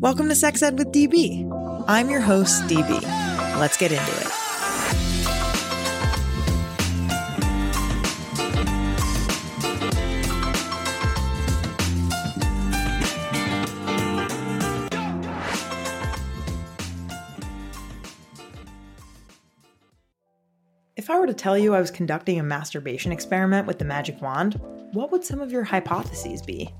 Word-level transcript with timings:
Welcome 0.00 0.28
to 0.30 0.34
Sex 0.34 0.62
Ed 0.62 0.78
with 0.78 0.88
DB. 0.88 1.84
I'm 1.86 2.10
your 2.10 2.20
host, 2.20 2.62
DB. 2.64 3.02
Let's 3.58 3.76
get 3.76 3.92
into 3.92 4.02
it. 4.02 4.26
If 20.96 21.10
I 21.10 21.18
were 21.18 21.26
to 21.26 21.34
tell 21.34 21.56
you 21.56 21.74
I 21.74 21.80
was 21.80 21.90
conducting 21.90 22.38
a 22.38 22.42
masturbation 22.42 23.12
experiment 23.12 23.66
with 23.66 23.78
the 23.78 23.84
magic 23.84 24.20
wand, 24.20 24.60
what 24.92 25.10
would 25.12 25.24
some 25.24 25.40
of 25.40 25.52
your 25.52 25.64
hypotheses 25.64 26.42
be? 26.42 26.72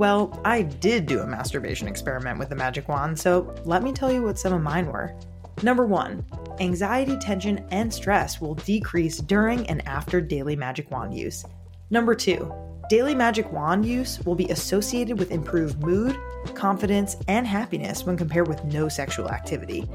Well, 0.00 0.40
I 0.46 0.62
did 0.62 1.04
do 1.04 1.20
a 1.20 1.26
masturbation 1.26 1.86
experiment 1.86 2.38
with 2.38 2.48
the 2.48 2.54
magic 2.54 2.88
wand, 2.88 3.18
so 3.18 3.54
let 3.66 3.82
me 3.82 3.92
tell 3.92 4.10
you 4.10 4.22
what 4.22 4.38
some 4.38 4.54
of 4.54 4.62
mine 4.62 4.86
were. 4.86 5.14
Number 5.62 5.84
one, 5.84 6.24
anxiety, 6.58 7.18
tension, 7.18 7.66
and 7.70 7.92
stress 7.92 8.40
will 8.40 8.54
decrease 8.54 9.18
during 9.18 9.66
and 9.66 9.86
after 9.86 10.22
daily 10.22 10.56
magic 10.56 10.90
wand 10.90 11.12
use. 11.12 11.44
Number 11.90 12.14
two, 12.14 12.50
daily 12.88 13.14
magic 13.14 13.52
wand 13.52 13.84
use 13.84 14.24
will 14.24 14.34
be 14.34 14.48
associated 14.48 15.18
with 15.18 15.32
improved 15.32 15.78
mood, 15.82 16.16
confidence, 16.54 17.18
and 17.28 17.46
happiness 17.46 18.06
when 18.06 18.16
compared 18.16 18.48
with 18.48 18.64
no 18.64 18.88
sexual 18.88 19.28
activity. 19.28 19.86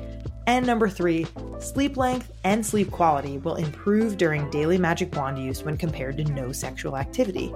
And 0.45 0.67
number 0.67 0.87
three, 0.87 1.25
sleep 1.57 1.97
length 1.97 2.31
and 2.43 2.63
sleep 2.63 2.91
quality 2.91 3.39
will 3.39 3.55
improve 3.55 4.17
during 4.17 4.51
daily 4.51 4.77
magic 4.77 5.15
wand 5.15 5.43
use 5.43 5.63
when 5.63 5.77
compared 5.77 6.17
to 6.17 6.25
no 6.25 6.51
sexual 6.51 6.95
activity. 6.95 7.51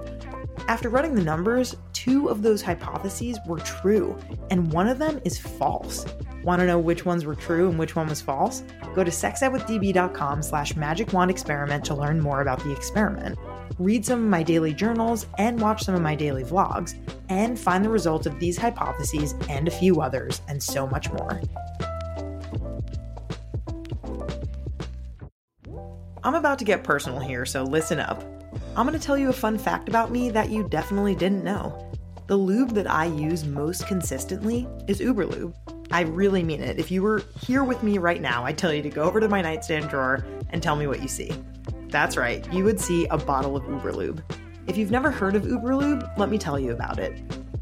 After 0.68 0.88
running 0.88 1.14
the 1.14 1.22
numbers, 1.22 1.76
two 1.92 2.28
of 2.28 2.42
those 2.42 2.62
hypotheses 2.62 3.38
were 3.46 3.58
true, 3.58 4.16
and 4.50 4.72
one 4.72 4.88
of 4.88 4.98
them 4.98 5.20
is 5.24 5.38
false. 5.38 6.06
Want 6.44 6.60
to 6.60 6.66
know 6.66 6.78
which 6.78 7.04
ones 7.04 7.24
were 7.24 7.34
true 7.34 7.68
and 7.68 7.78
which 7.78 7.96
one 7.96 8.08
was 8.08 8.20
false? 8.20 8.62
Go 8.94 9.04
to 9.04 9.10
sexedwithdb.com 9.10 10.42
slash 10.42 10.76
magic 10.76 11.12
wand 11.12 11.30
experiment 11.30 11.84
to 11.86 11.94
learn 11.94 12.20
more 12.20 12.40
about 12.40 12.62
the 12.62 12.72
experiment. 12.72 13.38
Read 13.78 14.04
some 14.04 14.22
of 14.22 14.28
my 14.28 14.42
daily 14.42 14.72
journals 14.72 15.26
and 15.38 15.60
watch 15.60 15.82
some 15.82 15.94
of 15.94 16.02
my 16.02 16.14
daily 16.14 16.44
vlogs, 16.44 16.94
and 17.28 17.58
find 17.58 17.84
the 17.84 17.90
results 17.90 18.26
of 18.26 18.38
these 18.38 18.56
hypotheses 18.56 19.34
and 19.48 19.68
a 19.68 19.70
few 19.70 20.00
others, 20.00 20.40
and 20.48 20.62
so 20.62 20.86
much 20.86 21.10
more. 21.12 21.40
I'm 26.22 26.34
about 26.34 26.58
to 26.58 26.64
get 26.64 26.84
personal 26.84 27.18
here, 27.18 27.46
so 27.46 27.62
listen 27.62 27.98
up. 27.98 28.22
I'm 28.80 28.86
going 28.86 28.98
to 28.98 29.06
tell 29.06 29.18
you 29.18 29.28
a 29.28 29.34
fun 29.34 29.58
fact 29.58 29.90
about 29.90 30.10
me 30.10 30.30
that 30.30 30.48
you 30.48 30.66
definitely 30.66 31.14
didn't 31.14 31.44
know. 31.44 31.92
The 32.28 32.36
lube 32.36 32.70
that 32.70 32.90
I 32.90 33.04
use 33.04 33.44
most 33.44 33.86
consistently 33.86 34.66
is 34.88 35.00
Uberlube. 35.00 35.52
I 35.90 36.00
really 36.00 36.42
mean 36.42 36.62
it. 36.62 36.78
If 36.78 36.90
you 36.90 37.02
were 37.02 37.22
here 37.42 37.62
with 37.62 37.82
me 37.82 37.98
right 37.98 38.22
now, 38.22 38.46
I'd 38.46 38.56
tell 38.56 38.72
you 38.72 38.80
to 38.80 38.88
go 38.88 39.02
over 39.02 39.20
to 39.20 39.28
my 39.28 39.42
nightstand 39.42 39.90
drawer 39.90 40.24
and 40.48 40.62
tell 40.62 40.76
me 40.76 40.86
what 40.86 41.02
you 41.02 41.08
see. 41.08 41.30
That's 41.88 42.16
right, 42.16 42.50
you 42.54 42.64
would 42.64 42.80
see 42.80 43.04
a 43.08 43.18
bottle 43.18 43.54
of 43.54 43.64
Uberlube. 43.64 44.22
If 44.66 44.78
you've 44.78 44.90
never 44.90 45.10
heard 45.10 45.36
of 45.36 45.42
Uberlube, 45.42 46.16
let 46.16 46.30
me 46.30 46.38
tell 46.38 46.58
you 46.58 46.72
about 46.72 46.98
it. 46.98 47.20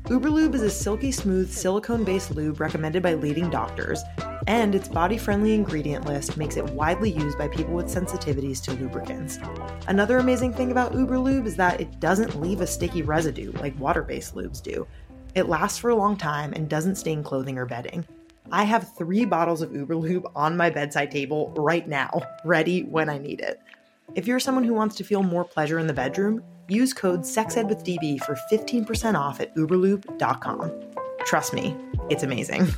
Uberlube 0.08 0.54
is 0.54 0.62
a 0.62 0.70
silky 0.70 1.12
smooth 1.12 1.52
silicone 1.52 2.02
based 2.02 2.30
lube 2.30 2.60
recommended 2.60 3.02
by 3.02 3.12
leading 3.12 3.50
doctors, 3.50 4.02
and 4.46 4.74
its 4.74 4.88
body 4.88 5.18
friendly 5.18 5.52
ingredient 5.54 6.06
list 6.06 6.38
makes 6.38 6.56
it 6.56 6.64
widely 6.70 7.10
used 7.10 7.36
by 7.36 7.46
people 7.46 7.74
with 7.74 7.94
sensitivities 7.94 8.62
to 8.62 8.72
lubricants. 8.72 9.38
Another 9.86 10.16
amazing 10.16 10.54
thing 10.54 10.70
about 10.70 10.94
Uberlube 10.94 11.44
is 11.44 11.56
that 11.56 11.78
it 11.78 12.00
doesn't 12.00 12.40
leave 12.40 12.62
a 12.62 12.66
sticky 12.66 13.02
residue 13.02 13.52
like 13.60 13.78
water 13.78 14.02
based 14.02 14.34
lubes 14.34 14.62
do. 14.62 14.86
It 15.34 15.46
lasts 15.46 15.76
for 15.76 15.90
a 15.90 15.94
long 15.94 16.16
time 16.16 16.54
and 16.54 16.70
doesn't 16.70 16.96
stain 16.96 17.22
clothing 17.22 17.58
or 17.58 17.66
bedding. 17.66 18.02
I 18.50 18.64
have 18.64 18.96
three 18.96 19.26
bottles 19.26 19.60
of 19.60 19.72
Uberlube 19.72 20.32
on 20.34 20.56
my 20.56 20.70
bedside 20.70 21.10
table 21.10 21.52
right 21.54 21.86
now, 21.86 22.22
ready 22.46 22.84
when 22.84 23.10
I 23.10 23.18
need 23.18 23.40
it. 23.40 23.60
If 24.14 24.26
you're 24.26 24.40
someone 24.40 24.64
who 24.64 24.72
wants 24.72 24.96
to 24.96 25.04
feel 25.04 25.22
more 25.22 25.44
pleasure 25.44 25.78
in 25.78 25.86
the 25.86 25.92
bedroom, 25.92 26.42
use 26.68 26.92
code 26.92 27.22
SEXEDWITHDB 27.22 28.20
for 28.20 28.36
15% 28.50 29.14
off 29.18 29.40
at 29.40 29.54
uberlube.com. 29.54 30.72
Trust 31.24 31.52
me, 31.52 31.76
it's 32.10 32.22
amazing. 32.22 32.68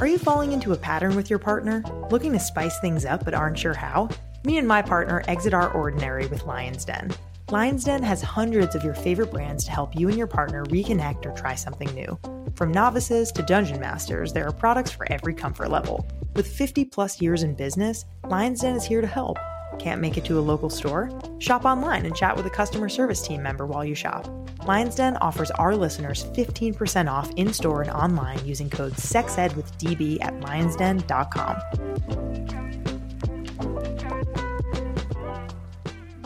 Are 0.00 0.06
you 0.06 0.16
falling 0.16 0.52
into 0.52 0.72
a 0.72 0.76
pattern 0.76 1.14
with 1.14 1.28
your 1.28 1.38
partner? 1.38 1.82
Looking 2.10 2.32
to 2.32 2.40
spice 2.40 2.78
things 2.80 3.04
up 3.04 3.24
but 3.24 3.34
aren't 3.34 3.58
sure 3.58 3.74
how? 3.74 4.08
Me 4.44 4.56
and 4.56 4.66
my 4.66 4.80
partner 4.80 5.22
exit 5.28 5.52
our 5.52 5.70
ordinary 5.72 6.26
with 6.28 6.44
Lion's 6.44 6.86
Den. 6.86 7.10
Lion's 7.50 7.84
Den 7.84 8.02
has 8.02 8.22
hundreds 8.22 8.74
of 8.74 8.82
your 8.82 8.94
favorite 8.94 9.30
brands 9.30 9.64
to 9.64 9.70
help 9.70 9.94
you 9.94 10.08
and 10.08 10.16
your 10.16 10.26
partner 10.26 10.64
reconnect 10.66 11.26
or 11.26 11.32
try 11.32 11.54
something 11.54 11.92
new. 11.94 12.18
From 12.54 12.72
novices 12.72 13.32
to 13.32 13.42
dungeon 13.42 13.80
masters, 13.80 14.32
there 14.32 14.46
are 14.46 14.52
products 14.52 14.90
for 14.90 15.10
every 15.10 15.34
comfort 15.34 15.70
level. 15.70 16.06
With 16.36 16.46
50 16.46 16.84
plus 16.86 17.20
years 17.20 17.42
in 17.42 17.54
business, 17.54 18.04
Lion's 18.28 18.60
Den 18.60 18.76
is 18.76 18.84
here 18.84 19.00
to 19.00 19.06
help. 19.06 19.38
Can't 19.78 20.00
make 20.00 20.18
it 20.18 20.24
to 20.26 20.38
a 20.38 20.40
local 20.40 20.68
store? 20.68 21.10
Shop 21.38 21.64
online 21.64 22.04
and 22.04 22.14
chat 22.14 22.36
with 22.36 22.44
a 22.46 22.50
customer 22.50 22.88
service 22.88 23.26
team 23.26 23.42
member 23.42 23.66
while 23.66 23.84
you 23.84 23.94
shop. 23.94 24.28
Lion's 24.66 24.94
Den 24.94 25.16
offers 25.18 25.50
our 25.52 25.74
listeners 25.74 26.24
15% 26.34 27.10
off 27.10 27.30
in 27.36 27.52
store 27.52 27.82
and 27.82 27.90
online 27.90 28.44
using 28.44 28.68
code 28.68 28.92
SEXEDWITHDB 28.94 30.18
at 30.22 30.38
lionsden.com. 30.40 31.56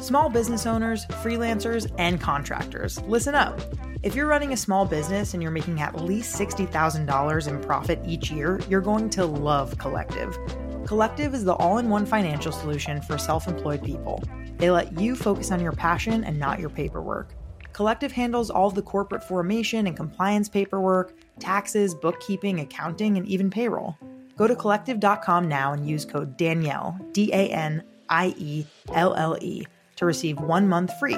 Small 0.03 0.29
business 0.29 0.67
owners, 0.67 1.07
freelancers, 1.07 1.91
and 1.97 2.21
contractors, 2.21 3.01
listen 3.03 3.35
up. 3.35 3.61
If 4.05 4.15
you're 4.15 4.27
running 4.27 4.53
a 4.53 4.57
small 4.59 4.85
business 4.85 5.33
and 5.33 5.43
you're 5.43 5.51
making 5.51 5.81
at 5.81 5.99
least 5.99 6.39
$60,000 6.39 7.49
in 7.49 7.61
profit 7.63 7.99
each 8.05 8.31
year, 8.31 8.61
you're 8.69 8.83
going 8.83 9.09
to 9.09 9.25
love 9.25 9.79
Collective. 9.79 10.39
Collective 10.85 11.33
is 11.33 11.43
the 11.43 11.55
all 11.55 11.79
in 11.79 11.89
one 11.89 12.05
financial 12.05 12.53
solution 12.53 13.01
for 13.01 13.17
self 13.17 13.49
employed 13.49 13.83
people. 13.83 14.23
They 14.59 14.71
let 14.71 15.01
you 15.01 15.17
focus 15.17 15.51
on 15.51 15.61
your 15.61 15.73
passion 15.73 16.23
and 16.23 16.39
not 16.39 16.61
your 16.61 16.69
paperwork. 16.69 17.35
Collective 17.73 18.13
handles 18.13 18.51
all 18.51 18.71
the 18.71 18.83
corporate 18.83 19.25
formation 19.25 19.87
and 19.87 19.97
compliance 19.97 20.51
paperwork, 20.51 21.15
taxes, 21.39 21.95
bookkeeping, 21.95 22.61
accounting, 22.61 23.17
and 23.17 23.27
even 23.27 23.49
payroll. 23.49 23.97
Go 24.37 24.47
to 24.47 24.55
collective.com 24.55 25.49
now 25.49 25.73
and 25.73 25.89
use 25.89 26.05
code 26.05 26.37
Danielle, 26.37 27.01
D 27.13 27.33
A 27.33 27.49
N 27.49 27.83
I 28.11 28.35
E 28.37 28.67
L 28.93 29.15
L 29.15 29.39
E, 29.41 29.65
to 29.97 30.05
receive 30.05 30.39
one 30.39 30.69
month 30.69 30.93
free. 30.99 31.17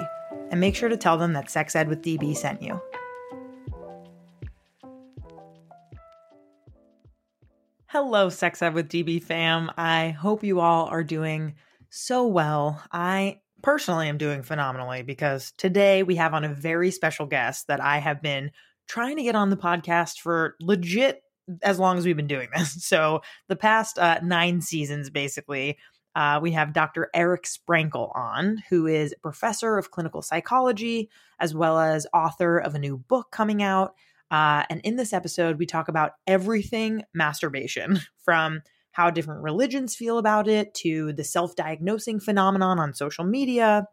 And 0.50 0.60
make 0.60 0.76
sure 0.76 0.88
to 0.88 0.96
tell 0.96 1.18
them 1.18 1.32
that 1.32 1.50
Sex 1.50 1.74
Ed 1.74 1.88
with 1.88 2.02
DB 2.02 2.36
sent 2.36 2.62
you. 2.62 2.80
Hello, 7.86 8.28
Sex 8.28 8.62
Ed 8.62 8.74
with 8.74 8.88
DB 8.88 9.22
fam. 9.22 9.70
I 9.76 10.10
hope 10.10 10.44
you 10.44 10.60
all 10.60 10.86
are 10.86 11.04
doing 11.04 11.54
so 11.88 12.26
well. 12.26 12.82
I 12.92 13.40
personally 13.62 14.08
am 14.08 14.18
doing 14.18 14.42
phenomenally 14.42 15.02
because 15.02 15.52
today 15.56 16.02
we 16.02 16.16
have 16.16 16.34
on 16.34 16.44
a 16.44 16.54
very 16.54 16.90
special 16.90 17.26
guest 17.26 17.66
that 17.68 17.80
I 17.80 17.98
have 17.98 18.22
been 18.22 18.50
trying 18.86 19.16
to 19.16 19.22
get 19.22 19.34
on 19.34 19.50
the 19.50 19.56
podcast 19.56 20.20
for 20.20 20.56
legit 20.60 21.22
as 21.62 21.78
long 21.78 21.96
as 21.98 22.04
we've 22.04 22.16
been 22.16 22.26
doing 22.26 22.48
this. 22.54 22.74
So, 22.86 23.22
the 23.48 23.56
past 23.56 23.98
uh, 23.98 24.20
nine 24.22 24.60
seasons, 24.60 25.10
basically, 25.10 25.78
uh, 26.16 26.40
we 26.40 26.52
have 26.52 26.72
Dr. 26.72 27.10
Eric 27.12 27.44
Sprankle 27.44 28.10
on, 28.16 28.62
who 28.70 28.86
is 28.86 29.14
professor 29.20 29.76
of 29.76 29.90
clinical 29.90 30.22
psychology, 30.22 31.10
as 31.38 31.54
well 31.54 31.78
as 31.78 32.06
author 32.14 32.56
of 32.56 32.74
a 32.74 32.78
new 32.78 32.96
book 32.96 33.30
coming 33.30 33.62
out. 33.62 33.94
Uh, 34.30 34.64
and 34.70 34.80
in 34.80 34.96
this 34.96 35.12
episode, 35.12 35.58
we 35.58 35.66
talk 35.66 35.88
about 35.88 36.12
everything 36.26 37.04
masturbation 37.12 38.00
from 38.24 38.62
how 38.92 39.10
different 39.10 39.42
religions 39.42 39.94
feel 39.94 40.16
about 40.16 40.48
it 40.48 40.72
to 40.72 41.12
the 41.12 41.22
self 41.22 41.54
diagnosing 41.54 42.18
phenomenon 42.18 42.78
on 42.78 42.94
social 42.94 43.24
media 43.24 43.86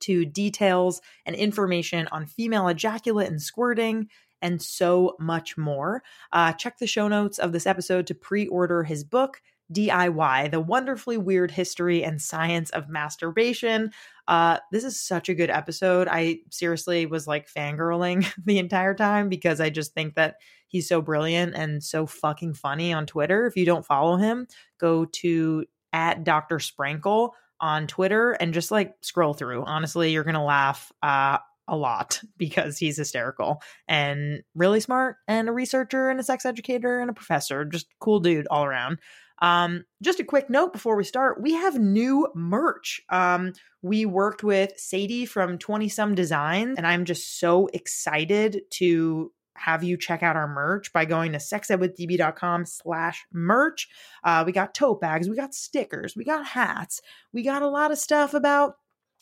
to 0.00 0.26
details 0.26 1.00
and 1.24 1.34
information 1.34 2.06
on 2.12 2.26
female 2.26 2.68
ejaculate 2.68 3.30
and 3.30 3.40
squirting 3.40 4.08
and 4.42 4.60
so 4.60 5.16
much 5.18 5.56
more. 5.56 6.02
Uh, 6.34 6.52
check 6.52 6.76
the 6.76 6.86
show 6.86 7.08
notes 7.08 7.38
of 7.38 7.52
this 7.52 7.66
episode 7.66 8.06
to 8.08 8.14
pre 8.14 8.46
order 8.48 8.82
his 8.82 9.04
book. 9.04 9.40
DIY, 9.72 10.50
the 10.50 10.60
wonderfully 10.60 11.16
weird 11.16 11.50
history 11.50 12.04
and 12.04 12.20
science 12.22 12.70
of 12.70 12.88
masturbation. 12.88 13.90
Uh, 14.28 14.58
this 14.72 14.84
is 14.84 15.00
such 15.00 15.28
a 15.28 15.34
good 15.34 15.50
episode. 15.50 16.08
I 16.10 16.40
seriously 16.50 17.06
was 17.06 17.26
like 17.26 17.48
fangirling 17.52 18.26
the 18.44 18.58
entire 18.58 18.94
time 18.94 19.28
because 19.28 19.60
I 19.60 19.70
just 19.70 19.94
think 19.94 20.14
that 20.14 20.36
he's 20.68 20.88
so 20.88 21.00
brilliant 21.00 21.54
and 21.54 21.82
so 21.82 22.06
fucking 22.06 22.54
funny 22.54 22.92
on 22.92 23.06
Twitter. 23.06 23.46
If 23.46 23.56
you 23.56 23.64
don't 23.64 23.86
follow 23.86 24.16
him, 24.16 24.46
go 24.78 25.06
to 25.06 25.64
at 25.92 26.24
Dr. 26.24 26.58
Sprankle 26.58 27.30
on 27.60 27.86
Twitter 27.86 28.32
and 28.32 28.52
just 28.52 28.70
like 28.70 28.94
scroll 29.00 29.34
through. 29.34 29.64
Honestly, 29.64 30.12
you're 30.12 30.24
gonna 30.24 30.44
laugh 30.44 30.92
uh, 31.02 31.38
a 31.68 31.76
lot 31.76 32.20
because 32.36 32.78
he's 32.78 32.96
hysterical 32.96 33.62
and 33.88 34.42
really 34.54 34.80
smart 34.80 35.16
and 35.26 35.48
a 35.48 35.52
researcher 35.52 36.08
and 36.08 36.20
a 36.20 36.24
sex 36.24 36.44
educator 36.44 37.00
and 37.00 37.10
a 37.10 37.14
professor. 37.14 37.64
Just 37.64 37.86
cool 38.00 38.20
dude 38.20 38.46
all 38.50 38.64
around. 38.64 38.98
Um, 39.40 39.84
just 40.02 40.20
a 40.20 40.24
quick 40.24 40.48
note 40.48 40.72
before 40.72 40.96
we 40.96 41.04
start 41.04 41.40
we 41.40 41.52
have 41.52 41.78
new 41.78 42.28
merch. 42.34 43.00
Um, 43.10 43.52
we 43.82 44.06
worked 44.06 44.42
with 44.42 44.78
Sadie 44.78 45.26
from 45.26 45.58
20 45.58 45.88
Some 45.88 46.14
Designs, 46.14 46.76
and 46.76 46.86
I'm 46.86 47.04
just 47.04 47.38
so 47.38 47.68
excited 47.72 48.62
to 48.72 49.32
have 49.58 49.82
you 49.82 49.96
check 49.96 50.22
out 50.22 50.36
our 50.36 50.48
merch 50.48 50.92
by 50.92 51.04
going 51.04 51.32
to 51.32 51.38
sexedwithdb.com 51.38 52.66
slash 52.66 53.24
merch. 53.32 53.88
Uh, 54.22 54.44
we 54.46 54.52
got 54.52 54.74
tote 54.74 55.00
bags, 55.00 55.28
we 55.28 55.36
got 55.36 55.54
stickers, 55.54 56.14
we 56.16 56.24
got 56.24 56.46
hats, 56.46 57.00
we 57.32 57.42
got 57.42 57.62
a 57.62 57.68
lot 57.68 57.90
of 57.90 57.98
stuff 57.98 58.34
about 58.34 58.76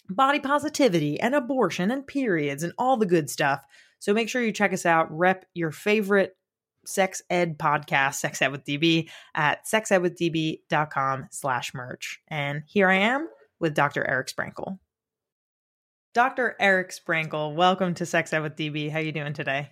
body 0.08 0.40
positivity 0.40 1.18
and 1.18 1.34
abortion 1.34 1.90
and 1.90 2.06
periods 2.06 2.62
and 2.62 2.72
all 2.78 2.96
the 2.96 3.06
good 3.06 3.30
stuff. 3.30 3.64
So 3.98 4.12
make 4.12 4.28
sure 4.28 4.42
you 4.42 4.52
check 4.52 4.72
us 4.72 4.84
out. 4.84 5.10
Rep 5.10 5.46
your 5.54 5.70
favorite 5.70 6.36
sex 6.86 7.22
ed 7.30 7.58
podcast, 7.58 8.14
Sex 8.14 8.40
Ed 8.42 8.48
with 8.48 8.64
DB, 8.64 9.08
at 9.34 9.66
sexedwithdb.com 9.66 11.28
slash 11.30 11.74
merch. 11.74 12.20
And 12.28 12.62
here 12.66 12.88
I 12.88 12.96
am 12.96 13.28
with 13.60 13.74
Dr. 13.74 14.06
Eric 14.06 14.28
Sprankle. 14.28 14.78
Dr. 16.14 16.54
Eric 16.60 16.90
Sprankle, 16.90 17.54
welcome 17.54 17.94
to 17.94 18.06
Sex 18.06 18.32
Ed 18.32 18.40
with 18.40 18.56
DB. 18.56 18.90
How 18.90 19.00
you 19.00 19.12
doing 19.12 19.32
today? 19.32 19.70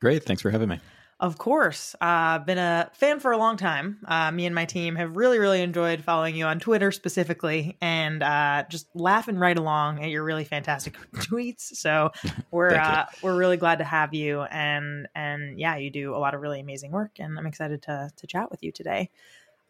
Great. 0.00 0.24
Thanks 0.24 0.42
for 0.42 0.50
having 0.50 0.68
me. 0.68 0.80
Of 1.22 1.38
course. 1.38 1.94
I've 2.00 2.40
uh, 2.40 2.44
been 2.44 2.58
a 2.58 2.90
fan 2.94 3.20
for 3.20 3.30
a 3.30 3.36
long 3.36 3.56
time. 3.56 3.98
Uh, 4.04 4.32
me 4.32 4.44
and 4.44 4.56
my 4.56 4.64
team 4.64 4.96
have 4.96 5.16
really, 5.16 5.38
really 5.38 5.62
enjoyed 5.62 6.02
following 6.02 6.34
you 6.34 6.46
on 6.46 6.58
Twitter 6.58 6.90
specifically 6.90 7.76
and 7.80 8.24
uh, 8.24 8.64
just 8.68 8.88
laughing 8.92 9.36
right 9.36 9.56
along 9.56 10.02
at 10.02 10.10
your 10.10 10.24
really 10.24 10.42
fantastic 10.42 10.96
tweets. 11.14 11.76
So 11.76 12.10
we're 12.50 12.74
uh, 12.74 13.06
we're 13.22 13.36
really 13.36 13.56
glad 13.56 13.78
to 13.78 13.84
have 13.84 14.12
you 14.12 14.42
and 14.42 15.06
and 15.14 15.60
yeah, 15.60 15.76
you 15.76 15.90
do 15.90 16.12
a 16.12 16.18
lot 16.18 16.34
of 16.34 16.40
really 16.40 16.58
amazing 16.58 16.90
work 16.90 17.12
and 17.20 17.38
I'm 17.38 17.46
excited 17.46 17.82
to 17.82 18.10
to 18.16 18.26
chat 18.26 18.50
with 18.50 18.64
you 18.64 18.72
today. 18.72 19.08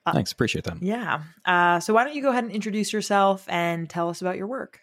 Uh, 0.07 0.15
Thanks, 0.15 0.33
appreciate 0.33 0.65
that. 0.65 0.83
Yeah. 0.83 1.21
Uh, 1.45 1.81
so 1.81 1.93
why 1.93 2.05
don't 2.05 2.15
you 2.15 2.23
go 2.23 2.31
ahead 2.31 2.45
and 2.45 2.53
introduce 2.53 2.95
yourself 2.95 3.45
and 3.51 3.91
tell 3.91 4.09
us 4.09 4.23
about 4.23 4.39
your 4.39 4.47
work? 4.47 4.81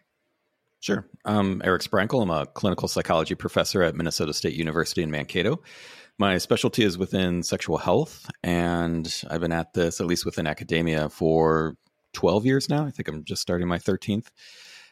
Sure. 0.82 1.06
I'm 1.26 1.62
Eric 1.66 1.82
Sprankle. 1.82 2.22
I'm 2.22 2.30
a 2.30 2.46
clinical 2.46 2.88
psychology 2.88 3.36
professor 3.36 3.82
at 3.82 3.96
Minnesota 3.96 4.34
State 4.34 4.54
University 4.54 5.04
in 5.04 5.12
Mankato. 5.12 5.62
My 6.20 6.38
specialty 6.38 6.84
is 6.84 6.98
within 6.98 7.44
sexual 7.44 7.78
health, 7.78 8.30
and 8.44 9.24
I've 9.30 9.40
been 9.40 9.54
at 9.54 9.74
this, 9.74 10.02
at 10.02 10.06
least 10.06 10.26
within 10.26 10.48
academia, 10.48 11.08
for 11.08 11.78
12 12.12 12.46
years 12.46 12.68
now. 12.68 12.86
I 12.86 12.92
think 12.92 13.08
I'm 13.08 13.24
just 13.24 13.42
starting 13.42 13.70
my 13.70 13.78
13th 13.78 14.28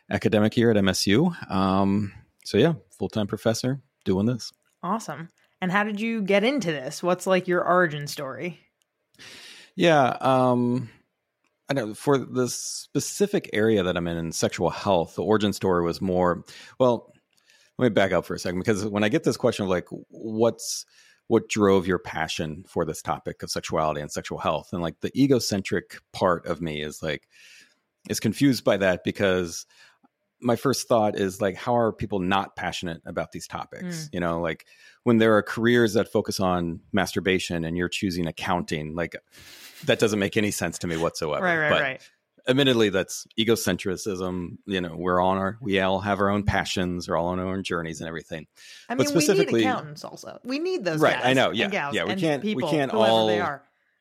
academic 0.10 0.56
year 0.56 0.72
at 0.72 0.78
MSU. 0.78 1.52
Um, 1.52 2.14
so, 2.46 2.58
yeah, 2.58 2.76
full 2.98 3.10
time 3.10 3.28
professor 3.28 3.82
doing 4.06 4.26
this. 4.26 4.54
Awesome. 4.82 5.28
And 5.60 5.70
how 5.70 5.84
did 5.84 6.00
you 6.00 6.22
get 6.22 6.46
into 6.46 6.72
this? 6.72 7.04
What's 7.04 7.28
like 7.28 7.46
your 7.46 7.62
origin 7.62 8.08
story? 8.08 8.62
Yeah. 9.76 10.16
Um, 10.22 10.90
I 11.68 11.74
know 11.74 11.94
for 11.94 12.18
the 12.18 12.48
specific 12.48 13.50
area 13.52 13.84
that 13.84 13.98
I'm 13.98 14.08
in 14.08 14.16
in 14.16 14.32
sexual 14.32 14.70
health, 14.70 15.16
the 15.16 15.24
origin 15.24 15.52
story 15.52 15.84
was 15.84 16.00
more 16.00 16.46
well. 16.80 17.12
Let 17.78 17.90
me 17.90 17.94
back 17.94 18.14
up 18.14 18.26
for 18.26 18.34
a 18.34 18.40
second 18.40 18.60
because 18.60 18.86
when 18.86 19.04
I 19.04 19.10
get 19.10 19.24
this 19.24 19.38
question 19.38 19.66
of 19.66 19.70
like, 19.70 19.86
what's 20.10 20.86
what 21.28 21.50
drove 21.50 21.88
your 21.88 22.00
passion 22.00 22.64
for 22.68 22.86
this 22.86 23.02
topic 23.02 23.44
of 23.44 23.52
sexuality 23.52 24.02
and 24.02 24.12
sexual 24.12 24.38
health, 24.38 24.70
and 24.72 24.82
like 24.82 25.00
the 25.02 25.12
egocentric 25.20 26.00
part 26.14 26.46
of 26.46 26.62
me 26.62 26.82
is 26.82 27.04
like 27.04 27.28
is 28.10 28.20
confused 28.20 28.64
by 28.64 28.78
that 28.78 29.04
because 29.04 29.66
my 30.40 30.56
first 30.56 30.88
thought 30.88 31.20
is 31.20 31.42
like 31.42 31.56
how 31.56 31.76
are 31.76 31.92
people 31.92 32.20
not 32.20 32.56
passionate 32.56 33.02
about 33.06 33.32
these 33.32 33.48
topics? 33.48 34.06
Mm. 34.06 34.10
you 34.14 34.20
know 34.20 34.40
like 34.42 34.66
when 35.04 35.18
there 35.18 35.36
are 35.36 35.44
careers 35.44 35.94
that 35.94 36.12
focus 36.12 36.40
on 36.40 36.80
masturbation 36.94 37.64
and 37.66 37.78
you're 37.78 37.90
choosing 37.90 38.28
accounting 38.28 38.96
like 38.96 39.16
that 39.86 40.00
doesn't 40.00 40.20
make 40.20 40.38
any 40.38 40.52
sense 40.52 40.78
to 40.80 40.88
me 40.88 40.98
whatsoever. 40.98 41.44
Right 41.44 41.58
right 41.58 41.70
but 41.70 41.82
right 41.82 42.10
admittedly 42.48 42.90
that's 42.90 43.28
egocentrism 43.38 44.58
you 44.66 44.80
know 44.80 44.96
we're 44.96 45.22
on 45.22 45.38
our 45.38 45.58
we 45.62 45.80
all 45.80 46.00
have 46.00 46.20
our 46.20 46.30
own 46.30 46.44
passions 46.44 47.08
we're 47.08 47.18
all 47.18 47.28
on 47.28 47.40
our 47.40 47.48
own 47.48 47.64
journeys 47.64 48.00
and 48.02 48.08
everything. 48.08 48.48
I 48.90 48.94
mean 48.94 49.00
but 49.00 49.08
specifically, 49.08 49.54
we 49.54 49.60
need 49.60 49.66
accountants 49.70 50.04
also. 50.04 50.40
We 50.44 50.60
need 50.60 50.84
those 50.86 51.00
right 51.00 51.20
i 51.24 51.34
know 51.34 51.52
yeah 51.52 51.92
yeah 51.92 52.06
we 52.06 52.16
can't 52.16 52.42
people, 52.42 52.68
we 52.68 52.72
can't 52.72 52.94
all 52.94 53.60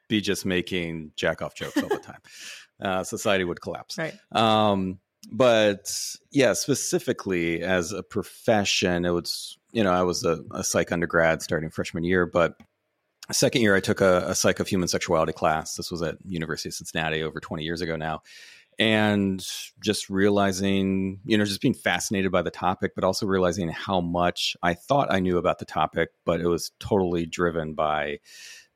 be 0.09 0.21
just 0.21 0.47
making 0.47 1.13
jack 1.17 1.43
off 1.43 1.55
jokes 1.55 1.77
all 1.83 1.89
the 1.89 1.99
time. 1.99 2.21
Uh, 2.79 3.03
society 3.03 3.43
would 3.43 3.59
collapse. 3.59 3.97
Right. 3.97 4.13
Um 4.33 4.99
but 5.33 5.91
yeah, 6.31 6.53
specifically 6.53 7.63
as 7.63 7.93
a 7.93 8.03
profession, 8.03 9.05
it 9.05 9.11
was 9.11 9.59
you 9.73 9.83
know 9.83 9.93
I 9.93 10.03
was 10.03 10.25
a, 10.25 10.41
a 10.53 10.63
psych 10.63 10.93
undergrad 10.93 11.43
starting 11.43 11.71
freshman 11.71 12.05
year, 12.05 12.27
but 12.27 12.57
second 13.35 13.63
year 13.63 13.75
I 13.75 13.81
took 13.81 14.01
a, 14.01 14.25
a 14.29 14.35
psych 14.35 14.61
of 14.61 14.69
human 14.69 14.89
sexuality 14.89 15.33
class. 15.33 15.77
This 15.77 15.91
was 15.91 16.03
at 16.03 16.17
University 16.25 16.69
of 16.69 16.75
Cincinnati 16.75 17.23
over 17.23 17.41
20 17.41 17.65
years 17.65 17.81
ago 17.81 17.97
now, 17.97 18.23
and 18.79 19.45
just 19.81 20.11
realizing 20.11 21.21
you 21.25 21.37
know 21.37 21.45
just 21.45 21.61
being 21.61 21.75
fascinated 21.75 22.31
by 22.31 22.43
the 22.43 22.51
topic, 22.51 22.95
but 22.95 23.05
also 23.05 23.27
realizing 23.27 23.69
how 23.69 24.01
much 24.01 24.57
I 24.63 24.75
thought 24.75 25.13
I 25.13 25.21
knew 25.21 25.39
about 25.39 25.59
the 25.59 25.65
topic, 25.65 26.11
but 26.25 26.41
it 26.41 26.47
was 26.47 26.73
totally 26.79 27.27
driven 27.27 27.75
by 27.75 28.19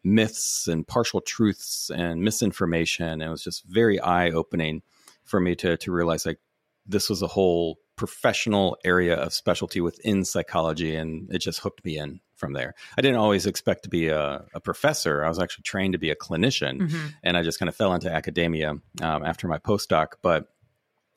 myths 0.02 0.66
and 0.66 0.86
partial 0.86 1.20
truths 1.20 1.90
and 1.94 2.22
misinformation. 2.22 3.20
It 3.20 3.28
was 3.28 3.44
just 3.44 3.64
very 3.66 4.00
eye 4.00 4.30
opening 4.30 4.82
for 5.24 5.40
me 5.40 5.54
to 5.56 5.76
to 5.76 5.92
realize 5.92 6.26
like 6.26 6.40
this 6.86 7.08
was 7.08 7.22
a 7.22 7.26
whole 7.26 7.78
professional 7.96 8.78
area 8.84 9.14
of 9.14 9.32
specialty 9.32 9.80
within 9.80 10.24
psychology 10.24 10.96
and 10.96 11.30
it 11.30 11.38
just 11.38 11.60
hooked 11.60 11.84
me 11.84 11.98
in 11.98 12.20
from 12.40 12.54
there 12.54 12.74
i 12.98 13.00
didn't 13.00 13.18
always 13.18 13.46
expect 13.46 13.84
to 13.84 13.88
be 13.88 14.08
a, 14.08 14.44
a 14.54 14.60
professor 14.60 15.24
i 15.24 15.28
was 15.28 15.38
actually 15.38 15.62
trained 15.62 15.92
to 15.92 15.98
be 15.98 16.10
a 16.10 16.16
clinician 16.16 16.80
mm-hmm. 16.80 17.06
and 17.22 17.36
i 17.36 17.42
just 17.42 17.58
kind 17.58 17.68
of 17.68 17.76
fell 17.76 17.94
into 17.94 18.10
academia 18.10 18.70
um, 19.02 19.24
after 19.24 19.46
my 19.46 19.58
postdoc 19.58 20.14
but 20.22 20.48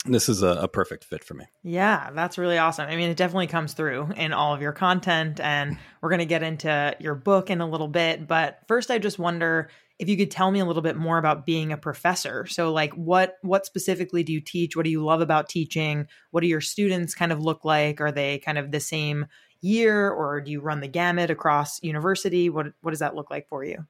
this 0.05 0.27
is 0.27 0.43
a, 0.43 0.47
a, 0.47 0.67
perfect 0.67 1.05
fit 1.05 1.23
for 1.23 1.33
me. 1.33 1.45
Yeah, 1.63 2.09
that's 2.13 2.37
really 2.37 2.57
awesome. 2.57 2.89
I 2.89 2.97
mean, 2.97 3.09
it 3.09 3.15
definitely 3.15 3.47
comes 3.47 3.71
through 3.71 4.09
in 4.17 4.33
all 4.33 4.53
of 4.53 4.61
your 4.61 4.73
content, 4.73 5.39
and 5.39 5.77
we're 6.01 6.09
going 6.09 6.19
to 6.19 6.25
get 6.25 6.43
into 6.43 6.93
your 6.99 7.15
book 7.15 7.49
in 7.49 7.61
a 7.61 7.69
little 7.69 7.87
bit. 7.87 8.27
But 8.27 8.59
first, 8.67 8.91
I 8.91 8.97
just 8.97 9.17
wonder 9.17 9.69
if 9.99 10.09
you 10.09 10.17
could 10.17 10.31
tell 10.31 10.51
me 10.51 10.59
a 10.59 10.65
little 10.65 10.81
bit 10.81 10.97
more 10.97 11.17
about 11.17 11.45
being 11.45 11.71
a 11.71 11.77
professor. 11.77 12.45
So 12.47 12.73
like 12.73 12.93
what 12.93 13.37
what 13.41 13.65
specifically 13.65 14.23
do 14.23 14.33
you 14.33 14.41
teach? 14.41 14.75
What 14.75 14.85
do 14.85 14.89
you 14.89 15.03
love 15.03 15.21
about 15.21 15.49
teaching? 15.49 16.07
What 16.31 16.41
do 16.41 16.47
your 16.47 16.61
students 16.61 17.15
kind 17.15 17.31
of 17.31 17.39
look 17.39 17.63
like? 17.63 18.01
Are 18.01 18.11
they 18.11 18.39
kind 18.39 18.57
of 18.57 18.71
the 18.71 18.79
same 18.79 19.27
year 19.63 20.09
or 20.09 20.41
do 20.41 20.51
you 20.51 20.61
run 20.61 20.81
the 20.81 20.87
gamut 20.87 21.29
across 21.29 21.81
university? 21.81 22.49
What 22.49 22.67
what 22.81 22.91
does 22.91 22.99
that 22.99 23.15
look 23.15 23.31
like 23.31 23.47
for 23.47 23.63
you? 23.63 23.85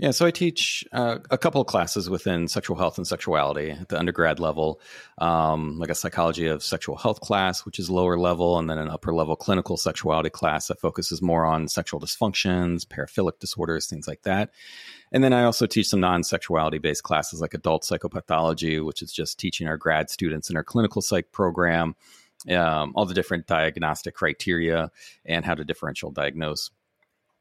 Yeah, 0.00 0.12
so 0.12 0.24
I 0.24 0.30
teach 0.30 0.82
uh, 0.92 1.18
a 1.30 1.36
couple 1.36 1.60
of 1.60 1.66
classes 1.66 2.08
within 2.08 2.48
sexual 2.48 2.74
health 2.74 2.96
and 2.96 3.06
sexuality 3.06 3.72
at 3.72 3.90
the 3.90 3.98
undergrad 3.98 4.40
level, 4.40 4.80
um, 5.18 5.78
like 5.78 5.90
a 5.90 5.94
psychology 5.94 6.46
of 6.46 6.64
sexual 6.64 6.96
health 6.96 7.20
class, 7.20 7.66
which 7.66 7.78
is 7.78 7.90
lower 7.90 8.18
level, 8.18 8.58
and 8.58 8.70
then 8.70 8.78
an 8.78 8.88
upper 8.88 9.12
level 9.12 9.36
clinical 9.36 9.76
sexuality 9.76 10.30
class 10.30 10.68
that 10.68 10.80
focuses 10.80 11.20
more 11.20 11.44
on 11.44 11.68
sexual 11.68 12.00
dysfunctions, 12.00 12.86
paraphilic 12.86 13.40
disorders, 13.40 13.88
things 13.88 14.08
like 14.08 14.22
that. 14.22 14.52
And 15.12 15.22
then 15.22 15.34
I 15.34 15.44
also 15.44 15.66
teach 15.66 15.88
some 15.88 16.00
non 16.00 16.24
sexuality 16.24 16.78
based 16.78 17.02
classes 17.02 17.42
like 17.42 17.52
adult 17.52 17.82
psychopathology, 17.82 18.82
which 18.82 19.02
is 19.02 19.12
just 19.12 19.38
teaching 19.38 19.68
our 19.68 19.76
grad 19.76 20.08
students 20.08 20.48
in 20.48 20.56
our 20.56 20.64
clinical 20.64 21.02
psych 21.02 21.30
program 21.30 21.94
um, 22.48 22.92
all 22.94 23.06
the 23.06 23.14
different 23.14 23.46
diagnostic 23.46 24.14
criteria 24.14 24.90
and 25.24 25.44
how 25.44 25.54
to 25.54 25.64
differential 25.64 26.10
diagnose 26.10 26.70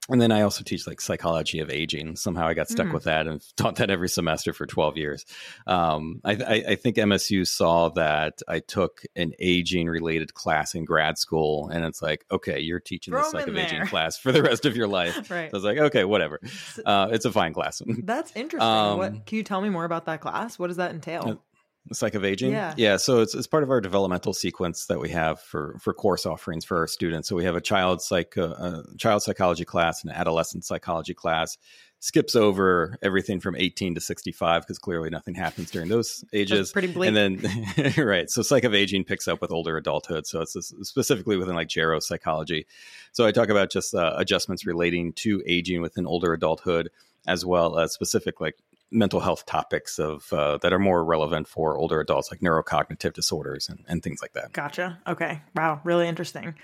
and 0.10 0.20
then 0.20 0.32
I 0.32 0.41
also 0.41 0.63
teach 0.63 0.88
like 0.88 1.01
psychology 1.01 1.60
of 1.60 1.70
aging. 1.70 2.15
Somehow 2.15 2.48
I 2.48 2.56
got 2.56 2.68
stuck 2.68 2.88
mm. 2.88 2.94
with 2.94 3.03
that 3.03 3.27
and 3.27 3.41
taught 3.58 3.75
that 3.75 3.91
every 3.91 4.10
semester 4.10 4.53
for 4.53 4.65
12 4.65 4.98
years. 4.98 5.25
Um, 5.68 6.20
I, 6.25 6.32
I, 6.32 6.63
I, 6.70 6.75
think 6.75 6.96
MSU 6.96 7.48
saw 7.48 7.89
that 7.89 8.39
I 8.48 8.60
took 8.60 9.03
an 9.15 9.34
aging 9.39 9.88
related 9.88 10.34
class 10.34 10.74
in 10.74 10.84
grad 10.84 11.18
school, 11.20 11.70
and 11.70 11.86
it's 11.86 12.01
like, 12.01 12.25
okay, 12.32 12.60
you're 12.60 12.79
teaching 12.79 13.12
Throw 13.12 13.22
the 13.22 13.29
psych 13.29 13.48
of 13.48 13.53
there. 13.53 13.65
aging 13.65 13.86
class 13.86 14.18
for 14.18 14.32
the 14.32 14.41
rest 14.41 14.65
of 14.65 14.75
your 14.75 14.88
life. 14.88 15.15
right. 15.29 15.51
So 15.51 15.56
I 15.56 15.58
was 15.58 15.63
like, 15.63 15.77
okay, 15.77 16.06
whatever. 16.06 16.39
Uh, 16.84 17.10
it's 17.12 17.25
a 17.25 17.32
fine 17.32 17.53
class. 17.53 17.82
That's 17.88 18.32
interesting. 18.36 18.68
Um, 18.68 18.98
what 18.98 19.25
can 19.27 19.38
you 19.38 19.44
tell 19.44 19.62
me 19.62 19.70
more 19.70 19.86
about 19.86 20.06
that 20.06 20.22
class? 20.22 20.58
What 20.58 20.68
does 20.68 20.77
that 20.77 20.91
entail? 20.91 21.41
Uh, 21.90 21.94
Psych 21.94 22.16
of 22.16 22.26
Aging. 22.26 22.52
Yeah. 22.52 22.74
Yeah. 22.78 22.98
So 22.98 23.22
it's, 23.22 23.36
it's 23.36 23.48
part 23.48 23.64
of 23.64 23.70
our 23.70 23.82
developmental 23.82 24.34
sequence 24.34 24.86
that 24.88 25.00
we 25.00 25.10
have 25.10 25.40
for, 25.40 25.78
for 25.80 25.94
course 25.94 26.26
offerings 26.26 26.66
for 26.66 26.78
our 26.78 26.88
students. 26.88 27.28
So 27.28 27.36
we 27.36 27.44
have 27.46 27.56
a 27.56 27.62
child 27.62 28.02
psych, 28.02 28.38
uh, 28.38 28.50
a 28.50 28.84
child 28.98 29.24
psychology 29.24 29.66
class, 29.66 30.04
an 30.04 30.10
adolescent 30.10 30.66
psychology 30.66 31.14
class, 31.14 31.58
skips 32.02 32.36
over 32.36 32.98
everything 33.02 33.42
from 33.42 33.56
18 33.58 33.96
to 33.96 34.02
65 34.02 34.62
because 34.62 34.80
clearly 34.80 35.10
nothing 35.10 35.36
happens 35.36 35.70
during 35.70 35.90
those 35.90 36.24
ages. 36.32 36.60
That's 36.60 36.72
pretty 36.72 36.88
bleak. 36.88 37.10
And 37.10 37.18
then, 37.18 37.94
right. 37.98 38.30
So 38.30 38.42
Psych 38.42 38.64
of 38.64 38.74
Aging 38.74 39.04
picks 39.04 39.28
up 39.28 39.42
with 39.42 39.52
older 39.52 39.76
adulthood. 39.76 40.26
So 40.26 40.42
it's 40.42 40.56
specifically 40.84 41.38
within 41.38 41.56
like 41.56 41.68
gero 41.68 42.00
psychology. 42.00 42.66
So 43.12 43.26
I 43.26 43.32
talk 43.32 43.50
about 43.50 43.70
just 43.70 43.94
uh, 43.94 44.14
adjustments 44.16 44.66
relating 44.66 45.14
to 45.14 45.44
aging 45.46 45.82
within 45.82 46.06
older 46.06 46.34
adulthood 46.34 46.90
as 47.28 47.46
well 47.46 47.78
as 47.78 47.92
specific 47.92 48.40
like 48.40 48.58
mental 48.91 49.19
health 49.19 49.46
topics 49.46 50.00
of 50.00 50.31
uh, 50.34 50.58
that 50.62 50.74
are 50.74 50.79
more 50.79 51.03
relevant 51.03 51.48
for 51.48 51.77
older 51.77 52.00
adults, 52.00 52.31
like 52.31 52.39
neurocognitive 52.41 53.13
disorders 53.13 53.69
and, 53.69 53.84
and 53.88 54.03
things 54.03 54.22
like 54.22 54.34
that. 54.34 54.51
Gotcha. 54.53 55.00
Okay. 55.08 55.41
Wow. 55.55 55.81
Really 55.84 56.08
interesting. 56.08 56.55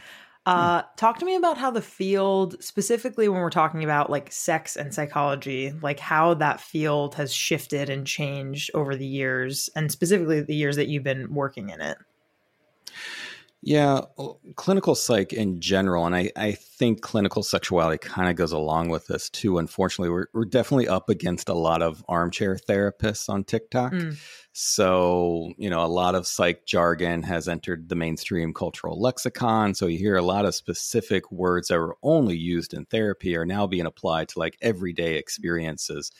Uh, 0.45 0.83
talk 0.95 1.17
to 1.17 1.25
me 1.25 1.35
about 1.35 1.57
how 1.57 1.71
the 1.71 1.81
field, 1.81 2.61
specifically 2.63 3.27
when 3.27 3.41
we're 3.41 3.49
talking 3.49 3.83
about 3.83 4.11
like 4.11 4.31
sex 4.31 4.75
and 4.75 4.93
psychology, 4.93 5.73
like 5.81 5.99
how 5.99 6.35
that 6.35 6.61
field 6.61 7.15
has 7.15 7.33
shifted 7.33 7.89
and 7.89 8.05
changed 8.05 8.69
over 8.75 8.95
the 8.95 9.07
years, 9.07 9.71
and 9.75 9.91
specifically 9.91 10.41
the 10.41 10.53
years 10.53 10.75
that 10.75 10.87
you've 10.87 11.03
been 11.03 11.33
working 11.33 11.69
in 11.69 11.81
it. 11.81 11.97
Yeah, 13.67 14.01
clinical 14.55 14.93
psych 14.93 15.33
in 15.33 15.59
general, 15.59 16.05
and 16.05 16.15
I, 16.15 16.31
I 16.35 16.51
think 16.51 17.01
clinical 17.01 17.41
sexuality 17.41 17.97
kind 17.97 18.29
of 18.29 18.35
goes 18.35 18.51
along 18.51 18.89
with 18.89 19.07
this 19.07 19.27
too. 19.27 19.57
Unfortunately, 19.57 20.11
we're, 20.11 20.27
we're 20.33 20.45
definitely 20.45 20.87
up 20.87 21.09
against 21.09 21.49
a 21.49 21.55
lot 21.55 21.81
of 21.81 22.05
armchair 22.07 22.57
therapists 22.57 23.27
on 23.27 23.43
TikTok. 23.43 23.93
Mm. 23.93 24.17
So, 24.53 25.51
you 25.57 25.71
know, 25.71 25.83
a 25.83 25.87
lot 25.87 26.13
of 26.13 26.27
psych 26.27 26.67
jargon 26.67 27.23
has 27.23 27.47
entered 27.47 27.89
the 27.89 27.95
mainstream 27.95 28.53
cultural 28.53 29.01
lexicon. 29.01 29.73
So 29.73 29.87
you 29.87 29.97
hear 29.97 30.15
a 30.15 30.21
lot 30.21 30.45
of 30.45 30.53
specific 30.53 31.31
words 31.31 31.69
that 31.69 31.79
were 31.79 31.97
only 32.03 32.37
used 32.37 32.71
in 32.73 32.85
therapy 32.85 33.35
are 33.35 33.47
now 33.47 33.65
being 33.65 33.87
applied 33.87 34.29
to 34.29 34.39
like 34.39 34.57
everyday 34.61 35.15
experiences. 35.15 36.11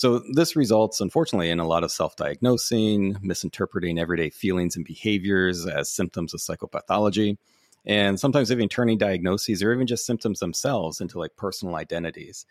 So 0.00 0.22
this 0.32 0.56
results, 0.56 1.02
unfortunately, 1.02 1.50
in 1.50 1.60
a 1.60 1.66
lot 1.66 1.84
of 1.84 1.92
self 1.92 2.16
diagnosing, 2.16 3.18
misinterpreting 3.20 3.98
everyday 3.98 4.30
feelings 4.30 4.74
and 4.74 4.82
behaviors 4.82 5.66
as 5.66 5.90
symptoms 5.90 6.32
of 6.32 6.40
psychopathology 6.40 7.36
and 7.84 8.18
sometimes 8.18 8.50
even 8.50 8.70
turning 8.70 8.96
diagnoses 8.96 9.62
or 9.62 9.74
even 9.74 9.86
just 9.86 10.06
symptoms 10.06 10.40
themselves 10.40 11.02
into 11.02 11.18
like 11.18 11.36
personal 11.36 11.76
identities 11.76 12.46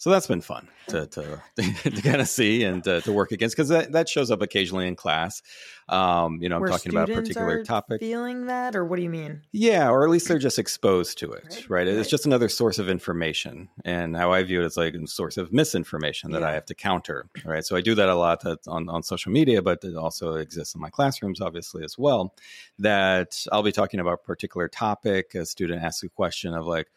so 0.00 0.08
that's 0.08 0.26
been 0.26 0.40
fun 0.40 0.66
to 0.88 1.06
to, 1.08 1.42
to 1.56 2.02
kind 2.02 2.22
of 2.22 2.28
see 2.28 2.64
and 2.64 2.82
to, 2.84 3.02
to 3.02 3.12
work 3.12 3.32
against 3.32 3.54
because 3.54 3.68
that, 3.68 3.92
that 3.92 4.08
shows 4.08 4.30
up 4.30 4.40
occasionally 4.40 4.88
in 4.88 4.96
class. 4.96 5.42
Um, 5.90 6.38
you 6.40 6.48
know, 6.48 6.54
I'm 6.54 6.62
Where 6.62 6.70
talking 6.70 6.90
about 6.90 7.10
a 7.10 7.14
particular 7.14 7.62
topic. 7.64 8.00
Feeling 8.00 8.46
that, 8.46 8.74
or 8.74 8.84
what 8.86 8.96
do 8.96 9.02
you 9.02 9.10
mean? 9.10 9.42
Yeah, 9.52 9.90
or 9.90 10.02
at 10.04 10.08
least 10.08 10.26
they're 10.26 10.38
just 10.38 10.58
exposed 10.58 11.18
to 11.18 11.30
it, 11.32 11.66
right? 11.68 11.86
right? 11.86 11.86
It's 11.86 12.08
just 12.08 12.24
another 12.24 12.48
source 12.48 12.78
of 12.78 12.88
information, 12.88 13.68
and 13.84 14.16
how 14.16 14.32
I 14.32 14.42
view 14.42 14.62
it 14.62 14.64
is 14.64 14.78
like 14.78 14.94
a 14.94 15.06
source 15.06 15.36
of 15.36 15.52
misinformation 15.52 16.30
that 16.30 16.40
yeah. 16.40 16.48
I 16.48 16.52
have 16.52 16.64
to 16.66 16.74
counter, 16.74 17.28
right? 17.44 17.64
So 17.64 17.76
I 17.76 17.82
do 17.82 17.94
that 17.96 18.08
a 18.08 18.14
lot 18.14 18.42
on 18.66 18.88
on 18.88 19.02
social 19.02 19.32
media, 19.32 19.60
but 19.60 19.84
it 19.84 19.96
also 19.96 20.36
exists 20.36 20.74
in 20.74 20.80
my 20.80 20.88
classrooms, 20.88 21.42
obviously 21.42 21.84
as 21.84 21.98
well. 21.98 22.32
That 22.78 23.36
I'll 23.52 23.62
be 23.62 23.72
talking 23.72 24.00
about 24.00 24.14
a 24.14 24.26
particular 24.26 24.66
topic. 24.66 25.34
A 25.34 25.44
student 25.44 25.84
asks 25.84 26.02
a 26.02 26.08
question 26.08 26.54
of 26.54 26.64
like 26.64 26.88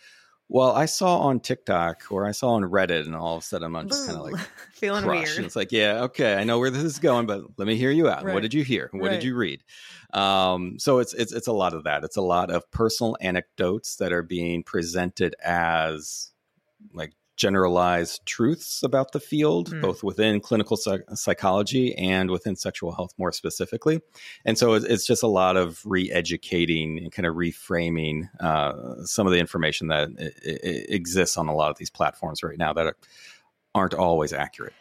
well, 0.49 0.71
I 0.73 0.85
saw 0.85 1.19
on 1.19 1.39
TikTok 1.39 2.03
or 2.11 2.25
I 2.25 2.31
saw 2.31 2.51
on 2.51 2.63
Reddit, 2.63 3.05
and 3.05 3.15
all 3.15 3.37
of 3.37 3.43
a 3.43 3.45
sudden 3.45 3.75
I'm 3.75 3.87
just 3.87 4.05
kind 4.05 4.19
of 4.19 4.31
like 4.31 4.41
feeling 4.73 5.03
crushed. 5.03 5.23
weird. 5.23 5.37
And 5.37 5.45
it's 5.45 5.55
like, 5.55 5.71
yeah, 5.71 6.03
okay, 6.03 6.35
I 6.35 6.43
know 6.43 6.59
where 6.59 6.69
this 6.69 6.83
is 6.83 6.99
going, 6.99 7.25
but 7.25 7.43
let 7.57 7.67
me 7.67 7.75
hear 7.75 7.91
you 7.91 8.09
out. 8.09 8.23
Right. 8.23 8.33
What 8.33 8.43
did 8.43 8.53
you 8.53 8.63
hear? 8.63 8.89
What 8.91 9.03
right. 9.03 9.11
did 9.11 9.23
you 9.23 9.35
read? 9.35 9.63
Um, 10.13 10.77
so 10.77 10.99
it's 10.99 11.13
it's 11.13 11.31
it's 11.31 11.47
a 11.47 11.53
lot 11.53 11.73
of 11.73 11.85
that. 11.85 12.03
It's 12.03 12.17
a 12.17 12.21
lot 12.21 12.51
of 12.51 12.69
personal 12.71 13.17
anecdotes 13.21 13.95
that 13.97 14.11
are 14.11 14.23
being 14.23 14.63
presented 14.63 15.35
as 15.43 16.31
like 16.93 17.13
generalized 17.35 18.25
truths 18.25 18.83
about 18.83 19.11
the 19.11 19.19
field, 19.19 19.71
mm. 19.71 19.81
both 19.81 20.03
within 20.03 20.39
clinical 20.39 20.77
psych- 20.77 21.03
psychology 21.13 21.95
and 21.97 22.29
within 22.29 22.55
sexual 22.55 22.93
health 22.93 23.13
more 23.17 23.31
specifically. 23.31 23.99
And 24.45 24.57
so 24.57 24.73
it's 24.73 25.05
just 25.05 25.23
a 25.23 25.27
lot 25.27 25.57
of 25.57 25.81
re 25.85 26.11
educating 26.11 26.99
and 26.99 27.11
kind 27.11 27.25
of 27.25 27.35
reframing 27.35 28.29
uh, 28.39 29.03
some 29.05 29.25
of 29.25 29.33
the 29.33 29.39
information 29.39 29.87
that 29.87 30.09
it, 30.17 30.33
it 30.43 30.89
exists 30.89 31.37
on 31.37 31.47
a 31.47 31.55
lot 31.55 31.71
of 31.71 31.77
these 31.77 31.89
platforms 31.89 32.43
right 32.43 32.57
now 32.57 32.73
that 32.73 32.95
aren't 33.73 33.93
always 33.93 34.33
accurate. 34.33 34.73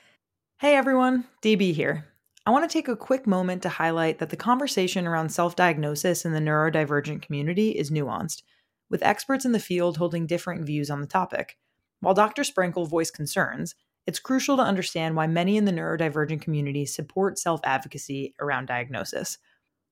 Hey 0.58 0.76
everyone, 0.76 1.24
DB 1.42 1.72
here. 1.72 2.06
I 2.44 2.50
want 2.50 2.68
to 2.68 2.72
take 2.72 2.88
a 2.88 2.96
quick 2.96 3.26
moment 3.26 3.62
to 3.62 3.68
highlight 3.68 4.18
that 4.18 4.30
the 4.30 4.36
conversation 4.36 5.06
around 5.06 5.30
self 5.30 5.54
diagnosis 5.54 6.24
in 6.24 6.32
the 6.32 6.40
neurodivergent 6.40 7.22
community 7.22 7.70
is 7.70 7.90
nuanced, 7.90 8.42
with 8.90 9.02
experts 9.02 9.44
in 9.44 9.52
the 9.52 9.60
field 9.60 9.96
holding 9.96 10.26
different 10.26 10.66
views 10.66 10.90
on 10.90 11.00
the 11.00 11.06
topic. 11.06 11.56
While 12.02 12.14
Dr. 12.14 12.42
Sprankle 12.42 12.88
voiced 12.88 13.14
concerns, 13.14 13.76
it's 14.08 14.18
crucial 14.18 14.56
to 14.56 14.62
understand 14.62 15.14
why 15.14 15.28
many 15.28 15.56
in 15.56 15.66
the 15.66 15.72
neurodivergent 15.72 16.42
community 16.42 16.84
support 16.84 17.38
self 17.38 17.60
advocacy 17.62 18.34
around 18.40 18.66
diagnosis. 18.66 19.38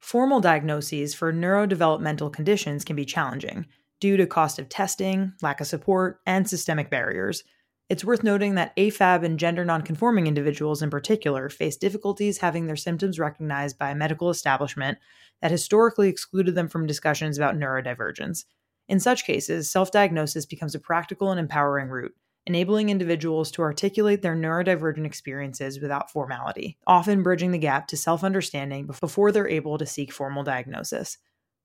Formal 0.01 0.41
diagnoses 0.41 1.15
for 1.15 1.33
neurodevelopmental 1.33 2.33
conditions 2.33 2.85
can 2.85 2.97
be 2.97 3.05
challenging 3.05 3.65
due 4.01 4.17
to 4.17 4.27
cost 4.27 4.59
of 4.59 4.69
testing, 4.69 5.35
lack 5.41 5.61
of 5.61 5.69
support, 5.69 6.19
and 6.27 6.49
systemic 6.51 6.91
barriers. 6.91 7.45
It's 7.89 8.05
worth 8.05 8.25
noting 8.25 8.57
that 8.57 8.75
AFAB 8.77 9.23
and 9.23 9.39
gender 9.39 9.65
nonconforming 9.65 10.27
individuals 10.27 10.83
in 10.83 10.91
particular 10.91 11.49
face 11.49 11.77
difficulties 11.77 12.39
having 12.39 12.67
their 12.67 12.75
symptoms 12.75 13.21
recognized 13.21 13.79
by 13.79 13.91
a 13.91 13.95
medical 13.95 14.31
establishment 14.31 14.99
that 15.43 15.53
historically 15.53 16.09
excluded 16.09 16.57
them 16.57 16.69
from 16.69 16.89
discussions 16.89 17.39
about 17.39 17.57
neurodivergence. 17.57 18.47
In 18.91 18.99
such 18.99 19.25
cases, 19.25 19.71
self 19.71 19.93
diagnosis 19.93 20.47
becomes 20.47 20.75
a 20.75 20.81
practical 20.81 21.31
and 21.31 21.39
empowering 21.39 21.91
route, 21.91 22.13
enabling 22.45 22.91
individuals 22.91 23.53
to 23.53 23.63
articulate 23.63 24.21
their 24.21 24.35
neurodivergent 24.35 25.07
experiences 25.07 25.81
without 25.81 26.11
formality, 26.11 26.77
often 26.89 27.23
bridging 27.23 27.53
the 27.53 27.59
gap 27.59 27.87
to 27.87 27.97
self 27.97 28.25
understanding 28.25 28.89
before 28.89 29.31
they're 29.31 29.47
able 29.47 29.79
to 29.79 29.87
seek 29.87 30.13
formal 30.13 30.43
diagnosis. 30.43 31.19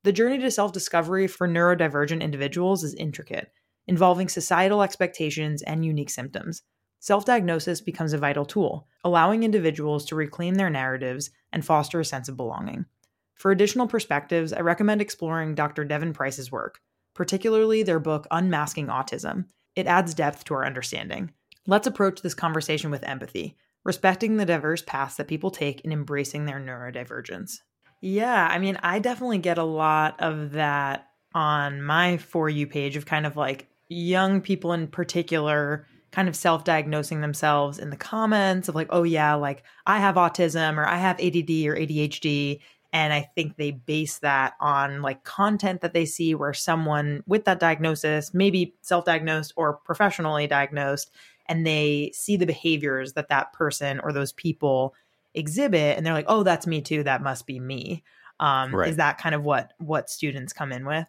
The 0.03 0.11
journey 0.11 0.37
to 0.37 0.51
self 0.51 0.71
discovery 0.71 1.25
for 1.25 1.47
neurodivergent 1.47 2.21
individuals 2.21 2.83
is 2.83 2.93
intricate, 2.93 3.51
involving 3.87 4.29
societal 4.29 4.83
expectations 4.83 5.63
and 5.63 5.83
unique 5.83 6.11
symptoms. 6.11 6.61
Self 6.99 7.25
diagnosis 7.25 7.81
becomes 7.81 8.13
a 8.13 8.19
vital 8.19 8.45
tool, 8.45 8.87
allowing 9.03 9.41
individuals 9.41 10.05
to 10.05 10.15
reclaim 10.15 10.53
their 10.53 10.69
narratives 10.69 11.31
and 11.51 11.65
foster 11.65 11.99
a 11.99 12.05
sense 12.05 12.29
of 12.29 12.37
belonging. 12.37 12.85
For 13.33 13.49
additional 13.49 13.87
perspectives, 13.87 14.53
I 14.53 14.59
recommend 14.59 15.01
exploring 15.01 15.55
Dr. 15.55 15.85
Devon 15.85 16.13
Price's 16.13 16.51
work, 16.51 16.81
particularly 17.15 17.81
their 17.81 17.99
book 17.99 18.27
Unmasking 18.29 18.87
Autism. 18.87 19.45
It 19.75 19.87
adds 19.87 20.13
depth 20.13 20.43
to 20.45 20.53
our 20.53 20.65
understanding. 20.65 21.31
Let's 21.65 21.87
approach 21.87 22.21
this 22.21 22.35
conversation 22.35 22.91
with 22.91 23.03
empathy, 23.03 23.57
respecting 23.83 24.37
the 24.37 24.45
diverse 24.45 24.83
paths 24.83 25.15
that 25.15 25.27
people 25.27 25.49
take 25.49 25.81
in 25.81 25.91
embracing 25.91 26.45
their 26.45 26.59
neurodivergence. 26.59 27.59
Yeah, 28.01 28.47
I 28.49 28.59
mean, 28.59 28.77
I 28.83 28.99
definitely 28.99 29.39
get 29.39 29.57
a 29.57 29.63
lot 29.63 30.21
of 30.21 30.51
that 30.51 31.07
on 31.33 31.81
my 31.81 32.17
For 32.17 32.49
You 32.49 32.67
page 32.67 32.95
of 32.95 33.05
kind 33.05 33.25
of 33.25 33.35
like 33.35 33.67
young 33.89 34.41
people 34.41 34.73
in 34.73 34.87
particular 34.87 35.87
kind 36.11 36.29
of 36.29 36.35
self 36.35 36.63
diagnosing 36.63 37.21
themselves 37.21 37.77
in 37.77 37.89
the 37.89 37.97
comments 37.97 38.69
of 38.69 38.75
like, 38.75 38.87
oh, 38.89 39.03
yeah, 39.03 39.33
like 39.35 39.63
I 39.85 39.99
have 39.99 40.15
autism 40.15 40.77
or 40.77 40.85
I 40.85 40.97
have 40.97 41.19
ADD 41.19 41.49
or 41.67 41.75
ADHD 41.75 42.61
and 42.95 43.11
i 43.11 43.21
think 43.35 43.57
they 43.57 43.71
base 43.71 44.19
that 44.19 44.53
on 44.61 45.01
like 45.01 45.23
content 45.25 45.81
that 45.81 45.93
they 45.93 46.05
see 46.05 46.33
where 46.33 46.53
someone 46.53 47.21
with 47.27 47.43
that 47.43 47.59
diagnosis 47.59 48.33
maybe 48.33 48.73
self-diagnosed 48.81 49.53
or 49.57 49.73
professionally 49.73 50.47
diagnosed 50.47 51.11
and 51.47 51.67
they 51.67 52.09
see 52.13 52.37
the 52.37 52.45
behaviors 52.45 53.13
that 53.13 53.27
that 53.27 53.51
person 53.53 53.99
or 53.99 54.13
those 54.13 54.31
people 54.31 54.95
exhibit 55.33 55.97
and 55.97 56.05
they're 56.05 56.13
like 56.13 56.25
oh 56.29 56.41
that's 56.41 56.65
me 56.65 56.81
too 56.81 57.03
that 57.03 57.21
must 57.21 57.45
be 57.45 57.59
me 57.59 58.01
um, 58.39 58.73
right. 58.73 58.89
is 58.89 58.97
that 58.97 59.17
kind 59.17 59.35
of 59.35 59.43
what 59.43 59.73
what 59.77 60.09
students 60.09 60.53
come 60.53 60.71
in 60.71 60.85
with 60.85 61.07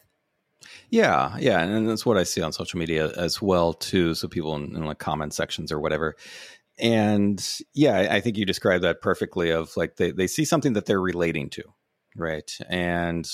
yeah, 0.90 1.36
yeah, 1.38 1.60
and 1.60 1.88
that's 1.88 2.06
what 2.06 2.16
I 2.16 2.22
see 2.22 2.40
on 2.40 2.50
social 2.50 2.78
media 2.78 3.10
as 3.10 3.42
well 3.42 3.74
too. 3.74 4.14
So 4.14 4.26
people 4.26 4.56
in, 4.56 4.74
in 4.74 4.86
like 4.86 4.98
comment 4.98 5.34
sections 5.34 5.70
or 5.70 5.78
whatever, 5.78 6.16
and 6.78 7.44
yeah, 7.74 8.08
I 8.10 8.20
think 8.20 8.36
you 8.36 8.44
described 8.44 8.84
that 8.84 9.00
perfectly. 9.00 9.50
Of 9.50 9.76
like 9.76 9.96
they 9.96 10.10
they 10.10 10.26
see 10.26 10.44
something 10.44 10.74
that 10.74 10.86
they're 10.86 11.00
relating 11.00 11.50
to, 11.50 11.62
right? 12.16 12.56
And 12.68 13.28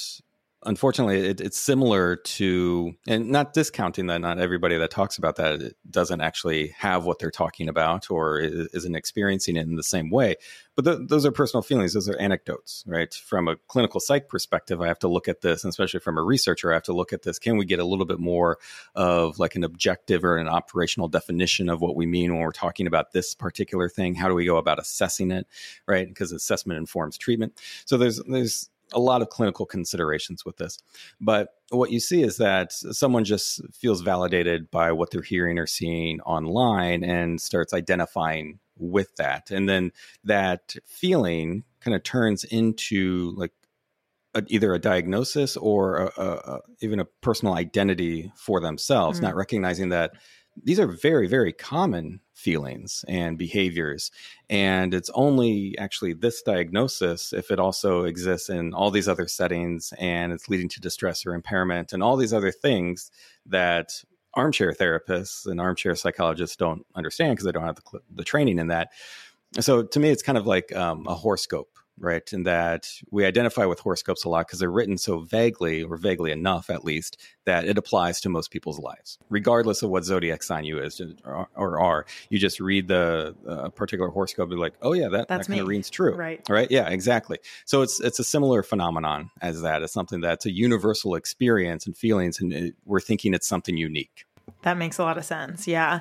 unfortunately, 0.65 1.29
it, 1.29 1.41
it's 1.41 1.59
similar 1.59 2.17
to, 2.17 2.95
and 3.07 3.31
not 3.31 3.53
discounting 3.53 4.07
that 4.07 4.21
not 4.21 4.39
everybody 4.39 4.77
that 4.79 4.91
talks 4.91 5.19
about 5.19 5.37
that 5.37 5.75
doesn't 5.91 6.21
actually 6.21 6.69
have 6.79 7.05
what 7.05 7.19
they're 7.19 7.31
talking 7.31 7.69
about 7.69 8.11
or 8.11 8.39
isn't 8.41 8.95
experiencing 8.95 9.57
it 9.57 9.67
in 9.67 9.77
the 9.77 9.83
same 9.83 10.11
way. 10.11 10.37
But 10.75 10.85
th- 10.85 11.09
those 11.09 11.27
are 11.27 11.33
personal 11.33 11.63
feelings; 11.63 11.93
those 11.93 12.09
are 12.09 12.17
anecdotes, 12.17 12.83
right? 12.87 13.13
From 13.13 13.49
a 13.49 13.57
clinical 13.69 14.01
psych 14.01 14.29
perspective, 14.29 14.81
I 14.81 14.87
have 14.87 14.99
to 15.01 15.09
look 15.09 15.29
at 15.29 15.43
this, 15.43 15.65
and 15.65 15.71
especially 15.71 16.01
from 16.01 16.17
a 16.17 16.23
researcher, 16.23 16.71
I 16.71 16.75
have 16.75 16.83
to 16.85 16.95
look 16.95 17.13
at 17.13 17.23
this. 17.23 17.39
Can 17.39 17.57
we 17.57 17.67
get 17.67 17.79
a 17.79 17.85
little 17.85 18.07
bit 18.07 18.19
more 18.19 18.59
of 18.95 19.39
like 19.39 19.55
an 19.55 19.65
objective 19.65 20.25
or 20.25 20.37
an 20.37 20.49
operational 20.49 21.09
definition 21.09 21.69
of 21.69 21.81
what 21.81 21.97
we 21.97 22.07
mean 22.07 22.33
when 22.33 22.41
we're 22.41 22.53
talking 22.53 22.87
about 22.87 23.13
this 23.13 23.35
particular 23.35 23.89
thing? 23.89 24.15
How 24.15 24.29
do 24.29 24.35
we 24.35 24.47
go 24.47 24.57
about 24.57 24.79
assessing 24.79 25.31
it, 25.31 25.47
right? 25.87 26.09
Because 26.09 26.33
assessment 26.33 26.79
informs 26.79 27.19
treatment. 27.19 27.61
So 27.85 27.99
there's 27.99 28.23
there's 28.27 28.71
a 28.93 29.01
lot 29.01 29.23
of 29.23 29.29
clinical 29.29 29.67
considerations 29.67 30.45
with 30.45 30.57
this. 30.57 30.79
But 31.21 31.49
what 31.71 31.91
you 31.91 32.01
see 32.01 32.23
is 32.23 32.37
that 32.37 32.73
someone 32.73 33.25
just 33.25 33.61
feels 33.75 34.03
validated 34.03 34.71
by 34.71 34.93
what 34.93 35.11
they're 35.11 35.23
hearing 35.23 35.59
or 35.59 35.67
seeing 35.67 36.21
online 36.23 37.03
and 37.05 37.41
starts 37.41 37.73
identifying 37.73 38.59
with 38.77 39.15
that. 39.17 39.51
And 39.51 39.69
then 39.69 39.93
that 40.25 40.77
feeling 40.87 41.65
kind 41.81 41.95
of 41.95 42.03
turns 42.03 42.45
into 42.45 43.35
like 43.37 43.53
a, 44.35 44.43
either 44.49 44.73
a 44.75 44.79
diagnosis 44.79 45.57
or 45.57 46.13
a, 46.17 46.23
a, 46.23 46.61
even 46.81 47.01
a 47.01 47.05
personal 47.05 47.55
identity 47.55 48.33
for 48.37 48.61
themselves, 48.61 49.19
mm-hmm. 49.19 49.27
not 49.27 49.37
recognizing 49.37 49.91
that 49.91 50.13
these 50.63 50.79
are 50.79 50.87
very, 50.87 51.27
very 51.27 51.53
common 51.53 52.21
feelings 52.35 53.05
and 53.09 53.39
behaviors. 53.39 54.11
And 54.51 54.93
it's 54.93 55.11
only 55.15 55.77
actually 55.79 56.13
this 56.13 56.43
diagnosis 56.43 57.33
if 57.33 57.51
it 57.51 57.59
also 57.59 58.05
exists 58.05 58.49
in 58.49 58.75
all 58.75 58.91
these 58.91 59.09
other 59.09 59.29
settings 59.29 59.93
and 59.99 60.33
it's 60.33 60.49
leading 60.49 60.69
to 60.71 60.81
distress 60.81 61.25
or 61.25 61.35
impairment 61.35 61.93
and 61.93 62.03
all 62.03 62.17
these 62.17 62.33
other 62.33 62.53
things 62.53 63.11
that 63.47 64.03
armchair 64.35 64.73
therapists 64.73 65.47
and 65.47 65.61
armchair 65.61 65.95
psychologists 65.95 66.57
don't 66.57 66.87
understand 66.95 67.33
because 67.33 67.45
they 67.45 67.53
don't 67.53 67.65
have 67.65 67.77
the, 67.77 68.01
the, 68.15 68.25
training 68.25 68.59
in 68.59 68.69
that. 68.69 68.91
So 69.61 69.83
to 69.83 70.01
me, 70.01 70.09
it's 70.09 70.23
kind 70.23 70.39
of 70.39 70.47
like 70.47 70.75
um, 70.75 71.07
a 71.07 71.15
horoscope 71.15 71.79
right? 71.99 72.33
And 72.33 72.47
that 72.47 72.91
we 73.11 73.25
identify 73.25 73.65
with 73.65 73.81
horoscopes 73.81 74.25
a 74.25 74.29
lot 74.29 74.47
because 74.47 74.59
they're 74.59 74.71
written 74.71 74.99
so 74.99 75.21
vaguely, 75.21 75.83
or 75.83 75.97
vaguely 75.97 76.33
enough 76.33 76.71
at 76.71 76.85
least, 76.85 77.19
that 77.45 77.65
it 77.65 77.79
applies 77.79 78.21
to 78.23 78.29
most 78.29 78.51
people's 78.51 78.79
lives, 78.79 79.19
regardless 79.29 79.83
of 79.83 79.91
what 79.91 80.05
zodiac 80.05 80.43
sign 80.43 80.65
you 80.65 80.81
is 80.81 81.01
or, 81.25 81.49
or 81.55 81.81
are. 81.81 82.07
You 82.29 82.39
just 82.39 82.61
read 82.61 82.89
the 82.89 83.35
uh, 83.49 83.69
particular 83.71 84.11
horoscope, 84.11 84.51
and 84.51 84.57
be 84.57 84.61
like, 84.61 84.75
oh 84.83 84.93
yeah, 84.93 85.09
that, 85.09 85.29
that 85.29 85.47
kind 85.47 85.61
of 85.61 85.67
rings 85.67 85.91
true, 85.91 86.15
right? 86.15 86.41
Right? 86.49 86.71
Yeah, 86.71 86.89
exactly. 86.89 87.39
So 87.65 87.83
it's 87.83 88.01
it's 88.01 88.19
a 88.19 88.25
similar 88.25 88.63
phenomenon 88.63 89.31
as 89.41 89.63
that. 89.63 89.83
It's 89.83 89.93
something 89.93 90.21
that's 90.21 90.47
a 90.47 90.53
universal 90.53 91.15
experience 91.15 91.87
and 91.87 91.97
feelings, 91.97 92.41
and 92.41 92.53
it, 92.53 92.75
we're 92.85 93.01
thinking 93.01 93.35
it's 93.35 93.49
something 93.49 93.77
unique. 93.77 94.25
That 94.63 94.77
makes 94.77 94.99
a 94.99 95.03
lot 95.03 95.19
of 95.19 95.25
sense. 95.25 95.67
Yeah. 95.67 96.01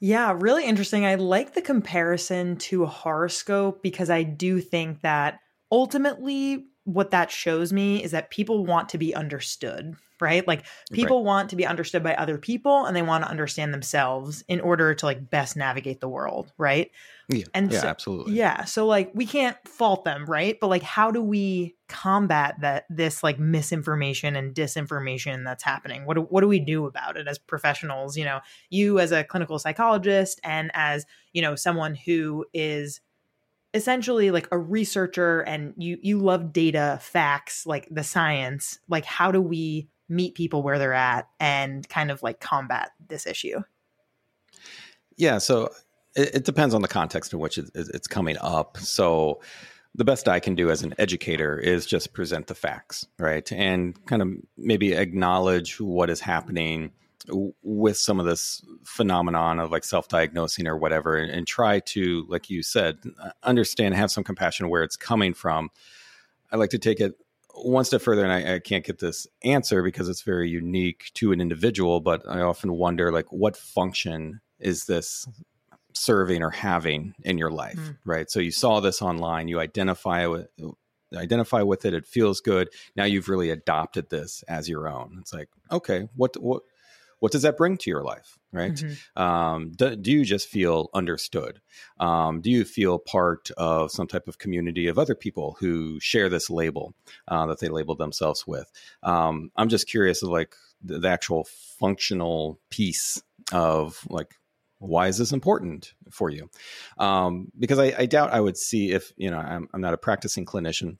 Yeah, 0.00 0.36
really 0.38 0.64
interesting. 0.64 1.04
I 1.04 1.16
like 1.16 1.54
the 1.54 1.62
comparison 1.62 2.56
to 2.56 2.84
a 2.84 2.86
horoscope 2.86 3.82
because 3.82 4.10
I 4.10 4.22
do 4.22 4.60
think 4.60 5.00
that 5.00 5.40
ultimately 5.72 6.66
what 6.84 7.10
that 7.10 7.30
shows 7.30 7.72
me 7.72 8.02
is 8.02 8.12
that 8.12 8.30
people 8.30 8.64
want 8.64 8.88
to 8.90 8.98
be 8.98 9.14
understood, 9.14 9.94
right? 10.20 10.46
Like 10.46 10.64
people 10.92 11.18
right. 11.18 11.26
want 11.26 11.50
to 11.50 11.56
be 11.56 11.66
understood 11.66 12.02
by 12.02 12.14
other 12.14 12.38
people 12.38 12.86
and 12.86 12.96
they 12.96 13.02
want 13.02 13.24
to 13.24 13.30
understand 13.30 13.74
themselves 13.74 14.42
in 14.48 14.60
order 14.60 14.94
to 14.94 15.04
like 15.04 15.28
best 15.28 15.56
navigate 15.56 16.00
the 16.00 16.08
world, 16.08 16.52
right? 16.56 16.90
Yeah, 17.30 17.44
and 17.52 17.70
yeah, 17.70 17.80
so, 17.80 17.88
absolutely. 17.88 18.34
Yeah, 18.34 18.64
so 18.64 18.86
like 18.86 19.10
we 19.14 19.26
can't 19.26 19.56
fault 19.66 20.04
them, 20.04 20.24
right? 20.24 20.56
But 20.58 20.68
like 20.68 20.82
how 20.82 21.10
do 21.10 21.20
we 21.20 21.76
combat 21.86 22.56
that 22.62 22.86
this 22.88 23.22
like 23.22 23.38
misinformation 23.38 24.34
and 24.34 24.54
disinformation 24.54 25.44
that's 25.44 25.62
happening? 25.62 26.06
What 26.06 26.14
do, 26.14 26.22
what 26.22 26.40
do 26.40 26.48
we 26.48 26.58
do 26.58 26.86
about 26.86 27.18
it 27.18 27.28
as 27.28 27.38
professionals, 27.38 28.16
you 28.16 28.24
know, 28.24 28.40
you 28.70 28.98
as 28.98 29.12
a 29.12 29.24
clinical 29.24 29.58
psychologist 29.58 30.40
and 30.42 30.70
as, 30.72 31.04
you 31.34 31.42
know, 31.42 31.54
someone 31.54 31.94
who 31.94 32.46
is 32.54 33.02
essentially 33.74 34.30
like 34.30 34.48
a 34.50 34.58
researcher 34.58 35.40
and 35.40 35.74
you 35.76 35.98
you 36.02 36.18
love 36.18 36.52
data, 36.52 36.98
facts, 37.02 37.66
like 37.66 37.86
the 37.90 38.04
science, 38.04 38.78
like 38.88 39.04
how 39.04 39.30
do 39.30 39.42
we 39.42 39.90
meet 40.08 40.34
people 40.34 40.62
where 40.62 40.78
they're 40.78 40.94
at 40.94 41.28
and 41.38 41.86
kind 41.90 42.10
of 42.10 42.22
like 42.22 42.40
combat 42.40 42.92
this 43.06 43.26
issue? 43.26 43.60
Yeah, 45.18 45.36
so 45.36 45.68
it, 46.18 46.34
it 46.34 46.44
depends 46.44 46.74
on 46.74 46.82
the 46.82 46.88
context 46.88 47.32
in 47.32 47.38
which 47.38 47.56
it, 47.56 47.70
it's 47.74 48.08
coming 48.08 48.36
up. 48.40 48.76
So 48.78 49.40
the 49.94 50.04
best 50.04 50.28
I 50.28 50.40
can 50.40 50.54
do 50.54 50.70
as 50.70 50.82
an 50.82 50.94
educator 50.98 51.58
is 51.58 51.86
just 51.86 52.12
present 52.12 52.48
the 52.48 52.54
facts, 52.54 53.06
right? 53.18 53.50
And 53.52 54.04
kind 54.06 54.22
of 54.22 54.28
maybe 54.56 54.92
acknowledge 54.92 55.80
what 55.80 56.10
is 56.10 56.20
happening 56.20 56.92
with 57.62 57.96
some 57.96 58.18
of 58.20 58.26
this 58.26 58.64
phenomenon 58.84 59.58
of 59.58 59.70
like 59.70 59.84
self-diagnosing 59.84 60.66
or 60.66 60.76
whatever 60.76 61.16
and, 61.16 61.30
and, 61.30 61.46
try 61.46 61.80
to 61.80 62.24
like 62.28 62.48
you 62.48 62.62
said 62.62 62.96
understand 63.42 63.94
have 63.94 64.10
some 64.10 64.24
compassion 64.24 64.70
where 64.70 64.82
it's 64.82 64.96
coming 64.96 65.34
from 65.34 65.68
i 66.52 66.56
like 66.56 66.70
to 66.70 66.78
take 66.78 67.00
it 67.00 67.14
one 67.54 67.84
step 67.84 68.00
further 68.00 68.24
and 68.24 68.32
I, 68.32 68.54
I, 68.54 68.58
can't 68.60 68.84
get 68.84 68.98
this 68.98 69.26
answer 69.44 69.82
because 69.82 70.08
it's 70.08 70.22
very 70.22 70.48
unique 70.48 71.10
to 71.14 71.32
an 71.32 71.40
individual 71.40 72.00
but 72.00 72.26
i 72.26 72.40
often 72.40 72.72
wonder 72.72 73.12
like 73.12 73.30
what 73.30 73.58
function 73.58 74.40
is 74.58 74.86
this 74.86 75.26
serving 75.94 76.42
or 76.42 76.50
having 76.50 77.14
in 77.22 77.38
your 77.38 77.50
life 77.50 77.76
mm. 77.76 77.96
right? 78.04 78.30
So 78.30 78.40
you 78.40 78.50
saw 78.50 78.80
this 78.80 79.02
online 79.02 79.48
you 79.48 79.60
identify 79.60 80.26
with 80.26 80.48
identify 81.14 81.62
with 81.62 81.84
it 81.84 81.94
it 81.94 82.06
feels 82.06 82.40
good. 82.40 82.68
Now 82.96 83.04
you've 83.04 83.28
really 83.28 83.50
adopted 83.50 84.10
this 84.10 84.42
as 84.48 84.68
your 84.68 84.88
own. 84.88 85.18
It's 85.20 85.32
like 85.32 85.48
okay 85.70 86.08
what 86.14 86.40
what 86.40 86.62
what 87.20 87.32
does 87.32 87.42
that 87.42 87.56
bring 87.56 87.76
to 87.78 87.90
your 87.90 88.04
life 88.04 88.38
right? 88.52 88.72
Mm-hmm. 88.72 89.22
um, 89.22 89.72
do, 89.72 89.96
do, 89.96 90.10
you 90.10 90.24
just 90.24 90.48
feel 90.48 90.88
understood? 90.94 91.60
Um, 92.00 92.40
do 92.40 92.50
you 92.50 92.64
feel 92.64 92.98
part 92.98 93.50
of 93.56 93.90
some 93.90 94.06
type 94.06 94.28
of 94.28 94.38
community 94.38 94.88
of 94.88 94.98
other 94.98 95.14
people 95.14 95.56
who 95.60 96.00
share 96.00 96.28
this 96.28 96.48
label 96.48 96.94
uh, 97.26 97.46
that 97.46 97.60
they 97.60 97.68
label 97.68 97.94
themselves 97.94 98.46
with? 98.46 98.70
Um, 99.02 99.50
i'm 99.56 99.68
just 99.68 99.88
curious 99.88 100.22
of 100.22 100.30
like 100.30 100.54
the, 100.82 100.98
the 100.98 101.08
actual 101.08 101.44
functional 101.78 102.58
piece 102.70 103.22
of 103.52 103.98
like 104.08 104.34
why 104.78 105.08
is 105.08 105.18
this 105.18 105.32
important 105.32 105.94
for 106.10 106.30
you 106.30 106.48
um, 106.98 107.50
because 107.58 107.78
I, 107.78 107.94
I, 107.98 108.06
doubt 108.06 108.32
i 108.32 108.40
would 108.40 108.56
see 108.56 108.92
if 108.92 109.12
you 109.16 109.30
know 109.30 109.38
I'm, 109.38 109.68
I'm, 109.72 109.80
not 109.80 109.94
a 109.94 109.98
practicing 109.98 110.44
clinician 110.44 110.98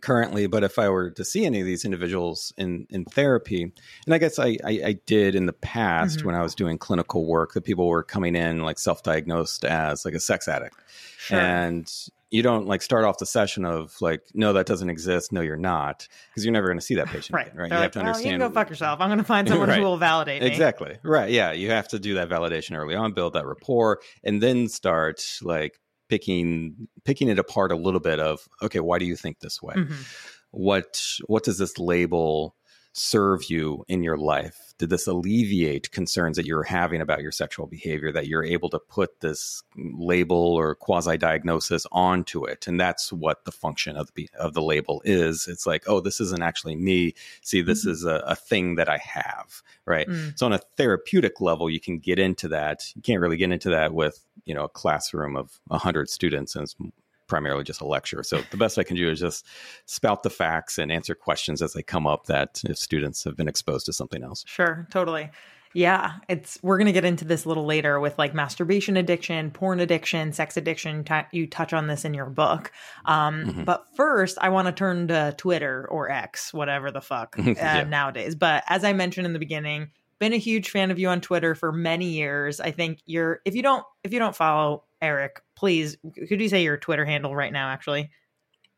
currently 0.00 0.46
but 0.46 0.64
if 0.64 0.78
i 0.78 0.88
were 0.88 1.10
to 1.12 1.24
see 1.24 1.46
any 1.46 1.60
of 1.60 1.66
these 1.66 1.84
individuals 1.84 2.52
in 2.58 2.86
in 2.90 3.04
therapy 3.06 3.62
and 3.62 4.14
i 4.14 4.18
guess 4.18 4.38
i 4.38 4.56
i, 4.64 4.80
I 4.84 4.98
did 5.06 5.34
in 5.34 5.46
the 5.46 5.52
past 5.54 6.18
mm-hmm. 6.18 6.26
when 6.26 6.36
i 6.36 6.42
was 6.42 6.54
doing 6.54 6.76
clinical 6.76 7.26
work 7.26 7.54
that 7.54 7.64
people 7.64 7.88
were 7.88 8.04
coming 8.04 8.36
in 8.36 8.62
like 8.62 8.78
self-diagnosed 8.78 9.64
as 9.64 10.04
like 10.04 10.14
a 10.14 10.20
sex 10.20 10.46
addict 10.46 10.76
sure. 11.18 11.38
and 11.38 11.90
you 12.30 12.42
don't 12.42 12.66
like 12.66 12.82
start 12.82 13.04
off 13.04 13.18
the 13.18 13.26
session 13.26 13.64
of 13.64 13.94
like 14.00 14.22
no 14.34 14.52
that 14.52 14.66
doesn't 14.66 14.90
exist. 14.90 15.32
No 15.32 15.40
you're 15.40 15.56
not. 15.56 16.06
Because 16.30 16.44
you're 16.44 16.52
never 16.52 16.66
going 16.66 16.78
to 16.78 16.84
see 16.84 16.96
that 16.96 17.06
patient 17.08 17.34
right. 17.34 17.46
again, 17.46 17.58
right? 17.58 17.68
They're 17.70 17.78
you 17.78 17.80
like, 17.80 17.82
have 17.82 17.92
to 17.92 17.98
understand 18.00 18.26
you 18.26 18.38
can 18.38 18.48
go 18.48 18.54
fuck 18.54 18.70
yourself. 18.70 19.00
I'm 19.00 19.08
going 19.08 19.18
to 19.18 19.24
find 19.24 19.48
someone 19.48 19.68
right. 19.68 19.78
who 19.78 19.84
will 19.84 19.96
validate 19.96 20.42
me. 20.42 20.48
Exactly. 20.48 20.98
Right. 21.02 21.30
Yeah. 21.30 21.52
You 21.52 21.70
have 21.70 21.88
to 21.88 21.98
do 21.98 22.14
that 22.14 22.28
validation 22.28 22.76
early 22.76 22.94
on 22.94 23.12
build 23.12 23.32
that 23.34 23.46
rapport 23.46 24.00
and 24.24 24.42
then 24.42 24.68
start 24.68 25.24
like 25.42 25.80
picking 26.08 26.88
picking 27.04 27.28
it 27.28 27.38
apart 27.38 27.72
a 27.72 27.76
little 27.76 28.00
bit 28.00 28.18
of 28.18 28.40
okay 28.62 28.80
why 28.80 28.98
do 28.98 29.04
you 29.04 29.16
think 29.16 29.40
this 29.40 29.62
way? 29.62 29.74
Mm-hmm. 29.74 30.02
what 30.50 31.02
what 31.26 31.44
does 31.44 31.58
this 31.58 31.78
label 31.78 32.56
serve 32.92 33.50
you 33.50 33.84
in 33.88 34.02
your 34.02 34.16
life? 34.16 34.74
Did 34.78 34.90
this 34.90 35.06
alleviate 35.06 35.90
concerns 35.90 36.36
that 36.36 36.46
you're 36.46 36.62
having 36.62 37.00
about 37.00 37.20
your 37.20 37.32
sexual 37.32 37.66
behavior 37.66 38.12
that 38.12 38.28
you're 38.28 38.44
able 38.44 38.70
to 38.70 38.78
put 38.78 39.20
this 39.20 39.62
label 39.76 40.36
or 40.36 40.76
quasi 40.76 41.16
diagnosis 41.16 41.84
onto 41.90 42.44
it? 42.44 42.66
And 42.66 42.78
that's 42.78 43.12
what 43.12 43.44
the 43.44 43.52
function 43.52 43.96
of 43.96 44.12
the 44.14 44.28
of 44.38 44.54
the 44.54 44.62
label 44.62 45.02
is. 45.04 45.48
It's 45.48 45.66
like, 45.66 45.84
oh, 45.88 46.00
this 46.00 46.20
isn't 46.20 46.42
actually 46.42 46.76
me. 46.76 47.14
See, 47.42 47.60
this 47.60 47.82
mm-hmm. 47.82 47.90
is 47.90 48.04
a, 48.04 48.22
a, 48.26 48.36
thing 48.36 48.76
that 48.76 48.88
I 48.88 48.98
have, 48.98 49.62
right? 49.84 50.08
Mm. 50.08 50.38
So 50.38 50.46
on 50.46 50.52
a 50.52 50.60
therapeutic 50.76 51.40
level, 51.40 51.68
you 51.68 51.80
can 51.80 51.98
get 51.98 52.18
into 52.18 52.48
that. 52.48 52.84
You 52.94 53.02
can't 53.02 53.20
really 53.20 53.36
get 53.36 53.50
into 53.50 53.70
that 53.70 53.92
with 53.92 54.24
you 54.44 54.54
know 54.54 54.64
a 54.64 54.68
classroom 54.68 55.36
of 55.36 55.58
hundred 55.70 56.08
students 56.08 56.54
and 56.54 56.72
primarily 57.28 57.64
just 57.64 57.80
a 57.80 57.86
lecture. 57.86 58.22
So 58.22 58.40
the 58.50 58.56
best 58.56 58.78
I 58.78 58.82
can 58.82 58.96
do 58.96 59.10
is 59.10 59.20
just 59.20 59.46
spout 59.86 60.22
the 60.22 60.30
facts 60.30 60.78
and 60.78 60.90
answer 60.90 61.14
questions 61.14 61.62
as 61.62 61.72
they 61.72 61.82
come 61.82 62.06
up 62.06 62.26
that 62.26 62.62
if 62.64 62.78
students 62.78 63.22
have 63.24 63.36
been 63.36 63.48
exposed 63.48 63.86
to 63.86 63.92
something 63.92 64.22
else. 64.24 64.44
Sure, 64.46 64.88
totally. 64.90 65.30
Yeah, 65.74 66.14
it's 66.28 66.58
we're 66.62 66.78
going 66.78 66.86
to 66.86 66.92
get 66.92 67.04
into 67.04 67.24
this 67.24 67.44
a 67.44 67.48
little 67.48 67.66
later 67.66 68.00
with 68.00 68.18
like 68.18 68.34
masturbation 68.34 68.96
addiction, 68.96 69.50
porn 69.50 69.80
addiction, 69.80 70.32
sex 70.32 70.56
addiction. 70.56 71.04
T- 71.04 71.20
you 71.32 71.46
touch 71.46 71.72
on 71.72 71.86
this 71.86 72.04
in 72.04 72.14
your 72.14 72.26
book. 72.26 72.72
Um, 73.04 73.44
mm-hmm. 73.44 73.64
But 73.64 73.84
first, 73.94 74.38
I 74.40 74.48
want 74.48 74.66
to 74.66 74.72
turn 74.72 75.08
to 75.08 75.34
Twitter 75.36 75.86
or 75.90 76.10
X, 76.10 76.54
whatever 76.54 76.90
the 76.90 77.02
fuck 77.02 77.36
uh, 77.38 77.42
yeah. 77.46 77.84
nowadays. 77.84 78.34
But 78.34 78.64
as 78.68 78.82
I 78.82 78.94
mentioned 78.94 79.26
in 79.26 79.34
the 79.34 79.38
beginning, 79.38 79.90
been 80.18 80.32
a 80.32 80.38
huge 80.38 80.70
fan 80.70 80.90
of 80.90 80.98
you 80.98 81.08
on 81.08 81.20
Twitter 81.20 81.54
for 81.54 81.70
many 81.70 82.06
years. 82.06 82.60
I 82.60 82.70
think 82.70 83.00
you're 83.06 83.40
if 83.44 83.54
you 83.54 83.62
don't 83.62 83.84
if 84.02 84.12
you 84.12 84.18
don't 84.18 84.34
follow 84.34 84.84
Eric, 85.00 85.42
please 85.56 85.96
could 86.28 86.40
you 86.40 86.48
say 86.48 86.62
your 86.62 86.76
Twitter 86.76 87.04
handle 87.04 87.34
right 87.34 87.52
now 87.52 87.68
actually? 87.68 88.10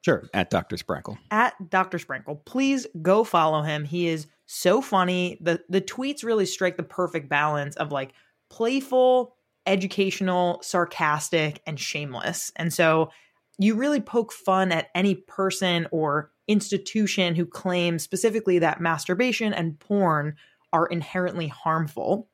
Sure, 0.02 0.28
at 0.32 0.48
Dr. 0.48 0.76
Sprankle. 0.76 1.18
At 1.30 1.54
Dr. 1.68 1.98
Sprankle. 1.98 2.44
Please 2.46 2.86
go 3.02 3.22
follow 3.22 3.60
him. 3.62 3.84
He 3.84 4.08
is 4.08 4.26
so 4.46 4.80
funny. 4.80 5.38
The 5.40 5.62
the 5.68 5.80
tweets 5.80 6.24
really 6.24 6.46
strike 6.46 6.76
the 6.76 6.82
perfect 6.82 7.28
balance 7.28 7.76
of 7.76 7.92
like 7.92 8.12
playful, 8.48 9.36
educational, 9.66 10.60
sarcastic, 10.62 11.62
and 11.66 11.78
shameless. 11.78 12.50
And 12.56 12.72
so 12.72 13.10
you 13.58 13.74
really 13.74 14.00
poke 14.00 14.32
fun 14.32 14.72
at 14.72 14.88
any 14.94 15.14
person 15.14 15.86
or 15.92 16.32
institution 16.48 17.34
who 17.34 17.44
claims 17.46 18.02
specifically 18.02 18.58
that 18.58 18.80
masturbation 18.80 19.52
and 19.52 19.78
porn 19.78 20.34
are 20.72 20.86
inherently 20.86 21.46
harmful. 21.46 22.28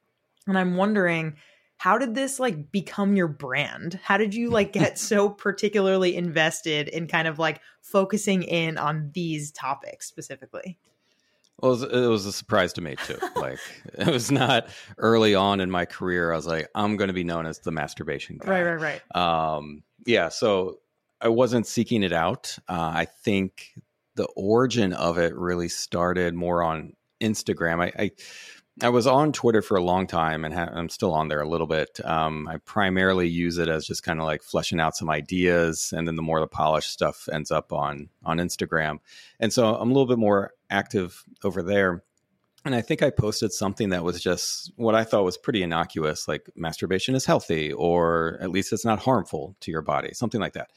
And 0.46 0.56
I'm 0.56 0.76
wondering 0.76 1.34
how 1.78 1.98
did 1.98 2.14
this 2.14 2.40
like 2.40 2.70
become 2.72 3.16
your 3.16 3.28
brand 3.28 3.98
how 4.02 4.16
did 4.16 4.34
you 4.34 4.50
like 4.50 4.72
get 4.72 4.98
so 4.98 5.28
particularly 5.28 6.16
invested 6.16 6.88
in 6.88 7.06
kind 7.06 7.28
of 7.28 7.38
like 7.38 7.60
focusing 7.80 8.42
in 8.42 8.78
on 8.78 9.10
these 9.14 9.50
topics 9.52 10.06
specifically 10.06 10.78
well, 11.60 11.72
it 11.72 11.80
was, 11.80 11.82
it 11.84 12.08
was, 12.08 12.26
a 12.26 12.32
surprise 12.32 12.74
to 12.74 12.82
me 12.82 12.96
too. 12.96 13.18
Like 13.36 13.58
it 13.94 14.08
was 14.08 14.30
not 14.30 14.68
early 14.98 15.34
on 15.34 15.60
in 15.60 15.70
my 15.70 15.84
career. 15.84 16.32
I 16.32 16.36
was 16.36 16.46
like, 16.46 16.68
I'm 16.74 16.96
going 16.96 17.08
to 17.08 17.14
be 17.14 17.24
known 17.24 17.46
as 17.46 17.60
the 17.60 17.70
masturbation 17.70 18.38
guy. 18.38 18.50
Right, 18.50 18.62
right, 18.62 19.00
right. 19.14 19.16
Um, 19.16 19.82
yeah. 20.04 20.28
So 20.28 20.80
I 21.20 21.28
wasn't 21.28 21.66
seeking 21.66 22.02
it 22.02 22.12
out. 22.12 22.58
Uh, 22.68 22.92
I 22.94 23.04
think 23.06 23.72
the 24.16 24.26
origin 24.36 24.92
of 24.92 25.18
it 25.18 25.34
really 25.34 25.68
started 25.68 26.34
more 26.34 26.62
on 26.62 26.94
Instagram. 27.20 27.82
I, 27.82 28.04
I 28.04 28.10
I 28.82 28.90
was 28.90 29.06
on 29.06 29.32
Twitter 29.32 29.62
for 29.62 29.76
a 29.76 29.82
long 29.82 30.06
time, 30.06 30.44
and 30.44 30.52
ha- 30.52 30.70
I'm 30.70 30.90
still 30.90 31.14
on 31.14 31.28
there 31.28 31.40
a 31.40 31.48
little 31.48 31.66
bit. 31.66 31.98
Um, 32.04 32.46
I 32.46 32.58
primarily 32.58 33.26
use 33.26 33.56
it 33.56 33.68
as 33.68 33.86
just 33.86 34.02
kind 34.02 34.20
of 34.20 34.26
like 34.26 34.42
fleshing 34.42 34.80
out 34.80 34.96
some 34.96 35.08
ideas, 35.08 35.94
and 35.96 36.06
then 36.06 36.16
the 36.16 36.22
more 36.22 36.40
the 36.40 36.46
polished 36.46 36.90
stuff 36.90 37.26
ends 37.32 37.50
up 37.50 37.72
on 37.72 38.10
on 38.24 38.36
Instagram. 38.36 38.98
And 39.40 39.50
so 39.52 39.74
I'm 39.74 39.90
a 39.90 39.92
little 39.92 40.06
bit 40.06 40.18
more 40.18 40.52
active 40.68 41.24
over 41.42 41.62
there. 41.62 42.02
And 42.66 42.74
I 42.74 42.82
think 42.82 43.02
I 43.02 43.10
posted 43.10 43.52
something 43.52 43.90
that 43.90 44.02
was 44.04 44.20
just 44.20 44.72
what 44.76 44.94
I 44.96 45.04
thought 45.04 45.24
was 45.24 45.38
pretty 45.38 45.62
innocuous, 45.62 46.26
like 46.28 46.50
masturbation 46.56 47.14
is 47.14 47.24
healthy, 47.24 47.72
or 47.72 48.38
at 48.42 48.50
least 48.50 48.72
it's 48.72 48.84
not 48.84 48.98
harmful 48.98 49.56
to 49.60 49.70
your 49.70 49.82
body, 49.82 50.10
something 50.12 50.40
like 50.40 50.54
that. 50.54 50.70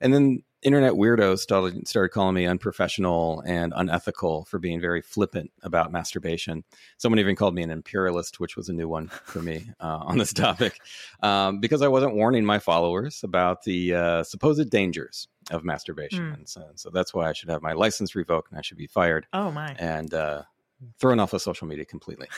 And 0.00 0.14
then 0.14 0.42
internet 0.62 0.92
weirdos 0.92 1.38
started 1.38 1.86
started 1.86 2.10
calling 2.10 2.34
me 2.34 2.46
unprofessional 2.46 3.42
and 3.46 3.72
unethical 3.76 4.44
for 4.44 4.58
being 4.58 4.80
very 4.80 5.02
flippant 5.02 5.50
about 5.62 5.92
masturbation. 5.92 6.64
Someone 6.98 7.18
even 7.18 7.36
called 7.36 7.54
me 7.54 7.62
an 7.62 7.70
imperialist, 7.70 8.40
which 8.40 8.56
was 8.56 8.68
a 8.68 8.72
new 8.72 8.88
one 8.88 9.08
for 9.08 9.42
me 9.42 9.70
uh, 9.80 9.98
on 10.02 10.18
this 10.18 10.32
topic, 10.32 10.78
um, 11.22 11.60
because 11.60 11.82
I 11.82 11.88
wasn't 11.88 12.14
warning 12.14 12.44
my 12.44 12.58
followers 12.58 13.22
about 13.22 13.64
the 13.64 13.94
uh, 13.94 14.22
supposed 14.22 14.70
dangers 14.70 15.28
of 15.50 15.64
masturbation, 15.64 16.30
mm. 16.30 16.34
and 16.34 16.48
so, 16.48 16.70
so, 16.76 16.90
that's 16.90 17.12
why 17.12 17.28
I 17.28 17.32
should 17.32 17.50
have 17.50 17.62
my 17.62 17.72
license 17.72 18.14
revoked 18.14 18.50
and 18.50 18.58
I 18.58 18.62
should 18.62 18.78
be 18.78 18.86
fired. 18.86 19.26
Oh 19.32 19.50
my! 19.50 19.74
And 19.78 20.14
uh, 20.14 20.42
thrown 20.98 21.20
off 21.20 21.32
of 21.32 21.42
social 21.42 21.66
media 21.66 21.84
completely. 21.84 22.28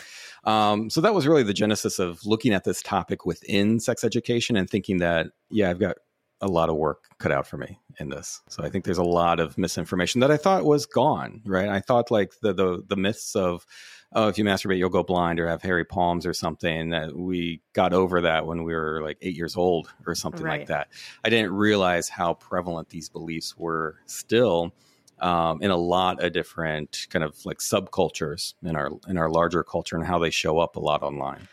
Um, 0.44 0.90
so 0.90 1.00
that 1.00 1.14
was 1.14 1.26
really 1.26 1.42
the 1.42 1.54
genesis 1.54 1.98
of 1.98 2.24
looking 2.24 2.52
at 2.52 2.64
this 2.64 2.82
topic 2.82 3.24
within 3.26 3.80
sex 3.80 4.04
education 4.04 4.56
and 4.56 4.68
thinking 4.68 4.98
that, 4.98 5.28
yeah, 5.50 5.70
I've 5.70 5.78
got 5.78 5.96
a 6.44 6.48
lot 6.48 6.68
of 6.68 6.76
work 6.76 7.04
cut 7.18 7.32
out 7.32 7.46
for 7.46 7.56
me 7.56 7.80
in 7.98 8.10
this. 8.10 8.42
So 8.48 8.62
I 8.62 8.68
think 8.68 8.84
there's 8.84 8.98
a 8.98 9.02
lot 9.02 9.40
of 9.40 9.56
misinformation 9.56 10.20
that 10.20 10.30
I 10.30 10.36
thought 10.36 10.64
was 10.64 10.84
gone, 10.84 11.40
right? 11.46 11.68
I 11.68 11.80
thought 11.80 12.10
like 12.10 12.32
the 12.42 12.52
the, 12.52 12.82
the 12.86 12.96
myths 12.96 13.34
of 13.34 13.66
oh, 14.12 14.28
if 14.28 14.38
you 14.38 14.44
masturbate, 14.44 14.78
you'll 14.78 14.90
go 14.90 15.02
blind 15.02 15.40
or 15.40 15.48
have 15.48 15.62
hairy 15.62 15.84
palms 15.84 16.26
or 16.26 16.34
something. 16.34 16.90
That 16.90 17.16
we 17.16 17.62
got 17.72 17.94
over 17.94 18.20
that 18.20 18.46
when 18.46 18.64
we 18.64 18.74
were 18.74 19.00
like 19.02 19.18
eight 19.22 19.36
years 19.36 19.56
old 19.56 19.92
or 20.06 20.14
something 20.14 20.44
right. 20.44 20.60
like 20.60 20.68
that. 20.68 20.88
I 21.24 21.30
didn't 21.30 21.52
realize 21.52 22.08
how 22.08 22.34
prevalent 22.34 22.90
these 22.90 23.08
beliefs 23.08 23.56
were 23.56 23.96
still 24.04 24.74
um, 25.18 25.62
in 25.62 25.70
a 25.70 25.76
lot 25.76 26.22
of 26.22 26.32
different 26.32 27.06
kind 27.08 27.24
of 27.24 27.34
like 27.46 27.58
subcultures 27.58 28.52
in 28.62 28.76
our 28.76 28.90
in 29.08 29.16
our 29.16 29.30
larger 29.30 29.64
culture 29.64 29.96
and 29.96 30.04
how 30.04 30.18
they 30.18 30.30
show 30.30 30.58
up 30.58 30.76
a 30.76 30.80
lot 30.80 31.02
online. 31.02 31.48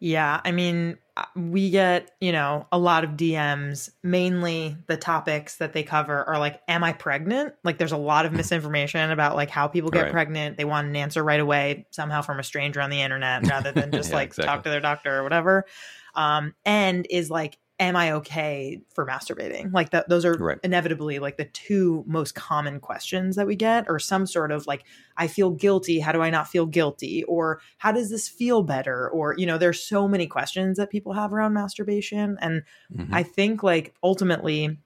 Yeah, 0.00 0.40
I 0.44 0.50
mean, 0.50 0.98
we 1.36 1.70
get, 1.70 2.10
you 2.20 2.32
know, 2.32 2.66
a 2.72 2.78
lot 2.78 3.04
of 3.04 3.10
DMs. 3.10 3.90
Mainly 4.02 4.76
the 4.86 4.96
topics 4.96 5.56
that 5.56 5.72
they 5.72 5.82
cover 5.82 6.24
are 6.24 6.38
like, 6.38 6.60
Am 6.68 6.82
I 6.82 6.92
pregnant? 6.92 7.54
Like, 7.64 7.78
there's 7.78 7.92
a 7.92 7.98
lot 7.98 8.24
of 8.24 8.32
misinformation 8.32 9.10
about 9.10 9.36
like 9.36 9.50
how 9.50 9.68
people 9.68 9.90
get 9.90 10.04
right. 10.04 10.12
pregnant. 10.12 10.56
They 10.56 10.64
want 10.64 10.88
an 10.88 10.96
answer 10.96 11.22
right 11.22 11.40
away, 11.40 11.86
somehow 11.90 12.22
from 12.22 12.40
a 12.40 12.42
stranger 12.42 12.80
on 12.80 12.90
the 12.90 13.02
internet 13.02 13.46
rather 13.46 13.72
than 13.72 13.90
just 13.92 14.10
yeah, 14.10 14.16
like 14.16 14.28
exactly. 14.28 14.46
talk 14.46 14.64
to 14.64 14.70
their 14.70 14.80
doctor 14.80 15.18
or 15.18 15.22
whatever. 15.22 15.66
Um, 16.14 16.54
and 16.64 17.06
is 17.10 17.30
like, 17.30 17.58
am 17.82 17.96
I 17.96 18.12
okay 18.12 18.80
for 18.94 19.06
masturbating? 19.06 19.72
Like 19.72 19.90
that, 19.90 20.08
those 20.08 20.24
are 20.24 20.34
right. 20.34 20.58
inevitably 20.62 21.18
like 21.18 21.36
the 21.36 21.44
two 21.44 22.04
most 22.06 22.34
common 22.34 22.80
questions 22.80 23.36
that 23.36 23.46
we 23.46 23.56
get, 23.56 23.86
or 23.88 23.98
some 23.98 24.26
sort 24.26 24.50
of 24.52 24.66
like, 24.66 24.84
I 25.16 25.26
feel 25.28 25.50
guilty. 25.50 26.00
How 26.00 26.12
do 26.12 26.22
I 26.22 26.30
not 26.30 26.48
feel 26.48 26.66
guilty? 26.66 27.24
Or 27.24 27.60
how 27.78 27.92
does 27.92 28.10
this 28.10 28.28
feel 28.28 28.62
better? 28.62 29.08
Or, 29.10 29.34
you 29.36 29.46
know, 29.46 29.58
there's 29.58 29.82
so 29.82 30.08
many 30.08 30.26
questions 30.26 30.78
that 30.78 30.90
people 30.90 31.12
have 31.12 31.32
around 31.32 31.52
masturbation. 31.52 32.38
And 32.40 32.62
mm-hmm. 32.92 33.14
I 33.14 33.22
think 33.22 33.62
like 33.62 33.94
ultimately, 34.02 34.78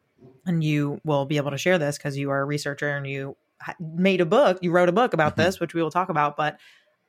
and 0.44 0.62
you 0.62 1.00
will 1.04 1.24
be 1.24 1.36
able 1.38 1.50
to 1.52 1.58
share 1.58 1.78
this 1.78 1.98
because 1.98 2.16
you 2.16 2.30
are 2.30 2.40
a 2.40 2.44
researcher 2.44 2.88
and 2.88 3.06
you 3.06 3.36
made 3.80 4.20
a 4.20 4.26
book, 4.26 4.58
you 4.60 4.70
wrote 4.70 4.88
a 4.88 4.92
book 4.92 5.14
about 5.14 5.32
mm-hmm. 5.32 5.42
this, 5.42 5.60
which 5.60 5.74
we 5.74 5.82
will 5.82 5.90
talk 5.90 6.08
about, 6.08 6.36
but 6.36 6.58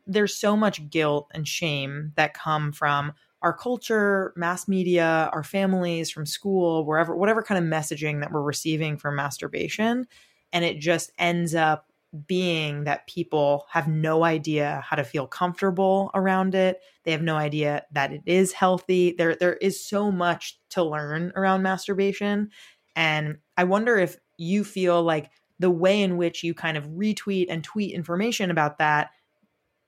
there's 0.06 0.36
so 0.36 0.56
much 0.56 0.89
guilt 0.89 1.30
and 1.34 1.47
shame 1.47 2.13
that 2.15 2.34
come 2.34 2.71
from 2.71 3.13
our 3.41 3.54
culture, 3.54 4.34
mass 4.36 4.67
media, 4.67 5.30
our 5.34 5.43
families, 5.43 6.10
from 6.10 6.26
school, 6.26 6.86
wherever, 6.86 7.15
whatever 7.15 7.43
kind 7.43 7.63
of 7.63 7.69
messaging 7.71 8.19
that 8.21 8.32
we're 8.32 8.41
receiving 8.41 8.97
from 8.97 9.15
masturbation. 9.15 10.08
And 10.52 10.65
it 10.65 10.80
just 10.80 11.12
ends 11.19 11.54
up 11.54 11.88
being 12.26 12.86
that 12.86 13.06
people 13.08 13.65
have 13.69 13.88
no 13.88 14.23
idea 14.23 14.82
how 14.84 14.95
to 14.95 15.04
feel 15.04 15.28
comfortable 15.28 16.10
around 16.15 16.56
it. 16.56 16.80
They 17.04 17.12
have 17.12 17.21
no 17.21 17.36
idea 17.36 17.86
that 17.91 18.13
it 18.13 18.21
is 18.26 18.54
healthy. 18.54 19.13
There, 19.17 19.36
there 19.36 19.56
is 19.56 19.86
so 19.86 20.12
much 20.12 20.60
to 20.69 20.84
learn 20.84 21.32
around 21.36 21.62
masturbation. 21.63 22.50
And 22.95 23.38
I 23.58 23.65
wonder 23.65 23.97
if 23.97 24.17
you 24.38 24.63
feel 24.63 25.04
like 25.04 25.30
the 25.60 25.69
way 25.69 26.02
in 26.02 26.17
which 26.17 26.43
you 26.43 26.54
kind 26.54 26.78
of 26.78 26.86
retweet 26.86 27.47
and 27.50 27.63
tweet 27.63 27.93
information 27.93 28.52
about 28.52 28.78
that 28.78 29.10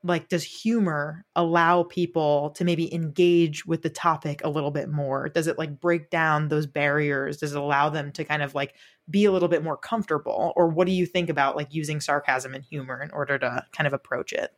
like 0.03 0.29
does 0.29 0.43
humor 0.43 1.25
allow 1.35 1.83
people 1.83 2.51
to 2.51 2.63
maybe 2.63 2.93
engage 2.93 3.65
with 3.65 3.81
the 3.81 3.89
topic 3.89 4.41
a 4.43 4.49
little 4.49 4.71
bit 4.71 4.89
more? 4.89 5.27
Does 5.29 5.47
it 5.47 5.57
like 5.57 5.79
break 5.79 6.09
down 6.09 6.47
those 6.47 6.65
barriers? 6.65 7.37
Does 7.37 7.53
it 7.53 7.57
allow 7.57 7.89
them 7.89 8.11
to 8.13 8.23
kind 8.23 8.41
of 8.41 8.55
like 8.55 8.75
be 9.09 9.25
a 9.25 9.31
little 9.31 9.49
bit 9.49 9.63
more 9.63 9.75
comfortable? 9.77 10.53
Or 10.55 10.69
what 10.69 10.87
do 10.87 10.93
you 10.93 11.05
think 11.05 11.29
about 11.29 11.57
like 11.57 11.73
using 11.73 11.99
sarcasm 11.99 12.53
and 12.53 12.63
humor 12.63 13.01
in 13.01 13.11
order 13.11 13.37
to 13.39 13.65
kind 13.73 13.87
of 13.87 13.93
approach 13.93 14.31
it? 14.31 14.53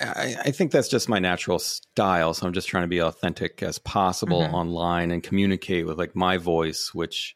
I, 0.00 0.36
I 0.46 0.50
think 0.50 0.72
that's 0.72 0.88
just 0.88 1.08
my 1.10 1.18
natural 1.18 1.58
style 1.58 2.32
so 2.32 2.46
i'm 2.46 2.54
just 2.54 2.66
trying 2.66 2.84
to 2.84 2.88
be 2.88 3.02
authentic 3.02 3.62
as 3.62 3.78
possible 3.78 4.40
mm-hmm. 4.40 4.54
online 4.54 5.10
and 5.10 5.22
communicate 5.22 5.84
with 5.84 5.98
like 5.98 6.16
my 6.16 6.38
voice 6.38 6.94
which 6.94 7.34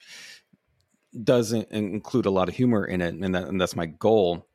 doesn't 1.22 1.70
include 1.70 2.24
a 2.24 2.30
lot 2.30 2.48
of 2.48 2.54
humor 2.54 2.82
in 2.82 3.02
it 3.02 3.14
and, 3.14 3.34
that, 3.34 3.46
and 3.46 3.60
that's 3.60 3.76
my 3.76 3.84
goal 3.84 4.46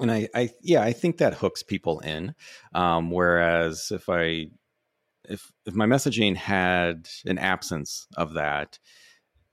and 0.00 0.10
I, 0.10 0.28
I 0.34 0.50
yeah 0.62 0.82
i 0.82 0.92
think 0.92 1.18
that 1.18 1.34
hooks 1.34 1.62
people 1.62 2.00
in 2.00 2.34
um, 2.74 3.10
whereas 3.10 3.90
if 3.90 4.08
i 4.08 4.46
if 5.24 5.52
if 5.66 5.74
my 5.74 5.86
messaging 5.86 6.36
had 6.36 7.08
an 7.26 7.38
absence 7.38 8.06
of 8.16 8.34
that 8.34 8.78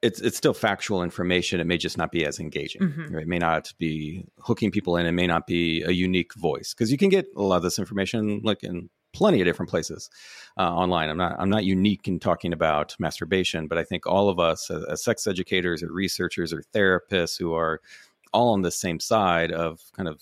it's 0.06 0.22
it's 0.22 0.38
still 0.38 0.54
factual 0.54 1.02
information. 1.02 1.60
It 1.60 1.66
may 1.66 1.78
just 1.78 1.98
not 1.98 2.12
be 2.12 2.26
as 2.26 2.40
engaging. 2.40 2.82
Mm-hmm. 2.82 3.18
it 3.18 3.28
may 3.28 3.40
not 3.40 3.74
be 3.80 4.26
hooking 4.40 4.70
people 4.70 4.98
in. 4.98 5.06
It 5.08 5.14
may 5.14 5.26
not 5.26 5.48
be 5.48 5.82
a 5.82 5.92
unique 5.92 6.36
voice 6.36 6.74
because 6.74 6.92
you 6.92 6.98
can 6.98 7.10
get 7.10 7.26
a 7.36 7.42
lot 7.42 7.58
of 7.58 7.64
this 7.64 7.80
information 7.80 8.42
like 8.44 8.64
in 8.64 8.90
plenty 9.14 9.42
of 9.42 9.46
different 9.46 9.70
places 9.70 10.10
uh, 10.58 10.62
online. 10.62 11.10
I'm 11.10 11.18
not 11.18 11.36
i'm 11.40 11.50
not 11.50 11.64
unique 11.64 12.08
in 12.08 12.20
talking 12.20 12.54
about 12.54 12.96
masturbation 13.00 13.68
but 13.68 13.78
i 13.78 13.84
think 13.84 14.06
all 14.06 14.30
of 14.30 14.40
us 14.40 14.70
as, 14.70 14.84
as 14.84 15.04
sex 15.04 15.26
educators 15.26 15.82
or 15.82 15.92
researchers 15.92 16.52
or 16.52 16.62
therapists 16.76 17.40
who 17.40 17.54
are 17.54 17.80
all 18.34 18.52
on 18.52 18.62
the 18.62 18.72
same 18.72 19.00
side 19.00 19.54
of 19.54 19.80
kind 19.96 20.10
of 20.10 20.22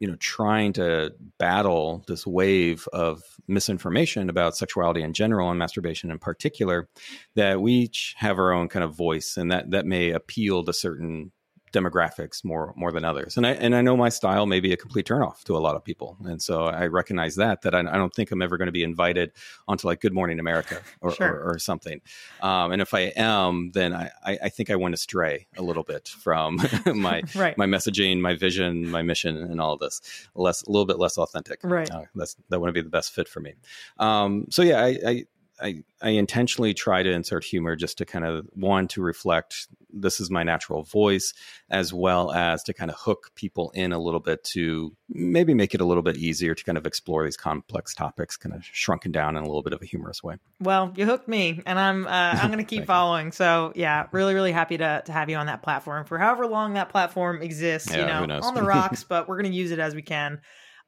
you 0.00 0.08
know 0.08 0.16
trying 0.16 0.72
to 0.72 1.12
battle 1.38 2.04
this 2.06 2.26
wave 2.26 2.86
of 2.92 3.22
misinformation 3.48 4.30
about 4.30 4.56
sexuality 4.56 5.02
in 5.02 5.12
general 5.12 5.50
and 5.50 5.58
masturbation 5.58 6.10
in 6.10 6.18
particular 6.18 6.88
that 7.34 7.60
we 7.60 7.72
each 7.72 8.14
have 8.18 8.38
our 8.38 8.52
own 8.52 8.68
kind 8.68 8.84
of 8.84 8.96
voice 8.96 9.36
and 9.36 9.50
that 9.50 9.70
that 9.70 9.86
may 9.86 10.10
appeal 10.10 10.64
to 10.64 10.72
certain 10.72 11.32
demographics 11.72 12.44
more 12.44 12.72
more 12.76 12.92
than 12.92 13.04
others. 13.04 13.36
And 13.36 13.46
I 13.46 13.52
and 13.52 13.74
I 13.74 13.82
know 13.82 13.96
my 13.96 14.08
style 14.08 14.46
may 14.46 14.60
be 14.60 14.72
a 14.72 14.76
complete 14.76 15.06
turnoff 15.06 15.44
to 15.44 15.56
a 15.56 15.58
lot 15.58 15.76
of 15.76 15.84
people, 15.84 16.16
and 16.24 16.40
so 16.40 16.64
I 16.64 16.86
recognize 16.86 17.36
that. 17.36 17.62
That 17.62 17.74
I, 17.74 17.80
I 17.80 17.96
don't 17.96 18.14
think 18.14 18.30
I'm 18.30 18.42
ever 18.42 18.56
going 18.56 18.66
to 18.66 18.72
be 18.72 18.82
invited 18.82 19.32
onto 19.66 19.86
like 19.86 20.00
Good 20.00 20.12
Morning 20.12 20.38
America 20.38 20.80
or, 21.00 21.12
sure. 21.12 21.28
or, 21.28 21.54
or, 21.54 21.58
something. 21.58 22.00
Um, 22.40 22.72
and 22.72 22.80
if 22.80 22.94
I 22.94 23.12
am, 23.16 23.70
then 23.72 23.92
I, 23.92 24.10
I 24.24 24.48
think 24.48 24.70
I 24.70 24.76
went 24.76 24.94
astray 24.94 25.46
a 25.56 25.62
little 25.62 25.82
bit 25.82 26.08
from 26.08 26.60
my 26.86 27.22
right. 27.34 27.56
my 27.58 27.66
messaging, 27.66 28.20
my 28.20 28.34
vision, 28.34 28.90
my 28.90 29.02
mission, 29.02 29.36
and 29.36 29.60
all 29.60 29.74
of 29.74 29.80
this. 29.80 30.00
Less 30.34 30.62
a 30.62 30.70
little 30.70 30.86
bit 30.86 30.98
less 30.98 31.18
authentic. 31.18 31.60
Right. 31.62 31.90
Uh, 31.90 32.04
that's 32.14 32.36
that 32.48 32.60
wouldn't 32.60 32.74
be 32.74 32.82
the 32.82 32.90
best 32.90 33.12
fit 33.12 33.28
for 33.28 33.40
me. 33.40 33.54
Um, 33.98 34.46
so 34.50 34.62
yeah, 34.62 34.84
I, 34.84 34.98
I 35.06 35.24
I, 35.60 35.82
I 36.00 36.10
intentionally 36.10 36.74
try 36.74 37.02
to 37.02 37.10
insert 37.10 37.44
humor 37.44 37.76
just 37.76 37.98
to 37.98 38.04
kind 38.04 38.24
of 38.24 38.46
one 38.54 38.88
to 38.88 39.02
reflect 39.02 39.68
this 39.90 40.20
is 40.20 40.30
my 40.30 40.42
natural 40.42 40.82
voice 40.82 41.32
as 41.70 41.92
well 41.92 42.30
as 42.32 42.62
to 42.64 42.74
kind 42.74 42.90
of 42.90 42.96
hook 42.98 43.30
people 43.34 43.70
in 43.74 43.92
a 43.92 43.98
little 43.98 44.20
bit 44.20 44.44
to 44.44 44.94
maybe 45.08 45.54
make 45.54 45.74
it 45.74 45.80
a 45.80 45.84
little 45.84 46.02
bit 46.02 46.16
easier 46.16 46.54
to 46.54 46.64
kind 46.64 46.76
of 46.76 46.86
explore 46.86 47.24
these 47.24 47.36
complex 47.36 47.94
topics 47.94 48.36
kind 48.36 48.54
of 48.54 48.64
shrunken 48.64 49.10
down 49.10 49.36
in 49.36 49.42
a 49.42 49.46
little 49.46 49.62
bit 49.62 49.72
of 49.72 49.82
a 49.82 49.86
humorous 49.86 50.22
way. 50.22 50.36
Well 50.60 50.92
you 50.96 51.06
hooked 51.06 51.28
me 51.28 51.62
and 51.66 51.78
i'm 51.78 52.06
uh, 52.06 52.10
i'm 52.42 52.50
going 52.50 52.58
to 52.58 52.64
keep 52.64 52.86
following. 52.86 53.32
So 53.32 53.72
yeah 53.74 54.06
really 54.12 54.34
really 54.34 54.52
happy 54.52 54.76
to, 54.78 55.02
to 55.04 55.12
have 55.12 55.30
you 55.30 55.36
on 55.36 55.46
that 55.46 55.62
platform. 55.62 56.04
For 56.04 56.18
however 56.18 56.46
long 56.46 56.74
that 56.74 56.90
platform 56.90 57.42
exists 57.42 57.90
yeah, 57.90 58.20
you 58.20 58.26
know 58.26 58.40
on 58.40 58.54
the 58.54 58.62
rocks 58.68 59.04
but 59.04 59.28
we're 59.28 59.40
going 59.40 59.50
to 59.50 59.56
use 59.56 59.70
it 59.70 59.78
as 59.78 59.94
we 59.94 60.02
can 60.02 60.40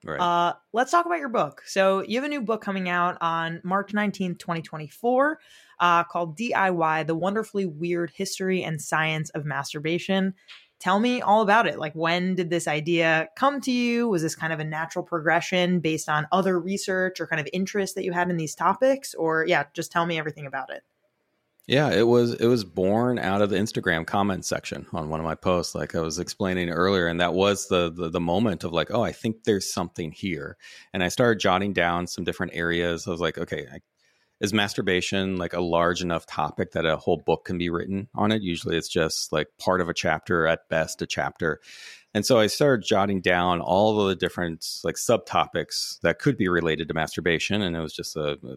Right. 0.04 0.20
Uh, 0.20 0.54
let's 0.72 0.90
talk 0.90 1.06
about 1.06 1.18
your 1.18 1.28
book. 1.28 1.62
So, 1.66 2.02
you 2.02 2.16
have 2.16 2.24
a 2.24 2.28
new 2.28 2.40
book 2.40 2.62
coming 2.62 2.88
out 2.88 3.18
on 3.20 3.60
March 3.64 3.92
19th, 3.92 4.38
2024, 4.38 5.38
uh, 5.78 6.04
called 6.04 6.36
DIY 6.38 7.06
The 7.06 7.14
Wonderfully 7.14 7.66
Weird 7.66 8.10
History 8.10 8.62
and 8.62 8.80
Science 8.80 9.30
of 9.30 9.44
Masturbation. 9.44 10.34
Tell 10.78 10.98
me 10.98 11.20
all 11.20 11.42
about 11.42 11.66
it. 11.66 11.78
Like, 11.78 11.92
when 11.92 12.34
did 12.34 12.48
this 12.48 12.66
idea 12.66 13.28
come 13.36 13.60
to 13.60 13.70
you? 13.70 14.08
Was 14.08 14.22
this 14.22 14.34
kind 14.34 14.52
of 14.52 14.60
a 14.60 14.64
natural 14.64 15.04
progression 15.04 15.80
based 15.80 16.08
on 16.08 16.26
other 16.32 16.58
research 16.58 17.20
or 17.20 17.26
kind 17.26 17.40
of 17.40 17.46
interest 17.52 17.94
that 17.96 18.04
you 18.04 18.12
had 18.12 18.30
in 18.30 18.38
these 18.38 18.54
topics? 18.54 19.12
Or, 19.14 19.44
yeah, 19.46 19.64
just 19.74 19.92
tell 19.92 20.06
me 20.06 20.18
everything 20.18 20.46
about 20.46 20.70
it. 20.70 20.82
Yeah, 21.70 21.92
it 21.92 22.08
was 22.08 22.34
it 22.34 22.48
was 22.48 22.64
born 22.64 23.20
out 23.20 23.42
of 23.42 23.50
the 23.50 23.56
Instagram 23.56 24.04
comment 24.04 24.44
section 24.44 24.86
on 24.92 25.08
one 25.08 25.20
of 25.20 25.24
my 25.24 25.36
posts, 25.36 25.72
like 25.72 25.94
I 25.94 26.00
was 26.00 26.18
explaining 26.18 26.68
earlier, 26.68 27.06
and 27.06 27.20
that 27.20 27.32
was 27.32 27.68
the, 27.68 27.92
the 27.92 28.08
the 28.08 28.18
moment 28.18 28.64
of 28.64 28.72
like, 28.72 28.90
oh, 28.90 29.04
I 29.04 29.12
think 29.12 29.44
there's 29.44 29.72
something 29.72 30.10
here, 30.10 30.56
and 30.92 31.00
I 31.00 31.06
started 31.06 31.38
jotting 31.38 31.72
down 31.72 32.08
some 32.08 32.24
different 32.24 32.56
areas. 32.56 33.06
I 33.06 33.12
was 33.12 33.20
like, 33.20 33.38
okay, 33.38 33.68
I, 33.72 33.78
is 34.40 34.52
masturbation 34.52 35.36
like 35.36 35.52
a 35.52 35.60
large 35.60 36.02
enough 36.02 36.26
topic 36.26 36.72
that 36.72 36.86
a 36.86 36.96
whole 36.96 37.22
book 37.24 37.44
can 37.44 37.56
be 37.56 37.70
written 37.70 38.08
on 38.16 38.32
it? 38.32 38.42
Usually, 38.42 38.76
it's 38.76 38.88
just 38.88 39.32
like 39.32 39.46
part 39.60 39.80
of 39.80 39.88
a 39.88 39.94
chapter, 39.94 40.48
at 40.48 40.68
best, 40.70 41.02
a 41.02 41.06
chapter. 41.06 41.60
And 42.14 42.26
so 42.26 42.40
I 42.40 42.48
started 42.48 42.84
jotting 42.84 43.20
down 43.20 43.60
all 43.60 44.06
the 44.06 44.16
different 44.16 44.66
like 44.82 44.96
subtopics 44.96 46.00
that 46.00 46.18
could 46.18 46.36
be 46.36 46.48
related 46.48 46.88
to 46.88 46.94
masturbation, 46.94 47.62
and 47.62 47.76
it 47.76 47.80
was 47.80 47.94
just 47.94 48.16
a, 48.16 48.40
a 48.42 48.56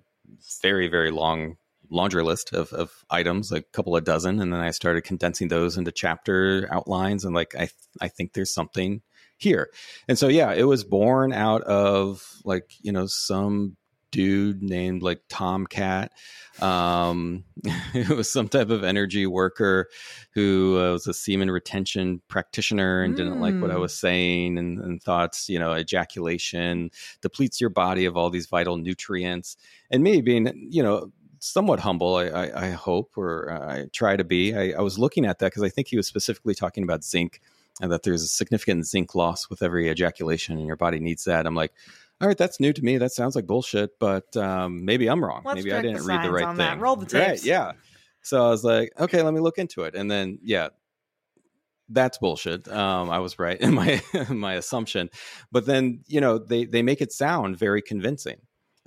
very 0.63 0.87
very 0.87 1.11
long 1.11 1.57
laundry 1.93 2.23
list 2.23 2.53
of, 2.53 2.73
of 2.73 2.91
items, 3.09 3.51
a 3.51 3.61
couple 3.61 3.95
of 3.95 4.03
dozen, 4.03 4.41
and 4.41 4.51
then 4.51 4.59
I 4.59 4.71
started 4.71 5.03
condensing 5.03 5.47
those 5.47 5.77
into 5.77 5.91
chapter 5.91 6.67
outlines, 6.71 7.23
and 7.23 7.35
like 7.35 7.55
I 7.55 7.69
I 8.01 8.07
think 8.07 8.33
there's 8.33 8.53
something 8.53 9.01
here, 9.37 9.69
and 10.07 10.17
so 10.17 10.27
yeah, 10.27 10.53
it 10.53 10.63
was 10.63 10.83
born 10.83 11.31
out 11.33 11.61
of 11.63 12.23
like 12.43 12.71
you 12.81 12.91
know 12.91 13.05
some 13.07 13.77
dude 14.13 14.61
named 14.61 15.01
like 15.01 15.21
Tomcat. 15.27 16.11
Um, 16.61 17.43
it 17.93 18.09
was 18.09 18.31
some 18.31 18.47
type 18.47 18.69
of 18.69 18.83
energy 18.83 19.25
worker 19.25 19.89
who 20.35 20.79
uh, 20.79 20.91
was 20.93 21.07
a 21.07 21.13
semen 21.13 21.51
retention 21.51 22.21
practitioner 22.29 23.01
and 23.01 23.15
mm. 23.15 23.17
didn't 23.17 23.41
like 23.41 23.59
what 23.59 23.71
I 23.71 23.73
hmm. 23.73 23.81
was 23.81 23.97
saying 23.97 24.59
and, 24.59 24.79
and 24.79 25.01
thought, 25.01 25.37
you 25.47 25.57
know, 25.57 25.73
ejaculation 25.73 26.91
depletes 27.21 27.59
your 27.59 27.71
body 27.71 28.05
of 28.05 28.15
all 28.15 28.29
these 28.29 28.45
vital 28.45 28.77
nutrients. 28.77 29.57
And 29.89 30.03
me 30.03 30.21
being, 30.21 30.69
you 30.69 30.83
know, 30.83 31.11
somewhat 31.43 31.81
humble, 31.81 32.15
I, 32.15 32.25
I, 32.27 32.67
I 32.67 32.69
hope, 32.71 33.17
or 33.17 33.51
I 33.51 33.87
try 33.91 34.15
to 34.15 34.23
be. 34.23 34.55
I, 34.55 34.77
I 34.77 34.81
was 34.81 34.97
looking 34.97 35.25
at 35.25 35.39
that 35.39 35.47
because 35.47 35.63
I 35.63 35.69
think 35.69 35.87
he 35.89 35.97
was 35.97 36.07
specifically 36.07 36.55
talking 36.55 36.83
about 36.83 37.03
zinc 37.03 37.41
and 37.81 37.91
that 37.91 38.03
there's 38.03 38.23
a 38.23 38.27
significant 38.27 38.85
zinc 38.85 39.13
loss 39.13 39.49
with 39.49 39.61
every 39.61 39.89
ejaculation 39.89 40.57
and 40.57 40.65
your 40.65 40.77
body 40.77 40.99
needs 40.99 41.25
that. 41.25 41.45
I'm 41.45 41.55
like, 41.55 41.73
all 42.21 42.27
right, 42.27 42.37
that's 42.37 42.59
new 42.59 42.71
to 42.71 42.81
me. 42.81 42.97
That 42.97 43.11
sounds 43.11 43.35
like 43.35 43.45
bullshit, 43.45 43.99
but 43.99 44.35
um, 44.37 44.85
maybe 44.85 45.07
I'm 45.07 45.23
wrong. 45.23 45.41
Let's 45.43 45.57
maybe 45.57 45.73
I 45.73 45.81
didn't 45.81 45.97
the 45.97 46.03
read 46.03 46.23
the 46.23 46.31
right 46.31 46.47
thing. 46.47 46.57
That. 46.57 46.79
Roll 46.79 46.95
the 46.95 47.05
tapes. 47.05 47.27
Right, 47.27 47.43
yeah. 47.43 47.73
So 48.21 48.45
I 48.45 48.49
was 48.49 48.63
like, 48.63 48.93
okay, 48.97 49.21
let 49.21 49.33
me 49.33 49.41
look 49.41 49.57
into 49.57 49.83
it. 49.83 49.95
And 49.95 50.09
then, 50.09 50.39
yeah, 50.41 50.69
that's 51.89 52.17
bullshit. 52.19 52.69
Um, 52.69 53.09
I 53.09 53.19
was 53.19 53.37
right 53.37 53.59
in 53.59 53.73
my 53.73 54.01
my 54.29 54.53
assumption, 54.53 55.09
but 55.51 55.65
then 55.65 56.03
you 56.07 56.21
know 56.21 56.37
they 56.37 56.63
they 56.63 56.81
make 56.81 57.01
it 57.01 57.11
sound 57.11 57.57
very 57.57 57.81
convincing 57.81 58.37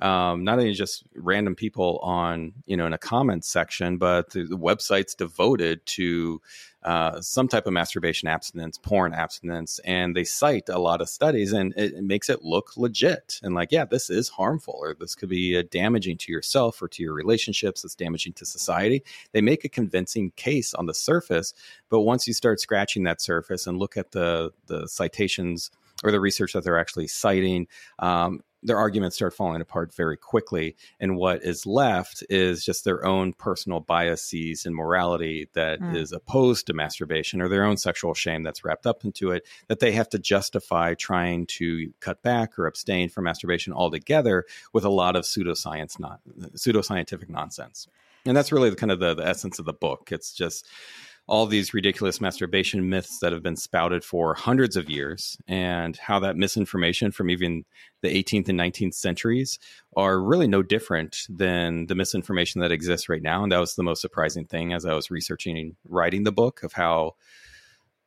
um, 0.01 0.45
not 0.45 0.59
only 0.59 0.75
just 0.75 1.05
random 1.15 1.55
people 1.55 1.99
on 2.03 2.53
you 2.67 2.77
know 2.77 2.87
in 2.87 2.93
a 2.93 2.99
comments 2.99 3.49
section, 3.49 3.97
but 3.97 4.31
the, 4.31 4.45
the 4.45 4.59
websites 4.59 5.17
devoted 5.17 5.85
to 5.87 6.41
uh, 6.83 7.21
some 7.21 7.49
type 7.49 7.67
of 7.67 7.73
masturbation 7.73 8.29
abstinence, 8.29 8.79
porn 8.79 9.13
abstinence, 9.13 9.81
and 9.81 10.15
they 10.15 10.23
cite 10.23 10.69
a 10.69 10.79
lot 10.79 11.01
of 11.01 11.09
studies, 11.09 11.53
and 11.53 11.73
it, 11.77 11.95
it, 11.95 12.05
makes 12.05 12.31
it 12.31 12.45
look 12.45 12.77
legit 12.77 13.41
and 13.43 13.55
like, 13.55 13.73
yeah, 13.73 13.85
this 13.85 14.09
is 14.09 14.29
harmful, 14.29 14.77
or 14.79 14.95
this 14.95 15.17
could 15.17 15.29
be 15.29 15.59
uh, 15.59 15.65
damaging 15.71 16.17
to 16.17 16.31
yourself 16.31 16.81
or 16.81 16.87
to 16.87 17.03
your 17.03 17.13
relationships. 17.13 17.85
It's 17.85 17.97
damaging 17.97 18.35
to 18.35 18.47
society. 18.47 19.03
They 19.33 19.41
make 19.41 19.65
a 19.65 19.69
convincing 19.69 20.31
case 20.37 20.75
on 20.75 20.87
the 20.87 20.95
surface, 20.95 21.55
but 21.89 22.03
once 22.03 22.29
you 22.29 22.35
start 22.35 22.61
scratching 22.61 23.03
that 23.05 23.21
surface 23.21 23.67
and 23.67 23.79
look 23.79 23.97
at 23.97 24.13
the 24.13 24.53
the 24.67 24.87
citations 24.87 25.71
or 26.05 26.13
the 26.13 26.21
research 26.21 26.53
that 26.53 26.63
they're 26.63 26.79
actually 26.79 27.09
citing, 27.09 27.67
um, 27.99 28.43
their 28.63 28.79
arguments 28.79 29.17
start 29.17 29.35
falling 29.35 29.61
apart 29.61 29.95
very 29.95 30.17
quickly. 30.17 30.77
And 30.99 31.17
what 31.17 31.43
is 31.43 31.67
left 31.67 32.25
is 32.29 32.65
just 32.65 32.85
their 32.85 33.05
own 33.05 33.33
personal 33.33 33.81
biases 33.81 34.67
and 34.67 34.75
morality 34.75 35.49
that 35.55 35.81
mm. 35.81 35.95
is 35.95 36.13
opposed 36.13 36.67
to 36.67 36.75
masturbation 36.75 37.41
or 37.41 37.49
their 37.49 37.65
own 37.65 37.77
sexual 37.77 38.15
shame 38.15 38.43
that's 38.43 38.65
wrapped 38.65 38.87
up 38.87 39.05
into 39.05 39.31
it 39.31 39.47
that 39.69 39.81
they 39.81 39.93
have 39.93 40.09
to 40.11 40.19
justify 40.19 40.95
trying 40.95 41.47
to 41.47 41.93
cut 42.01 42.23
back 42.23 42.59
or 42.59 42.67
abstain 42.67 43.09
from 43.09 43.25
masturbation 43.25 43.73
altogether 43.73 44.45
with 44.73 44.85
a 44.85 44.91
lot 44.91 45.17
of 45.17 45.25
pseudoscience, 45.25 46.01
not 46.01 46.21
pseudoscientific 46.55 47.29
nonsense. 47.29 47.89
And 48.25 48.37
that's 48.37 48.53
really 48.53 48.71
the, 48.71 48.77
kind 48.77 48.91
of 48.91 48.99
the, 48.99 49.15
the 49.15 49.27
essence 49.27 49.59
of 49.59 49.65
the 49.65 49.73
book. 49.73 50.11
It's 50.11 50.33
just 50.33 50.67
all 51.29 51.47
these 51.47 51.75
ridiculous 51.75 52.21
masturbation 52.21 52.89
myths 52.89 53.19
that 53.19 53.33
have 53.33 53.43
been 53.43 53.57
spouted 53.57 54.05
for 54.05 54.35
hundreds 54.35 54.77
of 54.77 54.89
years 54.89 55.37
and 55.49 55.97
how 55.97 56.21
that 56.21 56.37
misinformation 56.37 57.11
from 57.11 57.31
even 57.31 57.65
the 58.03 58.23
18th 58.23 58.49
and 58.49 58.59
19th 58.59 58.95
centuries 58.95 59.59
are 59.97 60.21
really 60.21 60.47
no 60.47 60.63
different 60.63 61.17
than 61.29 61.87
the 61.87 61.97
misinformation 61.97 62.61
that 62.61 62.71
exists 62.71 63.09
right 63.09 63.23
now. 63.23 63.43
And 63.43 63.51
that 63.51 63.59
was 63.59 63.75
the 63.75 63.83
most 63.83 64.01
surprising 64.01 64.47
thing 64.47 64.73
as 64.73 64.87
i 64.87 64.95
was 64.95 65.11
researching 65.11 65.59
and 65.59 65.77
writing 65.89 66.25
the 66.25 66.33
book 66.33 66.63
of 66.63 66.73
how 66.73 67.15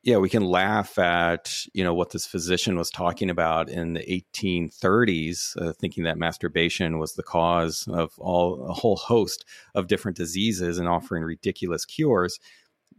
yeah 0.02 0.16
we 0.16 0.28
can 0.28 0.44
laugh 0.44 0.98
at 0.98 1.52
you 1.74 1.84
know 1.84 1.94
what 1.94 2.10
this 2.10 2.26
physician 2.26 2.76
was 2.76 2.90
talking 2.90 3.28
about 3.28 3.68
in 3.68 3.92
the 3.92 4.24
1830s 4.34 5.60
uh, 5.60 5.72
thinking 5.72 6.04
that 6.04 6.18
masturbation 6.18 6.98
was 6.98 7.14
the 7.14 7.22
cause 7.22 7.86
of 7.88 8.12
all 8.18 8.66
a 8.68 8.72
whole 8.72 8.96
host 8.96 9.44
of 9.74 9.88
different 9.88 10.16
diseases 10.16 10.78
and 10.78 10.88
offering 10.88 11.22
ridiculous 11.22 11.84
cures 11.84 12.38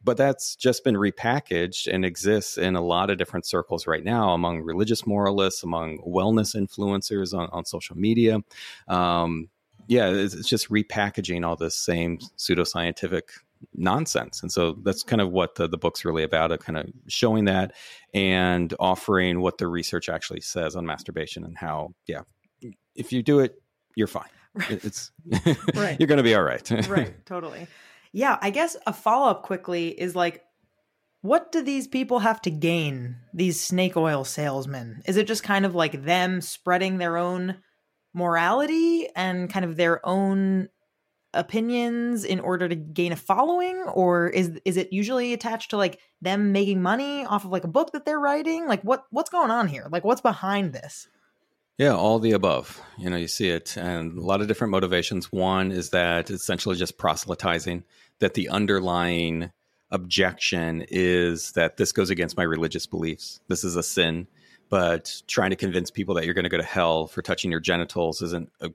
but 0.04 0.18
that's 0.18 0.56
just 0.56 0.84
been 0.84 0.96
repackaged 0.96 1.88
and 1.92 2.04
exists 2.04 2.58
in 2.58 2.76
a 2.76 2.82
lot 2.82 3.10
of 3.10 3.18
different 3.18 3.46
circles 3.46 3.88
right 3.88 4.04
now 4.04 4.32
among 4.32 4.62
religious 4.62 5.06
moralists, 5.06 5.64
among 5.64 6.00
wellness 6.00 6.56
influencers 6.56 7.38
on, 7.38 7.50
on 7.52 7.66
social 7.66 7.98
media. 7.98 8.40
Um, 8.88 9.50
yeah, 9.88 10.10
it's, 10.10 10.34
it's, 10.34 10.48
just 10.48 10.70
repackaging 10.70 11.46
all 11.46 11.56
this 11.56 11.76
same 11.76 12.20
pseudoscientific 12.38 13.24
nonsense. 13.76 14.42
And 14.42 14.52
so 14.52 14.74
that's 14.84 15.04
kind 15.04 15.22
of 15.22 15.32
what 15.32 15.56
the, 15.56 15.68
the 15.68 15.78
book's 15.78 16.06
really 16.06 16.24
about, 16.24 16.52
of 16.52 16.60
kind 16.60 16.78
of 16.78 16.88
showing 17.08 17.46
that 17.46 17.74
and 18.14 18.74
offering 18.80 19.42
what 19.42 19.58
the 19.58 19.68
research 19.68 20.10
actually 20.10 20.42
says 20.42 20.76
on 20.76 20.86
masturbation 20.86 21.44
and 21.44 21.58
how, 21.58 21.94
yeah, 22.08 22.22
if 22.96 23.12
you 23.12 23.24
do 23.24 23.40
it, 23.40 23.62
you're 23.96 24.08
fine. 24.08 24.30
Right. 24.54 24.84
It's 24.84 25.14
right. 25.76 25.96
you're 26.00 26.08
going 26.08 26.18
to 26.18 26.24
be 26.24 26.36
all 26.36 26.44
right. 26.44 26.70
right. 26.90 27.26
Totally. 27.26 27.68
Yeah, 28.14 28.38
I 28.42 28.50
guess 28.50 28.76
a 28.86 28.94
follow 28.94 29.30
up 29.30 29.44
quickly 29.44 29.90
is 29.90 30.16
like, 30.16 30.44
what 31.22 31.52
do 31.52 31.62
these 31.62 31.88
people 31.88 32.20
have 32.20 32.42
to 32.42 32.52
gain, 32.52 33.18
these 33.34 33.62
snake 33.62 33.96
oil 33.96 34.24
salesmen? 34.24 35.04
Is 35.06 35.18
it 35.18 35.28
just 35.28 35.44
kind 35.44 35.66
of 35.66 35.76
like 35.76 36.04
them 36.04 36.42
spreading 36.42 36.98
their 36.98 37.18
own 37.18 37.58
morality 38.14 39.08
and 39.16 39.50
kind 39.50 39.64
of 39.64 39.78
their 39.78 40.06
own 40.06 40.68
opinions 41.34 42.26
in 42.26 42.42
order 42.42 42.68
to 42.68 42.76
gain 42.76 43.14
a 43.14 43.16
following 43.16 43.78
or 43.94 44.28
is 44.28 44.60
is 44.66 44.76
it 44.76 44.92
usually 44.92 45.32
attached 45.32 45.70
to 45.70 45.78
like 45.78 45.98
them 46.22 46.52
making 46.52 46.82
money 46.82 47.24
off 47.26 47.46
of 47.46 47.52
like 47.52 47.64
a 47.64 47.70
book 47.70 47.94
that 47.94 48.04
they're 48.04 48.20
writing 48.20 48.68
like 48.68 48.82
what 48.82 49.06
what's 49.12 49.30
going 49.30 49.50
on 49.50 49.70
here 49.70 49.88
like 49.92 50.04
what's 50.04 50.20
behind 50.20 50.74
this 50.74 51.08
yeah, 51.82 51.96
all 51.96 52.20
the 52.20 52.34
above. 52.34 52.80
You 53.00 53.10
know, 53.10 53.18
you 53.18 53.28
see 53.28 53.50
it, 53.50 53.76
and 53.76 54.16
a 54.16 54.22
lot 54.22 54.40
of 54.40 54.48
different 54.48 54.70
motivations. 54.70 55.32
One 55.32 55.72
is 55.72 55.90
that 55.90 56.30
essentially 56.30 56.76
just 56.76 57.00
proselytizing, 57.00 57.86
that 58.22 58.36
the 58.36 58.48
underlying 58.50 59.52
objection 59.92 60.86
is 60.90 61.52
that 61.52 61.78
this 61.78 61.92
goes 61.92 62.10
against 62.10 62.38
my 62.38 62.44
religious 62.44 62.86
beliefs. 62.86 63.42
This 63.50 63.64
is 63.64 63.76
a 63.76 63.84
sin. 63.84 64.28
But 64.70 65.22
trying 65.28 65.50
to 65.50 65.58
convince 65.58 65.92
people 65.92 66.16
that 66.16 66.24
you're 66.24 66.34
going 66.34 66.46
to 66.46 66.50
go 66.50 66.58
to 66.58 66.64
hell 66.64 67.08
for 67.08 67.22
touching 67.22 67.52
your 67.52 67.60
genitals 67.60 68.22
isn't 68.22 68.50
a, 68.62 68.70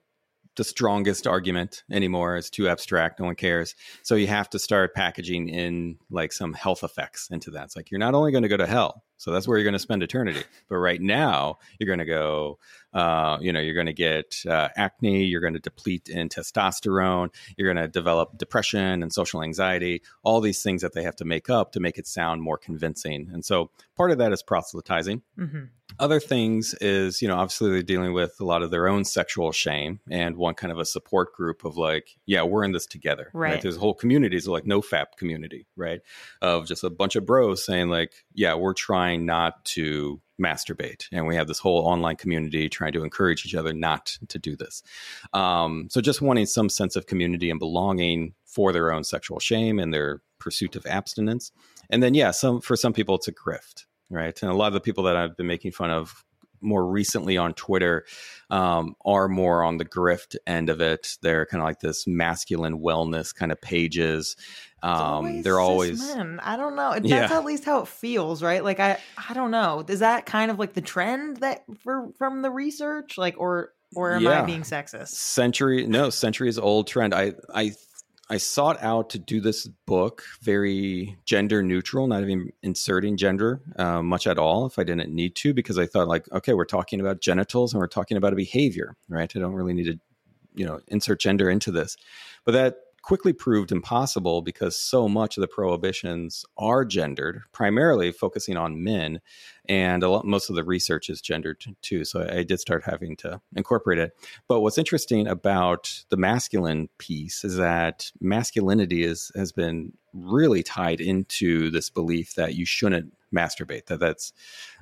the 0.56 0.64
strongest 0.64 1.26
argument 1.26 1.84
anymore. 1.90 2.36
It's 2.36 2.50
too 2.50 2.68
abstract. 2.68 3.20
No 3.20 3.26
one 3.26 3.36
cares. 3.36 3.74
So 4.02 4.14
you 4.14 4.26
have 4.26 4.50
to 4.50 4.58
start 4.58 4.94
packaging 4.94 5.48
in 5.48 5.98
like 6.10 6.32
some 6.32 6.52
health 6.52 6.82
effects 6.82 7.28
into 7.30 7.50
that. 7.52 7.64
It's 7.64 7.76
like 7.76 7.90
you're 7.90 8.00
not 8.00 8.14
only 8.14 8.32
going 8.32 8.42
to 8.42 8.48
go 8.48 8.56
to 8.56 8.66
hell, 8.66 9.04
so 9.18 9.30
that's 9.30 9.48
where 9.48 9.56
you're 9.56 9.64
going 9.64 9.72
to 9.72 9.78
spend 9.78 10.02
eternity. 10.02 10.42
But 10.68 10.76
right 10.76 11.00
now, 11.00 11.58
you're 11.78 11.86
going 11.86 12.00
to 12.00 12.04
go, 12.04 12.58
uh, 12.92 13.38
you 13.40 13.52
know, 13.52 13.60
you're 13.60 13.74
going 13.74 13.86
to 13.86 13.92
get 13.92 14.42
uh, 14.46 14.68
acne, 14.76 15.24
you're 15.24 15.40
going 15.40 15.54
to 15.54 15.60
deplete 15.60 16.08
in 16.08 16.28
testosterone, 16.28 17.32
you're 17.56 17.72
going 17.72 17.82
to 17.82 17.88
develop 17.88 18.36
depression 18.36 19.02
and 19.02 19.12
social 19.12 19.42
anxiety, 19.42 20.02
all 20.22 20.40
these 20.40 20.62
things 20.62 20.82
that 20.82 20.92
they 20.92 21.02
have 21.02 21.16
to 21.16 21.24
make 21.24 21.48
up 21.48 21.72
to 21.72 21.80
make 21.80 21.98
it 21.98 22.06
sound 22.06 22.42
more 22.42 22.58
convincing. 22.58 23.30
And 23.32 23.44
so 23.44 23.70
part 23.96 24.10
of 24.10 24.18
that 24.18 24.32
is 24.32 24.42
proselytizing. 24.42 25.22
Mm-hmm. 25.38 25.64
Other 25.98 26.20
things 26.20 26.74
is, 26.80 27.22
you 27.22 27.28
know, 27.28 27.36
obviously 27.36 27.70
they're 27.70 27.82
dealing 27.82 28.12
with 28.12 28.34
a 28.40 28.44
lot 28.44 28.62
of 28.62 28.70
their 28.70 28.88
own 28.88 29.04
sexual 29.04 29.52
shame 29.52 30.00
and 30.10 30.36
one 30.36 30.54
kind 30.54 30.72
of 30.72 30.78
a 30.78 30.84
support 30.84 31.32
group 31.34 31.64
of 31.64 31.76
like, 31.76 32.16
yeah, 32.26 32.42
we're 32.42 32.64
in 32.64 32.72
this 32.72 32.86
together. 32.86 33.30
Right. 33.32 33.52
right? 33.52 33.62
There's 33.62 33.76
whole 33.76 33.94
communities 33.94 34.46
like 34.46 34.64
NoFap 34.64 35.16
community, 35.16 35.66
right? 35.76 36.00
Of 36.42 36.66
just 36.66 36.84
a 36.84 36.90
bunch 36.90 37.16
of 37.16 37.24
bros 37.24 37.64
saying 37.64 37.88
like, 37.88 38.12
yeah, 38.34 38.54
we're 38.54 38.74
trying 38.74 39.24
not 39.26 39.64
to 39.66 40.20
masturbate 40.40 41.06
and 41.12 41.26
we 41.26 41.34
have 41.34 41.46
this 41.46 41.58
whole 41.58 41.86
online 41.86 42.16
community 42.16 42.68
trying 42.68 42.92
to 42.92 43.02
encourage 43.02 43.46
each 43.46 43.54
other 43.54 43.72
not 43.72 44.18
to 44.28 44.38
do 44.38 44.54
this 44.54 44.82
um, 45.32 45.88
so 45.90 46.00
just 46.00 46.20
wanting 46.20 46.44
some 46.44 46.68
sense 46.68 46.94
of 46.94 47.06
community 47.06 47.50
and 47.50 47.58
belonging 47.58 48.34
for 48.44 48.72
their 48.72 48.92
own 48.92 49.02
sexual 49.02 49.40
shame 49.40 49.78
and 49.78 49.94
their 49.94 50.20
pursuit 50.38 50.76
of 50.76 50.84
abstinence 50.84 51.52
and 51.88 52.02
then 52.02 52.12
yeah 52.12 52.30
some 52.30 52.60
for 52.60 52.76
some 52.76 52.92
people 52.92 53.14
it's 53.14 53.28
a 53.28 53.32
grift 53.32 53.86
right 54.10 54.42
and 54.42 54.50
a 54.50 54.54
lot 54.54 54.68
of 54.68 54.74
the 54.74 54.80
people 54.80 55.04
that 55.04 55.16
i've 55.16 55.36
been 55.36 55.46
making 55.46 55.72
fun 55.72 55.90
of 55.90 56.24
more 56.60 56.86
recently 56.86 57.36
on 57.36 57.54
Twitter 57.54 58.04
um, 58.50 58.96
are 59.04 59.28
more 59.28 59.62
on 59.62 59.78
the 59.78 59.84
grift 59.84 60.36
end 60.46 60.68
of 60.68 60.80
it. 60.80 61.16
They're 61.22 61.46
kind 61.46 61.62
of 61.62 61.66
like 61.66 61.80
this 61.80 62.06
masculine 62.06 62.80
wellness 62.80 63.34
kind 63.34 63.52
of 63.52 63.60
pages. 63.60 64.36
Um, 64.82 65.42
they're 65.42 65.60
always 65.60 66.00
men. 66.00 66.40
I 66.42 66.56
don't 66.56 66.76
know. 66.76 66.92
That's 66.92 67.06
yeah. 67.06 67.32
at 67.32 67.44
least 67.44 67.64
how 67.64 67.80
it 67.80 67.88
feels, 67.88 68.42
right? 68.42 68.62
Like 68.62 68.80
I, 68.80 68.98
I 69.28 69.34
don't 69.34 69.50
know. 69.50 69.84
Is 69.88 70.00
that 70.00 70.26
kind 70.26 70.50
of 70.50 70.58
like 70.58 70.74
the 70.74 70.80
trend 70.80 71.38
that 71.38 71.64
for 71.82 72.10
from 72.18 72.42
the 72.42 72.50
research, 72.50 73.18
like, 73.18 73.38
or 73.38 73.72
or 73.94 74.14
am 74.14 74.22
yeah. 74.22 74.42
I 74.42 74.44
being 74.44 74.62
sexist? 74.62 75.08
Century, 75.08 75.86
no, 75.86 76.10
centuries 76.10 76.58
old 76.58 76.86
trend. 76.86 77.14
I, 77.14 77.34
I 77.54 77.72
I 78.28 78.38
sought 78.38 78.82
out 78.82 79.10
to 79.10 79.18
do 79.18 79.40
this 79.40 79.68
book 79.86 80.24
very 80.42 81.16
gender 81.24 81.62
neutral, 81.62 82.08
not 82.08 82.22
even 82.22 82.52
inserting 82.62 83.16
gender 83.16 83.60
uh, 83.76 84.02
much 84.02 84.26
at 84.26 84.38
all 84.38 84.66
if 84.66 84.78
I 84.78 84.84
didn't 84.84 85.14
need 85.14 85.36
to, 85.36 85.54
because 85.54 85.78
I 85.78 85.86
thought 85.86 86.08
like, 86.08 86.30
okay, 86.32 86.54
we're 86.54 86.64
talking 86.64 87.00
about 87.00 87.20
genitals 87.20 87.72
and 87.72 87.80
we're 87.80 87.86
talking 87.86 88.16
about 88.16 88.32
a 88.32 88.36
behavior, 88.36 88.96
right? 89.08 89.30
I 89.34 89.38
don't 89.38 89.54
really 89.54 89.74
need 89.74 89.86
to, 89.86 90.00
you 90.54 90.66
know, 90.66 90.80
insert 90.88 91.20
gender 91.20 91.48
into 91.48 91.70
this, 91.70 91.96
but 92.44 92.52
that 92.52 92.78
quickly 93.06 93.32
proved 93.32 93.70
impossible 93.70 94.42
because 94.42 94.76
so 94.76 95.08
much 95.08 95.36
of 95.36 95.40
the 95.40 95.46
prohibitions 95.46 96.44
are 96.58 96.84
gendered, 96.84 97.40
primarily 97.52 98.10
focusing 98.10 98.56
on 98.56 98.82
men, 98.82 99.20
and 99.68 100.02
a 100.02 100.10
lot, 100.10 100.24
most 100.24 100.50
of 100.50 100.56
the 100.56 100.64
research 100.64 101.08
is 101.08 101.20
gendered 101.20 101.64
too. 101.82 102.04
So 102.04 102.28
I 102.28 102.42
did 102.42 102.58
start 102.58 102.82
having 102.82 103.14
to 103.18 103.40
incorporate 103.54 104.00
it. 104.00 104.18
But 104.48 104.60
what's 104.60 104.76
interesting 104.76 105.28
about 105.28 106.02
the 106.08 106.16
masculine 106.16 106.88
piece 106.98 107.44
is 107.44 107.54
that 107.58 108.10
masculinity 108.20 109.04
is 109.04 109.30
has 109.36 109.52
been 109.52 109.92
really 110.12 110.64
tied 110.64 111.00
into 111.00 111.70
this 111.70 111.90
belief 111.90 112.34
that 112.34 112.56
you 112.56 112.66
shouldn't 112.66 113.14
masturbate, 113.32 113.86
that 113.86 114.00
that's 114.00 114.32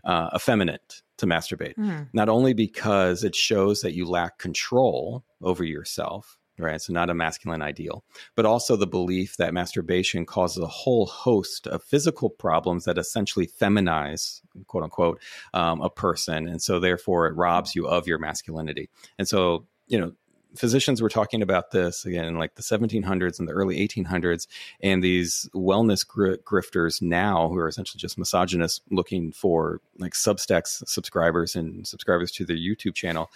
uh, 0.03 0.31
effeminate 0.35 1.03
to 1.19 1.27
masturbate. 1.27 1.75
Mm. 1.77 2.09
Not 2.15 2.31
only 2.31 2.55
because 2.55 3.23
it 3.23 3.35
shows 3.35 3.83
that 3.83 3.93
you 3.93 4.07
lack 4.09 4.39
control 4.39 5.25
over 5.43 5.63
yourself, 5.63 6.39
right? 6.59 6.81
So, 6.81 6.93
not 6.93 7.11
a 7.11 7.15
masculine 7.15 7.63
ideal, 7.63 8.05
but 8.35 8.47
also 8.47 8.77
the 8.77 8.87
belief 8.87 9.37
that 9.37 9.55
masturbation 9.55 10.27
causes 10.27 10.63
a 10.63 10.67
whole 10.67 11.07
host 11.07 11.67
of 11.67 11.83
physical 11.83 12.31
problems 12.31 12.85
that 12.85 12.99
essentially 12.99 13.47
feminize, 13.47 14.41
quote 14.67 14.85
unquote, 14.85 15.21
um, 15.53 15.81
a 15.81 15.91
person. 15.91 16.47
And 16.49 16.63
so, 16.63 16.79
therefore, 16.81 17.27
it 17.27 17.37
robs 17.37 17.75
you 17.75 17.87
of 17.87 18.07
your 18.07 18.19
masculinity. 18.19 18.89
And 19.19 19.29
so, 19.29 19.67
you 19.87 19.99
know, 19.99 20.13
physicians 20.57 21.03
were 21.03 21.09
talking 21.09 21.43
about 21.43 21.71
this 21.71 22.05
again 22.05 22.25
in 22.25 22.39
like 22.39 22.55
the 22.55 22.63
1700s 22.63 23.39
and 23.39 23.49
the 23.49 23.53
early 23.53 23.87
1800s 23.87 24.47
and 24.81 25.03
these 25.03 25.49
wellness 25.55 26.07
gr- 26.07 26.35
grifters 26.45 27.03
now 27.03 27.49
who 27.49 27.57
are 27.57 27.69
essentially 27.69 27.99
just 27.99 28.19
misogynists 28.19 28.81
looking 28.91 29.33
for 29.33 29.81
like 29.99 30.13
substacks 30.13 30.87
subscribers 30.89 31.57
and 31.57 31.87
subscribers 31.87 32.31
to 32.31 32.45
their 32.45 32.57
youtube 32.57 32.95
channel 32.95 33.31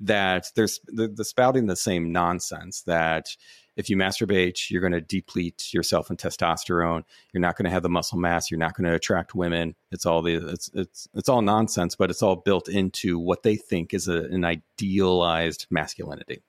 that 0.00 0.50
there's 0.54 0.80
the, 0.86 1.08
the 1.08 1.24
spouting 1.24 1.66
the 1.66 1.76
same 1.76 2.12
nonsense 2.12 2.82
that 2.82 3.36
if 3.76 3.90
you 3.90 3.96
masturbate, 3.96 4.70
you're 4.70 4.80
going 4.80 4.92
to 4.92 5.00
deplete 5.00 5.74
yourself 5.74 6.08
in 6.08 6.16
testosterone. 6.16 7.02
You're 7.32 7.40
not 7.40 7.56
going 7.56 7.64
to 7.64 7.72
have 7.72 7.82
the 7.82 7.88
muscle 7.88 8.18
mass. 8.18 8.48
You're 8.48 8.60
not 8.60 8.76
going 8.76 8.88
to 8.88 8.94
attract 8.94 9.34
women. 9.34 9.74
It's 9.90 10.06
all 10.06 10.22
the 10.22 10.36
it's 10.36 10.70
it's 10.74 11.08
it's 11.12 11.28
all 11.28 11.42
nonsense, 11.42 11.96
but 11.96 12.08
it's 12.08 12.22
all 12.22 12.36
built 12.36 12.68
into 12.68 13.18
what 13.18 13.42
they 13.42 13.56
think 13.56 13.92
is 13.92 14.06
a, 14.06 14.26
an 14.26 14.44
idealized 14.44 15.66
masculinity 15.70 16.42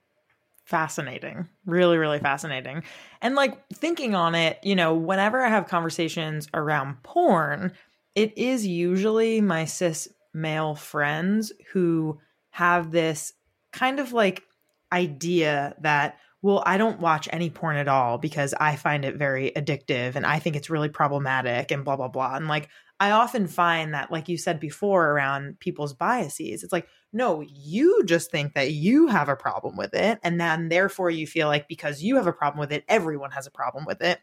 fascinating. 0.65 1.47
Really, 1.65 1.97
really 1.97 2.19
fascinating. 2.19 2.83
And 3.21 3.35
like 3.35 3.67
thinking 3.69 4.15
on 4.15 4.35
it, 4.35 4.59
you 4.63 4.75
know, 4.75 4.93
whenever 4.95 5.41
I 5.41 5.49
have 5.49 5.67
conversations 5.67 6.47
around 6.53 7.01
porn, 7.03 7.73
it 8.15 8.37
is 8.37 8.65
usually 8.65 9.41
my 9.41 9.65
cis 9.65 10.07
male 10.33 10.75
friends 10.75 11.51
who 11.71 12.19
have 12.49 12.91
this 12.91 13.33
kind 13.71 13.99
of 13.99 14.11
like 14.11 14.43
idea 14.91 15.75
that 15.81 16.17
well, 16.41 16.61
I 16.63 16.77
don't 16.77 16.99
watch 16.99 17.27
any 17.31 17.49
porn 17.49 17.75
at 17.75 17.87
all 17.87 18.19
because 18.19 18.53
I 18.59 18.75
find 18.75 19.03
it 19.03 19.15
very 19.15 19.51
addictive 19.55 20.15
and 20.15 20.27
I 20.27 20.37
think 20.37 20.55
it's 20.55 20.69
really 20.69 20.89
problematic 20.89 21.71
and 21.71 21.83
blah, 21.83 21.95
blah, 21.95 22.07
blah. 22.07 22.35
And 22.35 22.47
like, 22.47 22.69
I 22.99 23.11
often 23.11 23.47
find 23.47 23.93
that, 23.93 24.11
like 24.11 24.29
you 24.29 24.37
said 24.37 24.59
before, 24.59 25.11
around 25.11 25.59
people's 25.59 25.93
biases, 25.93 26.63
it's 26.63 26.71
like, 26.71 26.87
no, 27.11 27.41
you 27.41 28.03
just 28.05 28.31
think 28.31 28.53
that 28.53 28.71
you 28.71 29.07
have 29.07 29.27
a 29.27 29.35
problem 29.35 29.75
with 29.75 29.93
it. 29.93 30.19
And 30.23 30.39
then 30.39 30.69
therefore 30.69 31.09
you 31.09 31.27
feel 31.27 31.47
like 31.47 31.67
because 31.67 32.01
you 32.01 32.15
have 32.15 32.27
a 32.27 32.33
problem 32.33 32.59
with 32.59 32.71
it, 32.71 32.85
everyone 32.87 33.31
has 33.31 33.47
a 33.47 33.51
problem 33.51 33.85
with 33.85 34.01
it. 34.01 34.19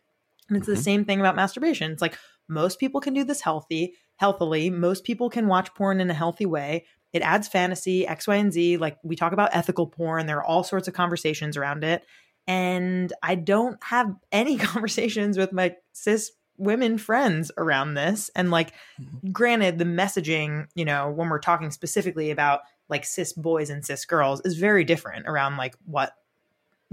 And 0.49 0.57
it's 0.57 0.67
mm-hmm. 0.67 0.75
the 0.75 0.83
same 0.83 1.05
thing 1.05 1.21
about 1.21 1.37
masturbation. 1.37 1.93
It's 1.93 2.03
like 2.03 2.17
most 2.49 2.79
people 2.79 3.01
can 3.01 3.15
do 3.15 3.25
this 3.25 3.43
healthy, 3.43 3.95
healthily. 4.17 4.71
Most 4.71 5.05
people 5.05 5.29
can 5.31 5.49
watch 5.49 5.75
porn 5.75 6.01
in 6.01 6.11
a 6.11 6.15
healthy 6.15 6.47
way. 6.47 6.87
It 7.13 7.23
adds 7.23 7.49
fantasy, 7.49 8.07
X, 8.07 8.27
Y, 8.27 8.37
and 8.37 8.53
Z. 8.53 8.79
Like 8.79 8.97
we 9.03 9.17
talk 9.17 9.33
about 9.33 9.55
ethical 9.55 9.87
porn, 9.87 10.27
there 10.27 10.39
are 10.39 10.45
all 10.45 10.65
sorts 10.65 10.89
of 10.89 10.95
conversations 10.95 11.57
around 11.57 11.85
it. 11.85 12.05
And 12.47 13.13
I 13.23 13.35
don't 13.35 13.83
have 13.85 14.15
any 14.31 14.57
conversations 14.59 15.37
with 15.37 15.53
my 15.53 15.77
cis 15.93 16.33
women 16.59 16.99
friends 16.99 17.51
around 17.57 17.95
this. 17.95 18.31
And 18.35 18.51
like, 18.51 18.73
mm-hmm. 19.01 19.31
granted, 19.31 19.79
the 19.79 19.85
messaging, 19.85 20.67
you 20.75 20.85
know, 20.85 21.11
when 21.11 21.29
we're 21.29 21.39
talking 21.39 21.71
specifically 21.71 22.31
about 22.31 22.61
like 22.89 23.05
cis 23.05 23.33
boys 23.33 23.71
and 23.71 23.85
cis 23.85 24.05
girls 24.05 24.41
is 24.45 24.57
very 24.57 24.85
different 24.85 25.27
around 25.27 25.57
like 25.57 25.75
what 25.87 26.13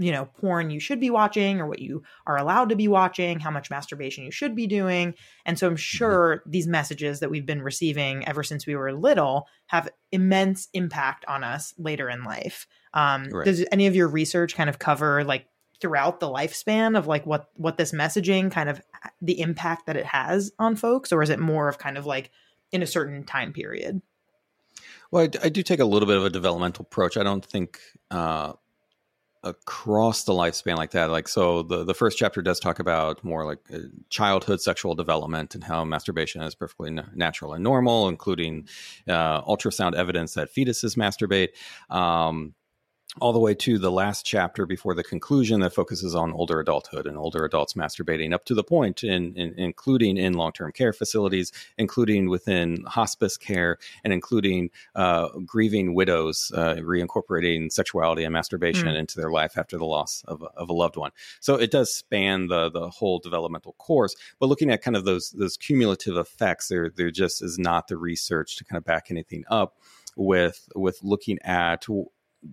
you 0.00 0.10
know 0.10 0.24
porn 0.24 0.70
you 0.70 0.80
should 0.80 0.98
be 0.98 1.10
watching 1.10 1.60
or 1.60 1.66
what 1.66 1.78
you 1.78 2.02
are 2.26 2.38
allowed 2.38 2.70
to 2.70 2.76
be 2.76 2.88
watching 2.88 3.38
how 3.38 3.50
much 3.50 3.70
masturbation 3.70 4.24
you 4.24 4.30
should 4.30 4.56
be 4.56 4.66
doing 4.66 5.14
and 5.44 5.58
so 5.58 5.66
i'm 5.66 5.74
mm-hmm. 5.74 5.78
sure 5.78 6.42
these 6.46 6.66
messages 6.66 7.20
that 7.20 7.30
we've 7.30 7.44
been 7.44 7.60
receiving 7.60 8.26
ever 8.26 8.42
since 8.42 8.66
we 8.66 8.74
were 8.74 8.92
little 8.92 9.46
have 9.66 9.90
immense 10.10 10.68
impact 10.72 11.24
on 11.28 11.44
us 11.44 11.74
later 11.78 12.08
in 12.08 12.24
life 12.24 12.66
um, 12.94 13.28
right. 13.28 13.44
does 13.44 13.64
any 13.70 13.86
of 13.86 13.94
your 13.94 14.08
research 14.08 14.56
kind 14.56 14.70
of 14.70 14.78
cover 14.78 15.22
like 15.22 15.46
throughout 15.80 16.20
the 16.20 16.28
lifespan 16.28 16.96
of 16.96 17.06
like 17.06 17.26
what 17.26 17.50
what 17.54 17.76
this 17.76 17.92
messaging 17.92 18.50
kind 18.50 18.68
of 18.68 18.80
the 19.20 19.40
impact 19.40 19.86
that 19.86 19.96
it 19.96 20.06
has 20.06 20.52
on 20.58 20.76
folks 20.76 21.12
or 21.12 21.22
is 21.22 21.30
it 21.30 21.38
more 21.38 21.68
of 21.68 21.78
kind 21.78 21.96
of 21.96 22.06
like 22.06 22.30
in 22.72 22.82
a 22.82 22.86
certain 22.86 23.24
time 23.24 23.52
period 23.52 24.02
well, 25.10 25.24
I, 25.24 25.46
I, 25.46 25.48
do 25.48 25.62
take 25.62 25.80
a 25.80 25.84
little 25.84 26.06
bit 26.06 26.16
of 26.16 26.24
a 26.24 26.30
developmental 26.30 26.84
approach. 26.84 27.16
I 27.16 27.24
don't 27.24 27.44
think 27.44 27.80
uh, 28.10 28.52
across 29.42 30.24
the 30.24 30.32
lifespan 30.32 30.76
like 30.76 30.92
that. 30.92 31.10
Like, 31.10 31.26
so 31.26 31.62
the, 31.62 31.84
the 31.84 31.94
first 31.94 32.18
chapter 32.18 32.42
does 32.42 32.60
talk 32.60 32.78
about 32.78 33.24
more 33.24 33.44
like 33.44 33.58
uh, 33.72 33.78
childhood 34.08 34.60
sexual 34.60 34.94
development 34.94 35.54
and 35.54 35.64
how 35.64 35.84
masturbation 35.84 36.42
is 36.42 36.54
perfectly 36.54 36.96
natural 37.14 37.54
and 37.54 37.64
normal, 37.64 38.08
including 38.08 38.68
uh, 39.08 39.42
ultrasound 39.42 39.94
evidence 39.94 40.34
that 40.34 40.54
fetuses 40.54 40.96
masturbate. 40.96 41.48
Um, 41.94 42.54
all 43.20 43.32
the 43.32 43.38
way 43.38 43.54
to 43.54 43.78
the 43.78 43.90
last 43.90 44.24
chapter 44.24 44.66
before 44.66 44.94
the 44.94 45.02
conclusion 45.02 45.60
that 45.60 45.72
focuses 45.72 46.14
on 46.14 46.32
older 46.32 46.60
adulthood 46.60 47.06
and 47.06 47.16
older 47.16 47.44
adults 47.44 47.74
masturbating 47.74 48.32
up 48.32 48.44
to 48.44 48.54
the 48.54 48.62
point 48.62 49.02
in, 49.02 49.34
in 49.36 49.54
including 49.58 50.16
in 50.16 50.34
long-term 50.34 50.72
care 50.72 50.92
facilities 50.92 51.52
including 51.78 52.28
within 52.28 52.84
hospice 52.86 53.36
care 53.36 53.78
and 54.04 54.12
including 54.12 54.70
uh, 54.94 55.28
grieving 55.44 55.94
widows 55.94 56.52
uh, 56.54 56.76
reincorporating 56.76 57.70
sexuality 57.72 58.24
and 58.24 58.32
masturbation 58.32 58.86
mm. 58.86 58.98
into 58.98 59.16
their 59.16 59.30
life 59.30 59.56
after 59.56 59.76
the 59.76 59.84
loss 59.84 60.22
of, 60.28 60.42
of 60.56 60.68
a 60.68 60.72
loved 60.72 60.96
one 60.96 61.10
so 61.40 61.54
it 61.54 61.70
does 61.70 61.92
span 61.92 62.46
the 62.46 62.70
the 62.70 62.88
whole 62.90 63.18
developmental 63.18 63.72
course 63.74 64.14
but 64.38 64.46
looking 64.46 64.70
at 64.70 64.82
kind 64.82 64.96
of 64.96 65.04
those 65.04 65.30
those 65.32 65.56
cumulative 65.56 66.16
effects 66.16 66.68
there 66.68 66.90
there 66.90 67.10
just 67.10 67.42
is 67.42 67.58
not 67.58 67.88
the 67.88 67.96
research 67.96 68.56
to 68.56 68.64
kind 68.64 68.78
of 68.78 68.84
back 68.84 69.10
anything 69.10 69.44
up 69.48 69.76
with 70.16 70.68
with 70.74 70.98
looking 71.02 71.38
at 71.42 71.88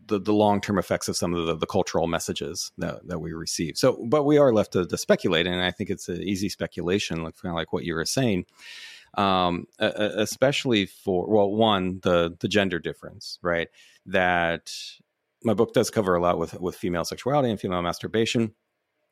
the, 0.07 0.19
the 0.19 0.33
long 0.33 0.61
term 0.61 0.77
effects 0.77 1.07
of 1.07 1.15
some 1.15 1.33
of 1.33 1.45
the, 1.45 1.55
the 1.55 1.65
cultural 1.65 2.07
messages 2.07 2.71
that, 2.77 3.07
that 3.07 3.19
we 3.19 3.33
receive. 3.33 3.77
So, 3.77 4.05
but 4.05 4.23
we 4.23 4.37
are 4.37 4.53
left 4.53 4.73
to, 4.73 4.85
to 4.85 4.97
speculate, 4.97 5.47
and 5.47 5.61
I 5.61 5.71
think 5.71 5.89
it's 5.89 6.09
an 6.09 6.21
easy 6.21 6.49
speculation, 6.49 7.23
like 7.23 7.35
kind 7.41 7.51
of 7.51 7.55
like 7.55 7.73
what 7.73 7.83
you 7.83 7.95
were 7.95 8.05
saying, 8.05 8.45
um, 9.15 9.67
especially 9.79 10.85
for 10.85 11.27
well, 11.27 11.49
one 11.49 11.99
the 12.03 12.35
the 12.39 12.47
gender 12.47 12.79
difference, 12.79 13.39
right? 13.41 13.69
That 14.05 14.71
my 15.43 15.53
book 15.53 15.73
does 15.73 15.89
cover 15.89 16.15
a 16.15 16.21
lot 16.21 16.37
with 16.37 16.59
with 16.59 16.75
female 16.75 17.05
sexuality 17.05 17.49
and 17.49 17.59
female 17.59 17.81
masturbation 17.81 18.53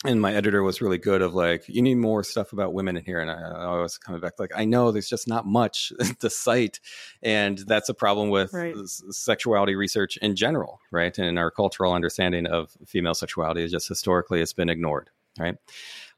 and 0.07 0.21
my 0.21 0.33
editor 0.33 0.63
was 0.63 0.81
really 0.81 0.97
good 0.97 1.21
of 1.21 1.33
like 1.33 1.67
you 1.67 1.81
need 1.81 1.95
more 1.95 2.23
stuff 2.23 2.53
about 2.53 2.73
women 2.73 2.97
in 2.97 3.03
here 3.03 3.19
and 3.19 3.29
I, 3.29 3.41
I 3.41 3.81
was 3.81 3.97
coming 3.97 4.21
back 4.21 4.39
like 4.39 4.51
i 4.55 4.65
know 4.65 4.91
there's 4.91 5.09
just 5.09 5.27
not 5.27 5.45
much 5.45 5.91
to 6.19 6.29
cite 6.29 6.79
and 7.21 7.57
that's 7.59 7.89
a 7.89 7.93
problem 7.93 8.29
with 8.29 8.53
right. 8.53 8.75
sexuality 8.85 9.75
research 9.75 10.17
in 10.17 10.35
general 10.35 10.79
right? 10.91 11.17
And 11.17 11.37
our 11.37 11.51
cultural 11.51 11.93
understanding 11.93 12.47
of 12.47 12.71
female 12.85 13.13
sexuality 13.13 13.63
is 13.63 13.71
just 13.71 13.87
historically 13.87 14.41
it's 14.41 14.53
been 14.53 14.69
ignored 14.69 15.09
right? 15.37 15.57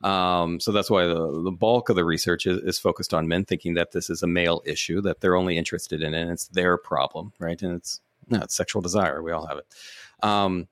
Um, 0.04 0.60
so 0.60 0.71
that's 0.71 0.91
why 0.91 1.08
the, 1.08 1.41
the 1.41 1.52
bulk 1.52 1.89
of 1.89 1.95
the 1.95 2.06
research 2.06 2.45
is, 2.45 2.60
is, 2.60 2.78
focused 2.78 3.15
on 3.15 3.28
men 3.28 3.45
thinking 3.45 3.73
that 3.73 3.91
this 3.91 4.12
is 4.12 4.21
a 4.21 4.28
male 4.28 4.62
issue 4.63 5.02
that 5.02 5.21
they're 5.21 5.36
only 5.36 5.58
interested 5.58 6.04
in 6.04 6.13
it 6.13 6.21
and 6.21 6.30
it's 6.30 6.47
their 6.50 6.78
problem 6.78 7.34
right? 7.39 7.62
And 7.62 7.76
it's 7.76 8.00
no, 8.30 8.41
it's 8.41 8.56
sexual 8.56 8.82
desire 8.82 9.23
we 9.23 9.32
all 9.32 9.47
have 9.47 9.58
it. 9.58 9.65
Um, 10.21 10.67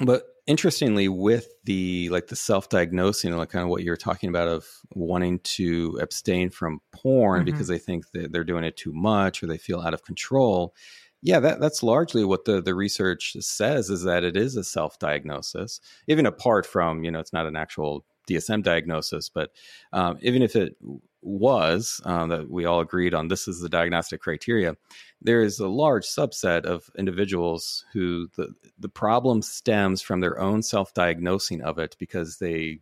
but 0.00 0.24
interestingly 0.46 1.08
with 1.08 1.48
the 1.64 2.08
like 2.10 2.26
the 2.26 2.36
self-diagnosing 2.36 3.34
like 3.34 3.48
kind 3.48 3.62
of 3.62 3.70
what 3.70 3.82
you're 3.82 3.96
talking 3.96 4.28
about 4.28 4.46
of 4.46 4.66
wanting 4.94 5.38
to 5.40 5.98
abstain 6.02 6.50
from 6.50 6.80
porn 6.92 7.40
mm-hmm. 7.40 7.44
because 7.46 7.68
they 7.68 7.78
think 7.78 8.10
that 8.10 8.30
they're 8.30 8.44
doing 8.44 8.64
it 8.64 8.76
too 8.76 8.92
much 8.92 9.42
or 9.42 9.46
they 9.46 9.56
feel 9.56 9.80
out 9.80 9.94
of 9.94 10.04
control 10.04 10.74
Yeah, 11.22 11.40
that, 11.40 11.58
that's 11.58 11.82
largely 11.82 12.24
what 12.24 12.44
the, 12.44 12.60
the 12.60 12.74
research 12.74 13.34
says 13.40 13.88
is 13.88 14.02
that 14.02 14.24
it 14.24 14.36
is 14.36 14.56
a 14.56 14.64
self 14.64 14.98
diagnosis, 14.98 15.80
even 16.06 16.26
apart 16.26 16.66
from, 16.66 17.02
you 17.02 17.10
know, 17.10 17.18
it's 17.18 17.32
not 17.32 17.46
an 17.46 17.56
actual 17.56 18.04
DSM 18.28 18.62
diagnosis, 18.62 19.30
but 19.30 19.50
um, 19.94 20.18
even 20.20 20.42
if 20.42 20.54
it 20.54 20.76
was 21.24 22.00
uh, 22.04 22.26
that 22.26 22.50
we 22.50 22.64
all 22.64 22.80
agreed 22.80 23.14
on 23.14 23.28
this 23.28 23.48
is 23.48 23.60
the 23.60 23.68
diagnostic 23.68 24.20
criteria, 24.20 24.76
there 25.20 25.42
is 25.42 25.58
a 25.58 25.68
large 25.68 26.04
subset 26.04 26.64
of 26.64 26.90
individuals 26.98 27.84
who 27.92 28.28
the, 28.36 28.54
the 28.78 28.88
problem 28.88 29.42
stems 29.42 30.02
from 30.02 30.20
their 30.20 30.38
own 30.38 30.62
self 30.62 30.94
diagnosing 30.94 31.62
of 31.62 31.78
it 31.78 31.96
because 31.98 32.38
they 32.38 32.80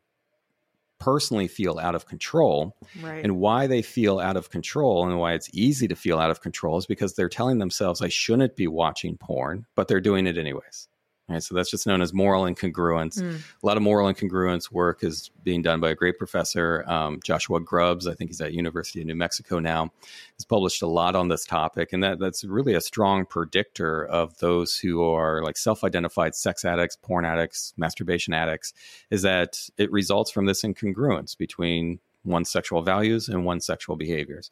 personally 1.02 1.48
feel 1.48 1.80
out 1.80 1.96
of 1.96 2.06
control. 2.06 2.76
Right. 3.00 3.24
And 3.24 3.38
why 3.38 3.66
they 3.66 3.82
feel 3.82 4.20
out 4.20 4.36
of 4.36 4.50
control 4.50 5.08
and 5.08 5.18
why 5.18 5.32
it's 5.32 5.50
easy 5.52 5.88
to 5.88 5.96
feel 5.96 6.20
out 6.20 6.30
of 6.30 6.40
control 6.40 6.78
is 6.78 6.86
because 6.86 7.14
they're 7.14 7.28
telling 7.28 7.58
themselves, 7.58 8.00
I 8.00 8.08
shouldn't 8.08 8.54
be 8.54 8.68
watching 8.68 9.16
porn, 9.16 9.66
but 9.74 9.88
they're 9.88 10.00
doing 10.00 10.28
it 10.28 10.38
anyways. 10.38 10.88
Right, 11.28 11.42
so 11.42 11.54
that's 11.54 11.70
just 11.70 11.86
known 11.86 12.02
as 12.02 12.12
moral 12.12 12.44
incongruence. 12.44 13.22
Mm. 13.22 13.40
A 13.62 13.66
lot 13.66 13.76
of 13.76 13.82
moral 13.82 14.12
incongruence 14.12 14.72
work 14.72 15.04
is 15.04 15.30
being 15.44 15.62
done 15.62 15.80
by 15.80 15.90
a 15.90 15.94
great 15.94 16.18
professor, 16.18 16.84
um, 16.88 17.20
Joshua 17.24 17.60
Grubbs. 17.60 18.08
I 18.08 18.14
think 18.14 18.30
he's 18.30 18.40
at 18.40 18.52
University 18.52 19.00
of 19.00 19.06
New 19.06 19.14
Mexico 19.14 19.60
now. 19.60 19.92
He's 20.36 20.44
published 20.44 20.82
a 20.82 20.88
lot 20.88 21.14
on 21.14 21.28
this 21.28 21.44
topic, 21.44 21.92
and 21.92 22.02
that 22.02 22.18
that's 22.18 22.42
really 22.44 22.74
a 22.74 22.80
strong 22.80 23.24
predictor 23.24 24.04
of 24.04 24.36
those 24.38 24.76
who 24.76 25.02
are 25.02 25.42
like 25.44 25.56
self-identified 25.56 26.34
sex 26.34 26.64
addicts, 26.64 26.96
porn 26.96 27.24
addicts, 27.24 27.72
masturbation 27.76 28.34
addicts. 28.34 28.74
Is 29.10 29.22
that 29.22 29.60
it 29.78 29.92
results 29.92 30.32
from 30.32 30.46
this 30.46 30.62
incongruence 30.62 31.38
between 31.38 32.00
one's 32.24 32.50
sexual 32.50 32.82
values 32.82 33.28
and 33.28 33.44
one's 33.44 33.66
sexual 33.66 33.96
behaviors 33.96 34.50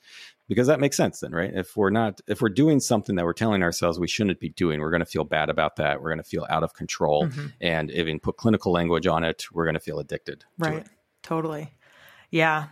because 0.50 0.66
that 0.66 0.80
makes 0.80 0.96
sense 0.96 1.20
then 1.20 1.30
right 1.30 1.52
if 1.54 1.76
we're 1.76 1.90
not 1.90 2.20
if 2.26 2.42
we're 2.42 2.48
doing 2.48 2.80
something 2.80 3.14
that 3.14 3.24
we're 3.24 3.32
telling 3.32 3.62
ourselves 3.62 4.00
we 4.00 4.08
shouldn't 4.08 4.40
be 4.40 4.50
doing 4.50 4.80
we're 4.80 4.90
going 4.90 4.98
to 4.98 5.06
feel 5.06 5.24
bad 5.24 5.48
about 5.48 5.76
that 5.76 6.02
we're 6.02 6.10
going 6.10 6.18
to 6.18 6.28
feel 6.28 6.44
out 6.50 6.64
of 6.64 6.74
control 6.74 7.26
mm-hmm. 7.26 7.46
and 7.60 7.90
even 7.92 8.18
put 8.18 8.36
clinical 8.36 8.72
language 8.72 9.06
on 9.06 9.22
it 9.22 9.44
we're 9.52 9.64
going 9.64 9.74
to 9.74 9.80
feel 9.80 10.00
addicted 10.00 10.44
right 10.58 10.84
to 10.84 10.90
totally 11.22 11.72
yeah 12.30 12.66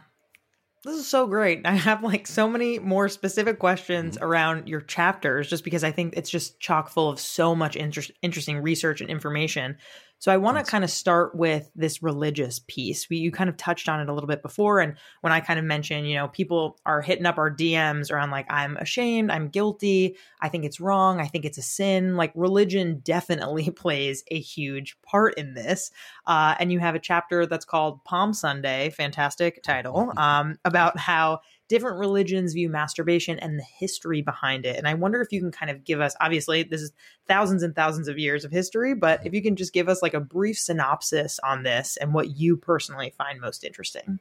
this 0.85 0.97
is 0.97 1.09
so 1.09 1.27
great. 1.27 1.63
I 1.67 1.75
have 1.75 2.03
like 2.03 2.27
so 2.27 2.49
many 2.49 2.79
more 2.79 3.09
specific 3.09 3.59
questions 3.59 4.15
mm-hmm. 4.15 4.25
around 4.25 4.69
your 4.69 4.81
chapters 4.81 5.49
just 5.49 5.65
because 5.65 5.85
I 5.85 5.91
think 5.91 6.15
it's 6.17 6.31
just 6.31 6.61
chock 6.61 6.89
full 6.89 7.09
of 7.09 7.21
so 7.21 7.55
much 7.55 7.77
inter- 7.77 8.03
interesting 8.23 8.59
research 8.59 9.01
and 9.01 9.11
information. 9.11 9.77
So 10.19 10.33
I 10.33 10.37
want 10.37 10.59
to 10.59 10.69
kind 10.69 10.85
of 10.85 10.91
start 10.91 11.35
with 11.35 11.71
this 11.77 12.03
religious 12.03 12.61
piece. 12.67 13.09
We, 13.09 13.19
you 13.19 13.31
kind 13.31 13.49
of 13.49 13.57
touched 13.57 13.89
on 13.89 14.01
it 14.01 14.09
a 14.09 14.13
little 14.13 14.27
bit 14.27 14.43
before. 14.43 14.81
And 14.81 14.95
when 15.21 15.33
I 15.33 15.41
kind 15.41 15.59
of 15.59 15.65
mentioned, 15.65 16.09
you 16.09 16.17
know, 16.17 16.29
people 16.29 16.79
are 16.85 17.01
hitting 17.01 17.27
up 17.27 17.39
our 17.39 17.55
DMs 17.55 18.11
around 18.11 18.31
like, 18.31 18.47
I'm 18.51 18.77
ashamed, 18.79 19.31
I'm 19.31 19.49
guilty, 19.49 20.17
I 20.41 20.49
think 20.49 20.65
it's 20.65 20.81
wrong, 20.81 21.21
I 21.21 21.27
think 21.27 21.45
it's 21.45 21.59
a 21.59 21.63
sin. 21.63 22.17
Like 22.17 22.33
religion 22.35 23.01
definitely 23.05 23.71
plays 23.77 24.25
a 24.31 24.39
huge 24.39 24.97
part 25.03 25.39
in 25.39 25.55
this. 25.55 25.91
Uh, 26.27 26.55
and 26.59 26.73
you 26.73 26.81
have 26.81 26.95
a 26.95 27.01
chapter 27.01 27.47
that's 27.47 27.65
called 27.65 28.05
Palm 28.05 28.33
Sunday, 28.33 28.91
fantastic 28.91 29.63
title, 29.63 30.13
um, 30.19 30.59
about 30.65 30.99
how 30.99 31.41
different 31.69 31.99
religions 31.99 32.55
view 32.55 32.69
masturbation 32.69 33.39
and 33.39 33.59
the 33.59 33.65
history 33.65 34.23
behind 34.23 34.67
it. 34.67 34.77
And 34.77 34.89
I 34.89 34.95
wonder 34.95 35.21
if 35.21 35.33
you 35.33 35.41
can 35.41 35.53
kind 35.53 35.71
of 35.71 35.85
give 35.85 36.01
us, 36.01 36.17
obviously, 36.21 36.63
this 36.63 36.81
is 36.81 36.93
thousands 37.27 37.63
and 37.63 37.77
thousands 37.77 38.09
of 38.09 38.19
years 38.19 38.45
of 38.45 38.51
history, 38.51 38.95
but 38.95 39.25
if 39.27 39.35
you 39.35 39.43
can 39.43 39.55
just 39.55 39.73
give 39.73 39.89
us 39.89 40.03
like 40.03 40.15
a 40.15 40.21
brief 40.21 40.59
synopsis 40.59 41.39
on 41.45 41.63
this 41.63 41.97
and 41.99 42.15
what 42.15 42.37
you 42.37 42.57
personally 42.57 43.13
find 43.17 43.41
most 43.41 43.65
interesting. 43.65 44.19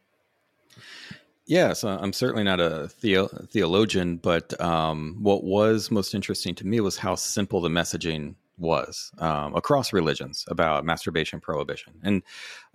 Yeah, 1.45 1.71
so 1.71 1.87
I'm 1.87 2.11
certainly 2.11 2.43
not 2.43 2.59
a 2.59 2.89
theo- 2.89 3.27
theologian, 3.27 4.17
but 4.17 4.59
um, 4.59 5.15
what 5.21 5.45
was 5.45 5.89
most 5.89 6.13
interesting 6.13 6.53
to 6.55 6.67
me 6.67 6.81
was 6.81 6.97
how 6.97 7.15
simple 7.15 7.61
the 7.61 7.69
messaging 7.69 8.35
was 8.57 9.11
um, 9.19 9.55
across 9.55 9.93
religions 9.93 10.43
about 10.49 10.83
masturbation 10.83 11.39
prohibition. 11.39 11.93
And 12.03 12.23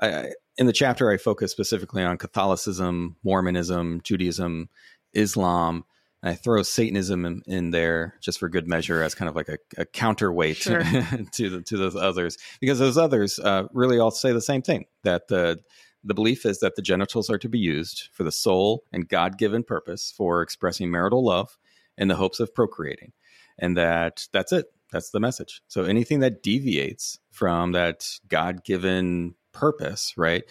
I, 0.01 0.31
in 0.59 0.67
the 0.67 0.73
chapter, 0.73 1.11
I 1.11 1.17
focus 1.17 1.51
specifically 1.51 2.03
on 2.03 2.19
Catholicism, 2.19 3.17
Mormonism, 3.23 4.01
Judaism, 4.03 4.69
Islam. 5.13 5.85
I 6.23 6.35
throw 6.35 6.63
Satanism 6.63 7.25
in, 7.25 7.43
in, 7.47 7.71
there 7.73 8.15
just 8.21 8.39
for 8.39 8.49
good 8.49 8.69
measure 8.69 9.03
as 9.03 9.15
kind 9.15 9.29
of 9.29 9.35
like 9.35 9.49
a, 9.49 9.59
a 9.77 9.85
counterweight 9.85 10.57
sure. 10.57 10.83
to 11.33 11.51
the, 11.51 11.63
to 11.67 11.77
those 11.77 11.97
others, 11.97 12.39
because 12.61 12.79
those 12.79 12.97
others 12.97 13.41
uh, 13.41 13.65
really 13.73 13.99
all 13.99 14.13
say 14.13 14.33
the 14.33 14.41
same 14.41 14.63
thing 14.63 14.85
that 15.03 15.29
the 15.29 15.61
the 16.05 16.15
belief 16.15 16.45
is 16.45 16.59
that 16.59 16.75
the 16.75 16.83
genitals 16.83 17.31
are 17.31 17.39
to 17.39 17.49
be 17.49 17.61
used 17.61 18.09
for 18.13 18.25
the 18.25 18.33
sole 18.33 18.83
and 18.93 19.09
God 19.09 19.39
given 19.39 19.63
purpose 19.63 20.13
for 20.17 20.43
expressing 20.43 20.91
marital 20.91 21.25
love 21.25 21.57
in 21.97 22.09
the 22.09 22.17
hopes 22.17 22.41
of 22.41 22.55
procreating, 22.55 23.13
and 23.59 23.77
that 23.77 24.29
that's 24.33 24.53
it 24.53 24.67
that's 24.93 25.11
the 25.11 25.21
message. 25.21 25.63
So 25.67 25.85
anything 25.85 26.21
that 26.21 26.43
deviates 26.43 27.19
from 27.33 27.73
that 27.73 28.07
God 28.29 28.63
given 28.63 29.35
purpose, 29.53 30.15
right, 30.17 30.45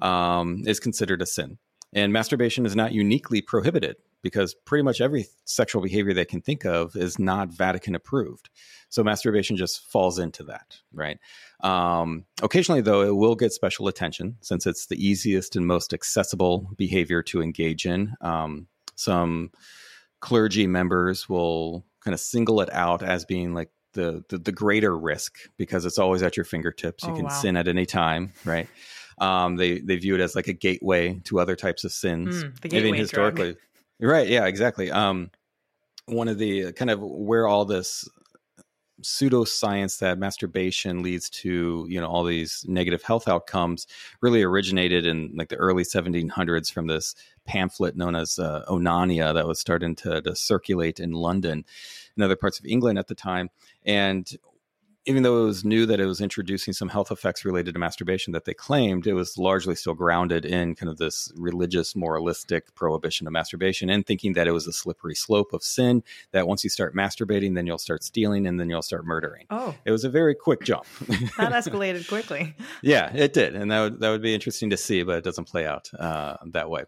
um, 0.00 0.62
is 0.66 0.80
considered 0.80 1.22
a 1.22 1.26
sin. 1.26 1.58
And 1.92 2.12
masturbation 2.12 2.66
is 2.66 2.76
not 2.76 2.92
uniquely 2.92 3.40
prohibited 3.40 3.96
because 4.22 4.54
pretty 4.66 4.82
much 4.82 5.00
every 5.00 5.26
sexual 5.44 5.80
behavior 5.80 6.12
they 6.12 6.24
can 6.24 6.40
think 6.40 6.64
of 6.64 6.96
is 6.96 7.18
not 7.18 7.48
Vatican 7.48 7.94
approved. 7.94 8.50
So 8.88 9.04
masturbation 9.04 9.56
just 9.56 9.90
falls 9.90 10.18
into 10.18 10.42
that, 10.44 10.76
right? 10.92 11.18
Um, 11.60 12.24
occasionally, 12.42 12.80
though, 12.80 13.02
it 13.02 13.14
will 13.14 13.34
get 13.34 13.52
special 13.52 13.88
attention 13.88 14.36
since 14.40 14.66
it's 14.66 14.86
the 14.86 15.02
easiest 15.02 15.56
and 15.56 15.66
most 15.66 15.94
accessible 15.94 16.70
behavior 16.76 17.22
to 17.24 17.42
engage 17.42 17.86
in. 17.86 18.14
Um, 18.20 18.66
some 18.96 19.50
clergy 20.20 20.66
members 20.66 21.28
will 21.28 21.84
kind 22.02 22.14
of 22.14 22.20
single 22.20 22.60
it 22.60 22.72
out 22.72 23.02
as 23.02 23.24
being 23.24 23.54
like 23.54 23.70
the, 23.92 24.24
the, 24.28 24.38
the 24.38 24.52
greater 24.52 24.96
risk 24.96 25.36
because 25.56 25.84
it's 25.84 25.98
always 25.98 26.22
at 26.22 26.36
your 26.36 26.44
fingertips. 26.44 27.04
You 27.04 27.10
oh, 27.10 27.16
can 27.16 27.24
wow. 27.24 27.30
sin 27.30 27.56
at 27.56 27.68
any 27.68 27.86
time, 27.86 28.32
right? 28.44 28.68
Um, 29.20 29.56
they 29.56 29.80
they 29.80 29.96
view 29.96 30.14
it 30.14 30.20
as 30.20 30.36
like 30.36 30.46
a 30.46 30.52
gateway 30.52 31.20
to 31.24 31.40
other 31.40 31.56
types 31.56 31.84
of 31.84 31.92
sins, 31.92 32.44
mm, 32.44 32.60
the 32.60 32.68
gateway 32.68 32.96
historically. 32.96 33.56
Drug. 34.00 34.10
Right? 34.12 34.28
Yeah, 34.28 34.46
exactly. 34.46 34.92
Um, 34.92 35.30
one 36.06 36.28
of 36.28 36.38
the 36.38 36.72
kind 36.72 36.90
of 36.90 37.00
where 37.00 37.48
all 37.48 37.64
this 37.64 38.08
pseudoscience 39.02 39.98
that 39.98 40.18
masturbation 40.18 41.02
leads 41.02 41.30
to 41.30 41.86
you 41.88 42.00
know 42.00 42.08
all 42.08 42.24
these 42.24 42.64
negative 42.66 43.02
health 43.02 43.28
outcomes 43.28 43.86
really 44.20 44.42
originated 44.42 45.06
in 45.06 45.32
like 45.36 45.48
the 45.48 45.56
early 45.56 45.84
1700s 45.84 46.72
from 46.72 46.88
this 46.88 47.14
pamphlet 47.46 47.96
known 47.96 48.16
as 48.16 48.38
uh, 48.40 48.64
onania 48.68 49.32
that 49.32 49.46
was 49.46 49.60
starting 49.60 49.94
to, 49.94 50.20
to 50.22 50.34
circulate 50.34 50.98
in 50.98 51.12
london 51.12 51.64
and 52.18 52.24
other 52.24 52.36
parts 52.36 52.58
of 52.58 52.66
england 52.66 52.98
at 52.98 53.06
the 53.06 53.14
time 53.14 53.48
and 53.86 54.36
even 55.08 55.22
though 55.22 55.42
it 55.42 55.46
was 55.46 55.64
new 55.64 55.86
that 55.86 56.00
it 56.00 56.04
was 56.04 56.20
introducing 56.20 56.74
some 56.74 56.90
health 56.90 57.10
effects 57.10 57.42
related 57.42 57.72
to 57.72 57.80
masturbation 57.80 58.34
that 58.34 58.44
they 58.44 58.52
claimed, 58.52 59.06
it 59.06 59.14
was 59.14 59.38
largely 59.38 59.74
still 59.74 59.94
grounded 59.94 60.44
in 60.44 60.74
kind 60.74 60.90
of 60.90 60.98
this 60.98 61.32
religious, 61.34 61.96
moralistic 61.96 62.74
prohibition 62.74 63.26
of 63.26 63.32
masturbation 63.32 63.88
and 63.88 64.06
thinking 64.06 64.34
that 64.34 64.46
it 64.46 64.52
was 64.52 64.66
a 64.66 64.72
slippery 64.72 65.14
slope 65.14 65.54
of 65.54 65.62
sin, 65.62 66.02
that 66.32 66.46
once 66.46 66.62
you 66.62 66.68
start 66.68 66.94
masturbating, 66.94 67.54
then 67.54 67.66
you'll 67.66 67.78
start 67.78 68.04
stealing 68.04 68.46
and 68.46 68.60
then 68.60 68.68
you'll 68.68 68.82
start 68.82 69.06
murdering. 69.06 69.46
Oh. 69.48 69.74
It 69.86 69.92
was 69.92 70.04
a 70.04 70.10
very 70.10 70.34
quick 70.34 70.62
jump. 70.62 70.84
that 71.08 71.52
escalated 71.52 72.06
quickly. 72.08 72.54
yeah, 72.82 73.10
it 73.14 73.32
did. 73.32 73.56
And 73.56 73.70
that 73.70 73.80
would, 73.80 74.00
that 74.00 74.10
would 74.10 74.22
be 74.22 74.34
interesting 74.34 74.68
to 74.70 74.76
see, 74.76 75.04
but 75.04 75.16
it 75.16 75.24
doesn't 75.24 75.46
play 75.46 75.66
out 75.66 75.88
uh, 75.98 76.36
that 76.52 76.68
way. 76.68 76.84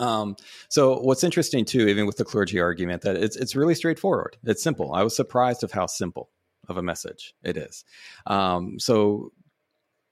Um, 0.00 0.36
so 0.68 0.98
what's 1.00 1.22
interesting 1.22 1.64
too, 1.64 1.86
even 1.86 2.06
with 2.06 2.16
the 2.16 2.24
clergy 2.24 2.58
argument, 2.58 3.02
that 3.02 3.16
it's 3.16 3.36
it's 3.36 3.54
really 3.54 3.74
straightforward. 3.74 4.36
It's 4.44 4.62
simple. 4.62 4.92
I 4.92 5.02
was 5.02 5.14
surprised 5.14 5.62
of 5.62 5.72
how 5.72 5.86
simple 5.86 6.30
of 6.68 6.76
a 6.76 6.82
message 6.82 7.34
it 7.42 7.56
is. 7.56 7.84
Um, 8.26 8.78
so 8.78 9.32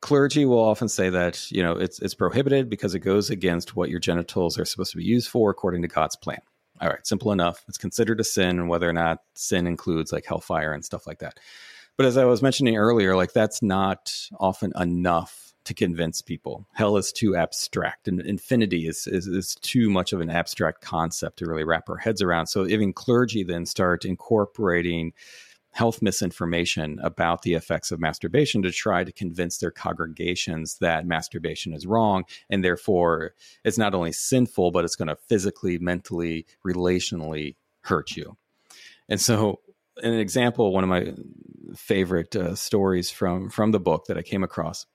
clergy 0.01 0.45
will 0.45 0.61
often 0.61 0.89
say 0.89 1.11
that 1.11 1.51
you 1.51 1.63
know 1.63 1.73
it's 1.73 1.99
it's 2.01 2.15
prohibited 2.15 2.69
because 2.69 2.95
it 2.95 3.01
goes 3.01 3.31
against 3.31 3.75
what 3.75 3.89
your 3.89 4.01
genitals 4.01 4.59
are 4.59 4.65
supposed 4.65 4.93
to 4.93 4.99
be 4.99 5.05
used 5.05 5.29
for 5.29 5.51
according 5.51 5.83
to 5.83 5.89
God's 5.89 6.17
plan. 6.17 6.41
All 6.81 6.89
right, 6.89 7.05
simple 7.07 7.33
enough. 7.33 7.65
It's 7.67 7.79
considered 7.79 8.21
a 8.21 8.25
sin, 8.25 8.59
and 8.59 8.69
whether 8.69 8.89
or 8.89 8.93
not 8.93 9.23
sin 9.35 9.67
includes 9.67 10.13
like 10.13 10.27
hellfire 10.27 10.73
and 10.73 10.85
stuff 10.85 11.07
like 11.07 11.19
that. 11.21 11.41
But 11.97 12.07
as 12.07 12.17
I 12.17 12.27
was 12.27 12.43
mentioning 12.43 12.77
earlier, 12.77 13.17
like 13.17 13.33
that's 13.33 13.63
not 13.63 14.15
often 14.39 14.73
enough 14.79 15.48
to 15.69 15.75
convince 15.75 16.23
people. 16.23 16.67
Hell 16.73 16.97
is 16.97 17.13
too 17.13 17.37
abstract, 17.37 18.09
and 18.09 18.21
infinity 18.23 18.89
is, 18.89 19.07
is, 19.07 19.27
is 19.27 19.55
too 19.57 19.91
much 19.91 20.15
of 20.15 20.21
an 20.21 20.31
abstract 20.31 20.81
concept 20.81 21.39
to 21.39 21.47
really 21.47 21.63
wrap 21.63 21.91
our 21.91 21.99
heads 21.99 22.23
around. 22.23 22.47
So 22.47 22.67
even 22.67 22.95
clergy 22.95 23.45
then 23.45 23.67
start 23.67 24.07
incorporating 24.07 25.13
health 25.73 26.01
misinformation 26.01 26.99
about 27.03 27.43
the 27.43 27.53
effects 27.53 27.93
of 27.93 28.01
masturbation 28.01 28.63
to 28.63 28.73
try 28.73 29.05
to 29.05 29.13
convince 29.13 29.59
their 29.59 29.71
congregations 29.71 30.79
that 30.79 31.07
masturbation 31.07 31.75
is 31.75 31.87
wrong 31.87 32.25
and 32.49 32.65
therefore 32.65 33.35
it's 33.65 33.77
not 33.77 33.95
only 33.95 34.11
sinful 34.11 34.71
but 34.71 34.85
it's 34.85 34.97
going 34.97 35.09
to 35.09 35.17
physically 35.29 35.79
mentally 35.79 36.47
relationally 36.67 37.55
hurt 37.83 38.17
you 38.17 38.37
and 39.11 39.21
so 39.21 39.61
an 40.03 40.15
example 40.15 40.73
one 40.73 40.85
of 40.85 40.91
my 40.91 41.13
favorite 41.77 42.35
uh, 42.35 42.55
stories 42.55 43.11
from 43.11 43.51
from 43.51 43.71
the 43.71 43.79
book 43.79 44.07
that 44.07 44.17
i 44.17 44.23
came 44.23 44.43
across 44.43 44.87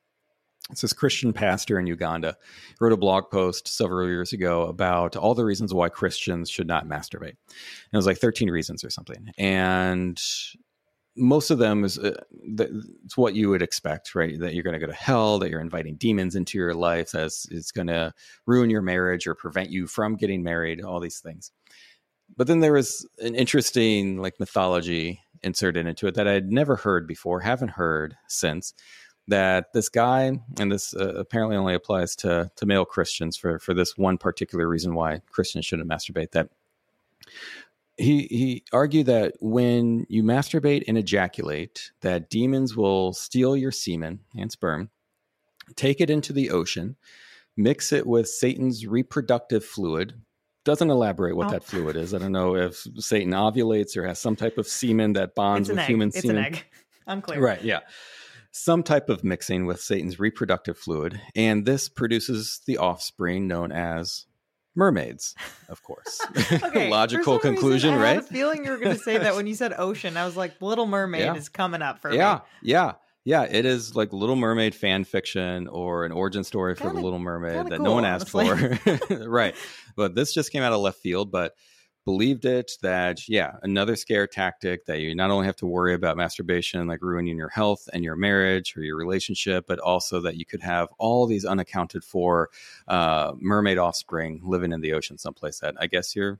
It's 0.69 0.81
this 0.81 0.93
Christian 0.93 1.33
pastor 1.33 1.77
in 1.77 1.87
Uganda 1.87 2.37
wrote 2.79 2.93
a 2.93 2.97
blog 2.97 3.29
post 3.29 3.67
several 3.67 4.07
years 4.07 4.31
ago 4.31 4.63
about 4.63 5.15
all 5.15 5.35
the 5.35 5.43
reasons 5.43 5.73
why 5.73 5.89
Christians 5.89 6.49
should 6.49 6.67
not 6.67 6.87
masturbate. 6.87 7.35
And 7.47 7.93
it 7.93 7.97
was 7.97 8.05
like 8.05 8.17
13 8.17 8.49
reasons 8.49 8.83
or 8.83 8.89
something. 8.89 9.31
And 9.37 10.21
most 11.15 11.51
of 11.51 11.59
them 11.59 11.83
is 11.83 11.99
uh, 11.99 12.15
it's 13.03 13.17
what 13.17 13.35
you 13.35 13.49
would 13.49 13.61
expect, 13.61 14.15
right? 14.15 14.39
That 14.39 14.53
you're 14.53 14.63
going 14.63 14.73
to 14.73 14.79
go 14.79 14.87
to 14.87 14.93
hell, 14.93 15.37
that 15.39 15.49
you're 15.49 15.61
inviting 15.61 15.95
demons 15.95 16.35
into 16.35 16.57
your 16.57 16.73
life, 16.73 17.11
that 17.11 17.25
it's 17.51 17.71
going 17.71 17.87
to 17.87 18.13
ruin 18.47 18.69
your 18.69 18.81
marriage 18.81 19.27
or 19.27 19.35
prevent 19.35 19.69
you 19.69 19.85
from 19.85 20.15
getting 20.15 20.43
married, 20.43 20.81
all 20.81 20.99
these 20.99 21.19
things. 21.19 21.51
But 22.35 22.47
then 22.47 22.61
there 22.61 22.73
was 22.73 23.07
an 23.19 23.35
interesting 23.35 24.17
like 24.17 24.39
mythology 24.39 25.19
inserted 25.43 25.85
into 25.85 26.07
it 26.07 26.15
that 26.15 26.27
I'd 26.27 26.51
never 26.51 26.77
heard 26.77 27.07
before, 27.07 27.41
haven't 27.41 27.71
heard 27.71 28.15
since. 28.27 28.73
That 29.29 29.71
this 29.73 29.87
guy, 29.87 30.37
and 30.59 30.71
this 30.71 30.93
uh, 30.93 31.13
apparently 31.15 31.55
only 31.55 31.73
applies 31.73 32.15
to 32.17 32.51
to 32.55 32.65
male 32.65 32.85
Christians 32.85 33.37
for 33.37 33.57
for 33.59 33.73
this 33.73 33.97
one 33.97 34.17
particular 34.17 34.67
reason 34.67 34.95
why 34.95 35.21
Christians 35.31 35.65
shouldn't 35.65 35.89
masturbate. 35.89 36.31
That 36.31 36.49
he 37.97 38.27
he 38.29 38.63
argued 38.73 39.05
that 39.07 39.35
when 39.39 40.05
you 40.09 40.23
masturbate 40.23 40.83
and 40.87 40.97
ejaculate, 40.97 41.91
that 42.01 42.29
demons 42.29 42.75
will 42.75 43.13
steal 43.13 43.55
your 43.55 43.71
semen 43.71 44.19
and 44.37 44.51
sperm, 44.51 44.89
take 45.75 46.01
it 46.01 46.09
into 46.09 46.33
the 46.33 46.49
ocean, 46.49 46.95
mix 47.55 47.91
it 47.91 48.07
with 48.07 48.27
Satan's 48.27 48.87
reproductive 48.87 49.63
fluid. 49.63 50.13
Doesn't 50.65 50.89
elaborate 50.89 51.35
what 51.35 51.47
oh. 51.47 51.51
that 51.51 51.63
fluid 51.63 51.97
is. 51.97 52.13
I 52.13 52.19
don't 52.19 52.31
know 52.31 52.55
if 52.55 52.87
Satan 52.97 53.31
ovulates 53.33 53.97
or 53.97 54.07
has 54.07 54.19
some 54.19 54.35
type 54.35 54.57
of 54.57 54.65
semen 54.67 55.13
that 55.13 55.35
bonds 55.35 55.69
with 55.69 55.77
egg. 55.77 55.87
human 55.87 56.07
it's 56.07 56.21
semen. 56.21 56.37
It's 56.37 56.47
an 56.47 56.53
egg. 56.53 56.65
I'm 57.07 57.21
clear. 57.21 57.41
Right. 57.41 57.61
Yeah. 57.61 57.81
Some 58.55 58.83
type 58.83 59.09
of 59.09 59.23
mixing 59.23 59.65
with 59.65 59.81
Satan's 59.81 60.19
reproductive 60.19 60.77
fluid, 60.77 61.19
and 61.35 61.65
this 61.65 61.89
produces 61.89 62.61
the 62.67 62.77
offspring 62.77 63.47
known 63.47 63.71
as 63.71 64.27
mermaids, 64.75 65.33
of 65.69 65.81
course. 65.81 66.21
okay, 66.51 66.87
Logical 66.91 67.39
conclusion, 67.39 67.93
reason, 67.93 68.03
right? 68.03 68.11
I 68.11 68.13
had 68.13 68.23
a 68.23 68.27
feeling 68.27 68.63
you 68.63 68.69
were 68.69 68.77
going 68.77 68.95
to 68.95 69.01
say 69.01 69.17
that 69.17 69.35
when 69.35 69.47
you 69.47 69.55
said 69.55 69.73
ocean. 69.75 70.17
I 70.17 70.25
was 70.25 70.37
like, 70.37 70.61
Little 70.61 70.85
Mermaid 70.85 71.21
yeah. 71.21 71.35
is 71.35 71.49
coming 71.49 71.81
up 71.81 71.99
for 71.99 72.13
yeah, 72.13 72.33
me. 72.35 72.41
Yeah, 72.61 72.93
yeah, 73.25 73.41
Yeah, 73.41 73.57
it 73.57 73.65
is 73.65 73.95
like 73.95 74.13
Little 74.13 74.35
Mermaid 74.35 74.75
fan 74.75 75.03
fiction 75.03 75.67
or 75.67 76.05
an 76.05 76.11
origin 76.11 76.43
story 76.43 76.75
for 76.75 76.83
kinda, 76.83 76.97
the 76.97 77.01
Little 77.01 77.17
Mermaid 77.17 77.71
that 77.71 77.77
cool, 77.77 77.85
no 77.85 77.93
one 77.93 78.05
asked 78.05 78.33
honestly. 78.35 78.77
for. 78.77 79.27
right, 79.27 79.55
but 79.95 80.13
this 80.13 80.31
just 80.31 80.51
came 80.51 80.61
out 80.61 80.73
of 80.73 80.79
left 80.79 80.99
field, 80.99 81.31
but 81.31 81.55
believed 82.05 82.45
it 82.45 82.73
that 82.81 83.27
yeah 83.29 83.55
another 83.63 83.95
scare 83.95 84.27
tactic 84.27 84.85
that 84.85 84.99
you 84.99 85.15
not 85.15 85.31
only 85.31 85.45
have 85.45 85.55
to 85.55 85.65
worry 85.65 85.93
about 85.93 86.17
masturbation 86.17 86.87
like 86.87 87.01
ruining 87.01 87.37
your 87.37 87.49
health 87.49 87.87
and 87.93 88.03
your 88.03 88.15
marriage 88.15 88.75
or 88.75 88.81
your 88.81 88.97
relationship 88.97 89.65
but 89.67 89.79
also 89.79 90.19
that 90.19 90.35
you 90.35 90.45
could 90.45 90.61
have 90.61 90.89
all 90.97 91.25
these 91.25 91.45
unaccounted 91.45 92.03
for 92.03 92.49
uh, 92.87 93.31
mermaid 93.39 93.77
offspring 93.77 94.41
living 94.43 94.71
in 94.71 94.81
the 94.81 94.93
ocean 94.93 95.17
someplace 95.17 95.59
that 95.59 95.75
i 95.79 95.87
guess 95.87 96.15
you're 96.15 96.39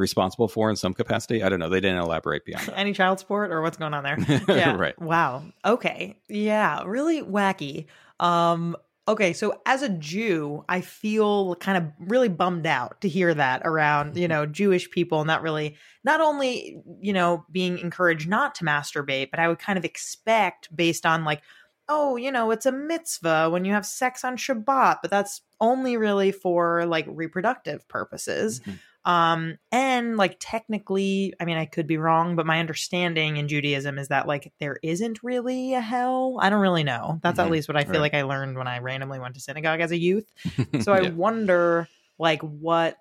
responsible 0.00 0.48
for 0.48 0.70
in 0.70 0.76
some 0.76 0.94
capacity? 0.94 1.44
I 1.44 1.48
don't 1.48 1.60
know. 1.60 1.68
They 1.68 1.80
didn't 1.80 1.98
elaborate 1.98 2.44
beyond 2.44 2.70
any 2.74 2.92
child 2.92 3.20
support 3.20 3.52
or 3.52 3.60
what's 3.62 3.76
going 3.76 3.94
on 3.94 4.02
there? 4.02 4.18
Yeah. 4.48 4.76
Right. 4.76 4.98
Wow. 5.00 5.44
Okay. 5.64 6.16
Yeah. 6.28 6.82
Really 6.84 7.22
wacky. 7.22 7.86
Um 8.18 8.76
Okay, 9.10 9.32
so 9.32 9.60
as 9.66 9.82
a 9.82 9.88
Jew, 9.88 10.64
I 10.68 10.82
feel 10.82 11.56
kind 11.56 11.76
of 11.76 12.08
really 12.08 12.28
bummed 12.28 12.64
out 12.64 13.00
to 13.00 13.08
hear 13.08 13.34
that 13.34 13.62
around, 13.64 14.16
you 14.16 14.22
mm-hmm. 14.22 14.30
know, 14.30 14.46
Jewish 14.46 14.88
people 14.88 15.24
not 15.24 15.42
really 15.42 15.74
not 16.04 16.20
only, 16.20 16.80
you 17.00 17.12
know, 17.12 17.44
being 17.50 17.80
encouraged 17.80 18.28
not 18.28 18.54
to 18.54 18.64
masturbate, 18.64 19.32
but 19.32 19.40
I 19.40 19.48
would 19.48 19.58
kind 19.58 19.76
of 19.76 19.84
expect 19.84 20.74
based 20.74 21.04
on 21.04 21.24
like, 21.24 21.42
oh, 21.88 22.14
you 22.14 22.30
know, 22.30 22.52
it's 22.52 22.66
a 22.66 22.70
mitzvah 22.72 23.50
when 23.50 23.64
you 23.64 23.72
have 23.72 23.84
sex 23.84 24.22
on 24.22 24.36
Shabbat, 24.36 24.98
but 25.02 25.10
that's 25.10 25.42
only 25.60 25.96
really 25.96 26.30
for 26.30 26.86
like 26.86 27.06
reproductive 27.08 27.88
purposes. 27.88 28.60
Mm-hmm. 28.60 28.70
Um, 29.04 29.56
and 29.72 30.16
like 30.16 30.36
technically, 30.40 31.32
I 31.40 31.44
mean, 31.44 31.56
I 31.56 31.64
could 31.64 31.86
be 31.86 31.96
wrong, 31.96 32.36
but 32.36 32.46
my 32.46 32.60
understanding 32.60 33.38
in 33.38 33.48
Judaism 33.48 33.98
is 33.98 34.08
that 34.08 34.28
like 34.28 34.52
there 34.60 34.78
isn't 34.82 35.22
really 35.22 35.74
a 35.74 35.80
hell. 35.80 36.38
I 36.40 36.50
don't 36.50 36.60
really 36.60 36.84
know. 36.84 37.18
That's 37.22 37.38
mm-hmm. 37.38 37.46
at 37.46 37.52
least 37.52 37.68
what 37.68 37.76
I 37.76 37.84
feel 37.84 37.94
right. 37.94 38.00
like 38.00 38.14
I 38.14 38.22
learned 38.22 38.58
when 38.58 38.68
I 38.68 38.78
randomly 38.78 39.18
went 39.18 39.34
to 39.34 39.40
synagogue 39.40 39.80
as 39.80 39.90
a 39.90 39.98
youth. 39.98 40.30
So 40.80 40.94
yeah. 40.94 41.08
I 41.08 41.10
wonder 41.10 41.88
like 42.18 42.40
what 42.42 42.96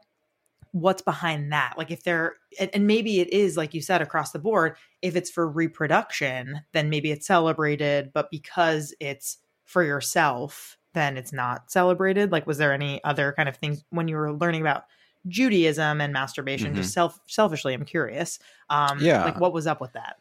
what's 0.71 1.01
behind 1.01 1.51
that 1.51 1.73
like 1.77 1.89
if 1.89 2.03
there 2.03 2.35
and 2.73 2.85
maybe 2.85 3.19
it 3.19 3.31
is 3.33 3.57
like 3.57 3.73
you 3.73 3.81
said 3.81 4.01
across 4.01 4.31
the 4.31 4.39
board 4.39 4.75
if 5.01 5.15
it's 5.15 5.29
for 5.29 5.47
reproduction 5.47 6.61
then 6.73 6.89
maybe 6.89 7.11
it's 7.11 7.25
celebrated 7.25 8.11
but 8.13 8.29
because 8.29 8.93
it's 8.99 9.37
for 9.65 9.83
yourself 9.83 10.77
then 10.93 11.17
it's 11.17 11.33
not 11.33 11.71
celebrated 11.71 12.31
like 12.31 12.45
was 12.45 12.59
there 12.59 12.73
any 12.73 13.03
other 13.03 13.33
kind 13.35 13.49
of 13.49 13.57
things 13.57 13.83
when 13.89 14.07
you 14.07 14.15
were 14.15 14.33
learning 14.33 14.61
about 14.61 14.83
Judaism 15.27 16.01
and 16.01 16.13
masturbation. 16.13 16.67
Mm-hmm. 16.67 16.77
Just 16.77 16.93
self 16.93 17.19
selfishly, 17.27 17.73
I'm 17.73 17.85
curious. 17.85 18.39
Um, 18.69 18.99
yeah, 19.01 19.25
like 19.25 19.39
what 19.39 19.53
was 19.53 19.67
up 19.67 19.81
with 19.81 19.93
that? 19.93 20.17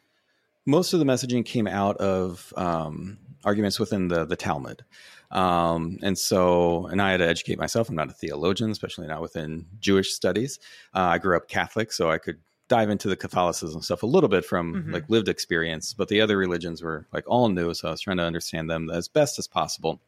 Most 0.65 0.93
of 0.93 0.99
the 0.99 1.05
messaging 1.05 1.45
came 1.45 1.67
out 1.67 1.97
of 1.97 2.53
um, 2.57 3.17
arguments 3.43 3.79
within 3.79 4.07
the 4.07 4.25
the 4.25 4.35
Talmud. 4.35 4.83
Um, 5.31 5.99
and 6.01 6.17
so, 6.17 6.87
and 6.87 7.01
I 7.01 7.11
had 7.11 7.17
to 7.17 7.27
educate 7.27 7.59
myself. 7.59 7.87
I'm 7.87 7.95
not 7.95 8.09
a 8.09 8.13
theologian, 8.13 8.71
especially 8.71 9.07
not 9.07 9.21
within 9.21 9.67
Jewish 9.79 10.11
studies. 10.11 10.59
Uh, 10.93 11.01
I 11.01 11.17
grew 11.19 11.37
up 11.37 11.47
Catholic, 11.47 11.91
so 11.91 12.09
I 12.09 12.17
could 12.17 12.39
dive 12.67 12.89
into 12.89 13.09
the 13.09 13.15
Catholicism 13.15 13.81
stuff 13.81 14.03
a 14.03 14.07
little 14.07 14.29
bit 14.29 14.45
from 14.45 14.73
mm-hmm. 14.73 14.93
like 14.93 15.09
lived 15.09 15.27
experience, 15.27 15.93
but 15.93 16.07
the 16.07 16.21
other 16.21 16.37
religions 16.37 16.81
were 16.81 17.07
like 17.11 17.27
all 17.27 17.49
new. 17.49 17.73
So 17.73 17.89
I 17.89 17.91
was 17.91 18.01
trying 18.01 18.17
to 18.17 18.23
understand 18.23 18.69
them 18.69 18.89
as 18.89 19.07
best 19.07 19.39
as 19.39 19.47
possible. 19.47 19.99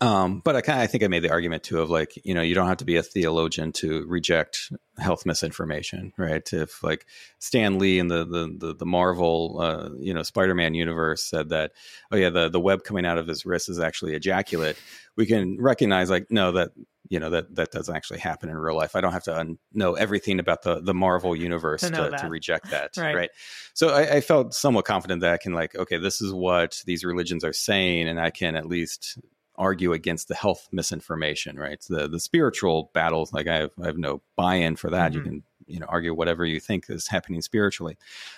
Um, 0.00 0.40
but 0.44 0.56
I 0.56 0.60
kind 0.60 0.78
of, 0.78 0.82
I 0.82 0.86
think 0.88 1.04
I 1.04 1.08
made 1.08 1.22
the 1.22 1.30
argument 1.30 1.62
too 1.62 1.80
of 1.80 1.88
like, 1.88 2.18
you 2.22 2.34
know, 2.34 2.42
you 2.42 2.54
don't 2.54 2.68
have 2.68 2.76
to 2.78 2.84
be 2.84 2.96
a 2.96 3.02
theologian 3.02 3.72
to 3.72 4.04
reject 4.06 4.70
health 4.98 5.24
misinformation, 5.24 6.12
right? 6.18 6.46
If 6.52 6.82
like 6.82 7.06
Stan 7.38 7.78
Lee 7.78 7.98
in 7.98 8.08
the 8.08 8.26
the 8.26 8.54
the, 8.58 8.74
the 8.74 8.86
Marvel, 8.86 9.58
uh, 9.60 9.88
you 9.98 10.12
know, 10.12 10.22
Spider-Man 10.22 10.74
universe 10.74 11.22
said 11.22 11.48
that, 11.48 11.72
oh 12.12 12.16
yeah, 12.16 12.28
the 12.28 12.50
the 12.50 12.60
web 12.60 12.84
coming 12.84 13.06
out 13.06 13.16
of 13.16 13.26
his 13.26 13.46
wrist 13.46 13.70
is 13.70 13.80
actually 13.80 14.14
ejaculate. 14.14 14.76
We 15.16 15.24
can 15.24 15.56
recognize 15.58 16.10
like, 16.10 16.26
no, 16.30 16.52
that 16.52 16.72
you 17.08 17.18
know 17.18 17.30
that 17.30 17.54
that 17.54 17.70
doesn't 17.70 17.94
actually 17.94 18.18
happen 18.18 18.50
in 18.50 18.56
real 18.56 18.76
life. 18.76 18.96
I 18.96 19.00
don't 19.00 19.12
have 19.12 19.24
to 19.24 19.38
un- 19.38 19.58
know 19.72 19.94
everything 19.94 20.40
about 20.40 20.62
the 20.62 20.80
the 20.80 20.94
Marvel 20.94 21.34
universe 21.34 21.80
to, 21.82 21.90
to, 21.90 22.10
to 22.10 22.28
reject 22.28 22.70
that, 22.70 22.90
right. 22.98 23.14
right? 23.14 23.30
So 23.72 23.90
I, 23.90 24.16
I, 24.16 24.20
felt 24.20 24.54
somewhat 24.54 24.84
confident 24.84 25.20
that 25.20 25.32
I 25.32 25.36
can 25.36 25.52
like, 25.52 25.74
okay, 25.74 25.98
this 25.98 26.20
is 26.20 26.32
what 26.32 26.82
these 26.86 27.04
religions 27.04 27.44
are 27.44 27.52
saying, 27.52 28.08
and 28.08 28.20
I 28.20 28.30
can 28.30 28.56
at 28.56 28.66
least 28.66 29.18
argue 29.58 29.92
against 29.92 30.28
the 30.28 30.34
health 30.34 30.68
misinformation, 30.72 31.58
right? 31.58 31.80
The 31.88 32.08
the 32.08 32.20
spiritual 32.20 32.90
battles, 32.94 33.32
like 33.32 33.46
I 33.46 33.56
have, 33.56 33.70
I 33.82 33.86
have 33.86 33.98
no 33.98 34.22
buy-in 34.36 34.76
for 34.76 34.90
that. 34.90 35.12
Mm-hmm. 35.12 35.18
You 35.18 35.24
can 35.24 35.42
you 35.66 35.80
know 35.80 35.86
argue 35.88 36.14
whatever 36.14 36.44
you 36.44 36.60
think 36.60 36.86
is 36.88 37.08
happening 37.08 37.42
spiritually, 37.42 37.96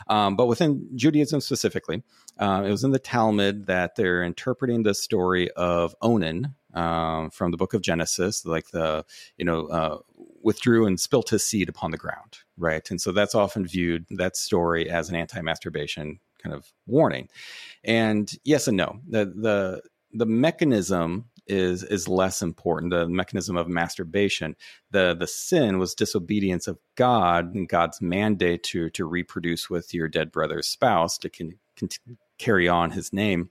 um, 0.08 0.36
but 0.36 0.46
within 0.46 0.88
Judaism 0.94 1.40
specifically, 1.40 2.02
uh, 2.38 2.62
it 2.66 2.70
was 2.70 2.84
in 2.84 2.90
the 2.90 2.98
Talmud 2.98 3.66
that 3.66 3.96
they're 3.96 4.22
interpreting 4.22 4.82
the 4.82 4.94
story 4.94 5.50
of 5.52 5.94
Onan 6.02 6.54
um, 6.74 7.30
from 7.30 7.50
the 7.50 7.56
Book 7.56 7.74
of 7.74 7.82
Genesis, 7.82 8.44
like 8.46 8.70
the 8.70 9.04
you 9.36 9.44
know 9.44 9.66
uh, 9.66 9.98
withdrew 10.42 10.86
and 10.86 10.98
spilt 10.98 11.30
his 11.30 11.44
seed 11.44 11.68
upon 11.68 11.90
the 11.90 11.98
ground, 11.98 12.38
right? 12.56 12.90
And 12.90 13.00
so 13.00 13.12
that's 13.12 13.34
often 13.34 13.66
viewed 13.66 14.06
that 14.10 14.36
story 14.36 14.88
as 14.90 15.08
an 15.08 15.16
anti-masturbation 15.16 16.20
kind 16.42 16.54
of 16.54 16.72
warning. 16.86 17.28
And 17.84 18.30
yes 18.44 18.68
and 18.68 18.76
no. 18.76 19.00
The 19.08 19.26
the 19.26 19.82
the 20.12 20.26
mechanism 20.26 21.26
is 21.46 21.82
is 21.82 22.06
less 22.08 22.42
important 22.42 22.92
the 22.92 23.08
mechanism 23.08 23.56
of 23.56 23.68
masturbation. 23.68 24.54
The 24.90 25.14
the 25.18 25.26
sin 25.26 25.78
was 25.78 25.94
disobedience 25.94 26.66
of 26.66 26.78
god 26.94 27.54
and 27.54 27.68
god's 27.68 28.00
mandate 28.00 28.62
to 28.64 28.90
to 28.90 29.06
reproduce 29.06 29.70
with 29.70 29.94
your 29.94 30.08
dead 30.08 30.30
brother's 30.30 30.68
spouse 30.68 31.18
to 31.18 31.30
carry 32.38 32.68
on 32.68 32.90
his 32.90 33.12
name 33.12 33.50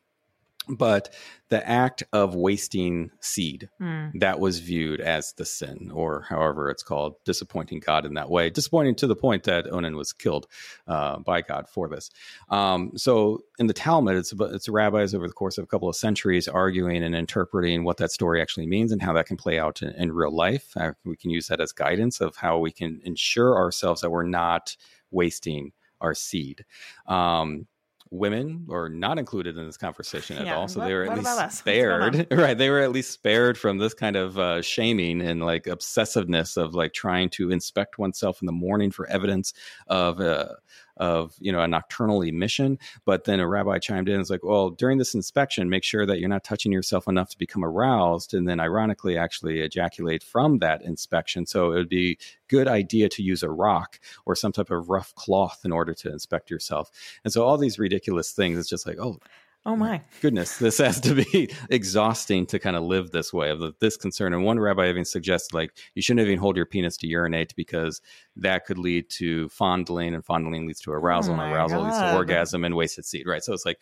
but 0.70 1.13
the 1.49 1.68
act 1.68 2.03
of 2.11 2.36
wasting 2.36 3.09
seed 3.22 3.70
mm. 3.82 4.11
that 4.20 4.39
was 4.39 4.59
viewed 4.59 4.99
as 4.99 5.34
the 5.34 5.45
sin 5.45 5.91
or 5.93 6.26
however 6.30 6.70
it's 6.70 6.84
called 6.84 7.15
disappointing 7.24 7.80
god 7.80 8.05
in 8.05 8.15
that 8.15 8.30
way 8.30 8.49
disappointing 8.49 8.95
to 8.95 9.07
the 9.07 9.15
point 9.15 9.43
that 9.43 9.72
onan 9.72 9.95
was 9.95 10.13
killed 10.13 10.47
uh, 10.88 11.18
by 11.20 11.41
god 11.41 11.68
for 11.70 11.88
this. 11.88 12.09
Um, 12.49 12.91
so 12.95 13.43
in 13.59 13.68
the 13.68 13.74
talmud 13.74 14.15
it's 14.15 14.34
it's 14.34 14.70
rabbis 14.70 15.13
over 15.13 15.28
the 15.28 15.34
course 15.34 15.57
of 15.57 15.63
a 15.63 15.68
couple 15.68 15.89
of 15.89 15.95
centuries 15.95 16.47
arguing 16.47 17.03
and 17.03 17.15
interpreting 17.15 17.84
what 17.84 17.97
that 17.97 18.11
story 18.11 18.41
actually 18.41 18.68
means 18.68 18.91
and 18.91 19.01
how 19.01 19.13
that 19.13 19.26
can 19.26 19.38
play 19.38 19.59
out 19.59 19.82
in, 19.82 19.89
in 19.91 20.11
real 20.11 20.36
life. 20.36 20.76
Uh, 20.76 20.91
we 21.05 21.15
can 21.15 21.30
use 21.30 21.47
that 21.47 21.61
as 21.61 21.72
guidance 21.72 22.22
of 22.22 22.36
how 22.36 22.57
we 22.57 22.72
can 22.72 23.01
ensure 23.03 23.55
ourselves 23.55 24.01
that 24.01 24.09
we're 24.09 24.24
not 24.24 24.76
wasting 25.11 25.72
our 26.01 26.13
seed. 26.13 26.65
Um, 27.07 27.68
women 28.12 28.68
are 28.72 28.89
not 28.89 29.20
included 29.20 29.58
in 29.58 29.66
this 29.66 29.78
conversation 29.78 30.38
at 30.38 30.45
yeah. 30.45 30.55
all. 30.55 30.68
So 30.68 30.80
what, 30.80 30.88
they 30.88 30.93
were 30.93 31.05
at 31.05 31.18
least 31.18 31.51
spared, 31.58 32.28
right? 32.32 32.58
They 32.58 32.70
were 32.70 32.80
at 32.80 32.91
least 32.91 33.12
spared 33.12 33.58
from 33.58 33.78
this 33.78 33.93
kind 33.93 34.16
of 34.16 34.38
uh, 34.38 34.62
shaming 34.62 35.22
and 35.22 35.43
like 35.43 35.66
obsessiveness 35.66 36.58
of 36.58 36.74
like 36.74 36.93
trying 36.93 37.30
to 37.32 37.51
inspect 37.51 37.97
oneself 37.97 38.41
in 38.41 38.45
the 38.45 38.51
morning 38.51 38.91
for 38.91 39.08
evidence 39.08 39.53
of 39.88 40.20
uh, 40.20 40.49
of 40.98 41.36
you 41.39 41.52
know 41.52 41.62
a 41.62 41.68
nocturnal 41.68 42.22
emission. 42.22 42.78
But 43.06 43.24
then 43.24 43.39
a 43.39 43.48
rabbi 43.48 43.80
chimed 43.80 44.08
in 44.08 44.16
and 44.16 44.22
was 44.22 44.30
like, 44.30 44.43
well, 44.43 44.70
during 44.70 44.98
this 44.98 45.16
inspection, 45.16 45.70
make 45.70 45.84
sure 45.84 46.06
that 46.06 46.20
you're 46.20 46.30
not 46.30 46.43
touching 46.43 46.72
yourself 46.72 47.08
enough 47.08 47.30
to 47.30 47.38
become 47.38 47.64
aroused, 47.64 48.34
and 48.34 48.48
then 48.48 48.60
ironically 48.60 49.18
actually 49.18 49.62
ejaculate 49.62 50.24
from 50.24 50.60
that 50.60 50.82
inspection. 50.82 51.45
So 51.45 51.72
it 51.72 51.76
would 51.76 51.89
be 51.89 52.18
good 52.48 52.68
idea 52.68 53.10
to 53.10 53.24
use 53.24 53.43
a 53.43 53.50
rock 53.50 54.00
or 54.26 54.36
some 54.36 54.52
type 54.52 54.72
of 54.72 54.89
rough 54.89 55.14
cloth 55.16 55.62
in 55.66 55.72
order 55.72 55.93
to 55.93 56.12
inspect 56.12 56.50
yourself. 56.50 56.91
And 57.24 57.34
so 57.34 57.43
all 57.43 57.58
these 57.58 57.80
ridiculous 57.80 58.32
things, 58.32 58.58
it's 58.58 58.70
just 58.70 58.88
like, 58.88 58.98
oh, 59.00 59.20
Oh 59.68 59.76
my 59.76 59.99
goodness, 60.22 60.59
this 60.59 60.78
has 60.78 61.01
to 61.01 61.13
be 61.13 61.49
exhausting 61.70 62.45
to 62.45 62.57
kind 62.57 62.78
of 62.78 62.84
live 62.84 63.11
this 63.11 63.34
way 63.34 63.49
of 63.49 63.61
this 63.82 63.97
concern. 63.97 64.34
And 64.34 64.45
one 64.45 64.57
rabbi 64.61 64.88
even 64.88 65.03
suggested 65.03 65.53
like 65.53 65.78
you 65.93 66.01
shouldn't 66.01 66.26
even 66.26 66.39
hold 66.39 66.55
your 66.55 66.65
penis 66.65 66.95
to 66.97 67.07
urinate 67.07 67.53
because 67.57 68.01
that 68.38 68.63
could 68.63 68.78
lead 68.78 69.09
to 69.09 69.49
fondling, 69.49 70.15
and 70.15 70.24
fondling 70.24 70.68
leads 70.68 70.80
to 70.82 70.91
arousal, 70.91 71.36
oh 71.36 71.39
and 71.41 71.53
arousal 71.53 71.80
God. 71.80 71.88
leads 71.88 71.99
to 71.99 72.15
orgasm 72.15 72.63
and 72.63 72.76
wasted 72.76 73.03
seed. 73.03 73.28
Right. 73.28 73.43
So 73.43 73.51
it's 73.51 73.65
like 73.65 73.80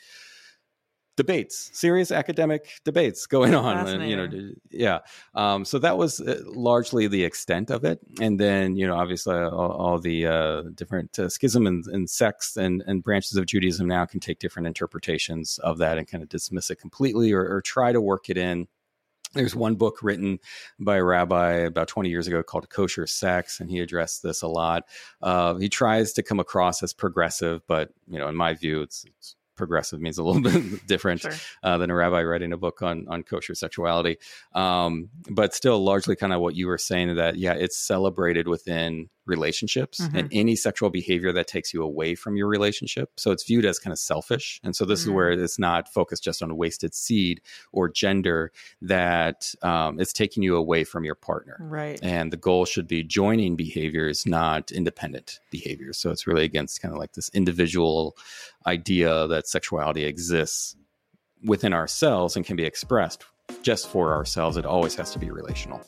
debates, 1.16 1.70
serious 1.74 2.12
academic 2.12 2.68
debates 2.84 3.26
going 3.26 3.56
on. 3.56 3.88
And, 3.88 4.10
you 4.10 4.16
know, 4.16 4.52
yeah. 4.70 5.00
Um, 5.34 5.66
so 5.66 5.80
that 5.80 5.98
was 5.98 6.22
uh, 6.22 6.42
largely 6.46 7.08
the 7.08 7.24
extent 7.24 7.70
of 7.70 7.84
it. 7.84 8.00
And 8.20 8.40
then, 8.40 8.76
you 8.76 8.88
know, 8.88 8.96
obviously 8.96 9.36
all, 9.36 9.72
all 9.72 10.00
the 10.00 10.28
uh, 10.28 10.62
different 10.74 11.18
uh, 11.18 11.30
schism 11.30 11.68
and, 11.68 11.86
and 11.88 12.10
sects 12.10 12.58
and, 12.58 12.84
and 12.88 13.04
branches 13.04 13.38
of 13.38 13.46
Judaism 13.46 13.88
now 13.88 14.06
can 14.06 14.20
take 14.20 14.40
different 14.40 14.68
interpretations 14.68 15.58
of 15.60 15.78
that 15.80 15.98
and 15.98 16.08
kind 16.08 16.24
of 16.24 16.30
dismiss 16.30 16.70
it 16.70 16.78
completely 16.78 17.32
or, 17.32 17.48
or 17.48 17.62
try 17.62 17.92
to 17.92 18.02
work 18.02 18.30
it 18.30 18.38
in 18.38 18.68
there's 19.36 19.56
one 19.56 19.76
book 19.76 20.00
written 20.02 20.40
by 20.80 20.96
a 20.96 21.04
rabbi 21.04 21.52
about 21.54 21.90
20 21.90 22.10
years 22.10 22.26
ago 22.26 22.42
called 22.42 22.70
Kosher 22.70 23.06
Sex, 23.06 23.60
and 23.60 23.70
he 23.70 23.82
addressed 23.82 24.24
this 24.24 24.42
a 24.42 24.48
lot. 24.48 24.86
Uh, 25.22 25.56
he 25.56 25.68
tries 25.68 26.14
to 26.14 26.24
come 26.24 26.40
across 26.40 26.82
as 26.82 26.94
progressive, 26.94 27.62
but 27.68 27.90
you 28.08 28.18
know, 28.18 28.30
in 28.30 28.36
my 28.36 28.54
view, 28.54 28.82
it's, 28.82 29.04
it's 29.06 29.36
progressive 29.56 30.02
means 30.02 30.18
a 30.18 30.24
little 30.24 30.42
bit 30.62 30.86
different 30.88 31.22
sure. 31.22 31.34
uh, 31.64 31.78
than 31.78 31.90
a 31.90 31.96
rabbi 31.96 32.24
writing 32.24 32.54
a 32.54 32.58
book 32.58 32.82
on 32.82 33.06
on 33.10 33.24
kosher 33.24 33.56
sexuality. 33.56 34.18
Um, 34.54 35.10
but 35.30 35.54
still, 35.54 35.84
largely 35.84 36.16
kind 36.16 36.34
of 36.34 36.42
what 36.42 36.56
you 36.56 36.68
were 36.68 36.78
saying 36.78 37.16
that 37.16 37.38
yeah, 37.38 37.54
it's 37.54 37.78
celebrated 37.78 38.48
within 38.48 39.10
relationships 39.26 40.00
mm-hmm. 40.02 40.18
and 40.18 40.30
any 40.32 40.56
sexual 40.56 40.90
behavior 40.90 41.32
that 41.34 41.48
takes 41.48 41.74
you 41.74 41.84
away 41.84 42.16
from 42.16 42.36
your 42.36 42.48
relationship. 42.48 43.12
So 43.18 43.32
it's 43.32 43.44
viewed 43.44 43.66
as 43.66 43.80
kind 43.80 43.92
of 43.92 44.00
selfish. 44.00 44.60
And 44.64 44.76
so 44.76 44.86
this 44.86 45.02
mm-hmm. 45.02 45.10
is 45.10 45.16
where 45.16 45.32
it's 45.32 45.60
not 45.60 45.92
focused 45.92 46.24
just 46.24 46.42
on 46.42 46.56
wasted 46.58 46.94
seed 46.94 47.42
or 47.72 47.90
gender, 47.90 48.52
that 48.82 49.54
um, 49.62 50.00
it's 50.00 50.14
taking 50.14 50.44
you 50.44 50.56
away 50.56 50.84
from 50.84 51.04
your 51.04 51.16
partner. 51.16 51.58
Right. 51.60 52.00
And 52.02 52.32
the 52.32 52.38
goal 52.38 52.66
should 52.66 52.88
be 52.88 53.04
joining 53.04 53.56
behaviors, 53.56 54.26
not 54.26 54.72
independent 54.72 55.40
behaviors. 55.50 55.98
So 55.98 56.12
it's 56.12 56.28
really 56.28 56.44
against 56.44 56.82
kind 56.82 56.94
of 56.94 57.00
like 57.00 57.14
this 57.14 57.30
individual 57.34 58.18
idea 58.66 59.28
that 59.28 59.48
sexuality 59.48 60.06
exists 60.06 60.76
within 61.44 61.74
ourselves 61.74 62.36
and 62.36 62.46
can 62.46 62.56
be 62.56 62.64
expressed 62.64 63.24
just 63.62 63.88
for 63.88 64.14
ourselves. 64.14 64.58
It 64.58 64.66
always 64.66 64.96
has 64.96 65.12
to 65.12 65.20
be 65.20 65.30
relational. 65.30 65.86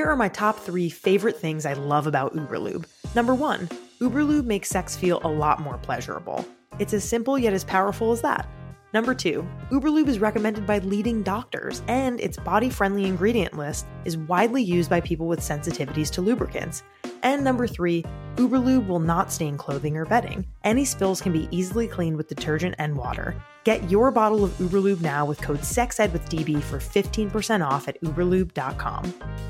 Here 0.00 0.08
are 0.08 0.16
my 0.16 0.30
top 0.30 0.58
three 0.58 0.88
favorite 0.88 1.36
things 1.36 1.66
I 1.66 1.74
love 1.74 2.06
about 2.06 2.34
Uberlube. 2.34 2.86
Number 3.14 3.34
one, 3.34 3.68
Uberlube 4.00 4.46
makes 4.46 4.70
sex 4.70 4.96
feel 4.96 5.20
a 5.22 5.28
lot 5.28 5.60
more 5.60 5.76
pleasurable. 5.76 6.42
It's 6.78 6.94
as 6.94 7.04
simple 7.04 7.38
yet 7.38 7.52
as 7.52 7.64
powerful 7.64 8.10
as 8.10 8.22
that. 8.22 8.48
Number 8.94 9.14
two, 9.14 9.46
Uberlube 9.70 10.08
is 10.08 10.18
recommended 10.18 10.66
by 10.66 10.78
leading 10.78 11.22
doctors, 11.22 11.82
and 11.86 12.18
its 12.18 12.38
body 12.38 12.70
friendly 12.70 13.04
ingredient 13.04 13.58
list 13.58 13.84
is 14.06 14.16
widely 14.16 14.62
used 14.62 14.88
by 14.88 15.02
people 15.02 15.28
with 15.28 15.40
sensitivities 15.40 16.10
to 16.12 16.22
lubricants. 16.22 16.82
And 17.22 17.44
number 17.44 17.66
three, 17.66 18.02
Uberlube 18.36 18.86
will 18.86 19.00
not 19.00 19.30
stain 19.30 19.58
clothing 19.58 19.98
or 19.98 20.06
bedding. 20.06 20.46
Any 20.64 20.86
spills 20.86 21.20
can 21.20 21.34
be 21.34 21.46
easily 21.50 21.86
cleaned 21.86 22.16
with 22.16 22.28
detergent 22.28 22.74
and 22.78 22.96
water. 22.96 23.34
Get 23.64 23.90
your 23.90 24.10
bottle 24.10 24.44
of 24.44 24.52
Uberlube 24.52 25.02
now 25.02 25.26
with 25.26 25.42
code 25.42 25.60
SEXEDWITHDB 25.60 26.62
for 26.62 26.78
15% 26.78 27.66
off 27.66 27.86
at 27.86 28.00
uberlube.com. 28.00 29.49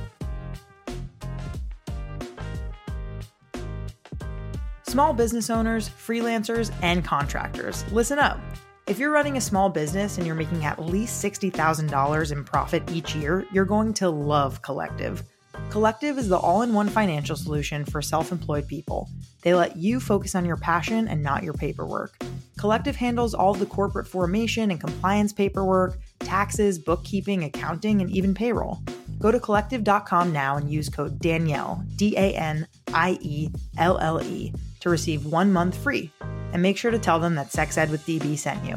Small 4.91 5.13
business 5.13 5.51
owners, 5.51 5.89
freelancers, 5.89 6.73
and 6.83 7.05
contractors, 7.05 7.85
listen 7.93 8.19
up. 8.19 8.41
If 8.89 8.99
you're 8.99 9.13
running 9.13 9.37
a 9.37 9.41
small 9.41 9.69
business 9.69 10.19
and 10.19 10.27
you're 10.27 10.35
making 10.35 10.65
at 10.65 10.85
least 10.85 11.25
$60,000 11.25 12.33
in 12.33 12.43
profit 12.43 12.91
each 12.91 13.15
year, 13.15 13.47
you're 13.53 13.65
going 13.65 13.95
to 13.95 14.11
love 14.11 14.63
Collective. 14.63 15.23
Collective 15.71 16.19
is 16.19 16.29
the 16.29 16.37
all 16.37 16.63
in 16.63 16.75
one 16.75 16.89
financial 16.89 17.37
solution 17.37 17.85
for 17.85 18.03
self 18.03 18.33
employed 18.33 18.67
people. 18.67 19.09
They 19.43 19.55
let 19.55 19.77
you 19.77 20.01
focus 20.01 20.35
on 20.35 20.45
your 20.45 20.57
passion 20.57 21.07
and 21.07 21.23
not 21.23 21.45
your 21.45 21.55
paperwork. 21.55 22.21
Collective 22.59 22.97
handles 22.97 23.33
all 23.33 23.55
the 23.55 23.67
corporate 23.67 24.09
formation 24.09 24.73
and 24.73 24.81
compliance 24.81 25.33
paperwork, 25.33 26.01
taxes, 26.19 26.81
bookkeeping, 26.81 27.45
accounting, 27.45 28.01
and 28.01 28.11
even 28.11 28.35
payroll. 28.35 28.83
Go 29.21 29.31
to 29.31 29.39
collective.com 29.39 30.33
now 30.33 30.57
and 30.57 30.69
use 30.69 30.89
code 30.89 31.21
Danielle, 31.21 31.81
D 31.95 32.17
A 32.17 32.35
N 32.35 32.67
I 32.93 33.19
E 33.21 33.51
L 33.79 33.97
L 33.99 34.21
E 34.21 34.53
to 34.81 34.91
receive 34.91 35.27
one 35.27 35.53
month 35.53 35.77
free. 35.77 36.11
And 36.53 36.63
make 36.63 36.77
sure 36.77 36.91
to 36.91 36.99
tell 36.99 37.21
them 37.21 37.37
that 37.37 37.53
Sex 37.53 37.79
Ed 37.79 37.91
with 37.91 38.05
DB 38.07 38.37
sent 38.37 38.65
you. 38.65 38.77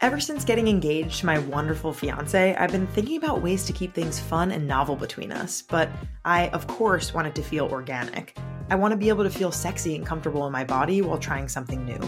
Ever 0.00 0.20
since 0.20 0.44
getting 0.44 0.68
engaged 0.68 1.18
to 1.20 1.26
my 1.26 1.40
wonderful 1.40 1.92
fiance, 1.92 2.54
I've 2.54 2.70
been 2.70 2.86
thinking 2.86 3.16
about 3.16 3.42
ways 3.42 3.64
to 3.64 3.72
keep 3.72 3.94
things 3.94 4.20
fun 4.20 4.52
and 4.52 4.64
novel 4.64 4.94
between 4.94 5.32
us, 5.32 5.60
but 5.60 5.88
I, 6.24 6.50
of 6.50 6.68
course, 6.68 7.12
want 7.12 7.26
it 7.26 7.34
to 7.34 7.42
feel 7.42 7.66
organic. 7.66 8.38
I 8.70 8.76
want 8.76 8.92
to 8.92 8.96
be 8.96 9.08
able 9.08 9.24
to 9.24 9.30
feel 9.30 9.50
sexy 9.50 9.96
and 9.96 10.06
comfortable 10.06 10.46
in 10.46 10.52
my 10.52 10.62
body 10.62 11.02
while 11.02 11.18
trying 11.18 11.48
something 11.48 11.84
new. 11.84 11.98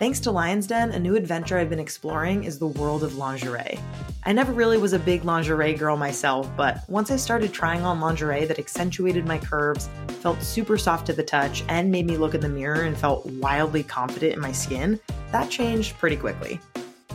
Thanks 0.00 0.18
to 0.20 0.32
Lion's 0.32 0.66
Den, 0.66 0.90
a 0.90 0.98
new 0.98 1.14
adventure 1.14 1.58
I've 1.58 1.70
been 1.70 1.78
exploring 1.78 2.42
is 2.42 2.58
the 2.58 2.66
world 2.66 3.04
of 3.04 3.16
lingerie. 3.16 3.78
I 4.24 4.32
never 4.32 4.52
really 4.52 4.78
was 4.78 4.92
a 4.92 4.98
big 4.98 5.24
lingerie 5.24 5.74
girl 5.74 5.96
myself, 5.96 6.50
but 6.56 6.80
once 6.88 7.12
I 7.12 7.16
started 7.16 7.52
trying 7.52 7.82
on 7.84 8.00
lingerie 8.00 8.46
that 8.46 8.58
accentuated 8.58 9.26
my 9.26 9.38
curves, 9.38 9.88
felt 10.22 10.42
super 10.42 10.76
soft 10.76 11.06
to 11.06 11.12
the 11.12 11.22
touch, 11.22 11.62
and 11.68 11.92
made 11.92 12.06
me 12.06 12.16
look 12.16 12.34
in 12.34 12.40
the 12.40 12.48
mirror 12.48 12.82
and 12.82 12.98
felt 12.98 13.26
wildly 13.26 13.84
confident 13.84 14.34
in 14.34 14.40
my 14.40 14.50
skin, 14.50 14.98
that 15.30 15.50
changed 15.50 15.96
pretty 15.98 16.16
quickly. 16.16 16.58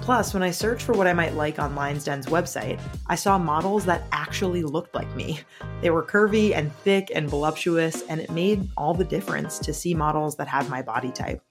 Plus, 0.04 0.34
when 0.34 0.44
I 0.44 0.52
searched 0.52 0.86
for 0.86 0.92
what 0.92 1.08
I 1.08 1.14
might 1.14 1.36
like 1.36 1.60
on 1.60 1.76
Lion's 1.76 2.04
Den's 2.04 2.26
website, 2.26 2.78
I 3.08 3.16
saw 3.16 3.38
models 3.38 3.86
that 3.86 4.04
actually 4.12 4.62
looked 4.62 4.94
like 4.94 5.10
me. 5.16 5.40
They 5.80 5.92
were 5.92 6.04
curvy 6.04 6.54
and 6.54 6.76
thick 6.84 7.10
and 7.16 7.30
voluptuous, 7.30 8.02
and 8.10 8.20
it 8.20 8.30
made 8.30 8.68
all 8.76 8.94
the 8.94 9.06
difference 9.06 9.60
to 9.60 9.74
see 9.74 9.94
models 9.94 10.36
that 10.36 10.50
have 10.50 10.70
my 10.70 10.82
body 10.82 11.10
type. 11.10 11.42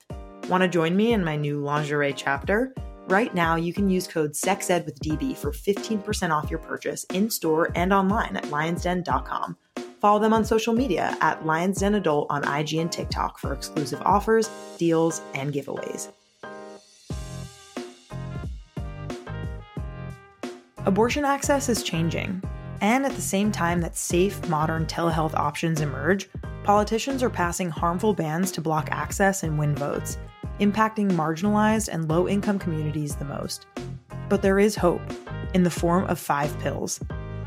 Want 0.50 0.60
to 0.62 0.68
join 0.68 0.94
me 0.94 1.14
in 1.14 1.24
my 1.24 1.34
new 1.34 1.62
lingerie 1.62 2.12
chapter? 2.12 2.74
Right 3.08 3.34
now, 3.34 3.56
you 3.56 3.72
can 3.72 3.88
use 3.88 4.06
code 4.06 4.36
SEXED 4.36 4.84
with 4.84 5.00
DB 5.00 5.34
for 5.34 5.52
15% 5.52 6.30
off 6.30 6.50
your 6.50 6.58
purchase 6.58 7.04
in 7.04 7.30
store 7.30 7.70
and 7.74 7.90
online 7.90 8.36
at 8.36 8.44
lionsden.com. 8.44 9.56
Follow 9.98 10.18
them 10.20 10.34
on 10.34 10.44
social 10.44 10.74
media 10.74 11.16
at 11.22 11.46
Lions 11.46 11.78
Den 11.78 11.94
Adult 11.94 12.26
on 12.28 12.46
IG 12.46 12.74
and 12.74 12.92
TikTok 12.92 13.38
for 13.38 13.54
exclusive 13.54 14.02
offers, 14.02 14.50
deals, 14.76 15.22
and 15.32 15.54
giveaways. 15.54 16.12
Abortion 20.84 21.24
access 21.24 21.68
is 21.68 21.84
changing. 21.84 22.42
And 22.80 23.06
at 23.06 23.12
the 23.12 23.22
same 23.22 23.52
time 23.52 23.80
that 23.82 23.96
safe, 23.96 24.48
modern 24.48 24.84
telehealth 24.86 25.32
options 25.34 25.80
emerge, 25.80 26.28
politicians 26.64 27.22
are 27.22 27.30
passing 27.30 27.70
harmful 27.70 28.12
bans 28.12 28.50
to 28.50 28.60
block 28.60 28.88
access 28.90 29.44
and 29.44 29.56
win 29.56 29.76
votes, 29.76 30.18
impacting 30.58 31.12
marginalized 31.12 31.88
and 31.88 32.08
low 32.08 32.26
income 32.26 32.58
communities 32.58 33.14
the 33.14 33.24
most. 33.24 33.66
But 34.28 34.42
there 34.42 34.58
is 34.58 34.74
hope 34.74 35.02
in 35.54 35.62
the 35.62 35.70
form 35.70 36.04
of 36.06 36.18
five 36.18 36.58
pills. 36.58 36.98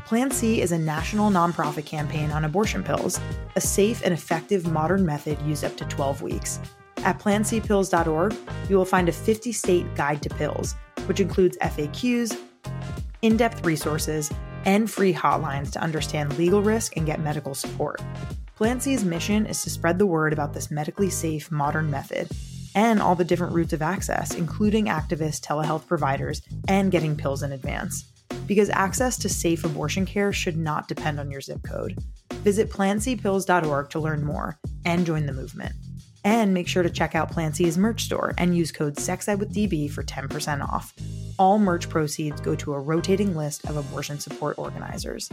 Plan 0.06 0.30
C 0.30 0.62
is 0.62 0.72
a 0.72 0.78
national 0.78 1.30
nonprofit 1.30 1.84
campaign 1.84 2.30
on 2.30 2.46
abortion 2.46 2.82
pills, 2.82 3.20
a 3.54 3.60
safe 3.60 4.00
and 4.02 4.14
effective 4.14 4.66
modern 4.66 5.04
method 5.04 5.38
used 5.42 5.62
up 5.62 5.76
to 5.76 5.84
12 5.84 6.22
weeks. 6.22 6.58
At 6.98 7.18
plancpills.org, 7.18 8.34
you 8.70 8.78
will 8.78 8.86
find 8.86 9.10
a 9.10 9.12
50 9.12 9.52
state 9.52 9.94
guide 9.94 10.22
to 10.22 10.30
pills, 10.30 10.74
which 11.04 11.20
includes 11.20 11.58
FAQs, 11.58 12.45
in 13.22 13.36
depth 13.36 13.64
resources, 13.64 14.30
and 14.64 14.90
free 14.90 15.14
hotlines 15.14 15.70
to 15.72 15.80
understand 15.80 16.36
legal 16.38 16.62
risk 16.62 16.96
and 16.96 17.06
get 17.06 17.20
medical 17.20 17.54
support. 17.54 18.00
Plan 18.56 18.80
C's 18.80 19.04
mission 19.04 19.46
is 19.46 19.62
to 19.62 19.70
spread 19.70 19.98
the 19.98 20.06
word 20.06 20.32
about 20.32 20.54
this 20.54 20.70
medically 20.70 21.10
safe, 21.10 21.50
modern 21.50 21.90
method 21.90 22.28
and 22.76 23.00
all 23.00 23.14
the 23.14 23.24
different 23.24 23.54
routes 23.54 23.72
of 23.72 23.82
access, 23.82 24.34
including 24.34 24.86
activist 24.86 25.40
telehealth 25.40 25.86
providers 25.86 26.42
and 26.68 26.92
getting 26.92 27.16
pills 27.16 27.42
in 27.42 27.52
advance. 27.52 28.04
Because 28.46 28.70
access 28.70 29.16
to 29.18 29.28
safe 29.28 29.64
abortion 29.64 30.04
care 30.04 30.32
should 30.32 30.58
not 30.58 30.86
depend 30.86 31.18
on 31.18 31.30
your 31.30 31.40
zip 31.40 31.62
code. 31.66 31.98
Visit 32.44 32.70
plancpills.org 32.70 33.90
to 33.90 33.98
learn 33.98 34.24
more 34.24 34.58
and 34.84 35.06
join 35.06 35.26
the 35.26 35.32
movement. 35.32 35.72
And 36.26 36.52
make 36.52 36.66
sure 36.66 36.82
to 36.82 36.90
check 36.90 37.14
out 37.14 37.30
Plan 37.30 37.54
C's 37.54 37.78
merch 37.78 38.02
store 38.02 38.34
and 38.36 38.56
use 38.56 38.72
code 38.72 38.96
SEXEDWithDB 38.96 39.88
for 39.92 40.02
10% 40.02 40.60
off. 40.60 40.92
All 41.38 41.56
merch 41.60 41.88
proceeds 41.88 42.40
go 42.40 42.56
to 42.56 42.74
a 42.74 42.80
rotating 42.80 43.36
list 43.36 43.64
of 43.66 43.76
abortion 43.76 44.18
support 44.18 44.58
organizers. 44.58 45.30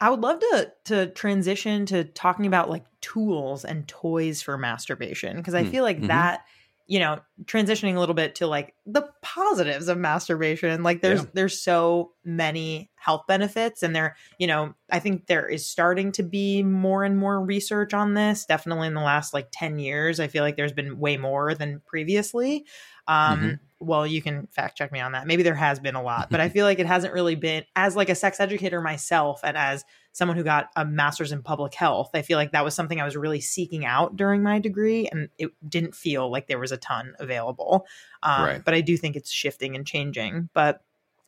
I 0.00 0.10
would 0.10 0.20
love 0.20 0.40
to 0.40 0.72
to 0.86 1.06
transition 1.08 1.86
to 1.86 2.04
talking 2.04 2.46
about 2.46 2.68
like 2.68 2.84
tools 3.00 3.64
and 3.64 3.86
toys 3.86 4.42
for 4.42 4.58
masturbation 4.58 5.36
because 5.36 5.54
I 5.54 5.62
Hmm, 5.62 5.70
feel 5.70 5.84
like 5.84 6.00
mhm. 6.00 6.08
that 6.08 6.44
you 6.92 6.98
know 6.98 7.18
transitioning 7.44 7.96
a 7.96 8.00
little 8.00 8.14
bit 8.14 8.34
to 8.34 8.46
like 8.46 8.74
the 8.84 9.08
positives 9.22 9.88
of 9.88 9.96
masturbation 9.96 10.82
like 10.82 11.00
there's 11.00 11.22
Yeah. 11.22 11.30
there's 11.32 11.58
so 11.58 12.12
many 12.22 12.90
health 12.96 13.22
benefits 13.26 13.82
and 13.82 13.96
there 13.96 14.14
you 14.38 14.46
know 14.46 14.74
I 14.90 14.98
think 14.98 15.26
there 15.26 15.48
is 15.48 15.66
starting 15.66 16.12
to 16.12 16.22
be 16.22 16.62
more 16.62 17.02
and 17.02 17.16
more 17.16 17.42
research 17.42 17.94
on 17.94 18.12
this 18.12 18.44
definitely 18.44 18.88
in 18.88 18.94
the 18.94 19.00
last 19.00 19.32
like 19.32 19.48
10 19.52 19.78
years 19.78 20.20
I 20.20 20.26
feel 20.26 20.42
like 20.44 20.56
there's 20.56 20.74
been 20.74 20.98
way 20.98 21.16
more 21.16 21.54
than 21.54 21.80
previously 21.86 22.66
um 23.08 23.40
Mhm. 23.40 23.58
well 23.80 24.06
you 24.06 24.20
can 24.20 24.46
fact 24.48 24.76
check 24.76 24.92
me 24.92 25.00
on 25.00 25.12
that 25.12 25.26
maybe 25.26 25.42
there 25.42 25.54
has 25.54 25.80
been 25.80 25.94
a 25.94 26.02
lot 26.02 26.28
but 26.30 26.40
I 26.40 26.48
feel 26.54 26.66
like 26.66 26.78
it 26.78 26.86
hasn't 26.86 27.14
really 27.14 27.36
been 27.36 27.64
as 27.74 27.96
like 27.96 28.10
a 28.10 28.14
sex 28.14 28.38
educator 28.38 28.82
myself 28.82 29.40
and 29.42 29.56
as 29.56 29.82
someone 30.12 30.36
who 30.36 30.44
got 30.44 30.68
a 30.76 30.84
master's 30.84 31.32
in 31.32 31.42
public 31.42 31.74
health 31.74 32.10
i 32.14 32.22
feel 32.22 32.38
like 32.38 32.52
that 32.52 32.64
was 32.64 32.74
something 32.74 33.00
i 33.00 33.04
was 33.04 33.16
really 33.16 33.40
seeking 33.40 33.84
out 33.84 34.16
during 34.16 34.42
my 34.42 34.58
degree 34.58 35.08
and 35.08 35.28
it 35.38 35.50
didn't 35.68 35.94
feel 35.94 36.30
like 36.30 36.46
there 36.46 36.58
was 36.58 36.72
a 36.72 36.76
ton 36.76 37.14
available. 37.18 37.86
Um, 38.22 38.44
Right. 38.44 38.64
but 38.64 38.74
i 38.74 38.80
do 38.80 38.96
think 38.96 39.16
it's 39.16 39.30
shifting 39.30 39.74
and 39.76 39.86
changing. 39.86 40.48
But 40.52 40.82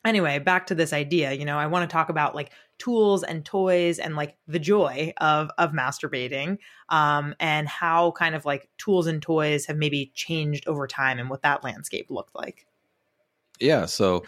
anyway 0.05 0.39
back 0.39 0.67
to 0.67 0.75
this 0.75 0.93
idea 0.93 1.33
you 1.33 1.47
know 1.47 1.57
i 1.57 1.67
want 1.67 1.89
to 1.89 1.91
talk 1.91 2.11
about 2.11 2.35
like 2.35 2.51
tools 2.77 3.23
and 3.23 3.43
toys 3.43 3.99
and 3.99 4.17
like 4.17 4.37
the 4.47 4.59
joy 4.59 5.13
of 5.19 5.51
of 5.57 5.73
masturbating 5.73 6.59
um, 6.91 7.35
and 7.41 7.67
how 7.67 8.11
kind 8.11 8.35
of 8.35 8.45
like 8.45 8.69
tools 8.77 9.07
and 9.07 9.23
toys 9.23 9.65
have 9.65 9.79
maybe 9.79 10.13
changed 10.15 10.69
over 10.69 10.87
time 10.87 11.19
and 11.19 11.31
what 11.31 11.41
that 11.41 11.65
landscape 11.65 12.11
looked 12.11 12.35
like. 12.35 12.67
Yeah, 13.61 13.87
so 13.87 14.25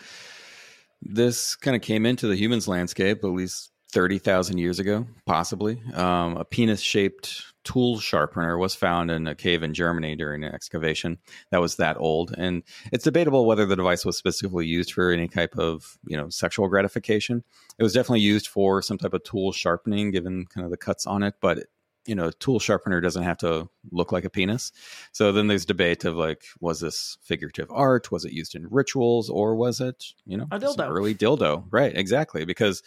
this 1.03 1.57
kind 1.57 1.77
of 1.77 1.83
came 1.83 2.07
into 2.07 2.27
the 2.27 2.37
humans 2.37 2.67
landscape 2.69 3.23
at 3.23 3.31
least 3.31 3.71
30,000 3.97 4.59
years 4.59 4.79
ago, 4.79 5.07
possibly. 5.25 5.81
Um, 5.95 6.37
a 6.37 6.45
penis 6.45 6.83
shaped 6.83 7.45
tool 7.65 7.99
sharpener 7.99 8.59
was 8.59 8.75
found 8.75 9.11
in 9.11 9.27
a 9.27 9.35
cave 9.35 9.63
in 9.63 9.73
Germany 9.73 10.15
during 10.15 10.45
an 10.45 10.55
excavation 10.55 11.17
that 11.51 11.63
was 11.63 11.77
that 11.77 11.97
old. 11.99 12.35
And 12.37 12.63
it's 12.93 13.05
debatable 13.05 13.47
whether 13.47 13.65
the 13.65 13.75
device 13.75 14.05
was 14.05 14.19
specifically 14.19 14.67
used 14.67 14.93
for 14.93 15.11
any 15.11 15.29
type 15.29 15.57
of, 15.57 15.97
you 16.07 16.15
know, 16.15 16.29
sexual 16.29 16.69
gratification. 16.69 17.43
It 17.79 17.83
was 17.85 17.95
definitely 17.95 18.21
used 18.21 18.49
for 18.49 18.83
some 18.83 18.99
type 18.99 19.15
of 19.15 19.25
tool 19.25 19.51
sharpening, 19.51 20.11
given 20.11 20.45
kind 20.45 20.67
of 20.67 20.71
the 20.71 20.77
cuts 20.77 21.07
on 21.07 21.23
it. 21.23 21.37
But 21.41 21.61
you 22.05 22.15
know, 22.15 22.27
a 22.29 22.33
tool 22.35 22.61
sharpener 22.61 23.01
doesn't 23.01 23.23
have 23.25 23.39
to 23.39 23.67
look 23.91 24.13
like 24.13 24.25
a 24.27 24.31
penis. 24.31 24.73
So 25.13 25.33
then 25.33 25.47
there's 25.47 25.65
debate 25.65 26.05
of 26.05 26.17
like, 26.17 26.45
was 26.61 26.81
this 26.81 27.17
figurative 27.23 27.69
art? 27.73 28.13
Was 28.13 28.27
it 28.27 28.33
used 28.33 28.55
in 28.55 28.69
rituals, 28.71 29.29
or 29.31 29.57
was 29.57 29.81
it, 29.81 30.05
you 30.27 30.37
know, 30.37 30.47
A 30.53 30.61
dildo. 30.61 30.89
early 30.89 31.15
dildo? 31.17 31.65
Right, 31.71 31.97
exactly, 31.97 32.45
because 32.45 32.83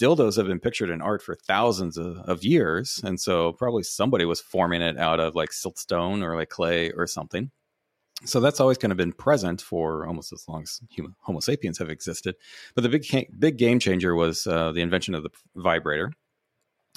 dildos 0.00 0.36
have 0.36 0.46
been 0.46 0.60
pictured 0.60 0.90
in 0.90 1.00
art 1.00 1.22
for 1.22 1.34
thousands 1.34 1.96
of, 1.96 2.18
of 2.18 2.44
years, 2.44 3.00
and 3.04 3.20
so 3.20 3.52
probably 3.52 3.82
somebody 3.82 4.24
was 4.24 4.40
forming 4.40 4.82
it 4.82 4.98
out 4.98 5.20
of 5.20 5.34
like 5.34 5.50
siltstone 5.50 6.22
or 6.22 6.36
like 6.36 6.48
clay 6.48 6.90
or 6.92 7.06
something. 7.06 7.50
So 8.24 8.40
that's 8.40 8.60
always 8.60 8.78
kind 8.78 8.92
of 8.92 8.96
been 8.96 9.12
present 9.12 9.60
for 9.60 10.06
almost 10.06 10.32
as 10.32 10.44
long 10.48 10.62
as 10.62 10.80
human, 10.88 11.14
Homo 11.20 11.40
sapiens 11.40 11.78
have 11.78 11.90
existed. 11.90 12.36
But 12.74 12.82
the 12.82 12.88
big 12.88 13.06
big 13.38 13.58
game 13.58 13.78
changer 13.78 14.14
was 14.14 14.46
uh, 14.46 14.72
the 14.72 14.80
invention 14.80 15.14
of 15.14 15.22
the 15.22 15.30
vibrator. 15.56 16.12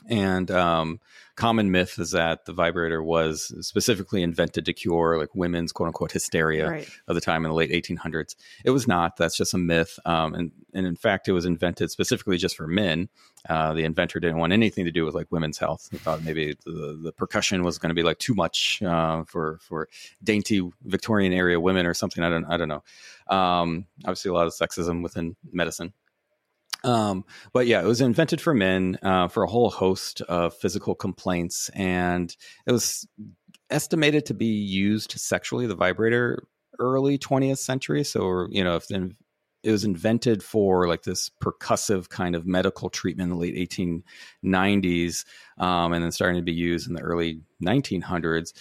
And 0.06 0.52
um, 0.52 1.00
common 1.36 1.72
myth 1.72 2.00
is 2.00 2.12
that 2.12 2.46
the 2.46 2.54
vibrator 2.54 3.02
was 3.02 3.54
specifically 3.66 4.22
invented 4.22 4.66
to 4.66 4.74
cure 4.74 5.18
like 5.18 5.34
women's 5.36 5.72
quote 5.72 5.88
unquote 5.88 6.12
hysteria 6.12 6.70
right 6.70 6.90
of 7.08 7.16
the 7.16 7.22
time 7.22 7.46
in 7.46 7.50
the 7.50 7.56
late 7.56 7.72
1800s. 7.72 8.36
It 8.64 8.72
was 8.72 8.88
not. 8.88 9.18
That's 9.18 9.36
just 9.36 9.54
a 9.54 9.58
myth. 9.58 10.00
Um, 10.06 10.34
and, 10.34 10.52
and 10.74 10.86
in 10.86 10.96
fact, 10.96 11.28
it 11.28 11.32
was 11.32 11.46
invented 11.46 11.92
specifically 11.92 12.38
just 12.38 12.56
for 12.56 12.68
men. 12.68 13.10
Uh, 13.50 13.74
the 13.74 13.84
inventor 13.84 14.20
didn't 14.20 14.38
want 14.38 14.54
anything 14.54 14.86
to 14.86 14.92
do 14.92 15.06
with 15.06 15.16
like 15.16 15.28
women's 15.32 15.58
health. 15.58 15.88
He 15.92 15.98
thought 15.98 16.24
maybe 16.24 16.56
the, 16.66 17.00
the 17.02 17.12
percussion 17.12 17.64
was 17.64 17.78
going 17.78 17.90
to 17.90 17.96
be 17.96 18.04
like 18.04 18.20
too 18.20 18.34
much 18.34 18.82
uh, 18.84 19.24
for 19.26 19.60
for 19.62 19.90
dainty 20.24 20.68
Victorian 20.84 21.34
area 21.34 21.60
women 21.60 21.86
or 21.86 21.94
something. 21.94 22.24
I 22.24 22.30
don't 22.30 22.46
I 22.46 22.58
don't 22.58 22.70
know. 22.70 22.84
Um, 23.36 23.86
obviously, 24.06 24.30
a 24.30 24.34
lot 24.34 24.48
of 24.48 24.54
sexism 24.54 25.04
within 25.04 25.36
medicine. 25.52 25.94
Um, 26.84 27.26
but 27.54 27.68
yeah, 27.68 27.82
it 27.82 27.86
was 27.86 28.02
invented 28.02 28.40
for 28.40 28.54
men 28.54 28.98
uh, 29.02 29.28
for 29.28 29.44
a 29.44 29.50
whole 29.50 29.70
host 29.70 30.22
of 30.22 30.54
physical 30.56 30.96
complaints, 30.96 31.70
and 31.74 32.36
it 32.66 32.72
was 32.72 33.08
estimated 33.70 34.26
to 34.28 34.34
be 34.34 34.46
used 34.46 35.12
sexually. 35.12 35.68
The 35.68 35.76
vibrator 35.76 36.44
early 36.80 37.18
20th 37.18 37.58
century. 37.58 38.04
So, 38.04 38.48
you 38.50 38.64
know, 38.64 38.76
if 38.76 38.88
then 38.88 39.16
it 39.64 39.72
was 39.72 39.84
invented 39.84 40.44
for 40.44 40.88
like 40.88 41.04
this 41.04 41.30
percussive 41.44 42.10
kind 42.10 42.36
of 42.36 42.46
medical 42.46 42.90
treatment 42.90 43.32
in 43.32 43.38
the 43.38 43.42
late 43.42 43.70
1890s, 44.44 45.26
um, 45.58 45.94
and 45.94 46.04
then 46.04 46.12
starting 46.12 46.38
to 46.38 46.46
be 46.46 46.54
used 46.54 46.88
in 46.88 46.94
the 46.94 47.02
early 47.02 47.42
1900s. 47.64 48.54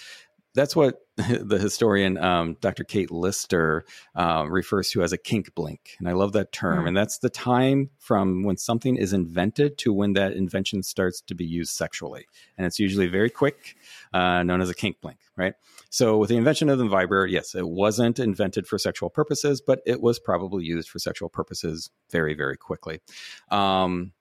That's 0.57 0.75
what 0.75 1.01
the 1.17 1.59
historian 1.59 2.19
um, 2.19 2.57
Dr. 2.61 2.83
Kate 2.83 3.11
Lister 3.11 3.85
uh, 4.17 4.47
refers 4.49 4.91
to 4.91 5.03
as 5.03 5.13
a 5.13 5.19
kink 5.19 5.55
blink, 5.55 5.95
and 5.99 6.09
I 6.09 6.13
love 6.13 6.33
that 6.33 6.51
term. 6.51 6.85
Mm. 6.85 6.89
And 6.89 6.97
that's 6.97 7.19
the 7.19 7.31
time 7.31 7.91
from 7.99 8.43
when 8.43 8.57
something 8.57 8.97
is 8.97 9.13
invented 9.13 9.79
to 9.79 9.93
when 9.93 10.15
that 10.15 10.33
invention 10.33 10.83
starts 10.83 11.21
to 11.21 11.35
be 11.35 11.45
used 11.45 11.71
sexually, 11.71 12.27
and 12.59 12.67
it's 12.67 12.79
usually 12.79 13.07
very 13.07 13.31
quick, 13.31 13.77
uh, 14.13 14.43
known 14.43 14.61
as 14.61 14.71
a 14.71 14.75
kink 14.75 15.01
blink, 15.01 15.19
right? 15.37 15.55
So, 15.91 16.19
with 16.19 16.31
the 16.31 16.37
invention 16.37 16.69
of 16.69 16.79
the 16.79 16.89
vibrator, 16.89 17.27
yes, 17.27 17.55
it 17.55 17.69
wasn't 17.69 18.19
invented 18.19 18.67
for 18.67 18.79
sexual 18.79 19.11
purposes, 19.11 19.61
but 19.61 19.81
it 19.87 20.01
was 20.01 20.19
probably 20.19 20.65
used 20.65 20.89
for 20.89 20.99
sexual 20.99 21.29
purposes 21.29 21.91
very, 22.11 22.35
very 22.35 22.57
quickly. 22.57 23.01
Um, 23.51 24.13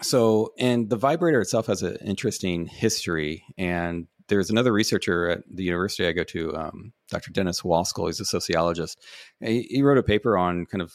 so, 0.00 0.52
and 0.58 0.88
the 0.88 0.96
vibrator 0.96 1.40
itself 1.40 1.66
has 1.66 1.82
an 1.82 1.96
interesting 2.04 2.66
history. 2.66 3.44
And 3.58 4.06
there's 4.32 4.50
another 4.50 4.72
researcher 4.72 5.28
at 5.28 5.42
the 5.50 5.64
university 5.64 6.06
I 6.06 6.12
go 6.12 6.24
to, 6.24 6.56
um, 6.56 6.92
Dr. 7.10 7.30
Dennis 7.30 7.60
Waskul. 7.60 8.06
He's 8.06 8.20
a 8.20 8.24
sociologist. 8.24 8.98
He, 9.40 9.62
he 9.62 9.82
wrote 9.82 9.98
a 9.98 10.02
paper 10.02 10.38
on 10.38 10.66
kind 10.66 10.82
of 10.82 10.92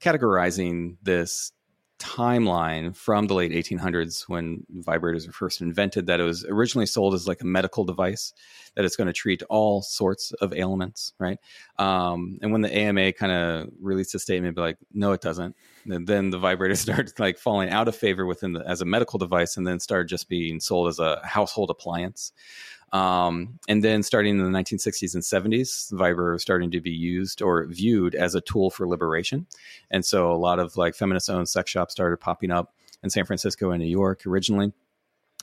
categorizing 0.00 0.96
this 1.02 1.52
timeline 2.02 2.94
from 2.96 3.26
the 3.26 3.34
late 3.34 3.52
1800s 3.52 4.28
when 4.28 4.66
vibrators 4.80 5.26
were 5.26 5.32
first 5.32 5.60
invented 5.60 6.06
that 6.06 6.20
it 6.20 6.24
was 6.24 6.44
originally 6.44 6.86
sold 6.86 7.14
as 7.14 7.28
like 7.28 7.40
a 7.40 7.46
medical 7.46 7.84
device 7.84 8.32
that 8.74 8.84
it's 8.84 8.96
going 8.96 9.06
to 9.06 9.12
treat 9.12 9.42
all 9.44 9.82
sorts 9.82 10.32
of 10.32 10.52
ailments 10.52 11.12
right? 11.18 11.38
Um, 11.78 12.38
and 12.42 12.52
when 12.52 12.62
the 12.62 12.76
ama 12.76 13.12
kind 13.12 13.32
of 13.32 13.68
released 13.80 14.14
a 14.14 14.18
statement 14.18 14.58
like 14.58 14.78
no 14.92 15.12
it 15.12 15.20
doesn't. 15.20 15.56
And 15.84 16.06
then 16.06 16.30
the 16.30 16.38
vibrator 16.38 16.74
started 16.76 17.18
like 17.18 17.38
falling 17.38 17.70
out 17.70 17.88
of 17.88 17.96
favor 17.96 18.26
within 18.26 18.52
the 18.52 18.60
as 18.66 18.80
a 18.80 18.84
medical 18.84 19.18
device 19.18 19.56
and 19.56 19.66
then 19.66 19.80
started 19.80 20.08
just 20.08 20.28
being 20.28 20.60
sold 20.60 20.88
as 20.88 20.98
a 20.98 21.20
household 21.24 21.70
appliance 21.70 22.32
um, 22.92 23.58
and 23.68 23.82
then 23.82 24.02
starting 24.02 24.38
in 24.38 24.52
the 24.52 24.58
1960s 24.58 25.14
and 25.14 25.22
70s, 25.22 25.92
Viber 25.92 26.34
was 26.34 26.42
starting 26.42 26.70
to 26.72 26.80
be 26.80 26.90
used 26.90 27.40
or 27.40 27.64
viewed 27.66 28.14
as 28.14 28.34
a 28.34 28.40
tool 28.42 28.70
for 28.70 28.86
liberation. 28.86 29.46
And 29.90 30.04
so 30.04 30.30
a 30.30 30.36
lot 30.36 30.58
of 30.58 30.76
like 30.76 30.94
feminist 30.94 31.30
owned 31.30 31.48
sex 31.48 31.70
shops 31.70 31.92
started 31.92 32.18
popping 32.18 32.50
up 32.50 32.74
in 33.02 33.08
San 33.08 33.24
Francisco 33.24 33.70
and 33.70 33.82
New 33.82 33.88
York 33.88 34.26
originally. 34.26 34.72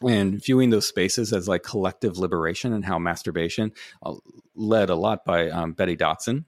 And 0.07 0.41
viewing 0.41 0.69
those 0.69 0.87
spaces 0.87 1.33
as 1.33 1.49
like 1.49 1.63
collective 1.63 2.17
liberation 2.17 2.71
and 2.71 2.85
how 2.85 2.99
masturbation 2.99 3.73
uh, 4.01 4.15
led 4.55 4.89
a 4.89 4.95
lot 4.95 5.25
by 5.25 5.49
um, 5.49 5.73
Betty 5.73 5.97
Dodson, 5.97 6.45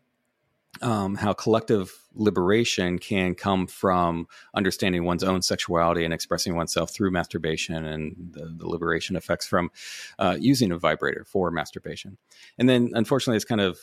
um, 0.82 1.15
how 1.15 1.34
collective 1.34 1.93
liberation 2.13 2.97
can 2.97 3.36
come 3.36 3.67
from 3.67 4.28
understanding 4.53 5.03
one's 5.03 5.24
own 5.24 5.41
sexuality 5.41 6.05
and 6.05 6.13
expressing 6.13 6.55
oneself 6.55 6.91
through 6.91 7.11
masturbation 7.11 7.86
and 7.86 8.15
the, 8.32 8.53
the 8.57 8.67
liberation 8.67 9.15
effects 9.15 9.45
from 9.45 9.69
uh, 10.17 10.38
using 10.39 10.72
a 10.72 10.78
vibrator 10.78 11.26
for 11.26 11.51
masturbation. 11.51 12.17
And 12.57 12.69
then, 12.69 12.91
unfortunately, 12.93 13.36
it's 13.36 13.45
kind 13.45 13.61
of 13.61 13.80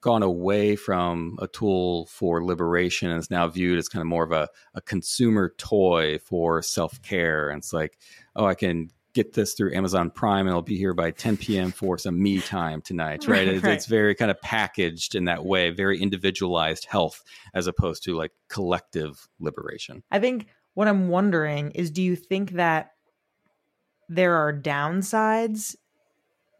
gone 0.00 0.22
away 0.22 0.76
from 0.76 1.38
a 1.40 1.48
tool 1.48 2.06
for 2.06 2.44
liberation 2.44 3.10
and 3.10 3.18
is 3.18 3.30
now 3.30 3.48
viewed 3.48 3.78
as 3.78 3.88
kind 3.88 4.00
of 4.00 4.06
more 4.06 4.24
of 4.24 4.32
a, 4.32 4.48
a 4.74 4.80
consumer 4.80 5.54
toy 5.56 6.18
for 6.18 6.62
self 6.62 7.00
care. 7.02 7.48
And 7.48 7.58
it's 7.58 7.72
like, 7.72 7.98
oh, 8.34 8.46
I 8.46 8.54
can 8.54 8.90
get 9.16 9.32
this 9.32 9.54
through 9.54 9.74
Amazon 9.74 10.10
Prime 10.10 10.40
and 10.40 10.50
it'll 10.50 10.60
be 10.60 10.76
here 10.76 10.92
by 10.92 11.10
10 11.10 11.38
p.m. 11.38 11.72
for 11.72 11.96
some 11.96 12.22
me 12.22 12.38
time 12.38 12.82
tonight, 12.82 13.26
right? 13.26 13.46
Right, 13.46 13.48
It's, 13.48 13.64
right. 13.64 13.72
it's 13.72 13.86
very 13.86 14.14
kind 14.14 14.30
of 14.30 14.38
packaged 14.42 15.14
in 15.14 15.24
that 15.24 15.44
way, 15.44 15.70
very 15.70 16.00
individualized 16.00 16.84
health 16.84 17.24
as 17.54 17.66
opposed 17.66 18.04
to 18.04 18.14
like 18.14 18.32
collective 18.48 19.26
liberation. 19.40 20.02
I 20.10 20.18
think 20.18 20.48
what 20.74 20.86
I'm 20.86 21.08
wondering 21.08 21.70
is 21.70 21.90
do 21.90 22.02
you 22.02 22.14
think 22.14 22.52
that 22.52 22.90
there 24.10 24.34
are 24.34 24.52
downsides 24.52 25.76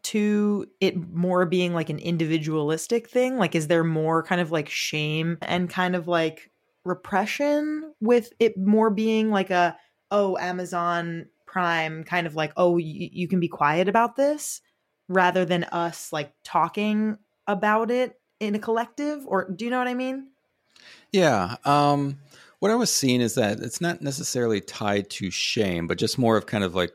to 0.03 0.65
it 0.81 0.97
more 1.13 1.45
being 1.45 1.75
like 1.75 1.91
an 1.91 1.99
individualistic 1.99 3.07
thing? 3.07 3.37
Like, 3.37 3.53
is 3.53 3.67
there 3.67 3.83
more 3.83 4.23
kind 4.23 4.41
of 4.41 4.51
like 4.51 4.67
shame 4.67 5.37
and 5.43 5.69
kind 5.69 5.95
of 5.95 6.07
like 6.07 6.49
repression 6.83 7.93
with 8.01 8.33
it 8.39 8.57
more 8.57 8.89
being 8.89 9.29
like 9.29 9.51
a, 9.51 9.77
oh, 10.09 10.37
Amazon 10.37 11.27
Prime 11.47 12.03
kind 12.03 12.27
of 12.27 12.35
like, 12.35 12.53
oh, 12.55 12.73
y- 12.73 13.09
you 13.11 13.27
can 13.27 13.39
be 13.39 13.47
quiet 13.47 13.87
about 13.89 14.15
this? 14.15 14.61
rather 15.09 15.45
than 15.45 15.63
us 15.65 16.11
like 16.11 16.33
talking 16.43 17.17
about 17.47 17.91
it 17.91 18.19
in 18.39 18.55
a 18.55 18.59
collective 18.59 19.25
or 19.25 19.49
do 19.49 19.65
you 19.65 19.71
know 19.71 19.79
what 19.79 19.87
I 19.87 19.93
mean? 19.93 20.27
Yeah. 21.11 21.55
Um 21.65 22.19
what 22.59 22.71
I 22.71 22.75
was 22.75 22.91
seeing 22.91 23.21
is 23.21 23.35
that 23.35 23.59
it's 23.59 23.81
not 23.81 24.01
necessarily 24.01 24.61
tied 24.61 25.09
to 25.11 25.29
shame, 25.29 25.87
but 25.87 25.99
just 25.99 26.17
more 26.17 26.37
of 26.37 26.47
kind 26.47 26.63
of 26.63 26.73
like 26.73 26.91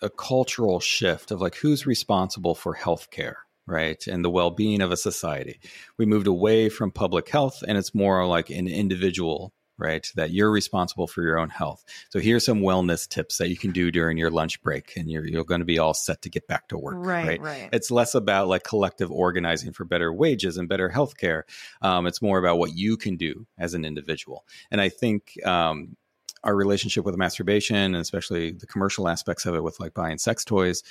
a 0.00 0.08
cultural 0.08 0.80
shift 0.80 1.30
of 1.30 1.40
like 1.40 1.56
who's 1.56 1.86
responsible 1.86 2.54
for 2.54 2.74
healthcare, 2.74 3.34
right? 3.66 4.04
And 4.06 4.24
the 4.24 4.30
well 4.30 4.50
being 4.50 4.80
of 4.80 4.90
a 4.90 4.96
society. 4.96 5.60
We 5.98 6.06
moved 6.06 6.26
away 6.26 6.70
from 6.70 6.90
public 6.90 7.28
health 7.28 7.62
and 7.66 7.78
it's 7.78 7.94
more 7.94 8.26
like 8.26 8.50
an 8.50 8.66
individual 8.66 9.52
right? 9.78 10.10
That 10.16 10.30
you're 10.30 10.50
responsible 10.50 11.06
for 11.06 11.22
your 11.22 11.38
own 11.38 11.48
health. 11.48 11.84
So 12.10 12.18
here's 12.18 12.44
some 12.44 12.60
wellness 12.60 13.08
tips 13.08 13.38
that 13.38 13.48
you 13.48 13.56
can 13.56 13.70
do 13.70 13.90
during 13.90 14.18
your 14.18 14.30
lunch 14.30 14.60
break, 14.62 14.96
and 14.96 15.10
you're 15.10 15.26
you're 15.26 15.44
going 15.44 15.60
to 15.60 15.64
be 15.64 15.78
all 15.78 15.94
set 15.94 16.22
to 16.22 16.30
get 16.30 16.46
back 16.46 16.68
to 16.68 16.78
work. 16.78 16.96
Right, 16.98 17.26
right. 17.26 17.40
right. 17.40 17.68
It's 17.72 17.90
less 17.90 18.14
about 18.14 18.48
like 18.48 18.64
collective 18.64 19.10
organizing 19.10 19.72
for 19.72 19.84
better 19.84 20.12
wages 20.12 20.56
and 20.56 20.68
better 20.68 20.88
healthcare. 20.88 21.42
Um, 21.82 22.06
it's 22.06 22.20
more 22.20 22.38
about 22.38 22.58
what 22.58 22.74
you 22.74 22.96
can 22.96 23.16
do 23.16 23.46
as 23.58 23.74
an 23.74 23.84
individual. 23.84 24.44
And 24.70 24.80
I 24.80 24.88
think 24.88 25.34
um, 25.46 25.96
our 26.44 26.54
relationship 26.54 27.04
with 27.04 27.16
masturbation, 27.16 27.76
and 27.76 27.96
especially 27.96 28.52
the 28.52 28.66
commercial 28.66 29.08
aspects 29.08 29.46
of 29.46 29.54
it, 29.54 29.62
with 29.62 29.80
like 29.80 29.94
buying 29.94 30.18
sex 30.18 30.44
toys, 30.44 30.82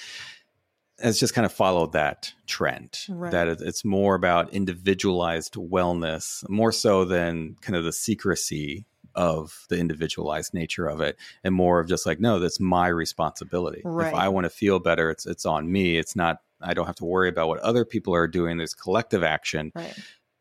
has 1.00 1.20
just 1.20 1.34
kind 1.34 1.45
of 1.45 1.54
followed 1.54 1.93
that 1.93 2.34
trend 2.48 3.00
right. 3.10 3.32
that 3.32 3.48
it's 3.48 3.86
more 3.86 4.16
about 4.16 4.54
individualized 4.54 5.54
wellness 5.54 6.48
more 6.50 6.72
so 6.72 7.06
than 7.06 7.56
kind 7.62 7.76
of 7.76 7.84
the 7.84 7.91
secrecy 7.91 8.86
of 9.16 9.66
the 9.70 9.78
individualized 9.78 10.54
nature 10.54 10.88
of 10.88 11.02
it 11.02 11.18
and 11.43 11.54
more 11.54 11.80
of 11.80 11.88
just 11.88 12.06
like 12.06 12.20
no 12.20 12.39
that's 12.39 12.60
my 12.60 12.88
responsibility. 12.88 13.82
Right. 13.84 14.10
if 14.10 14.14
i 14.14 14.30
want 14.30 14.45
to 14.45 14.50
feel 14.50 14.80
better 14.80 15.10
it's 15.10 15.26
it's 15.26 15.45
on 15.45 15.72
me. 15.72 15.98
It's 15.98 16.16
not 16.16 16.41
i 16.62 16.74
don't 16.74 16.88
have 16.88 16.95
to 16.98 17.06
worry 17.06 17.30
about 17.30 17.48
what 17.48 17.60
other 17.60 17.86
people 17.86 18.14
are 18.14 18.28
doing. 18.28 18.58
There's 18.58 18.74
collective 18.74 19.24
action. 19.24 19.72
Right 19.76 19.98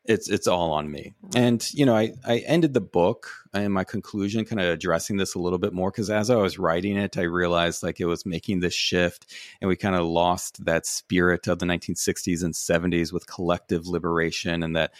it's 0.08 0.28
it's 0.28 0.46
all 0.46 0.72
on 0.72 0.90
me. 0.90 1.14
And 1.34 1.66
you 1.72 1.86
know, 1.86 1.96
I 1.96 2.12
I 2.24 2.38
ended 2.38 2.74
the 2.74 2.80
book 2.80 3.30
and 3.52 3.72
my 3.72 3.84
conclusion 3.84 4.44
kind 4.44 4.60
of 4.60 4.66
addressing 4.66 5.16
this 5.16 5.34
a 5.34 5.38
little 5.38 5.58
bit 5.58 5.72
more 5.72 5.90
because 5.90 6.10
as 6.10 6.30
I 6.30 6.36
was 6.36 6.58
writing 6.58 6.96
it, 6.96 7.16
I 7.16 7.22
realized 7.22 7.82
like 7.82 8.00
it 8.00 8.06
was 8.06 8.26
making 8.26 8.60
this 8.60 8.74
shift, 8.74 9.34
and 9.60 9.68
we 9.68 9.76
kind 9.76 9.96
of 9.96 10.06
lost 10.06 10.64
that 10.64 10.86
spirit 10.86 11.46
of 11.46 11.58
the 11.58 11.66
1960s 11.66 12.42
and 12.42 12.54
70s 12.54 13.12
with 13.12 13.26
collective 13.26 13.86
liberation, 13.86 14.62
and 14.62 14.76
that 14.76 14.92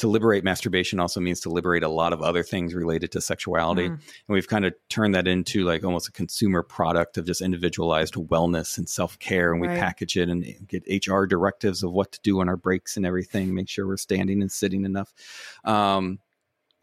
to 0.00 0.08
liberate 0.08 0.44
masturbation 0.44 0.98
also 0.98 1.20
means 1.20 1.40
to 1.40 1.50
liberate 1.50 1.82
a 1.82 1.88
lot 1.88 2.12
of 2.12 2.22
other 2.22 2.42
things 2.42 2.74
related 2.74 3.12
to 3.12 3.20
sexuality. 3.20 3.88
Mm. 3.88 3.92
And 3.92 4.00
we've 4.28 4.48
kind 4.48 4.64
of 4.64 4.74
turned 4.88 5.14
that 5.14 5.28
into 5.28 5.64
like 5.64 5.84
almost 5.84 6.08
a 6.08 6.12
consumer 6.12 6.62
product 6.62 7.18
of 7.18 7.26
just 7.26 7.40
individualized 7.40 8.14
wellness 8.14 8.78
and 8.78 8.88
self 8.88 9.18
care. 9.18 9.52
And 9.52 9.60
we 9.60 9.68
right. 9.68 9.78
package 9.78 10.16
it 10.16 10.28
and 10.28 10.44
get 10.68 11.06
HR 11.06 11.24
directives 11.24 11.82
of 11.82 11.92
what 11.92 12.12
to 12.12 12.20
do 12.22 12.40
on 12.40 12.48
our 12.48 12.56
breaks 12.56 12.96
and 12.96 13.04
everything, 13.04 13.54
make 13.54 13.68
sure 13.68 13.86
we're 13.86 13.96
standing 13.98 14.40
and 14.40 14.50
sitting 14.50 14.84
enough. 14.84 15.12
Um, 15.64 16.18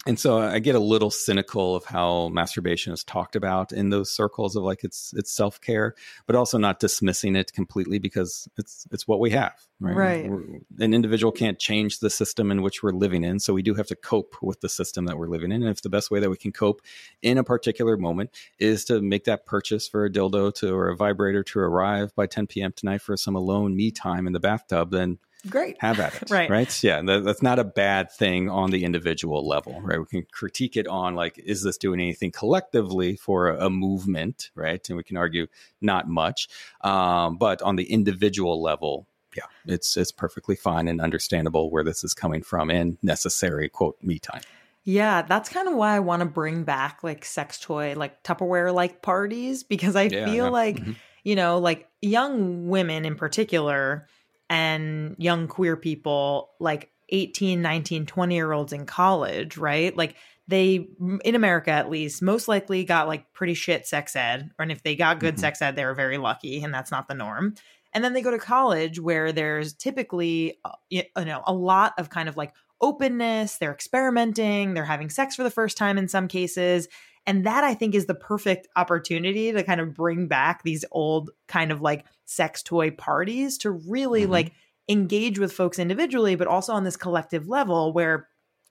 and 0.07 0.19
so 0.19 0.39
I 0.39 0.59
get 0.59 0.75
a 0.75 0.79
little 0.79 1.11
cynical 1.11 1.75
of 1.75 1.85
how 1.85 2.29
masturbation 2.29 2.93
is 2.93 3.03
talked 3.03 3.35
about 3.35 3.71
in 3.71 3.89
those 3.89 4.09
circles 4.09 4.55
of 4.55 4.63
like 4.63 4.83
it's 4.83 5.13
it's 5.15 5.31
self 5.31 5.59
care, 5.59 5.95
but 6.25 6.35
also 6.35 6.57
not 6.57 6.79
dismissing 6.79 7.35
it 7.35 7.53
completely 7.53 7.99
because 7.99 8.47
it's 8.57 8.87
it's 8.91 9.07
what 9.07 9.19
we 9.19 9.31
have. 9.31 9.53
Right. 9.79 10.27
right. 10.27 10.61
An 10.79 10.93
individual 10.93 11.31
can't 11.31 11.59
change 11.59 11.99
the 11.99 12.09
system 12.09 12.49
in 12.49 12.61
which 12.61 12.81
we're 12.81 12.91
living 12.91 13.23
in, 13.23 13.39
so 13.39 13.53
we 13.53 13.61
do 13.61 13.73
have 13.75 13.87
to 13.87 13.95
cope 13.95 14.35
with 14.41 14.61
the 14.61 14.69
system 14.69 15.05
that 15.05 15.17
we're 15.17 15.27
living 15.27 15.51
in. 15.51 15.61
And 15.61 15.69
if 15.69 15.81
the 15.81 15.89
best 15.89 16.09
way 16.09 16.19
that 16.19 16.29
we 16.29 16.37
can 16.37 16.51
cope 16.51 16.81
in 17.21 17.37
a 17.37 17.43
particular 17.43 17.97
moment 17.97 18.31
is 18.57 18.85
to 18.85 19.01
make 19.01 19.25
that 19.25 19.45
purchase 19.45 19.87
for 19.87 20.05
a 20.05 20.09
dildo 20.09 20.53
to 20.55 20.73
or 20.73 20.89
a 20.89 20.95
vibrator 20.95 21.43
to 21.43 21.59
arrive 21.59 22.15
by 22.15 22.25
10 22.25 22.47
p.m. 22.47 22.71
tonight 22.71 23.01
for 23.01 23.15
some 23.17 23.35
alone 23.35 23.75
me 23.75 23.91
time 23.91 24.25
in 24.25 24.33
the 24.33 24.39
bathtub, 24.39 24.91
then 24.91 25.19
great. 25.49 25.77
Have 25.79 25.99
at 25.99 26.21
it 26.21 26.23
right. 26.29 26.49
right? 26.49 26.83
Yeah 26.83 27.01
that, 27.01 27.23
that's 27.23 27.41
not 27.41 27.59
a 27.59 27.63
bad 27.63 28.11
thing 28.11 28.49
on 28.49 28.71
the 28.71 28.83
individual 28.83 29.47
level 29.47 29.79
right? 29.81 29.99
We 29.99 30.05
can 30.05 30.27
critique 30.31 30.77
it 30.77 30.87
on 30.87 31.15
like 31.15 31.37
is 31.39 31.63
this 31.63 31.77
doing 31.77 31.99
anything 31.99 32.31
collectively 32.31 33.15
for 33.15 33.49
a, 33.49 33.65
a 33.65 33.69
movement 33.69 34.51
right? 34.55 34.87
And 34.89 34.97
we 34.97 35.03
can 35.03 35.17
argue 35.17 35.47
not 35.81 36.07
much. 36.07 36.47
Um, 36.81 37.37
but 37.37 37.61
on 37.61 37.75
the 37.75 37.91
individual 37.91 38.61
level 38.61 39.07
yeah 39.35 39.43
it's 39.65 39.97
it's 39.97 40.11
perfectly 40.11 40.55
fine 40.55 40.87
and 40.87 41.01
understandable 41.01 41.69
where 41.69 41.83
this 41.83 42.03
is 42.03 42.13
coming 42.13 42.41
from 42.41 42.69
and 42.69 42.97
necessary 43.01 43.69
quote 43.69 43.97
me 44.01 44.19
time. 44.19 44.41
Yeah, 44.87 45.23
that's 45.23 45.49
kind 45.49 45.67
of 45.67 45.75
why 45.75 45.97
I 45.97 45.99
want 45.99 46.21
to 46.21 46.25
bring 46.25 46.63
back 46.63 47.03
like 47.03 47.25
sex 47.25 47.59
toy, 47.59 47.93
like 47.97 48.23
Tupperware 48.23 48.73
like 48.73 49.01
parties, 49.01 49.63
because 49.63 49.97
I 49.97 50.03
yeah, 50.03 50.23
feel 50.23 50.45
yeah. 50.45 50.49
like, 50.49 50.77
mm-hmm. 50.77 50.93
you 51.25 51.35
know, 51.35 51.57
like 51.57 51.89
young 52.01 52.69
women 52.69 53.03
in 53.03 53.15
particular, 53.15 54.07
and 54.49 55.15
young 55.17 55.47
queer 55.47 55.75
people 55.75 56.51
like 56.59 56.91
18 57.09 57.61
19 57.61 58.05
20 58.05 58.35
year 58.35 58.51
olds 58.51 58.73
in 58.73 58.85
college 58.85 59.57
right 59.57 59.95
like 59.95 60.15
they 60.47 60.87
in 61.23 61.35
america 61.35 61.71
at 61.71 61.89
least 61.89 62.21
most 62.21 62.47
likely 62.47 62.83
got 62.83 63.07
like 63.07 63.31
pretty 63.33 63.53
shit 63.53 63.87
sex 63.87 64.15
ed 64.15 64.51
and 64.59 64.71
if 64.71 64.83
they 64.83 64.95
got 64.95 65.19
good 65.19 65.35
mm-hmm. 65.35 65.41
sex 65.41 65.61
ed 65.61 65.75
they 65.75 65.85
were 65.85 65.93
very 65.93 66.17
lucky 66.17 66.61
and 66.63 66.73
that's 66.73 66.91
not 66.91 67.07
the 67.07 67.13
norm 67.13 67.53
and 67.93 68.03
then 68.03 68.13
they 68.13 68.21
go 68.21 68.31
to 68.31 68.37
college 68.37 68.99
where 68.99 69.31
there's 69.31 69.73
typically 69.73 70.59
uh, 70.65 70.71
you 70.89 71.03
know 71.17 71.41
a 71.45 71.53
lot 71.53 71.93
of 71.97 72.09
kind 72.09 72.29
of 72.29 72.37
like 72.37 72.53
openness 72.79 73.57
they're 73.57 73.73
experimenting 73.73 74.73
they're 74.73 74.85
having 74.85 75.09
sex 75.09 75.35
for 75.35 75.43
the 75.43 75.49
first 75.49 75.77
time 75.77 75.97
in 75.97 76.07
some 76.07 76.27
cases 76.27 76.87
and 77.27 77.45
that 77.45 77.65
I 77.65 77.73
think 77.73 77.93
is 77.93 78.05
the 78.05 78.15
perfect 78.15 78.67
opportunity 78.77 79.51
to 79.51 79.61
kind 79.63 79.81
of 79.81 79.93
bring 79.93 80.27
back 80.27 80.63
these 80.63 80.85
old 80.91 81.29
kind 81.47 81.71
of 81.73 81.81
like 81.81 82.05
sex 82.25 82.63
toy 82.63 82.89
parties 82.89 83.57
to 83.59 83.71
really 83.71 84.23
mm-hmm. 84.23 84.31
like 84.31 84.53
engage 84.89 85.37
with 85.37 85.51
folks 85.51 85.77
individually, 85.77 86.35
but 86.35 86.47
also 86.47 86.71
on 86.71 86.85
this 86.85 86.95
collective 86.95 87.49
level 87.49 87.91
where 87.91 88.29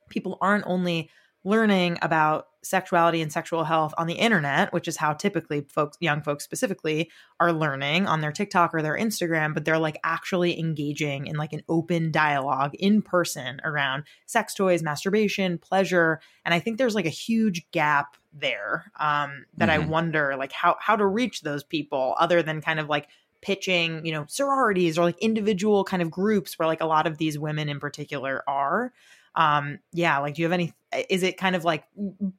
people 0.08 0.38
aren't 0.40 0.64
only 0.66 1.10
learning 1.46 1.96
about 2.02 2.48
sexuality 2.62 3.22
and 3.22 3.32
sexual 3.32 3.62
health 3.62 3.94
on 3.96 4.08
the 4.08 4.14
internet, 4.14 4.72
which 4.72 4.88
is 4.88 4.96
how 4.96 5.12
typically 5.12 5.60
folks, 5.68 5.96
young 6.00 6.20
folks 6.20 6.42
specifically, 6.42 7.08
are 7.38 7.52
learning 7.52 8.08
on 8.08 8.20
their 8.20 8.32
TikTok 8.32 8.74
or 8.74 8.82
their 8.82 8.98
Instagram, 8.98 9.54
but 9.54 9.64
they're 9.64 9.78
like 9.78 9.96
actually 10.02 10.58
engaging 10.58 11.28
in 11.28 11.36
like 11.36 11.52
an 11.52 11.62
open 11.68 12.10
dialogue 12.10 12.74
in 12.74 13.00
person 13.00 13.60
around 13.62 14.02
sex 14.26 14.54
toys, 14.54 14.82
masturbation, 14.82 15.56
pleasure. 15.56 16.20
And 16.44 16.52
I 16.52 16.58
think 16.58 16.78
there's 16.78 16.96
like 16.96 17.06
a 17.06 17.10
huge 17.10 17.70
gap 17.70 18.16
there 18.32 18.90
um, 18.98 19.46
that 19.56 19.68
mm-hmm. 19.68 19.84
I 19.84 19.86
wonder 19.86 20.34
like 20.36 20.50
how 20.50 20.76
how 20.80 20.96
to 20.96 21.06
reach 21.06 21.42
those 21.42 21.62
people 21.62 22.16
other 22.18 22.42
than 22.42 22.60
kind 22.60 22.80
of 22.80 22.88
like 22.88 23.06
pitching, 23.40 24.04
you 24.04 24.10
know, 24.10 24.24
sororities 24.28 24.98
or 24.98 25.04
like 25.04 25.18
individual 25.20 25.84
kind 25.84 26.02
of 26.02 26.10
groups 26.10 26.58
where 26.58 26.66
like 26.66 26.80
a 26.80 26.86
lot 26.86 27.06
of 27.06 27.18
these 27.18 27.38
women 27.38 27.68
in 27.68 27.78
particular 27.78 28.42
are 28.48 28.92
um 29.36 29.78
yeah 29.92 30.18
like 30.18 30.34
do 30.34 30.42
you 30.42 30.46
have 30.46 30.52
any 30.52 30.72
is 31.10 31.22
it 31.22 31.36
kind 31.36 31.56
of 31.56 31.64
like 31.64 31.84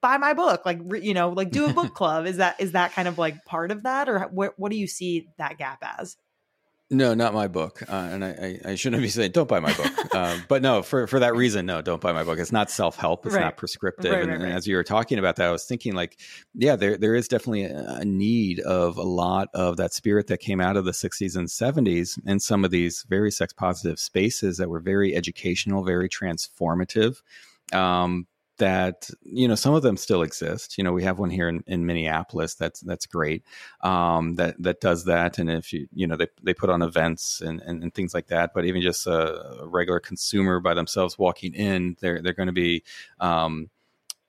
buy 0.01 0.17
my 0.17 0.33
book 0.33 0.65
like 0.65 0.79
you 1.01 1.13
know 1.13 1.29
like 1.29 1.51
do 1.51 1.65
a 1.65 1.73
book 1.73 1.93
club? 1.95 2.25
Is 2.25 2.37
that 2.37 2.59
is 2.59 2.71
that 2.71 2.93
kind 2.93 3.07
of 3.07 3.17
like 3.17 3.45
part 3.45 3.71
of 3.71 3.83
that? 3.83 4.09
Or 4.09 4.19
what 4.31 4.53
what 4.57 4.71
do 4.71 4.77
you 4.77 4.87
see 4.87 5.27
that 5.37 5.57
gap 5.57 5.83
as 5.99 6.17
no, 6.89 7.13
not 7.13 7.33
my 7.33 7.47
book. 7.47 7.83
Uh, 7.87 7.95
and 7.95 8.23
I, 8.23 8.29
I, 8.29 8.71
I, 8.71 8.75
shouldn't 8.75 9.01
be 9.01 9.09
saying 9.09 9.31
don't 9.31 9.47
buy 9.47 9.59
my 9.59 9.73
book. 9.73 10.15
uh, 10.15 10.39
but 10.47 10.61
no, 10.61 10.81
for, 10.81 11.05
for 11.05 11.19
that 11.19 11.35
reason, 11.35 11.65
no, 11.65 11.81
don't 11.81 11.99
buy 11.99 12.13
my 12.13 12.23
book. 12.23 12.39
It's 12.39 12.51
not 12.51 12.71
self 12.71 12.95
help. 12.95 13.25
It's 13.25 13.35
right. 13.35 13.41
not 13.41 13.57
prescriptive. 13.57 14.11
Right, 14.11 14.21
and, 14.21 14.31
right, 14.31 14.41
and, 14.41 14.53
as 14.53 14.67
you 14.67 14.75
were 14.75 14.85
talking 14.85 15.19
about 15.19 15.35
that, 15.35 15.47
I 15.47 15.51
was 15.51 15.65
thinking 15.65 15.95
like, 15.95 16.17
yeah, 16.53 16.77
there 16.77 16.97
there 16.97 17.13
is 17.13 17.27
definitely 17.27 17.63
a, 17.63 18.05
need 18.05 18.61
of 18.61 18.97
a 18.97 19.03
lot 19.03 19.49
of 19.53 19.75
that 19.77 19.93
spirit 19.93 20.27
that 20.27 20.39
came 20.39 20.61
out 20.61 20.77
of 20.77 20.85
the 20.85 20.91
60s 20.91 21.35
and 21.35 21.47
70s 21.47 22.17
in 22.25 22.39
some 22.39 22.63
of 22.63 22.71
these 22.71 23.05
very 23.09 23.31
sex 23.31 23.51
positive 23.51 23.99
spaces 23.99 24.57
that 24.57 24.69
were 24.69 24.79
very 24.79 25.13
educational, 25.13 25.83
very 25.83 26.07
transformative. 26.07 27.21
Um, 27.73 28.27
that 28.57 29.09
you 29.23 29.47
know 29.47 29.55
some 29.55 29.73
of 29.73 29.83
them 29.83 29.97
still 29.97 30.21
exist. 30.21 30.77
You 30.77 30.83
know, 30.83 30.93
we 30.93 31.03
have 31.03 31.19
one 31.19 31.29
here 31.29 31.49
in, 31.49 31.63
in 31.67 31.85
Minneapolis 31.85 32.55
that's 32.55 32.81
that's 32.81 33.05
great. 33.05 33.43
Um, 33.81 34.35
that 34.35 34.61
that 34.61 34.81
does 34.81 35.05
that, 35.05 35.37
and 35.37 35.49
if 35.49 35.73
you 35.73 35.87
you 35.93 36.07
know 36.07 36.15
they 36.15 36.27
they 36.43 36.53
put 36.53 36.69
on 36.69 36.81
events 36.81 37.41
and, 37.41 37.61
and, 37.61 37.83
and 37.83 37.93
things 37.93 38.13
like 38.13 38.27
that. 38.27 38.51
But 38.53 38.65
even 38.65 38.81
just 38.81 39.07
a, 39.07 39.61
a, 39.61 39.67
regular 39.67 39.99
consumer 39.99 40.59
by 40.59 40.73
themselves 40.73 41.17
walking 41.17 41.53
in, 41.53 41.97
they're 41.99 42.21
they're 42.21 42.33
going 42.33 42.47
to 42.47 42.53
be 42.53 42.83
um, 43.19 43.69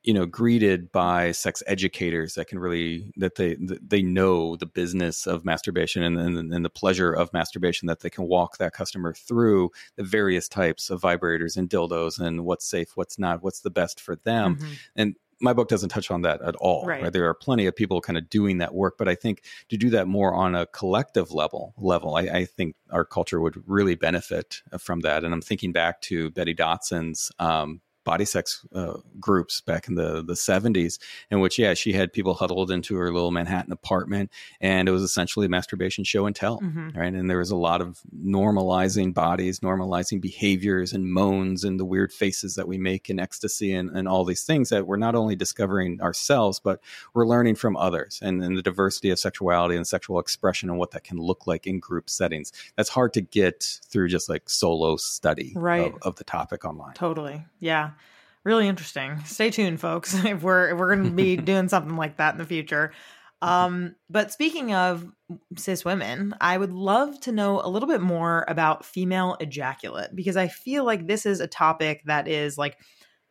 you 0.09 0.15
know 0.15 0.25
greeted 0.25 0.91
by 0.91 1.33
sex 1.33 1.63
educators 1.67 2.33
that 2.33 2.47
can 2.47 2.59
really 2.59 3.13
that 3.19 3.35
they 3.35 3.59
they 3.61 4.01
know 4.01 4.57
the 4.57 4.65
business 4.65 5.27
of 5.27 5.45
masturbation 5.45 6.03
and, 6.03 6.19
and, 6.19 6.55
and 6.55 6.65
the 6.65 6.71
pleasure 6.71 7.13
of 7.13 7.31
masturbation 7.35 7.87
that 7.89 8.01
they 8.01 8.09
can 8.09 8.25
walk 8.25 8.57
that 8.57 8.73
customer 8.73 9.13
through 9.13 9.71
the 9.97 10.03
various 10.03 10.49
types 10.49 10.89
of 10.89 11.03
vibrators 11.03 11.59
and 11.59 11.69
dildos 11.69 12.19
and 12.19 12.47
what's 12.47 12.65
safe 12.65 12.97
what's 12.97 13.19
not 13.19 13.43
what's 13.43 13.61
the 13.61 13.71
best 13.71 14.01
for 14.01 14.17
them 14.17 14.57
mm-hmm. 14.57 14.73
and 14.97 15.15
my 15.41 15.53
book 15.53 15.69
doesn't 15.69 15.91
touch 15.91 16.11
on 16.11 16.23
that 16.23 16.43
at 16.43 16.57
all. 16.57 16.85
Right. 16.85 17.01
right. 17.01 17.13
There 17.13 17.29
are 17.29 17.35
plenty 17.35 17.67
of 17.67 17.77
people 17.77 18.01
kind 18.01 18.19
of 18.19 18.29
doing 18.29 18.59
that 18.59 18.75
work, 18.75 18.99
but 18.99 19.07
I 19.07 19.15
think 19.15 19.45
to 19.69 19.77
do 19.77 19.89
that 19.91 20.09
more 20.09 20.35
on 20.35 20.57
a 20.57 20.67
collective 20.67 21.31
level, 21.31 21.75
level, 21.79 22.17
I, 22.17 22.23
I 22.23 22.45
think 22.45 22.75
our 22.91 23.05
culture 23.05 23.41
would 23.41 23.63
really 23.69 23.95
benefit 23.95 24.63
from 24.81 24.99
that. 25.03 25.23
And 25.23 25.33
I'm 25.33 25.41
thinking 25.41 25.71
back 25.71 26.01
to 26.03 26.33
Betty 26.33 26.57
Dodson's 26.57 27.31
um, 27.39 27.83
body 28.09 28.25
sex 28.25 28.65
uh, 28.75 28.95
groups 29.21 29.61
back 29.61 29.87
in 29.87 29.95
the 29.95 30.25
the 30.25 30.33
70s 30.33 30.99
in 31.31 31.41
which 31.41 31.59
yeah 31.59 31.75
she 31.75 31.93
had 31.93 32.11
people 32.11 32.33
huddled 32.33 32.71
into 32.71 32.97
her 32.97 33.13
little 33.13 33.31
manhattan 33.31 33.71
apartment 33.71 34.31
and 34.63 34.89
it 34.89 34.93
was 34.93 35.03
essentially 35.03 35.45
a 35.45 35.49
masturbation 35.51 36.05
show 36.05 36.25
and 36.25 36.35
tell 36.35 36.59
mm-hmm. 36.59 36.99
right? 36.99 37.13
And 37.13 37.29
there 37.29 37.37
was 37.37 37.51
a 37.51 37.57
lot 37.57 37.83
of 37.83 38.01
normalizing 38.19 39.13
bodies 39.13 39.61
normalizing 39.61 40.23
behaviors 40.23 40.95
and 40.95 41.13
moans 41.13 41.65
and 41.65 41.79
the 41.79 41.85
weird 41.85 42.11
faces 42.11 42.55
that 42.55 42.67
we 42.67 42.79
make 42.79 43.11
in 43.11 43.21
ecstasy 43.21 43.75
and, 43.75 43.91
and 43.91 44.09
all 44.09 44.25
these 44.25 44.45
things 44.45 44.71
that 44.71 44.87
we're 44.87 44.97
not 44.97 45.15
only 45.15 45.37
discovering 45.37 46.01
ourselves 46.01 46.59
but 46.59 46.81
we're 47.13 47.27
learning 47.27 47.57
from 47.57 47.77
others 47.77 48.21
and, 48.23 48.43
and 48.43 48.57
the 48.57 48.63
diversity 48.63 49.11
of 49.11 49.19
sexuality 49.19 49.77
and 49.77 49.87
sexual 49.87 50.19
expression 50.19 50.71
and 50.71 50.79
what 50.79 50.93
that 50.93 51.05
can 51.05 51.19
look 51.19 51.47
like 51.47 51.67
in 51.67 51.79
group 51.79 52.09
settings. 52.09 52.55
That's 52.75 52.89
hard 52.89 53.13
to 53.13 53.21
get 53.21 53.81
through 53.85 54.09
just 54.09 54.31
like 54.31 54.49
solo 54.49 54.97
study 54.97 55.53
right. 55.55 55.93
of, 55.93 55.99
of 56.01 56.17
the 56.17 56.25
topic 56.25 56.65
online. 56.65 56.95
Totally. 56.95 57.45
Yeah 57.61 57.91
really 58.49 58.67
interesting. 58.67 59.23
Stay 59.27 59.51
tuned, 59.51 59.79
folks, 59.79 60.15
if 60.25 60.43
we're 60.43 60.71
if 60.71 60.79
we're 60.79 60.97
going 60.97 61.07
to 61.07 61.15
be 61.15 61.37
doing 61.53 61.69
something 61.69 61.97
like 61.97 62.17
that 62.17 62.35
in 62.35 62.39
the 62.39 62.47
future. 62.47 62.93
Um, 63.41 63.95
but 64.11 64.33
speaking 64.33 64.75
of 64.75 65.07
cis 65.57 65.85
women, 65.85 66.35
I 66.41 66.59
would 66.59 66.73
love 66.73 67.21
to 67.21 67.31
know 67.31 67.61
a 67.63 67.69
little 67.69 67.89
bit 67.89 68.01
more 68.01 68.45
about 68.49 68.85
female 68.85 69.37
ejaculate 69.39 70.17
because 70.17 70.37
I 70.37 70.49
feel 70.49 70.83
like 70.83 71.07
this 71.07 71.25
is 71.25 71.39
a 71.39 71.47
topic 71.47 72.03
that 72.07 72.27
is 72.27 72.59
like 72.59 72.79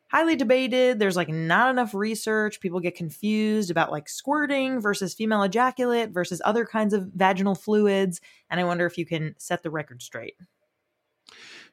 highly 0.09 0.38
debated. 0.38 0.99
There's 0.99 1.18
like 1.18 1.28
not 1.28 1.72
enough 1.72 1.93
research. 1.93 2.61
People 2.61 2.80
get 2.80 2.95
confused 2.95 3.70
about 3.70 3.91
like 3.91 4.07
squirting 4.07 4.80
versus 4.80 5.13
female 5.13 5.43
ejaculate 5.43 6.11
versus 6.11 6.41
other 6.45 6.63
kinds 6.63 6.93
of 6.93 7.09
vaginal 7.13 7.55
fluids. 7.55 8.22
And 8.49 8.61
I 8.61 8.63
wonder 8.63 8.86
if 8.86 8.97
you 8.97 9.05
can 9.05 9.36
set 9.38 9.63
the 9.63 9.72
record 9.72 10.01
straight. 10.01 10.36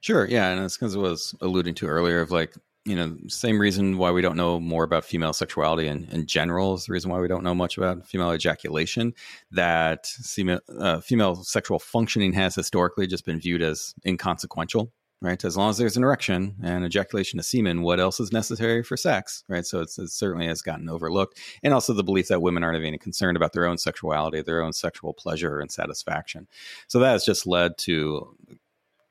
Sure. 0.00 0.26
Yeah. 0.26 0.48
And 0.48 0.64
it's 0.64 0.76
because 0.76 0.96
I 0.96 0.98
was 0.98 1.36
alluding 1.40 1.74
to 1.76 1.86
earlier 1.86 2.20
of 2.20 2.32
like 2.32 2.54
you 2.84 2.94
know, 2.94 3.16
same 3.28 3.58
reason 3.58 3.96
why 3.96 4.10
we 4.10 4.20
don't 4.20 4.36
know 4.36 4.60
more 4.60 4.84
about 4.84 5.04
female 5.04 5.32
sexuality 5.32 5.88
in, 5.88 6.06
in 6.12 6.26
general 6.26 6.74
is 6.74 6.84
the 6.84 6.92
reason 6.92 7.10
why 7.10 7.18
we 7.18 7.28
don't 7.28 7.42
know 7.42 7.54
much 7.54 7.78
about 7.78 8.06
female 8.06 8.32
ejaculation. 8.32 9.14
That 9.50 10.06
female, 10.06 10.60
uh, 10.78 11.00
female 11.00 11.36
sexual 11.36 11.78
functioning 11.78 12.34
has 12.34 12.54
historically 12.54 13.06
just 13.06 13.24
been 13.24 13.40
viewed 13.40 13.62
as 13.62 13.94
inconsequential, 14.04 14.92
right? 15.22 15.42
As 15.42 15.56
long 15.56 15.70
as 15.70 15.78
there's 15.78 15.96
an 15.96 16.04
erection 16.04 16.56
and 16.62 16.84
ejaculation 16.84 17.38
of 17.38 17.46
semen, 17.46 17.80
what 17.80 18.00
else 18.00 18.20
is 18.20 18.32
necessary 18.32 18.82
for 18.82 18.98
sex, 18.98 19.44
right? 19.48 19.64
So 19.64 19.80
it 19.80 19.88
certainly 19.88 20.46
has 20.46 20.60
gotten 20.60 20.90
overlooked. 20.90 21.38
And 21.62 21.72
also 21.72 21.94
the 21.94 22.04
belief 22.04 22.28
that 22.28 22.42
women 22.42 22.62
aren't 22.62 22.78
even 22.78 22.98
concerned 22.98 23.38
about 23.38 23.54
their 23.54 23.66
own 23.66 23.78
sexuality, 23.78 24.42
their 24.42 24.62
own 24.62 24.74
sexual 24.74 25.14
pleasure 25.14 25.58
and 25.58 25.72
satisfaction. 25.72 26.48
So 26.88 26.98
that 26.98 27.12
has 27.12 27.24
just 27.24 27.46
led 27.46 27.78
to 27.78 28.36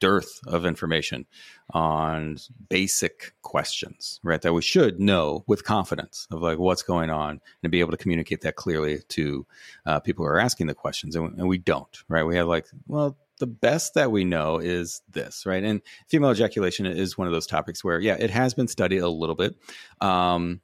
dearth 0.04 0.41
of 0.47 0.66
information 0.66 1.26
on 1.74 2.38
basic 2.68 3.34
questions, 3.41 4.20
right? 4.22 4.41
That 4.41 4.51
we 4.51 4.62
should 4.62 4.99
know 4.99 5.45
with 5.47 5.64
confidence 5.64 6.28
of 6.30 6.41
like 6.41 6.60
what's 6.60 6.84
going 6.84 7.10
on 7.10 7.39
and 7.64 7.72
be 7.72 7.80
able 7.80 7.91
to 7.91 7.97
communicate 7.97 8.41
that 8.41 8.58
clearly 8.58 8.99
to 9.08 9.47
uh, 9.86 10.01
people 10.01 10.26
who 10.26 10.30
are 10.30 10.41
asking 10.41 10.68
the 10.68 10.74
questions. 10.74 11.16
And, 11.16 11.39
and 11.39 11.47
we 11.47 11.58
don't, 11.58 11.97
right? 12.10 12.26
We 12.26 12.36
have 12.36 12.47
like, 12.47 12.66
well, 12.86 13.18
the 13.39 13.47
best 13.47 13.93
that 13.93 14.12
we 14.12 14.26
know 14.26 14.58
is 14.58 15.01
this, 15.10 15.45
right? 15.45 15.64
And 15.64 15.82
female 16.10 16.32
ejaculation 16.32 16.86
is 16.86 17.18
one 17.18 17.28
of 17.28 17.34
those 17.34 17.47
topics 17.47 17.82
where, 17.82 17.97
yeah, 17.97 18.18
it 18.20 18.30
has 18.30 18.54
been 18.54 18.68
studied 18.68 18.99
a 18.99 19.10
little 19.10 19.36
bit. 19.36 19.56
Um, 20.01 20.60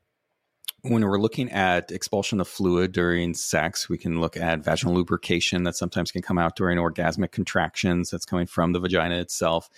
when 0.83 1.05
we're 1.05 1.19
looking 1.19 1.51
at 1.51 1.91
expulsion 1.91 2.39
of 2.39 2.47
fluid 2.47 2.91
during 2.91 3.33
sex, 3.33 3.89
we 3.89 3.97
can 3.97 4.21
look 4.21 4.37
at 4.37 4.63
vaginal 4.63 4.95
lubrication 4.95 5.63
that 5.63 5.75
sometimes 5.75 6.11
can 6.11 6.21
come 6.21 6.37
out 6.37 6.55
during 6.55 6.77
orgasmic 6.77 7.31
contractions 7.31 8.09
that's 8.09 8.25
coming 8.25 8.47
from 8.47 8.73
the 8.73 8.79
vagina 8.79 9.19
itself. 9.19 9.69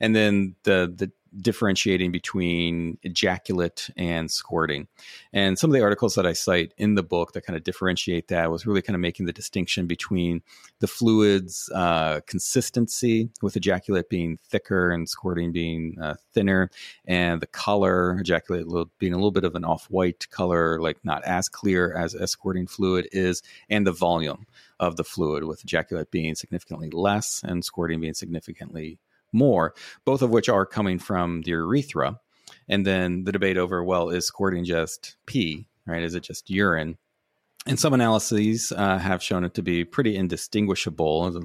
And 0.00 0.14
then 0.14 0.56
the 0.64 0.92
the 0.94 1.12
differentiating 1.38 2.12
between 2.12 2.98
ejaculate 3.02 3.90
and 3.96 4.30
squirting. 4.30 4.88
And 5.32 5.58
some 5.58 5.70
of 5.70 5.74
the 5.74 5.82
articles 5.82 6.14
that 6.14 6.26
I 6.26 6.32
cite 6.32 6.72
in 6.76 6.94
the 6.94 7.02
book 7.02 7.32
that 7.32 7.44
kind 7.46 7.56
of 7.56 7.64
differentiate 7.64 8.28
that 8.28 8.50
was 8.50 8.66
really 8.66 8.82
kind 8.82 8.94
of 8.94 9.00
making 9.00 9.26
the 9.26 9.32
distinction 9.32 9.86
between 9.86 10.42
the 10.80 10.86
fluid's 10.86 11.70
uh, 11.74 12.20
consistency, 12.26 13.30
with 13.42 13.56
ejaculate 13.56 14.08
being 14.08 14.38
thicker 14.48 14.90
and 14.90 15.08
squirting 15.08 15.52
being 15.52 15.96
uh, 16.00 16.14
thinner, 16.32 16.70
and 17.04 17.40
the 17.40 17.46
color, 17.46 18.18
ejaculate 18.18 18.66
being 18.98 19.12
a 19.12 19.16
little 19.16 19.30
bit 19.30 19.44
of 19.44 19.54
an 19.54 19.64
off 19.64 19.86
white 19.90 20.28
color, 20.30 20.80
like 20.80 20.98
not 21.04 21.22
as 21.24 21.48
clear 21.48 21.94
as 21.94 22.14
a 22.14 22.26
squirting 22.26 22.66
fluid 22.66 23.08
is, 23.12 23.42
and 23.68 23.86
the 23.86 23.92
volume 23.92 24.46
of 24.78 24.96
the 24.96 25.04
fluid, 25.04 25.44
with 25.44 25.62
ejaculate 25.62 26.10
being 26.10 26.34
significantly 26.34 26.90
less 26.90 27.42
and 27.44 27.64
squirting 27.64 28.00
being 28.00 28.14
significantly 28.14 28.98
more, 29.32 29.74
both 30.04 30.22
of 30.22 30.30
which 30.30 30.48
are 30.48 30.66
coming 30.66 30.98
from 30.98 31.42
the 31.42 31.50
urethra. 31.50 32.18
And 32.68 32.86
then 32.86 33.24
the 33.24 33.32
debate 33.32 33.56
over, 33.56 33.82
well, 33.82 34.10
is 34.10 34.26
squirting 34.26 34.64
just 34.64 35.16
pee, 35.26 35.68
right? 35.86 36.02
Is 36.02 36.14
it 36.14 36.22
just 36.22 36.50
urine? 36.50 36.98
And 37.66 37.78
some 37.78 37.92
analyses 37.92 38.72
uh, 38.74 38.96
have 38.98 39.22
shown 39.22 39.44
it 39.44 39.52
to 39.54 39.62
be 39.62 39.84
pretty 39.84 40.16
indistinguishable 40.16 41.42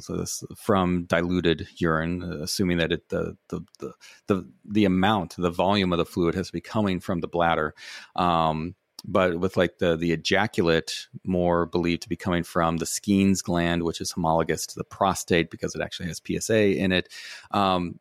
from 0.55 1.03
diluted 1.05 1.67
urine, 1.77 2.23
assuming 2.41 2.77
that 2.77 2.93
it, 2.93 3.09
the, 3.09 3.35
the, 3.49 3.61
the, 3.79 3.93
the, 4.27 4.49
the 4.63 4.85
amount, 4.85 5.35
the 5.37 5.49
volume 5.49 5.91
of 5.91 5.97
the 5.97 6.05
fluid 6.05 6.33
has 6.35 6.47
to 6.47 6.53
be 6.53 6.61
coming 6.61 7.01
from 7.01 7.19
the 7.19 7.27
bladder. 7.27 7.73
Um, 8.15 8.75
but 9.07 9.39
with 9.39 9.57
like 9.57 9.77
the 9.77 9.95
the 9.95 10.11
ejaculate 10.11 11.07
more 11.23 11.65
believed 11.65 12.01
to 12.03 12.09
be 12.09 12.15
coming 12.15 12.43
from 12.43 12.77
the 12.77 12.85
Skene's 12.85 13.41
gland, 13.41 13.83
which 13.83 14.01
is 14.01 14.11
homologous 14.11 14.65
to 14.67 14.75
the 14.75 14.83
prostate 14.83 15.49
because 15.49 15.75
it 15.75 15.81
actually 15.81 16.07
has 16.07 16.21
PSA 16.25 16.77
in 16.77 16.91
it. 16.91 17.09
Um, 17.51 17.99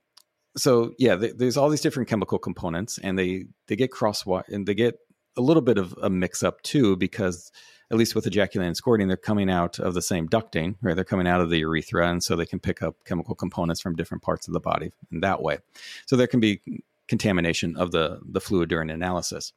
so 0.57 0.92
yeah, 0.98 1.16
th- 1.16 1.34
there's 1.36 1.57
all 1.57 1.68
these 1.68 1.80
different 1.80 2.09
chemical 2.09 2.38
components, 2.38 2.98
and 3.02 3.18
they 3.18 3.46
they 3.66 3.76
get 3.76 3.90
cross 3.90 4.24
and 4.48 4.66
they 4.66 4.74
get 4.74 4.98
a 5.36 5.40
little 5.40 5.62
bit 5.62 5.78
of 5.78 5.94
a 6.00 6.09
mix 6.09 6.42
up 6.42 6.62
too 6.62 6.96
because 6.96 7.50
at 7.90 7.98
least 7.98 8.14
with 8.14 8.26
ejaculate 8.26 8.66
and 8.66 8.76
squirting, 8.76 9.09
they're 9.09 9.16
coming 9.16 9.50
out 9.50 9.78
of 9.78 9.94
the 9.94 10.02
same 10.02 10.28
ducting, 10.28 10.76
right? 10.80 10.94
They're 10.94 11.05
coming 11.05 11.26
out 11.26 11.40
of 11.40 11.50
the 11.50 11.59
urethra, 11.59 12.09
and 12.09 12.22
so 12.22 12.34
they 12.34 12.46
can 12.46 12.61
pick 12.61 12.82
up 12.82 12.96
chemical 13.05 13.34
components 13.34 13.80
from 13.80 13.94
different 13.94 14.22
parts 14.22 14.48
of 14.48 14.55
the 14.55 14.61
body 14.61 14.90
in 15.12 15.20
that 15.20 15.42
way. 15.42 15.59
So 16.07 16.16
there 16.16 16.26
can 16.26 16.40
be 16.40 16.61
contamination 17.09 17.76
of 17.76 17.90
the 17.90 18.20
the 18.24 18.40
fluid 18.40 18.70
during 18.70 18.90
analysis 18.90 19.52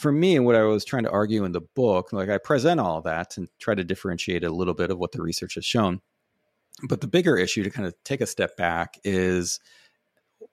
for 0.00 0.10
me 0.10 0.38
what 0.38 0.56
I 0.56 0.62
was 0.62 0.82
trying 0.82 1.02
to 1.02 1.10
argue 1.10 1.44
in 1.44 1.52
the 1.52 1.60
book, 1.60 2.10
like 2.10 2.30
I 2.30 2.38
present 2.38 2.80
all 2.80 3.02
that 3.02 3.36
and 3.36 3.48
try 3.58 3.74
to 3.74 3.84
differentiate 3.84 4.44
a 4.44 4.50
little 4.50 4.72
bit 4.72 4.90
of 4.90 4.98
what 4.98 5.12
the 5.12 5.20
research 5.20 5.56
has 5.56 5.66
shown. 5.66 6.00
But 6.88 7.02
the 7.02 7.06
bigger 7.06 7.36
issue 7.36 7.62
to 7.62 7.70
kind 7.70 7.86
of 7.86 7.94
take 8.02 8.22
a 8.22 8.26
step 8.26 8.56
back 8.56 8.98
is 9.04 9.60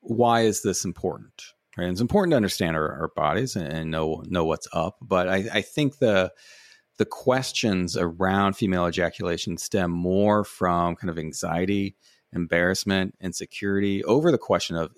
why 0.02 0.42
is 0.42 0.64
this 0.64 0.84
important? 0.84 1.54
Right? 1.78 1.90
It's 1.90 2.02
important 2.02 2.32
to 2.32 2.38
understand 2.38 2.76
our, 2.76 2.92
our 2.92 3.12
bodies 3.16 3.56
and, 3.56 3.68
and, 3.68 3.90
know 3.90 4.22
know 4.28 4.44
what's 4.44 4.68
up. 4.74 4.98
But 5.02 5.30
I, 5.30 5.46
I 5.54 5.62
think 5.62 6.00
the 6.00 6.34
the 6.98 7.06
questions 7.06 7.96
around 7.96 8.58
female 8.58 8.86
ejaculation 8.86 9.58
stem 9.58 9.92
more 9.92 10.44
from 10.44 10.98
kind 10.98 11.10
of 11.10 11.18
anxiety, 11.18 11.96
embarrassment, 12.34 13.16
insecurity 13.22 14.04
over 14.04 14.30
the 14.30 14.38
question 14.38 14.76
of 14.76 14.92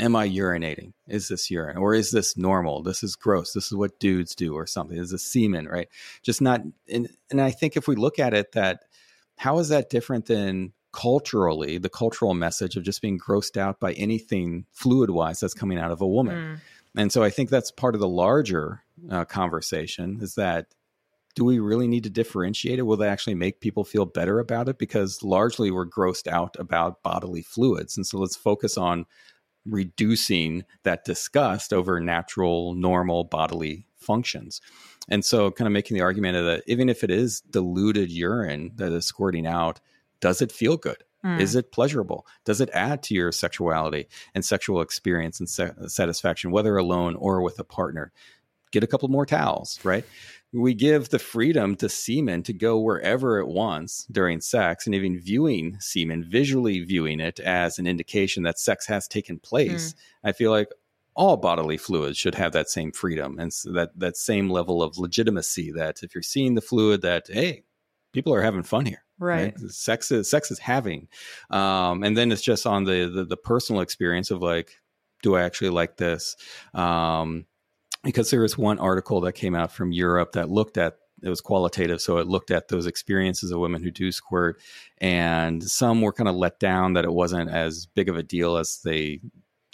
am 0.00 0.16
I 0.16 0.28
urinating? 0.28 0.92
Is 1.06 1.28
this 1.28 1.50
urine 1.50 1.76
or 1.76 1.94
is 1.94 2.10
this 2.10 2.36
normal? 2.36 2.82
This 2.82 3.02
is 3.02 3.16
gross. 3.16 3.52
This 3.52 3.66
is 3.66 3.74
what 3.74 3.98
dudes 3.98 4.34
do 4.34 4.54
or 4.54 4.66
something. 4.66 4.96
Is 4.96 5.10
this 5.10 5.24
semen, 5.24 5.66
right? 5.66 5.88
Just 6.22 6.40
not. 6.40 6.62
And, 6.90 7.08
and 7.30 7.40
I 7.40 7.50
think 7.50 7.76
if 7.76 7.88
we 7.88 7.96
look 7.96 8.18
at 8.18 8.34
it, 8.34 8.52
that 8.52 8.84
how 9.36 9.58
is 9.58 9.68
that 9.68 9.90
different 9.90 10.26
than 10.26 10.72
culturally 10.92 11.78
the 11.78 11.90
cultural 11.90 12.34
message 12.34 12.76
of 12.76 12.82
just 12.82 13.02
being 13.02 13.18
grossed 13.18 13.56
out 13.56 13.78
by 13.78 13.92
anything 13.92 14.64
fluid 14.72 15.10
wise 15.10 15.40
that's 15.40 15.54
coming 15.54 15.78
out 15.78 15.90
of 15.90 16.00
a 16.00 16.06
woman? 16.06 16.36
Mm. 16.36 16.60
And 17.00 17.12
so 17.12 17.22
I 17.22 17.30
think 17.30 17.50
that's 17.50 17.70
part 17.70 17.94
of 17.94 18.00
the 18.00 18.08
larger 18.08 18.82
uh, 19.10 19.24
conversation 19.24 20.18
is 20.20 20.34
that 20.34 20.66
do 21.34 21.44
we 21.44 21.60
really 21.60 21.86
need 21.86 22.02
to 22.02 22.10
differentiate 22.10 22.80
it? 22.80 22.82
Will 22.82 22.96
that 22.96 23.10
actually 23.10 23.36
make 23.36 23.60
people 23.60 23.84
feel 23.84 24.04
better 24.04 24.40
about 24.40 24.68
it? 24.68 24.76
Because 24.76 25.22
largely 25.22 25.70
we're 25.70 25.86
grossed 25.86 26.26
out 26.26 26.56
about 26.58 27.02
bodily 27.04 27.42
fluids. 27.42 27.96
And 27.96 28.04
so 28.04 28.18
let's 28.18 28.34
focus 28.34 28.76
on 28.76 29.06
reducing 29.68 30.64
that 30.82 31.04
disgust 31.04 31.72
over 31.72 32.00
natural, 32.00 32.74
normal 32.74 33.24
bodily 33.24 33.86
functions. 33.96 34.60
And 35.08 35.24
so, 35.24 35.50
kind 35.50 35.66
of 35.66 35.72
making 35.72 35.96
the 35.96 36.02
argument 36.02 36.34
that 36.34 36.62
even 36.66 36.88
if 36.88 37.02
it 37.02 37.10
is 37.10 37.40
diluted 37.40 38.10
urine 38.10 38.72
that 38.76 38.92
is 38.92 39.06
squirting 39.06 39.46
out, 39.46 39.80
does 40.20 40.42
it 40.42 40.52
feel 40.52 40.76
good? 40.76 41.02
Mm. 41.24 41.40
Is 41.40 41.54
it 41.54 41.72
pleasurable? 41.72 42.26
Does 42.44 42.60
it 42.60 42.70
add 42.72 43.02
to 43.04 43.14
your 43.14 43.32
sexuality 43.32 44.08
and 44.34 44.44
sexual 44.44 44.80
experience 44.80 45.40
and 45.40 45.48
satisfaction, 45.90 46.50
whether 46.50 46.76
alone 46.76 47.16
or 47.16 47.42
with 47.42 47.58
a 47.58 47.64
partner? 47.64 48.12
Get 48.70 48.84
a 48.84 48.86
couple 48.86 49.08
more 49.08 49.26
towels, 49.26 49.82
right? 49.82 50.04
We 50.52 50.74
give 50.74 51.10
the 51.10 51.18
freedom 51.18 51.76
to 51.76 51.88
semen 51.88 52.42
to 52.42 52.52
go 52.52 52.78
wherever 52.78 53.38
it 53.38 53.48
wants 53.48 54.06
during 54.10 54.40
sex 54.40 54.86
and 54.86 54.94
even 54.94 55.18
viewing 55.18 55.76
semen 55.80 56.24
visually 56.24 56.80
viewing 56.80 57.20
it 57.20 57.38
as 57.40 57.78
an 57.78 57.86
indication 57.86 58.42
that 58.42 58.58
sex 58.58 58.86
has 58.86 59.06
taken 59.06 59.38
place 59.38 59.92
mm. 59.92 59.96
i 60.24 60.32
feel 60.32 60.50
like 60.50 60.68
all 61.14 61.36
bodily 61.36 61.76
fluids 61.76 62.16
should 62.16 62.34
have 62.34 62.52
that 62.52 62.68
same 62.68 62.92
freedom 62.92 63.38
and 63.38 63.52
so 63.52 63.72
that 63.72 63.90
that 63.98 64.16
same 64.16 64.48
level 64.48 64.82
of 64.82 64.98
legitimacy 64.98 65.70
that 65.72 66.02
if 66.02 66.14
you're 66.14 66.22
seeing 66.22 66.54
the 66.54 66.60
fluid 66.60 67.02
that 67.02 67.26
hey 67.28 67.62
people 68.12 68.32
are 68.32 68.42
having 68.42 68.62
fun 68.62 68.86
here 68.86 69.04
right, 69.18 69.54
right? 69.60 69.70
sex 69.70 70.10
is 70.10 70.30
sex 70.30 70.50
is 70.50 70.58
having 70.58 71.08
um, 71.50 72.02
and 72.02 72.16
then 72.16 72.32
it's 72.32 72.42
just 72.42 72.66
on 72.66 72.84
the, 72.84 73.10
the 73.12 73.24
the 73.24 73.36
personal 73.36 73.82
experience 73.82 74.30
of 74.30 74.40
like 74.40 74.76
do 75.22 75.34
I 75.34 75.42
actually 75.42 75.70
like 75.70 75.96
this? 75.96 76.36
Um, 76.74 77.46
because 78.08 78.30
there 78.30 78.40
was 78.40 78.56
one 78.56 78.78
article 78.78 79.20
that 79.20 79.34
came 79.34 79.54
out 79.54 79.70
from 79.70 79.92
Europe 79.92 80.32
that 80.32 80.48
looked 80.48 80.78
at 80.78 80.96
it 81.22 81.28
was 81.28 81.42
qualitative, 81.42 82.00
so 82.00 82.16
it 82.18 82.26
looked 82.26 82.50
at 82.50 82.68
those 82.68 82.86
experiences 82.86 83.50
of 83.50 83.60
women 83.60 83.82
who 83.82 83.90
do 83.90 84.10
squirt, 84.12 84.60
and 84.98 85.62
some 85.62 86.00
were 86.00 86.12
kind 86.12 86.28
of 86.28 86.36
let 86.36 86.58
down 86.58 86.94
that 86.94 87.04
it 87.04 87.12
wasn't 87.12 87.50
as 87.50 87.86
big 87.86 88.08
of 88.08 88.16
a 88.16 88.22
deal 88.22 88.56
as 88.56 88.80
they 88.82 89.20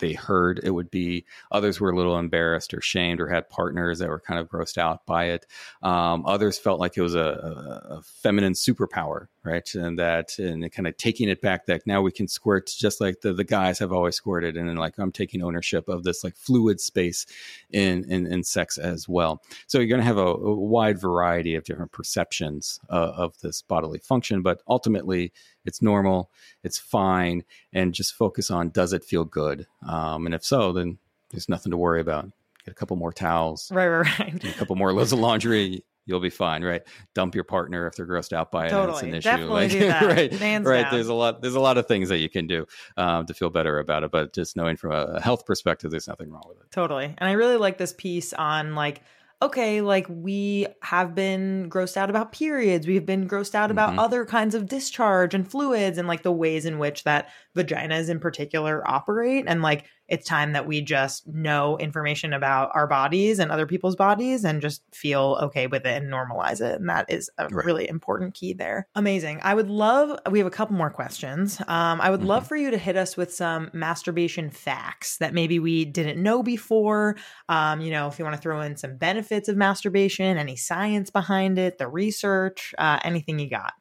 they 0.00 0.14
heard 0.14 0.58
it 0.64 0.72
would 0.72 0.90
be. 0.90 1.24
Others 1.52 1.80
were 1.80 1.90
a 1.90 1.96
little 1.96 2.18
embarrassed 2.18 2.74
or 2.74 2.80
shamed 2.80 3.20
or 3.20 3.28
had 3.28 3.48
partners 3.48 4.00
that 4.00 4.08
were 4.08 4.18
kind 4.18 4.40
of 4.40 4.48
grossed 4.48 4.78
out 4.78 5.06
by 5.06 5.26
it. 5.26 5.46
Um, 5.82 6.26
others 6.26 6.58
felt 6.58 6.80
like 6.80 6.96
it 6.96 7.02
was 7.02 7.14
a, 7.14 7.20
a, 7.20 7.96
a, 7.98 8.02
feminine 8.02 8.54
superpower, 8.54 9.28
right? 9.44 9.74
And 9.74 9.98
that, 9.98 10.38
and 10.38 10.70
kind 10.72 10.86
of 10.86 10.96
taking 10.96 11.28
it 11.28 11.40
back 11.40 11.66
that 11.66 11.86
now 11.86 12.00
we 12.00 12.10
can 12.10 12.26
squirt 12.26 12.72
just 12.76 13.00
like 13.00 13.20
the, 13.20 13.32
the 13.32 13.44
guys 13.44 13.78
have 13.78 13.92
always 13.92 14.16
squirted. 14.16 14.56
And 14.56 14.68
then 14.68 14.76
like, 14.76 14.94
I'm 14.98 15.12
taking 15.12 15.42
ownership 15.42 15.88
of 15.88 16.02
this 16.02 16.24
like 16.24 16.36
fluid 16.36 16.80
space 16.80 17.26
in, 17.70 18.04
in, 18.10 18.26
in 18.26 18.42
sex 18.42 18.78
as 18.78 19.08
well. 19.08 19.42
So 19.66 19.78
you're 19.78 19.88
going 19.88 20.00
to 20.00 20.06
have 20.06 20.18
a, 20.18 20.26
a, 20.26 20.54
wide 20.54 20.98
variety 20.98 21.54
of 21.54 21.64
different 21.64 21.92
perceptions 21.92 22.80
uh, 22.88 23.12
of 23.16 23.38
this 23.40 23.62
bodily 23.62 23.98
function, 23.98 24.42
but 24.42 24.62
ultimately, 24.66 25.32
it's 25.64 25.80
normal, 25.80 26.30
it's 26.62 26.78
fine, 26.78 27.44
and 27.72 27.94
just 27.94 28.14
focus 28.14 28.50
on 28.50 28.70
does 28.70 28.92
it 28.92 29.04
feel 29.04 29.24
good? 29.24 29.66
Um, 29.86 30.26
and 30.26 30.34
if 30.34 30.44
so, 30.44 30.72
then 30.72 30.98
there's 31.30 31.48
nothing 31.48 31.70
to 31.70 31.76
worry 31.76 32.00
about. 32.00 32.30
Get 32.64 32.72
a 32.72 32.74
couple 32.74 32.96
more 32.96 33.12
towels, 33.12 33.70
right, 33.70 33.88
right, 33.88 34.18
right. 34.18 34.44
a 34.44 34.52
couple 34.52 34.76
more 34.76 34.92
loads 34.92 35.12
of 35.12 35.18
laundry. 35.18 35.84
You'll 36.06 36.20
be 36.20 36.30
fine, 36.30 36.62
right? 36.62 36.82
Dump 37.14 37.34
your 37.34 37.44
partner 37.44 37.86
if 37.86 37.94
they're 37.96 38.06
grossed 38.06 38.32
out 38.32 38.50
by 38.52 38.66
it. 38.66 38.70
Totally, 38.70 38.92
it's 38.94 39.02
an 39.02 39.14
issue. 39.14 39.20
definitely 39.30 39.62
like, 39.62 39.70
do 39.70 39.78
that. 39.86 40.02
right, 40.04 40.32
Hands 40.32 40.66
right. 40.66 40.82
down. 40.82 40.92
There's 40.92 41.08
a 41.08 41.14
lot. 41.14 41.40
There's 41.42 41.54
a 41.54 41.60
lot 41.60 41.78
of 41.78 41.86
things 41.86 42.08
that 42.10 42.18
you 42.18 42.28
can 42.28 42.46
do 42.46 42.66
um, 42.96 43.26
to 43.26 43.34
feel 43.34 43.50
better 43.50 43.78
about 43.78 44.04
it. 44.04 44.10
But 44.10 44.34
just 44.34 44.56
knowing 44.56 44.76
from 44.76 44.92
a 44.92 45.20
health 45.20 45.46
perspective, 45.46 45.90
there's 45.90 46.08
nothing 46.08 46.30
wrong 46.30 46.44
with 46.48 46.58
it. 46.58 46.70
Totally. 46.70 47.06
And 47.16 47.28
I 47.28 47.32
really 47.32 47.56
like 47.56 47.78
this 47.78 47.94
piece 47.96 48.32
on 48.32 48.74
like 48.74 49.02
okay, 49.42 49.82
like 49.82 50.06
we 50.08 50.66
have 50.80 51.14
been 51.14 51.68
grossed 51.68 51.98
out 51.98 52.08
about 52.08 52.32
periods. 52.32 52.86
We've 52.86 53.04
been 53.04 53.28
grossed 53.28 53.54
out 53.54 53.70
about 53.70 53.92
Mhm. 53.92 53.98
other 53.98 54.24
kinds 54.24 54.54
of 54.54 54.66
discharge 54.66 55.34
and 55.34 55.46
fluids 55.50 55.98
and 55.98 56.08
like 56.08 56.22
the 56.22 56.32
ways 56.32 56.64
in 56.64 56.78
which 56.78 57.04
that 57.04 57.28
vaginas 57.54 58.08
in 58.08 58.20
particular 58.20 58.86
operate. 58.88 59.44
And 59.46 59.62
like 59.62 59.86
it's 60.06 60.26
time 60.28 60.52
that 60.52 60.66
we 60.66 60.82
just 60.82 61.26
know 61.26 61.78
information 61.78 62.34
about 62.34 62.70
our 62.74 62.86
bodies 62.86 63.38
and 63.38 63.50
other 63.50 63.66
people's 63.66 63.96
bodies 63.96 64.44
and 64.44 64.60
just 64.60 64.82
feel 64.92 65.38
okay 65.40 65.66
with 65.66 65.86
it 65.86 66.02
and 66.02 66.12
normalize 66.12 66.60
it. 66.60 66.78
And 66.78 66.88
that 66.90 67.06
is 67.08 67.30
a 67.38 67.48
Right. 67.48 67.64
really 67.64 67.88
important 67.88 68.34
key 68.34 68.52
there. 68.52 68.86
Amazing. 68.94 69.40
I 69.42 69.54
would 69.54 69.70
love, 69.70 70.18
we 70.30 70.38
have 70.40 70.46
a 70.46 70.50
couple 70.50 70.76
more 70.76 70.90
questions. 70.90 71.58
Um, 71.68 72.00
I 72.02 72.10
would 72.10 72.22
love 72.22 72.46
for 72.46 72.56
you 72.56 72.70
to 72.70 72.76
hit 72.76 72.96
us 72.96 73.16
with 73.16 73.32
some 73.32 73.70
masturbation 73.72 74.50
facts 74.50 75.16
that 75.18 75.32
maybe 75.32 75.58
we 75.58 75.86
didn't 75.86 76.22
know 76.22 76.42
before. 76.42 77.16
Um, 77.48 77.80
you 77.80 77.90
know, 77.90 78.06
if 78.08 78.18
you 78.18 78.24
want 78.26 78.36
to 78.36 78.42
throw 78.42 78.60
in 78.60 78.76
some 78.76 78.96
benefits 78.98 79.48
of 79.48 79.56
masturbation, 79.56 80.36
any 80.36 80.56
science 80.56 81.08
behind 81.08 81.58
it, 81.58 81.78
the 81.78 81.88
research, 81.88 82.74
uh, 82.76 83.00
anything 83.04 83.38
you 83.38 83.48
got. 83.48 83.72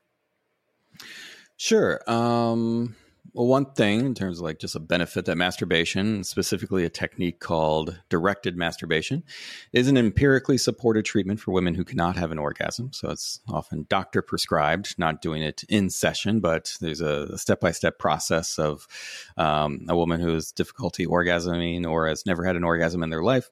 Sure. 1.57 1.99
Um, 2.09 2.95
well, 3.33 3.47
one 3.47 3.65
thing 3.65 4.01
in 4.01 4.13
terms 4.13 4.37
of 4.37 4.43
like 4.43 4.59
just 4.59 4.75
a 4.75 4.79
benefit 4.79 5.25
that 5.25 5.37
masturbation, 5.37 6.23
specifically 6.23 6.85
a 6.85 6.89
technique 6.89 7.39
called 7.39 7.99
directed 8.07 8.55
masturbation, 8.55 9.23
is 9.71 9.87
an 9.87 9.97
empirically 9.97 10.57
supported 10.57 11.03
treatment 11.03 11.39
for 11.39 11.51
women 11.51 11.73
who 11.73 11.83
cannot 11.83 12.15
have 12.15 12.31
an 12.31 12.37
orgasm. 12.37 12.93
So 12.93 13.09
it's 13.09 13.39
often 13.49 13.87
doctor 13.89 14.21
prescribed, 14.21 14.99
not 14.99 15.23
doing 15.23 15.41
it 15.41 15.63
in 15.67 15.89
session, 15.89 16.41
but 16.41 16.77
there's 16.79 17.01
a 17.01 17.35
step 17.39 17.59
by 17.59 17.71
step 17.71 17.97
process 17.97 18.59
of 18.59 18.87
um, 19.35 19.85
a 19.89 19.95
woman 19.95 20.21
who 20.21 20.35
has 20.35 20.51
difficulty 20.51 21.07
orgasming 21.07 21.89
or 21.89 22.07
has 22.07 22.27
never 22.27 22.45
had 22.45 22.55
an 22.55 22.63
orgasm 22.63 23.01
in 23.01 23.09
their 23.09 23.23
life. 23.23 23.49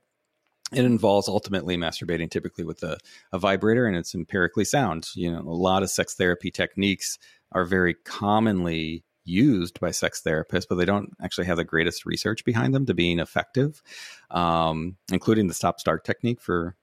It 0.71 0.86
involves 0.86 1.27
ultimately 1.27 1.75
masturbating 1.75 2.29
typically 2.29 2.63
with 2.65 2.84
a, 2.84 2.97
a 3.34 3.39
vibrator 3.39 3.88
and 3.88 3.97
it's 3.97 4.13
empirically 4.13 4.63
sound. 4.63 5.09
You 5.15 5.32
know, 5.32 5.39
a 5.39 5.49
lot 5.49 5.82
of 5.82 5.89
sex 5.89 6.13
therapy 6.13 6.51
techniques 6.51 7.17
are 7.51 7.65
very 7.65 7.95
commonly 7.95 9.03
used 9.24 9.80
by 9.80 9.91
sex 9.91 10.22
therapists, 10.26 10.65
but 10.67 10.76
they 10.76 10.86
don't 10.86 11.11
actually 11.22 11.45
have 11.45 11.57
the 11.57 11.63
greatest 11.63 12.05
research 12.05 12.43
behind 12.43 12.74
them 12.74 12.86
to 12.86 12.93
being 12.93 13.19
effective, 13.19 13.82
um, 14.32 14.97
including 15.11 15.47
the 15.47 15.53
stop 15.53 15.80
start 15.80 16.03
technique 16.03 16.41
for 16.41 16.76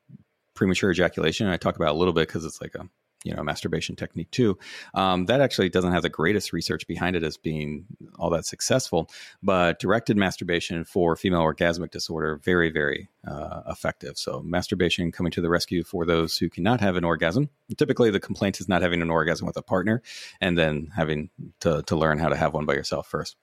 premature 0.54 0.90
ejaculation. 0.90 1.46
I 1.46 1.56
talk 1.56 1.76
about 1.76 1.94
a 1.94 1.98
little 1.98 2.14
bit 2.14 2.28
because 2.28 2.44
it's 2.44 2.60
like 2.60 2.74
a 2.74 2.88
you 3.24 3.34
know 3.34 3.42
masturbation 3.42 3.96
technique 3.96 4.30
too. 4.30 4.58
Um, 4.94 5.26
that 5.26 5.40
actually 5.40 5.68
doesn't 5.68 5.92
have 5.92 6.02
the 6.02 6.08
greatest 6.08 6.52
research 6.52 6.86
behind 6.86 7.16
it 7.16 7.22
as 7.22 7.36
being 7.36 7.86
all 8.18 8.30
that 8.30 8.46
successful, 8.46 9.10
but 9.42 9.78
directed 9.78 10.16
masturbation 10.16 10.84
for 10.84 11.16
female 11.16 11.42
orgasmic 11.42 11.90
disorder 11.90 12.36
very 12.36 12.70
very 12.70 13.08
uh, 13.26 13.62
effective. 13.68 14.16
So 14.16 14.40
masturbation 14.42 15.12
coming 15.12 15.32
to 15.32 15.40
the 15.40 15.50
rescue 15.50 15.82
for 15.84 16.06
those 16.06 16.38
who 16.38 16.48
cannot 16.48 16.80
have 16.80 16.96
an 16.96 17.04
orgasm. 17.04 17.50
Typically, 17.76 18.10
the 18.10 18.20
complaint 18.20 18.60
is 18.60 18.68
not 18.68 18.82
having 18.82 19.02
an 19.02 19.10
orgasm 19.10 19.46
with 19.46 19.56
a 19.56 19.62
partner, 19.62 20.02
and 20.40 20.56
then 20.56 20.90
having 20.94 21.30
to 21.60 21.82
to 21.82 21.96
learn 21.96 22.18
how 22.18 22.28
to 22.28 22.36
have 22.36 22.54
one 22.54 22.66
by 22.66 22.74
yourself 22.74 23.08
first. 23.08 23.36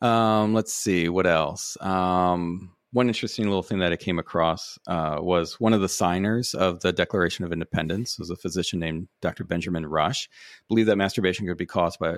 Um, 0.00 0.54
let's 0.54 0.74
see 0.74 1.08
what 1.08 1.26
else. 1.26 1.76
Um, 1.80 2.75
one 2.96 3.08
interesting 3.08 3.44
little 3.44 3.62
thing 3.62 3.80
that 3.80 3.92
I 3.92 3.96
came 3.96 4.18
across 4.18 4.78
uh, 4.86 5.18
was 5.20 5.60
one 5.60 5.74
of 5.74 5.82
the 5.82 5.88
signers 5.88 6.54
of 6.54 6.80
the 6.80 6.94
Declaration 6.94 7.44
of 7.44 7.52
Independence 7.52 8.18
was 8.18 8.30
a 8.30 8.36
physician 8.36 8.78
named 8.80 9.08
Dr. 9.20 9.44
Benjamin 9.44 9.84
Rush. 9.84 10.30
Believed 10.66 10.88
that 10.88 10.96
masturbation 10.96 11.46
could 11.46 11.58
be 11.58 11.66
caused 11.66 11.98
by 11.98 12.16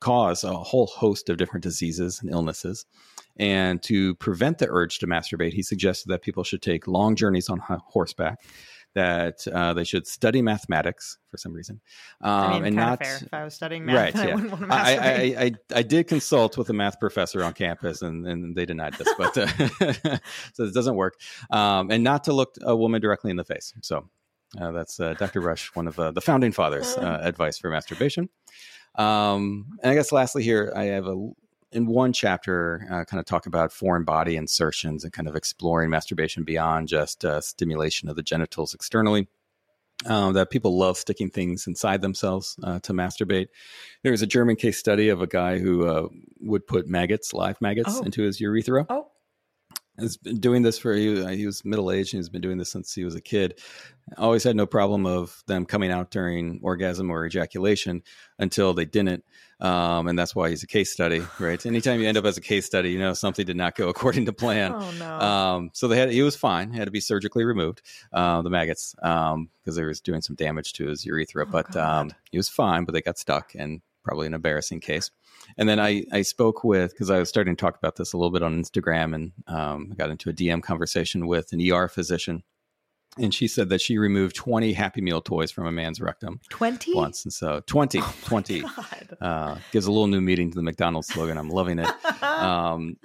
cause 0.00 0.42
a 0.42 0.52
whole 0.52 0.86
host 0.86 1.28
of 1.28 1.36
different 1.36 1.62
diseases 1.62 2.20
and 2.20 2.32
illnesses. 2.32 2.84
And 3.36 3.80
to 3.84 4.16
prevent 4.16 4.58
the 4.58 4.66
urge 4.68 4.98
to 4.98 5.06
masturbate, 5.06 5.52
he 5.52 5.62
suggested 5.62 6.08
that 6.08 6.22
people 6.22 6.42
should 6.42 6.62
take 6.62 6.88
long 6.88 7.14
journeys 7.14 7.48
on 7.48 7.60
horseback, 7.60 8.40
that 8.94 9.46
uh, 9.48 9.72
they 9.74 9.84
should 9.84 10.06
study 10.06 10.42
mathematics 10.42 11.18
for 11.30 11.36
some 11.38 11.52
reason, 11.52 11.80
um, 12.20 12.30
I 12.30 12.48
mean, 12.52 12.64
and 12.66 12.76
not 12.76 12.98
fair. 12.98 13.16
If 13.22 13.32
I 13.32 13.44
was 13.44 13.54
studying 13.54 13.86
math, 13.86 13.96
right. 13.96 14.16
I 14.16 14.28
Yeah. 14.28 14.34
wouldn't 14.34 14.52
want 14.52 14.68
to 14.68 14.74
I. 14.74 14.92
I, 14.92 15.42
I, 15.44 15.52
I 15.76 15.82
did 15.82 16.08
consult 16.08 16.58
with 16.58 16.68
a 16.70 16.72
math 16.72 17.00
professor 17.00 17.42
on 17.42 17.54
campus, 17.54 18.02
and, 18.02 18.26
and 18.26 18.54
they 18.54 18.66
denied 18.66 18.94
this, 18.94 19.08
but 19.16 19.36
uh, 19.38 19.46
so 20.52 20.64
it 20.64 20.74
doesn't 20.74 20.96
work. 20.96 21.14
Um, 21.50 21.90
and 21.90 22.04
not 22.04 22.24
to 22.24 22.32
look 22.32 22.54
a 22.62 22.76
woman 22.76 23.00
directly 23.00 23.30
in 23.30 23.36
the 23.36 23.44
face. 23.44 23.72
So 23.80 24.08
uh, 24.60 24.72
that's 24.72 25.00
uh, 25.00 25.14
Dr. 25.14 25.40
Rush, 25.40 25.74
one 25.74 25.88
of 25.88 25.98
uh, 25.98 26.10
the 26.10 26.20
founding 26.20 26.52
fathers' 26.52 26.94
uh, 26.98 27.20
advice 27.22 27.56
for 27.58 27.70
masturbation. 27.70 28.28
Um, 28.96 29.78
and 29.82 29.90
I 29.90 29.94
guess 29.94 30.12
lastly, 30.12 30.42
here 30.42 30.72
I 30.76 30.84
have 30.84 31.06
a 31.06 31.30
in 31.72 31.86
one 31.86 32.12
chapter 32.12 32.86
uh, 32.90 33.04
kind 33.04 33.18
of 33.20 33.26
talk 33.26 33.46
about 33.46 33.72
foreign 33.72 34.04
body 34.04 34.36
insertions 34.36 35.04
and 35.04 35.12
kind 35.12 35.28
of 35.28 35.36
exploring 35.36 35.90
masturbation 35.90 36.44
beyond 36.44 36.88
just 36.88 37.24
uh, 37.24 37.40
stimulation 37.40 38.08
of 38.08 38.16
the 38.16 38.22
genitals 38.22 38.74
externally. 38.74 39.28
Um, 40.04 40.32
that 40.32 40.50
people 40.50 40.76
love 40.76 40.96
sticking 40.98 41.30
things 41.30 41.68
inside 41.68 42.02
themselves 42.02 42.56
uh, 42.64 42.80
to 42.80 42.92
masturbate. 42.92 43.46
There 44.02 44.10
was 44.10 44.20
a 44.22 44.26
German 44.26 44.56
case 44.56 44.76
study 44.76 45.10
of 45.10 45.22
a 45.22 45.28
guy 45.28 45.60
who 45.60 45.86
uh, 45.86 46.08
would 46.40 46.66
put 46.66 46.88
maggots, 46.88 47.32
live 47.32 47.60
maggots, 47.60 47.98
Oh. 48.00 48.02
into 48.02 48.22
his 48.24 48.40
urethra. 48.40 48.84
oh, 48.88 49.06
Has 49.98 50.16
been 50.16 50.40
doing 50.40 50.62
this 50.62 50.78
for 50.78 50.94
he, 50.94 51.36
he 51.36 51.44
was 51.44 51.66
middle 51.66 51.90
aged 51.90 52.14
and 52.14 52.18
he's 52.18 52.30
been 52.30 52.40
doing 52.40 52.56
this 52.56 52.72
since 52.72 52.94
he 52.94 53.04
was 53.04 53.14
a 53.14 53.20
kid. 53.20 53.60
Always 54.16 54.42
had 54.42 54.56
no 54.56 54.66
problem 54.66 55.04
of 55.04 55.42
them 55.46 55.66
coming 55.66 55.90
out 55.90 56.10
during 56.10 56.60
orgasm 56.62 57.10
or 57.10 57.26
ejaculation 57.26 58.02
until 58.38 58.72
they 58.72 58.86
didn't, 58.86 59.22
um, 59.60 60.08
and 60.08 60.18
that's 60.18 60.34
why 60.34 60.48
he's 60.48 60.62
a 60.62 60.66
case 60.66 60.90
study, 60.90 61.22
right? 61.38 61.64
Anytime 61.66 62.00
you 62.00 62.08
end 62.08 62.16
up 62.16 62.24
as 62.24 62.38
a 62.38 62.40
case 62.40 62.64
study, 62.64 62.90
you 62.90 62.98
know 62.98 63.12
something 63.12 63.44
did 63.44 63.56
not 63.56 63.76
go 63.76 63.88
according 63.90 64.24
to 64.26 64.32
plan. 64.32 64.72
oh 64.74 64.90
no. 64.98 65.20
Um, 65.20 65.70
so 65.74 65.88
they 65.88 65.98
had 65.98 66.10
he 66.10 66.22
was 66.22 66.36
fine. 66.36 66.72
He 66.72 66.78
had 66.78 66.86
to 66.86 66.90
be 66.90 67.00
surgically 67.00 67.44
removed, 67.44 67.82
uh, 68.14 68.40
the 68.40 68.50
maggots, 68.50 68.94
um, 69.02 69.50
because 69.62 69.76
they 69.76 69.84
was 69.84 70.00
doing 70.00 70.22
some 70.22 70.36
damage 70.36 70.72
to 70.74 70.86
his 70.86 71.04
urethra. 71.04 71.44
Oh, 71.46 71.50
but 71.52 71.76
um, 71.76 72.12
he 72.30 72.38
was 72.38 72.48
fine, 72.48 72.84
but 72.84 72.92
they 72.92 73.02
got 73.02 73.18
stuck, 73.18 73.54
and 73.54 73.82
probably 74.02 74.26
an 74.26 74.34
embarrassing 74.34 74.80
case. 74.80 75.10
And 75.56 75.68
then 75.68 75.78
I 75.80 76.04
I 76.12 76.22
spoke 76.22 76.64
with 76.64 76.92
because 76.92 77.10
I 77.10 77.18
was 77.18 77.28
starting 77.28 77.56
to 77.56 77.60
talk 77.60 77.76
about 77.76 77.96
this 77.96 78.12
a 78.12 78.16
little 78.16 78.30
bit 78.30 78.42
on 78.42 78.60
Instagram, 78.62 79.14
and 79.14 79.32
um, 79.46 79.88
I 79.92 79.94
got 79.94 80.10
into 80.10 80.30
a 80.30 80.32
DM 80.32 80.62
conversation 80.62 81.26
with 81.26 81.52
an 81.52 81.60
ER 81.72 81.88
physician. 81.88 82.42
And 83.18 83.34
she 83.34 83.46
said 83.46 83.68
that 83.68 83.82
she 83.82 83.98
removed 83.98 84.34
20 84.36 84.72
Happy 84.72 85.02
Meal 85.02 85.20
toys 85.20 85.50
from 85.50 85.66
a 85.66 85.72
man's 85.72 86.00
rectum 86.00 86.40
20? 86.48 86.94
once. 86.94 87.24
And 87.26 87.32
so 87.32 87.60
20, 87.66 88.00
20 88.24 88.60
God. 88.62 89.16
uh, 89.20 89.56
gives 89.70 89.84
a 89.84 89.92
little 89.92 90.06
new 90.06 90.22
meaning 90.22 90.50
to 90.50 90.56
the 90.56 90.62
McDonald's 90.62 91.08
slogan. 91.08 91.36
I'm 91.36 91.50
loving 91.50 91.78
it 91.78 91.90
um, 92.22 92.96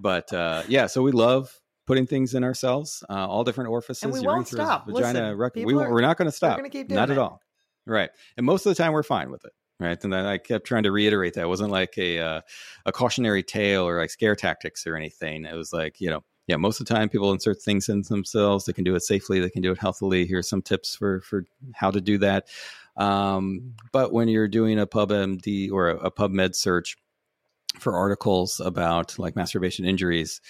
but 0.00 0.32
uh, 0.32 0.62
yeah, 0.68 0.86
so 0.86 1.02
we 1.02 1.10
love 1.10 1.52
putting 1.84 2.06
things 2.06 2.34
in 2.34 2.44
ourselves, 2.44 3.02
uh, 3.10 3.26
all 3.26 3.42
different 3.42 3.70
orifices, 3.70 4.04
And 4.04 4.12
we 4.12 4.20
won't 4.20 4.46
stop. 4.46 4.86
vagina, 4.86 5.06
Listen, 5.06 5.36
rectum. 5.36 5.64
We, 5.64 5.74
are 5.74 5.90
we're 5.92 6.00
not 6.00 6.16
going 6.16 6.26
to 6.30 6.36
stop. 6.36 6.58
doing 6.58 6.86
not 6.88 7.10
at 7.10 7.16
it. 7.16 7.18
all. 7.18 7.40
Right. 7.86 8.10
And 8.36 8.46
most 8.46 8.66
of 8.66 8.70
the 8.76 8.80
time, 8.80 8.92
we're 8.92 9.02
fine 9.02 9.32
with 9.32 9.44
it. 9.44 9.52
Right. 9.78 10.02
And 10.02 10.14
I 10.14 10.38
kept 10.38 10.66
trying 10.66 10.84
to 10.84 10.92
reiterate 10.92 11.34
that 11.34 11.42
it 11.42 11.48
wasn't 11.48 11.70
like 11.70 11.98
a 11.98 12.18
uh, 12.18 12.40
a 12.86 12.92
cautionary 12.92 13.42
tale 13.42 13.86
or 13.86 13.98
like 14.00 14.10
scare 14.10 14.34
tactics 14.34 14.86
or 14.86 14.96
anything. 14.96 15.44
It 15.44 15.54
was 15.54 15.72
like 15.72 16.00
you 16.00 16.10
know. 16.10 16.24
Yeah, 16.48 16.54
most 16.58 16.80
of 16.80 16.86
the 16.86 16.94
time 16.94 17.08
people 17.08 17.32
insert 17.32 17.60
things 17.60 17.88
in 17.88 18.02
themselves. 18.02 18.66
They 18.66 18.72
can 18.72 18.84
do 18.84 18.94
it 18.94 19.02
safely. 19.02 19.40
They 19.40 19.50
can 19.50 19.62
do 19.62 19.72
it 19.72 19.78
healthily. 19.78 20.26
Here's 20.26 20.48
some 20.48 20.62
tips 20.62 20.94
for 20.94 21.20
for 21.22 21.44
how 21.74 21.90
to 21.90 22.00
do 22.00 22.18
that. 22.18 22.46
Um, 22.96 23.74
but 23.90 24.12
when 24.12 24.28
you're 24.28 24.46
doing 24.46 24.78
a 24.78 24.86
PubMD 24.86 25.72
or 25.72 25.90
a, 25.90 25.96
a 25.96 26.10
PubMed 26.12 26.54
search, 26.54 26.96
for 27.78 27.94
articles 27.94 28.60
about 28.60 29.18
like 29.18 29.36
masturbation 29.36 29.84
injuries, 29.84 30.40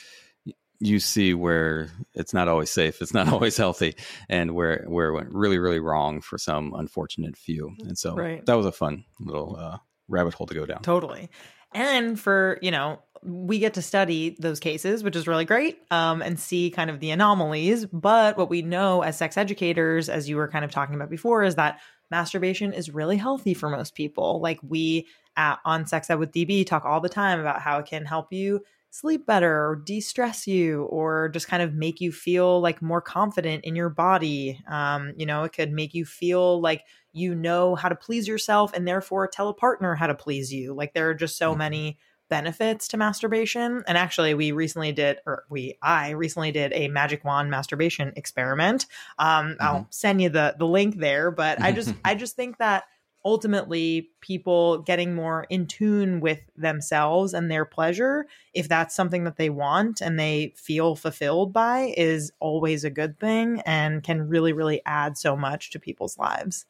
you 0.80 0.98
see 1.00 1.34
where 1.34 1.90
it's 2.14 2.34
not 2.34 2.48
always 2.48 2.70
safe, 2.70 3.00
it's 3.02 3.14
not 3.14 3.28
always 3.32 3.56
healthy, 3.56 3.94
and 4.28 4.54
where 4.54 4.84
where 4.86 5.08
it 5.08 5.14
went 5.14 5.32
really 5.32 5.58
really 5.58 5.80
wrong 5.80 6.20
for 6.20 6.38
some 6.38 6.74
unfortunate 6.74 7.36
few. 7.36 7.74
And 7.80 7.96
so 7.96 8.14
Right. 8.14 8.44
that 8.46 8.56
was 8.56 8.66
a 8.66 8.72
fun 8.72 9.04
little 9.20 9.56
uh, 9.56 9.78
rabbit 10.08 10.34
hole 10.34 10.46
to 10.46 10.54
go 10.54 10.66
down. 10.66 10.82
Totally. 10.82 11.30
And 11.74 12.18
for, 12.18 12.58
you 12.62 12.70
know, 12.70 13.00
we 13.22 13.58
get 13.58 13.74
to 13.74 13.82
study 13.82 14.36
those 14.38 14.60
cases, 14.60 15.02
which 15.02 15.16
is 15.16 15.26
really 15.26 15.44
great, 15.44 15.78
um, 15.90 16.22
and 16.22 16.38
see 16.38 16.70
kind 16.70 16.90
of 16.90 17.00
the 17.00 17.10
anomalies. 17.10 17.84
But 17.86 18.38
what 18.38 18.48
we 18.48 18.62
know 18.62 19.02
as 19.02 19.18
sex 19.18 19.36
educators, 19.36 20.08
as 20.08 20.28
you 20.28 20.36
were 20.36 20.48
kind 20.48 20.64
of 20.64 20.70
talking 20.70 20.94
about 20.94 21.10
before, 21.10 21.42
is 21.42 21.56
that 21.56 21.80
masturbation 22.10 22.72
is 22.72 22.90
really 22.90 23.16
healthy 23.16 23.52
for 23.52 23.68
most 23.68 23.94
people. 23.94 24.40
Like 24.40 24.60
we 24.62 25.06
at, 25.36 25.58
on 25.64 25.86
Sex 25.86 26.08
Ed 26.08 26.14
with 26.14 26.32
DB 26.32 26.64
talk 26.64 26.84
all 26.84 27.00
the 27.00 27.08
time 27.08 27.40
about 27.40 27.60
how 27.60 27.78
it 27.78 27.86
can 27.86 28.04
help 28.04 28.32
you 28.32 28.62
sleep 29.00 29.26
better 29.26 29.68
or 29.68 29.76
de-stress 29.76 30.46
you 30.46 30.84
or 30.84 31.28
just 31.30 31.48
kind 31.48 31.62
of 31.62 31.74
make 31.74 32.00
you 32.00 32.10
feel 32.12 32.60
like 32.60 32.80
more 32.80 33.00
confident 33.02 33.64
in 33.64 33.76
your 33.76 33.90
body. 33.90 34.60
Um, 34.68 35.12
you 35.16 35.26
know 35.26 35.44
it 35.44 35.52
could 35.52 35.72
make 35.72 35.94
you 35.94 36.04
feel 36.04 36.60
like 36.60 36.84
you 37.12 37.34
know 37.34 37.74
how 37.74 37.88
to 37.88 37.96
please 37.96 38.26
yourself 38.28 38.72
and 38.74 38.86
therefore 38.86 39.28
tell 39.28 39.48
a 39.48 39.54
partner 39.54 39.94
how 39.94 40.06
to 40.06 40.14
please 40.14 40.52
you. 40.52 40.74
Like 40.74 40.94
there 40.94 41.08
are 41.10 41.14
just 41.14 41.38
so 41.38 41.54
Mhm. 41.54 41.58
many 41.58 41.98
benefits 42.28 42.88
to 42.88 42.96
masturbation. 42.96 43.84
And 43.86 43.96
actually 43.96 44.34
we 44.34 44.50
recently 44.50 44.90
did 44.92 45.18
or 45.26 45.44
we 45.48 45.78
i 45.82 46.10
recently 46.10 46.50
did 46.50 46.72
a 46.72 46.88
magic 46.88 47.24
wand 47.24 47.50
masturbation 47.50 48.12
experiment. 48.16 48.86
Um 49.18 49.56
i'll 49.60 49.86
send 49.90 50.20
you 50.20 50.28
the 50.28 50.56
the 50.58 50.66
link 50.66 50.96
there 50.96 51.30
but 51.30 51.62
i 51.62 51.70
just 51.72 51.94
i 52.04 52.14
just 52.16 52.34
think 52.34 52.58
that 52.58 52.84
ultimately 53.26 54.08
people 54.20 54.78
getting 54.82 55.12
more 55.12 55.46
in 55.50 55.66
tune 55.66 56.20
with 56.20 56.38
themselves 56.56 57.34
and 57.34 57.50
their 57.50 57.64
pleasure 57.64 58.24
if 58.54 58.68
that's 58.68 58.94
something 58.94 59.24
that 59.24 59.36
they 59.36 59.50
want 59.50 60.00
and 60.00 60.18
they 60.18 60.54
feel 60.56 60.94
fulfilled 60.94 61.52
by 61.52 61.92
is 61.96 62.30
always 62.38 62.84
a 62.84 62.90
good 62.90 63.18
thing 63.18 63.60
and 63.66 64.04
can 64.04 64.28
really 64.28 64.52
really 64.52 64.80
add 64.86 65.18
so 65.18 65.36
much 65.36 65.70
to 65.72 65.80
people's 65.80 66.16
lives 66.16 66.66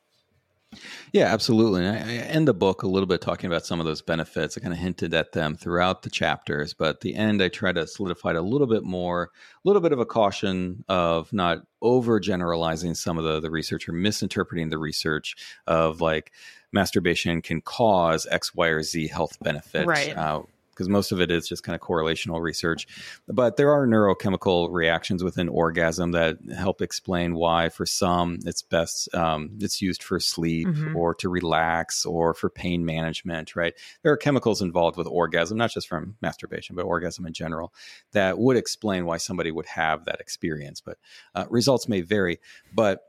Yeah, 1.13 1.27
absolutely. 1.27 1.85
And 1.85 1.97
I, 1.97 2.01
I 2.01 2.17
end 2.27 2.49
the 2.49 2.55
book 2.55 2.83
a 2.83 2.89
little 2.89 3.07
bit 3.07 3.21
talking 3.21 3.47
about 3.47 3.65
some 3.65 3.81
of 3.81 3.87
those 3.87 4.03
benefits. 4.03 4.57
I 4.57 4.61
kind 4.61 4.73
of 4.73 4.79
hinted 4.79 5.15
at 5.15 5.33
them 5.33 5.57
throughout 5.57 6.03
the 6.03 6.11
chapters, 6.11 6.75
but 6.75 6.89
at 6.89 7.01
the 7.01 7.15
end, 7.15 7.43
I 7.43 7.49
try 7.49 7.73
to 7.73 7.87
solidify 7.87 8.31
it 8.31 8.37
a 8.37 8.43
little 8.43 8.67
bit 8.67 8.83
more, 8.83 9.25
a 9.25 9.69
little 9.69 9.81
bit 9.81 9.93
of 9.93 10.01
a 10.01 10.07
caution 10.07 10.85
of 10.89 11.33
not 11.33 11.59
overgeneralizing 11.83 12.97
some 12.97 13.17
of 13.17 13.25
the, 13.25 13.41
the 13.41 13.51
research 13.51 13.89
or 13.89 13.93
misinterpreting 13.93 14.69
the 14.69 14.79
research 14.79 15.37
of 15.67 16.01
like 16.01 16.33
masturbation 16.73 17.43
can 17.43 17.61
cause 17.61 18.27
X, 18.31 18.55
Y, 18.55 18.67
or 18.67 18.83
Z 18.83 19.07
health 19.09 19.39
benefit. 19.41 19.87
Right. 19.87 20.17
Uh, 20.17 20.43
because 20.77 20.89
most 20.90 21.11
of 21.11 21.20
it 21.23 21.31
is 21.31 21.48
just 21.48 21.62
kind 21.62 21.74
of 21.74 21.81
correlational 21.81 22.43
research. 22.43 22.86
But 23.27 23.57
there 23.57 23.73
are 23.73 23.86
neurochemical 23.86 24.70
reactions 24.70 25.24
within 25.24 25.48
orgasm 25.48 26.12
that 26.12 26.36
help 26.55 26.82
explain 26.82 27.35
why, 27.35 27.70
for 27.70 27.86
some, 27.86 28.39
it's 28.44 28.61
best 28.61 29.12
um, 29.15 29.51
it's 29.61 29.81
used 29.81 30.03
for 30.03 30.20
sleep 30.20 30.69
Mhm. 30.69 30.94
or 30.94 31.15
to 31.15 31.31
relax 31.31 32.05
or 32.05 32.35
for 32.35 32.51
pain 32.51 32.85
management. 32.85 33.57
Right? 33.57 33.73
There 34.03 34.12
are 34.12 34.16
chemicals 34.19 34.61
involved 34.61 34.98
with 34.98 35.07
orgasm, 35.07 35.57
not 35.57 35.70
just 35.70 35.89
from 35.89 36.16
masturbation, 36.20 36.77
but 36.77 36.85
orgasm 36.85 37.24
in 37.27 37.32
general, 37.32 37.73
that 38.12 38.39
would 38.39 38.59
explain 38.59 39.07
why 39.07 39.16
somebody 39.16 39.51
would 39.51 39.66
have 39.66 40.05
that 40.05 40.20
experience. 40.20 40.81
But 40.82 40.98
uh, 41.35 41.47
results 41.48 41.89
may 41.89 42.03
vary. 42.03 42.39
But 42.74 43.06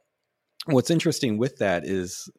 what's 0.74 0.90
interesting 0.90 1.38
with 1.38 1.58
that 1.58 1.86
is 1.86 2.30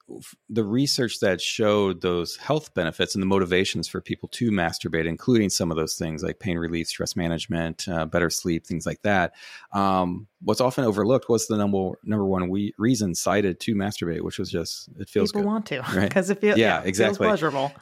the 0.49 0.65
research 0.65 1.21
that 1.21 1.41
showed 1.41 2.01
those 2.01 2.37
health 2.37 2.75
benefits 2.75 3.15
and 3.15 3.23
the 3.23 3.27
motivations 3.27 3.89
for 3.89 4.01
people 4.01 4.29
to 4.31 4.51
masturbate, 4.51 5.07
including 5.07 5.51
some 5.51 5.71
of 5.71 5.77
those 5.77 5.97
things 5.97 6.23
like 6.23 6.39
pain 6.39 6.59
relief, 6.59 6.89
stress 6.89 7.17
management, 7.17 7.89
uh, 7.89 8.07
better 8.07 8.31
sleep, 8.31 8.67
things 8.67 8.87
like 8.87 9.03
that. 9.03 9.35
Um, 9.73 10.27
what's 10.43 10.61
often 10.61 10.85
overlooked 10.85 11.29
was 11.29 11.47
the 11.47 11.57
number 11.57 11.99
number 12.05 12.25
one 12.25 12.49
we, 12.49 12.75
reason 12.79 13.15
cited 13.15 13.61
to 13.61 13.75
masturbate, 13.75 14.23
which 14.23 14.39
was 14.39 14.51
just 14.51 14.89
it 14.99 15.09
feels 15.09 15.31
people 15.31 15.43
good. 15.43 15.49
want 15.49 15.67
to 15.67 15.81
right? 15.95 16.09
because 16.09 16.31
it 16.31 16.41
feels 16.41 16.59
Yeah, 16.59 16.83
yeah, 16.83 16.89
exactly. 16.89 17.27
feels 17.27 17.29
pleasurable 17.41 17.73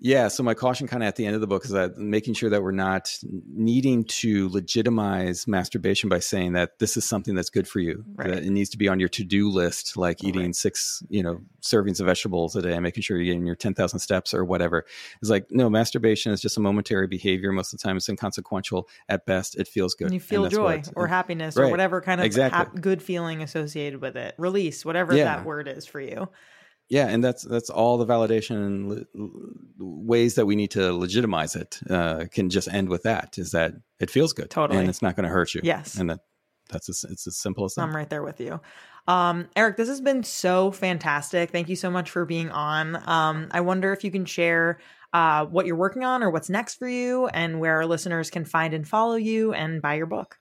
Yeah. 0.00 0.28
So 0.28 0.42
my 0.44 0.54
caution 0.54 0.86
kind 0.86 1.02
of 1.02 1.08
at 1.08 1.16
the 1.16 1.26
end 1.26 1.34
of 1.34 1.40
the 1.40 1.46
book 1.48 1.64
is 1.64 1.72
that 1.72 1.98
making 1.98 2.34
sure 2.34 2.48
that 2.50 2.62
we're 2.62 2.70
not 2.70 3.12
needing 3.52 4.04
to 4.04 4.48
legitimize 4.50 5.48
masturbation 5.48 6.08
by 6.08 6.20
saying 6.20 6.52
that 6.52 6.78
this 6.78 6.96
is 6.96 7.04
something 7.04 7.34
that's 7.34 7.50
good 7.50 7.66
for 7.66 7.80
you. 7.80 8.04
Right. 8.14 8.28
That 8.28 8.44
it 8.44 8.50
needs 8.50 8.70
to 8.70 8.78
be 8.78 8.86
on 8.88 9.00
your 9.00 9.08
to-do 9.08 9.50
list, 9.50 9.96
like 9.96 10.22
eating 10.22 10.42
Right. 10.42 10.54
six, 10.54 11.02
you 11.08 11.22
know, 11.22 11.40
servings 11.60 11.98
of 11.98 12.06
vegetables 12.06 12.54
a 12.54 12.62
day 12.62 12.74
and 12.74 12.82
making 12.82 13.02
sure 13.02 13.16
you're 13.16 13.26
getting 13.26 13.44
your 13.46 13.56
10,000 13.56 13.98
steps 13.98 14.32
or 14.32 14.44
whatever. 14.44 14.84
It's 15.20 15.30
like, 15.30 15.46
no, 15.50 15.68
masturbation 15.68 16.30
is 16.32 16.40
just 16.40 16.56
a 16.56 16.60
momentary 16.60 17.08
behavior. 17.08 17.50
Most 17.52 17.72
of 17.72 17.80
the 17.80 17.82
time 17.82 17.96
it's 17.96 18.08
inconsequential. 18.08 18.88
At 19.08 19.26
best, 19.26 19.56
it 19.58 19.66
feels 19.66 19.94
good. 19.94 20.06
and 20.06 20.14
you 20.14 20.20
feel 20.20 20.42
that's 20.44 20.54
joy 20.54 20.82
or 20.94 21.08
happiness 21.08 21.56
or 21.56 21.68
whatever 21.68 22.00
kind 22.00 22.20
of 22.20 22.24
Exactly. 22.24 22.56
hap- 22.56 22.80
good 22.80 23.02
feeling 23.02 23.42
associated 23.42 24.00
with 24.00 24.16
it 24.16 24.34
release 24.38 24.84
whatever 24.84 25.14
Yeah. 25.16 25.24
that 25.24 25.44
word 25.44 25.66
is 25.66 25.86
for 25.86 26.00
you 26.00 26.28
yeah 26.88 27.06
and 27.08 27.22
that's 27.22 27.42
that's 27.44 27.70
all 27.70 27.98
the 27.98 28.06
validation 28.06 28.56
and 28.66 28.88
le- 28.88 29.04
ways 29.78 30.34
that 30.36 30.46
we 30.46 30.56
need 30.56 30.70
to 30.70 30.92
legitimize 30.92 31.54
it 31.56 31.80
uh, 31.90 32.24
can 32.30 32.50
just 32.50 32.68
end 32.68 32.88
with 32.88 33.02
that 33.02 33.36
is 33.38 33.50
that 33.52 33.72
it 34.00 34.10
feels 34.10 34.32
good 34.32 34.50
Totally. 34.50 34.78
and 34.80 34.88
it's 34.88 35.02
not 35.02 35.16
going 35.16 35.24
to 35.24 35.30
hurt 35.30 35.54
you 35.54 35.60
Yes. 35.64 35.96
and 35.96 36.10
that 36.10 36.20
that's 36.70 36.88
as, 36.88 37.04
it's 37.10 37.26
as 37.26 37.36
simple 37.36 37.64
as 37.64 37.74
that 37.74 37.82
I'm 37.82 37.96
right 37.96 38.10
there 38.10 38.22
with 38.22 38.40
you. 38.42 38.60
Um, 39.06 39.48
Eric, 39.56 39.78
this 39.78 39.88
has 39.88 40.02
been 40.02 40.22
so 40.22 40.70
fantastic. 40.70 41.50
Thank 41.50 41.70
you 41.70 41.76
so 41.76 41.90
much 41.90 42.10
for 42.10 42.26
being 42.26 42.50
on. 42.50 42.96
Um, 43.08 43.48
I 43.52 43.62
wonder 43.62 43.90
if 43.94 44.04
you 44.04 44.10
can 44.10 44.26
share 44.26 44.78
uh, 45.14 45.46
what 45.46 45.64
you're 45.64 45.76
working 45.76 46.04
on 46.04 46.22
or 46.22 46.28
what's 46.28 46.50
next 46.50 46.74
for 46.74 46.86
you 46.86 47.26
and 47.28 47.58
where 47.58 47.76
our 47.76 47.86
listeners 47.86 48.28
can 48.28 48.44
find 48.44 48.74
and 48.74 48.86
follow 48.86 49.14
you 49.16 49.54
and 49.54 49.80
buy 49.80 49.94
your 49.94 50.04
book. 50.04 50.37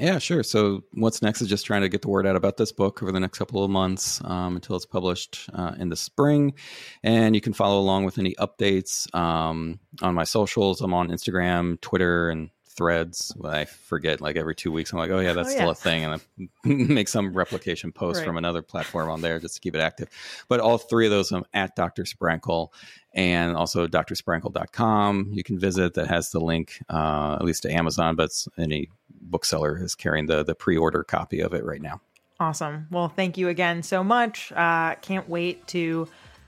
Yeah 0.00 0.18
sure. 0.18 0.42
So 0.42 0.84
what's 0.92 1.22
next 1.22 1.42
is 1.42 1.48
just 1.48 1.66
trying 1.66 1.82
to 1.82 1.88
get 1.88 2.02
the 2.02 2.08
word 2.08 2.26
out 2.26 2.36
about 2.36 2.56
this 2.56 2.72
book 2.72 3.02
over 3.02 3.12
the 3.12 3.20
next 3.20 3.38
couple 3.38 3.64
of 3.64 3.70
months 3.70 4.20
um, 4.24 4.56
until 4.56 4.76
it's 4.76 4.86
published 4.86 5.48
uh, 5.52 5.74
in 5.78 5.88
the 5.88 5.96
spring. 5.96 6.54
And 7.02 7.34
you 7.34 7.40
can 7.40 7.52
follow 7.52 7.80
along 7.80 8.04
with 8.04 8.18
any 8.18 8.34
updates 8.34 9.12
um, 9.14 9.80
on 10.02 10.14
my 10.14 10.24
socials. 10.24 10.80
I'm 10.80 10.94
on 10.94 11.08
instagram 11.08 11.80
twitter 11.80 12.30
and 12.30 12.50
threads 12.78 13.32
when 13.36 13.52
i 13.52 13.64
forget 13.64 14.20
like 14.20 14.36
every 14.36 14.54
two 14.54 14.72
weeks 14.72 14.92
i'm 14.92 14.98
like 14.98 15.10
oh 15.10 15.18
yeah 15.18 15.32
that's 15.34 15.48
Oh, 15.48 15.52
still 15.52 15.64
yeah. 15.66 15.72
a 15.72 15.74
thing 15.74 16.04
and 16.04 16.14
i 16.14 16.18
make 16.94 17.08
some 17.08 17.34
replication 17.34 17.92
post 17.92 18.18
Right. 18.20 18.26
from 18.26 18.36
another 18.38 18.62
platform 18.62 19.10
on 19.10 19.20
there 19.20 19.38
just 19.40 19.56
to 19.56 19.60
keep 19.60 19.74
it 19.74 19.80
active 19.80 20.08
but 20.48 20.60
all 20.60 20.78
three 20.78 21.04
of 21.06 21.10
those 21.10 21.32
i'm 21.32 21.44
at 21.52 21.74
dr 21.76 22.02
sprankle 22.04 22.68
and 23.14 23.56
also 23.56 23.86
drsprankle.com 23.88 25.28
you 25.32 25.42
can 25.42 25.58
visit 25.58 25.94
that 25.94 26.06
has 26.08 26.30
the 26.30 26.40
link 26.40 26.80
uh, 26.88 27.34
at 27.38 27.44
least 27.44 27.62
to 27.64 27.70
amazon 27.72 28.14
but 28.16 28.30
any 28.56 28.88
bookseller 29.20 29.76
is 29.82 29.94
carrying 29.94 30.26
the 30.26 30.42
the 30.44 30.54
pre-order 30.54 31.02
copy 31.02 31.40
of 31.40 31.52
it 31.54 31.64
right 31.64 31.82
now 31.82 32.00
Awesome. 32.40 32.86
Well, 32.92 33.08
thank 33.08 33.36
you 33.36 33.48
again 33.48 33.82
so 33.82 34.04
much. 34.04 34.52
Uh, 34.52 34.94
can't 35.02 35.28
wait 35.28 35.66
to 35.74 36.06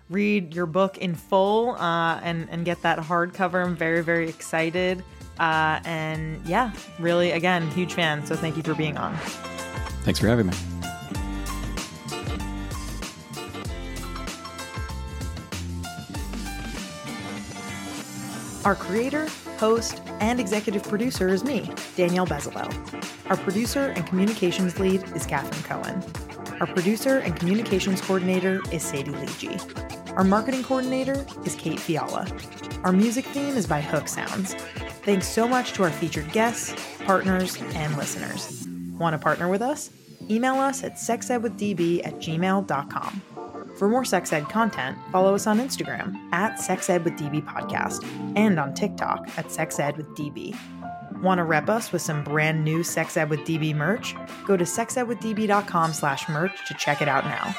read 0.08 0.54
your 0.54 0.66
book 0.66 0.98
in 0.98 1.16
full 1.16 1.70
uh, 1.70 2.20
and 2.22 2.48
and 2.48 2.64
get 2.64 2.82
that 2.82 3.00
hardcover. 3.00 3.64
I'm 3.64 3.74
very 3.74 4.00
very 4.04 4.28
excited. 4.28 5.02
Uh, 5.40 5.80
and 5.84 6.46
yeah, 6.46 6.70
really, 6.98 7.30
again, 7.32 7.68
huge 7.70 7.94
fan. 7.94 8.24
So 8.26 8.36
thank 8.36 8.56
you 8.58 8.62
for 8.62 8.74
being 8.74 8.98
on. 8.98 9.16
thanks 10.04 10.20
for 10.20 10.28
having 10.28 10.46
me 10.46 10.52
Our 18.62 18.74
creator, 18.74 19.26
host, 19.56 20.02
and 20.20 20.38
executive 20.38 20.82
producer 20.82 21.28
is 21.28 21.42
me, 21.42 21.72
Danielle 21.96 22.26
Bezalel. 22.26 22.70
Our 23.30 23.38
producer 23.38 23.94
and 23.96 24.06
communications 24.06 24.78
lead 24.78 25.02
is 25.16 25.24
Catherine 25.24 25.62
Cohen. 25.62 26.04
Our 26.60 26.66
producer 26.66 27.18
and 27.18 27.34
communications 27.34 28.02
coordinator 28.02 28.60
is 28.70 28.82
Sadie 28.82 29.12
Leegee. 29.12 29.99
Our 30.16 30.24
marketing 30.24 30.62
coordinator 30.64 31.24
is 31.44 31.54
Kate 31.54 31.78
Fiala. 31.78 32.26
Our 32.84 32.92
music 32.92 33.24
theme 33.26 33.56
is 33.56 33.66
by 33.66 33.80
Hook 33.80 34.08
Sounds. 34.08 34.54
Thanks 35.04 35.26
so 35.26 35.48
much 35.48 35.72
to 35.74 35.84
our 35.84 35.90
featured 35.90 36.30
guests, 36.32 36.74
partners, 37.04 37.56
and 37.74 37.96
listeners. 37.96 38.66
Want 38.98 39.14
to 39.14 39.18
partner 39.18 39.48
with 39.48 39.62
us? 39.62 39.90
Email 40.28 40.56
us 40.56 40.84
at 40.84 40.94
sexedwithdb 40.94 42.06
at 42.06 42.14
gmail.com. 42.16 43.22
For 43.78 43.88
more 43.88 44.04
sex 44.04 44.32
ed 44.32 44.48
content, 44.48 44.98
follow 45.10 45.34
us 45.34 45.46
on 45.46 45.58
Instagram 45.58 46.14
at 46.32 46.58
sexedwithdb 46.58 47.46
podcast 47.46 48.04
and 48.36 48.60
on 48.60 48.74
TikTok 48.74 49.26
at 49.38 49.46
sexedwithdb. 49.46 50.56
Want 51.22 51.38
to 51.38 51.44
rep 51.44 51.68
us 51.68 51.92
with 51.92 52.02
some 52.02 52.24
brand 52.24 52.64
new 52.64 52.82
Sex 52.82 53.16
Ed 53.16 53.28
with 53.28 53.40
DB 53.40 53.74
merch? 53.74 54.14
Go 54.46 54.56
to 54.56 54.64
sexedwithdb.com 54.64 55.92
slash 55.92 56.28
merch 56.30 56.66
to 56.66 56.74
check 56.74 57.02
it 57.02 57.08
out 57.08 57.24
now. 57.24 57.54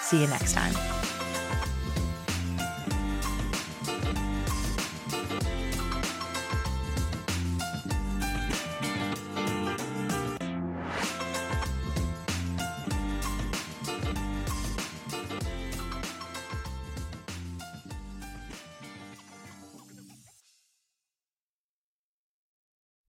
See 0.00 0.22
you 0.22 0.28
next 0.28 0.54
time. 0.54 0.72